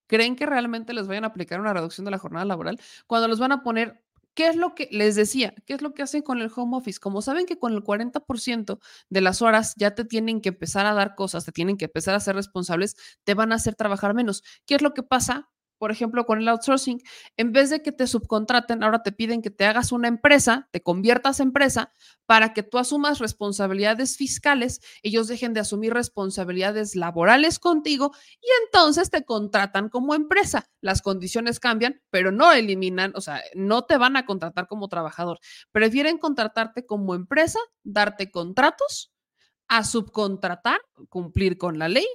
[0.07, 2.81] ¿creen que realmente les vayan a aplicar una reducción de la jornada laboral?
[3.07, 4.03] Cuando los van a poner,
[4.37, 5.55] ¿qué es lo que les decía?
[5.65, 6.99] ¿Qué es lo que hacen con el home office?
[6.99, 10.93] Como saben que con el 40% de las horas ya te tienen que empezar a
[10.93, 14.43] dar cosas, te tienen que empezar a ser responsables, te van a hacer trabajar menos.
[14.67, 15.49] ¿Qué es lo que pasa?
[15.77, 17.01] Por ejemplo, con el outsourcing,
[17.35, 20.81] en vez de que te subcontraten, ahora te piden que te hagas una empresa, te
[20.81, 21.91] conviertas en empresa
[22.25, 29.09] para que tú asumas responsabilidades fiscales, ellos dejen de asumir responsabilidades laborales contigo y entonces
[29.09, 30.69] te contratan como empresa.
[30.81, 35.39] Las condiciones cambian, pero no eliminan, o sea, no te van a contratar como trabajador.
[35.71, 39.11] Prefieren contratarte como empresa, darte contratos,
[39.69, 42.07] a subcontratar, cumplir con la ley,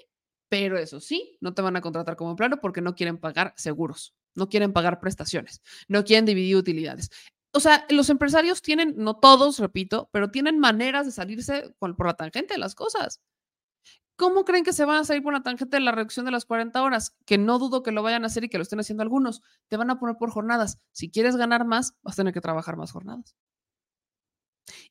[0.53, 4.15] pero eso sí, no te van a contratar como empleado porque no quieren pagar seguros,
[4.35, 7.09] no quieren pagar prestaciones, no quieren dividir utilidades.
[7.55, 12.13] O sea, los empresarios tienen, no todos, repito, pero tienen maneras de salirse por la
[12.13, 13.23] tangente de las cosas.
[14.17, 16.45] ¿Cómo creen que se van a salir por la tangente de la reducción de las
[16.45, 17.17] 40 horas?
[17.25, 19.41] Que no dudo que lo vayan a hacer y que lo estén haciendo algunos.
[19.69, 20.81] Te van a poner por jornadas.
[20.93, 23.35] Si quieres ganar más, vas a tener que trabajar más jornadas.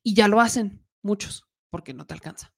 [0.01, 2.51] Y ya lo hacen muchos, porque no te alcanza.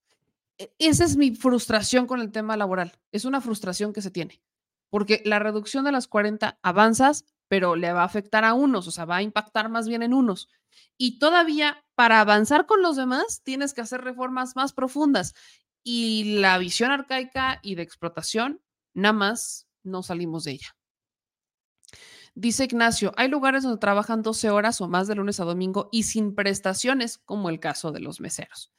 [0.58, 3.00] E- Esa es mi frustración con el tema laboral.
[3.12, 4.42] Es una frustración que se tiene.
[4.90, 8.92] Porque la reducción de las 40 avanzas, pero le va a afectar a unos, o
[8.92, 10.50] sea, va a impactar más bien en unos.
[10.98, 15.34] Y todavía para avanzar con los demás, tienes que hacer reformas más profundas.
[15.84, 18.62] Y la visión arcaica y de explotación,
[18.94, 20.76] nada más no salimos de ella.
[22.36, 26.04] Dice Ignacio, hay lugares donde trabajan 12 horas o más de lunes a domingo y
[26.04, 28.72] sin prestaciones, como el caso de los meseros.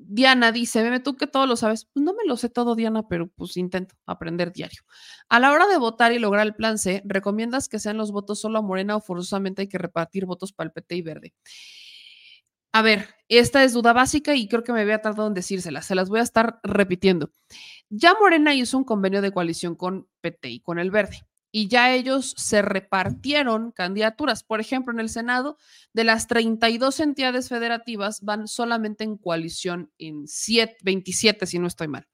[0.00, 1.86] Diana dice, Meme, tú que todo lo sabes.
[1.92, 4.82] Pues no me lo sé todo, Diana, pero pues intento aprender diario.
[5.28, 8.40] A la hora de votar y lograr el plan C, ¿recomiendas que sean los votos
[8.40, 11.34] solo a Morena o forzosamente hay que repartir votos para el PT y verde?
[12.72, 15.82] A ver, esta es duda básica y creo que me había tardado en decírsela.
[15.82, 17.32] Se las voy a estar repitiendo.
[17.90, 21.94] Ya Morena hizo un convenio de coalición con PT y con el verde y ya
[21.94, 24.42] ellos se repartieron candidaturas.
[24.42, 25.56] Por ejemplo, en el Senado,
[25.92, 31.88] de las 32 entidades federativas van solamente en coalición en 7, 27, si no estoy
[31.88, 32.06] mal.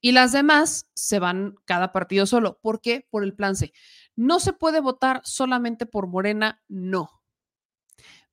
[0.00, 2.58] Y las demás se van cada partido solo.
[2.62, 3.06] ¿Por qué?
[3.10, 3.72] Por el plan C.
[4.16, 7.22] No se puede votar solamente por Morena, no.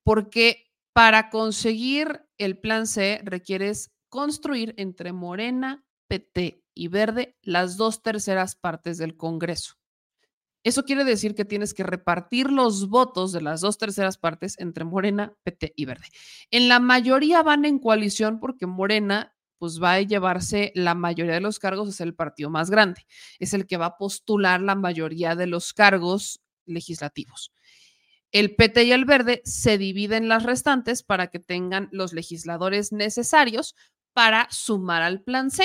[0.02, 8.02] Porque para conseguir el plan C requieres construir entre Morena, PT y Verde las dos
[8.02, 9.77] terceras partes del Congreso.
[10.64, 14.84] Eso quiere decir que tienes que repartir los votos de las dos terceras partes entre
[14.84, 16.06] Morena, PT y Verde.
[16.50, 21.40] En la mayoría van en coalición porque Morena pues va a llevarse la mayoría de
[21.40, 23.06] los cargos, es el partido más grande,
[23.38, 27.52] es el que va a postular la mayoría de los cargos legislativos.
[28.30, 33.74] El PT y el Verde se dividen las restantes para que tengan los legisladores necesarios
[34.12, 35.64] para sumar al plan C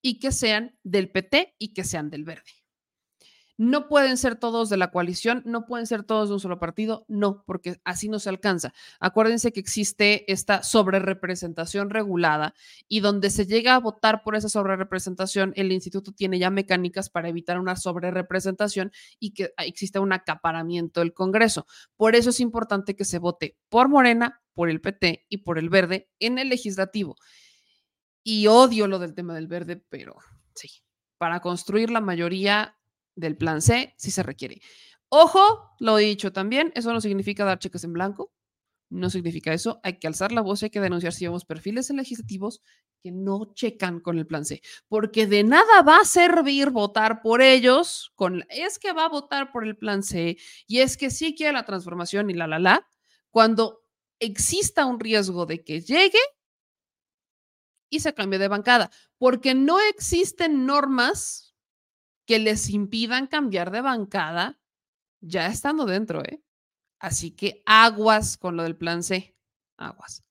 [0.00, 2.61] y que sean del PT y que sean del Verde.
[3.58, 7.04] No pueden ser todos de la coalición, no pueden ser todos de un solo partido,
[7.06, 8.72] no, porque así no se alcanza.
[8.98, 12.54] Acuérdense que existe esta sobrerepresentación regulada
[12.88, 17.28] y donde se llega a votar por esa sobrerepresentación, el instituto tiene ya mecánicas para
[17.28, 21.66] evitar una sobrerepresentación y que exista un acaparamiento del Congreso.
[21.96, 25.68] Por eso es importante que se vote por Morena, por el PT y por el
[25.68, 27.16] Verde en el legislativo.
[28.24, 30.16] Y odio lo del tema del verde, pero
[30.54, 30.68] sí,
[31.18, 32.76] para construir la mayoría
[33.14, 34.60] del plan C sí se requiere.
[35.08, 38.32] Ojo, lo dicho también, eso no significa dar cheques en blanco,
[38.90, 39.80] no significa eso.
[39.82, 42.62] Hay que alzar la voz y hay que denunciar si vemos perfiles en legislativos
[43.02, 47.42] que no checan con el plan C, porque de nada va a servir votar por
[47.42, 51.34] ellos con es que va a votar por el plan C y es que sí
[51.34, 52.88] quiere la transformación y la la la
[53.30, 53.82] cuando
[54.20, 56.20] exista un riesgo de que llegue
[57.90, 61.51] y se cambie de bancada, porque no existen normas
[62.32, 64.58] que les impidan cambiar de bancada
[65.20, 66.42] ya estando dentro, ¿eh?
[66.98, 69.36] Así que aguas con lo del plan C,
[69.76, 70.24] aguas.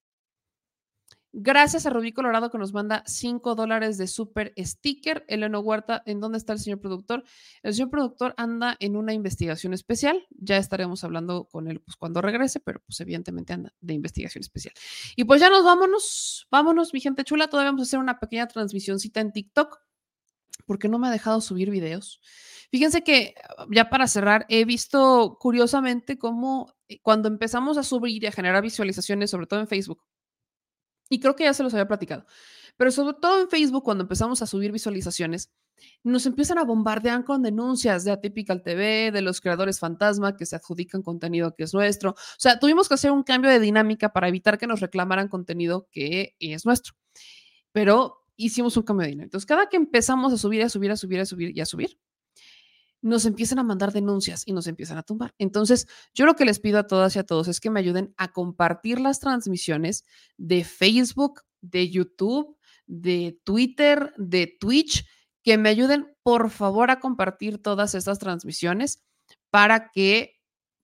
[1.32, 5.26] Gracias a Rubí Colorado que nos manda 5 dólares de super sticker.
[5.28, 7.24] Eleno Huerta, ¿en dónde está el señor productor?
[7.62, 10.26] El señor productor anda en una investigación especial.
[10.32, 14.74] Ya estaremos hablando con él pues, cuando regrese, pero pues evidentemente anda de investigación especial.
[15.16, 17.48] Y pues ya nos vámonos, vámonos, mi gente chula.
[17.48, 19.91] Todavía vamos a hacer una pequeña transmisioncita en TikTok
[20.72, 22.22] porque no me ha dejado subir videos.
[22.72, 23.35] Fíjense que
[23.72, 28.64] ya para cerrar, he visto curiosamente cómo eh, cuando empezamos a subir y a generar
[28.64, 30.01] visualizaciones, sobre todo en Facebook,
[31.09, 32.25] y creo que ya se los había platicado,
[32.77, 35.51] pero sobre todo en Facebook, cuando empezamos a subir visualizaciones,
[36.06, 40.56] nos empiezan a bombardear con denuncias de Atypical TV, de los creadores fantasma que se
[40.56, 42.11] adjudican contenido que es nuestro.
[42.11, 45.90] O sea, tuvimos que hacer un cambio de dinámica para evitar que nos reclamaran contenido
[45.91, 46.93] que es nuestro.
[47.74, 49.26] Pero hicimos un cambio de dinero.
[49.26, 51.98] Entonces, cada que empezamos a subir, a subir, a subir, a subir y a subir,
[53.02, 55.34] nos empiezan a mandar denuncias y nos empiezan a tumbar.
[55.40, 58.14] Entonces, yo lo que les pido a todas y a todos es que me ayuden
[58.18, 60.06] a compartir las transmisiones
[60.38, 65.06] de Facebook, de YouTube, de Twitter, de Twitch,
[65.44, 69.03] que me ayuden, por favor, a compartir todas estas transmisiones
[69.50, 70.42] para que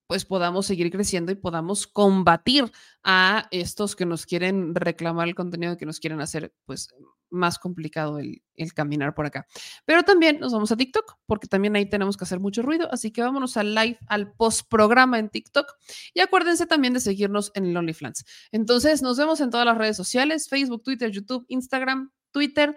[0.08, 2.72] pues podamos seguir creciendo y podamos combatir
[3.03, 6.88] a estos que nos quieren reclamar el contenido que nos quieren hacer pues
[7.30, 8.42] más complicado el,
[8.74, 9.46] caminar por acá.
[9.86, 13.12] Pero también nos vamos a TikTok, porque también ahí tenemos que hacer mucho ruido, así
[13.12, 15.72] que vámonos al live, al post programa en TikTok.
[16.14, 18.26] Y acuérdense también de seguirnos en el OnlyFans.
[18.52, 22.76] Entonces, nos vemos en todas las redes sociales, Facebook, Twitter, YouTube, Instagram, Twitter,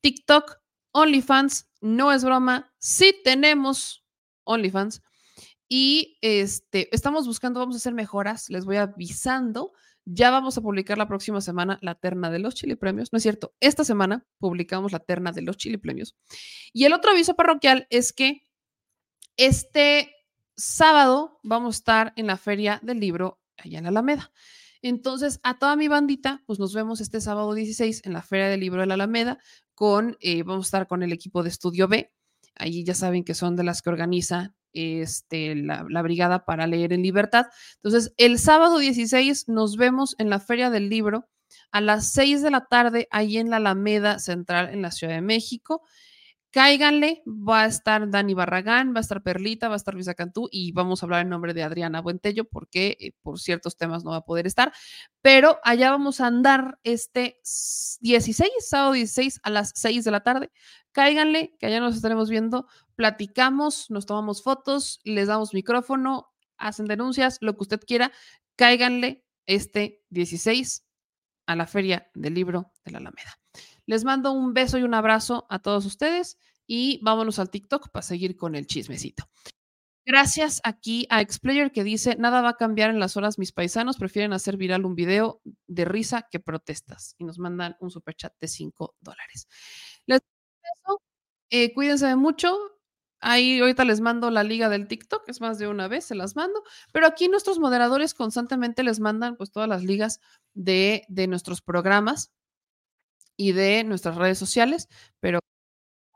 [0.00, 0.58] TikTok,
[0.92, 1.70] OnlyFans.
[1.80, 4.04] No es broma, sí tenemos
[4.44, 5.02] OnlyFans.
[5.68, 9.72] Y este, estamos buscando, vamos a hacer mejoras, les voy avisando
[10.04, 13.12] ya vamos a publicar la próxima semana la terna de los Chili Premios.
[13.12, 16.16] No es cierto, esta semana publicamos la terna de los Chili Premios.
[16.72, 18.46] Y el otro aviso parroquial es que
[19.36, 20.14] este
[20.56, 24.32] sábado vamos a estar en la Feria del Libro allá en la Alameda.
[24.82, 28.60] Entonces, a toda mi bandita, pues nos vemos este sábado 16 en la Feria del
[28.60, 29.38] Libro de la Alameda
[29.74, 32.12] con, eh, vamos a estar con el equipo de Estudio B.
[32.56, 37.02] Allí ya saben que son de las que organiza este, la, Brigada para Leer en
[37.02, 37.46] Libertad.
[37.76, 41.28] Entonces, el sábado 16 nos vemos en la Feria del Libro
[41.70, 45.22] a las 6 de la tarde, ahí en la Alameda Central en la Ciudad de
[45.22, 45.82] México.
[46.52, 50.50] Cáiganle, va a estar Dani Barragán, va a estar Perlita, va a estar Luisa Cantú
[50.52, 54.10] y vamos a hablar en nombre de Adriana Buentello porque eh, por ciertos temas no
[54.10, 54.70] va a poder estar,
[55.22, 57.40] pero allá vamos a andar este
[58.02, 60.52] 16, sábado 16 a las 6 de la tarde.
[60.92, 67.38] Cáiganle, que allá nos estaremos viendo, platicamos, nos tomamos fotos, les damos micrófono, hacen denuncias,
[67.40, 68.12] lo que usted quiera,
[68.56, 70.86] cáiganle este 16
[71.46, 73.38] a la Feria del Libro de la Alameda.
[73.86, 78.02] Les mando un beso y un abrazo a todos ustedes y vámonos al TikTok para
[78.02, 79.28] seguir con el chismecito.
[80.04, 83.98] Gracias aquí a Xplayer que dice, nada va a cambiar en las horas, mis paisanos
[83.98, 87.14] prefieren hacer viral un video de risa que protestas.
[87.18, 89.46] Y nos mandan un super chat de 5 dólares.
[90.06, 90.20] Les
[91.50, 92.56] eh, cuídense mucho.
[93.22, 96.36] Ahí ahorita les mando la liga del TikTok, es más de una vez, se las
[96.36, 96.62] mando.
[96.92, 100.20] Pero aquí nuestros moderadores constantemente les mandan pues todas las ligas
[100.54, 102.32] de, de nuestros programas
[103.36, 104.88] y de nuestras redes sociales,
[105.20, 105.38] pero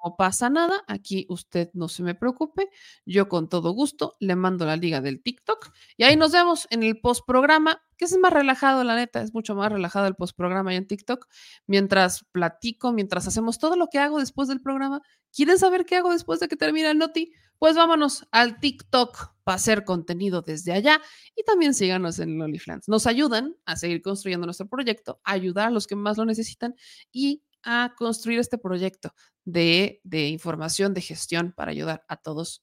[0.07, 2.69] no pasa nada, aquí usted no se me preocupe,
[3.05, 6.85] yo con todo gusto le mando la liga del TikTok y ahí nos vemos en
[6.85, 10.37] el post programa, que es más relajado, la neta, es mucho más relajado el post
[10.37, 11.27] programa en TikTok,
[11.67, 15.03] mientras platico, mientras hacemos todo lo que hago después del programa.
[15.33, 17.33] ¿Quieren saber qué hago después de que termine el Noti?
[17.59, 21.01] Pues vámonos al TikTok para hacer contenido desde allá
[21.35, 22.89] y también síganos en OnlyFans.
[22.89, 26.77] Nos ayudan a seguir construyendo nuestro proyecto, ayudar a los que más lo necesitan
[27.11, 29.13] y a construir este proyecto
[29.45, 32.63] de, de información, de gestión para ayudar a todos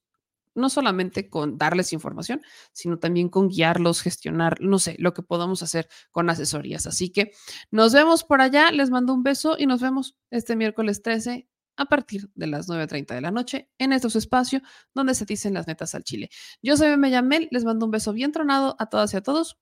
[0.56, 2.42] no solamente con darles información,
[2.72, 6.86] sino también con guiarlos, gestionar, no sé, lo que podamos hacer con asesorías.
[6.86, 7.32] Así que
[7.72, 11.86] nos vemos por allá, les mando un beso y nos vemos este miércoles 13 a
[11.86, 14.62] partir de las 9.30 de la noche en este su espacio
[14.94, 16.30] donde se dicen las netas al chile.
[16.62, 19.58] Yo soy Meme Yamel, les mando un beso bien tronado a todas y a todos.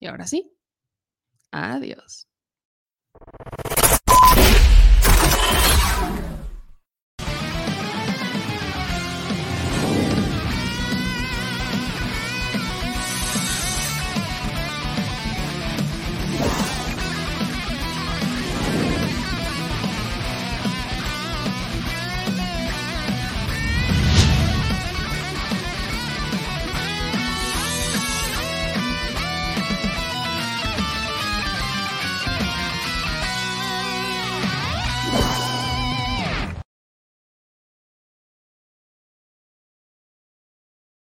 [0.00, 0.52] Y ahora sí,
[1.52, 2.26] adiós.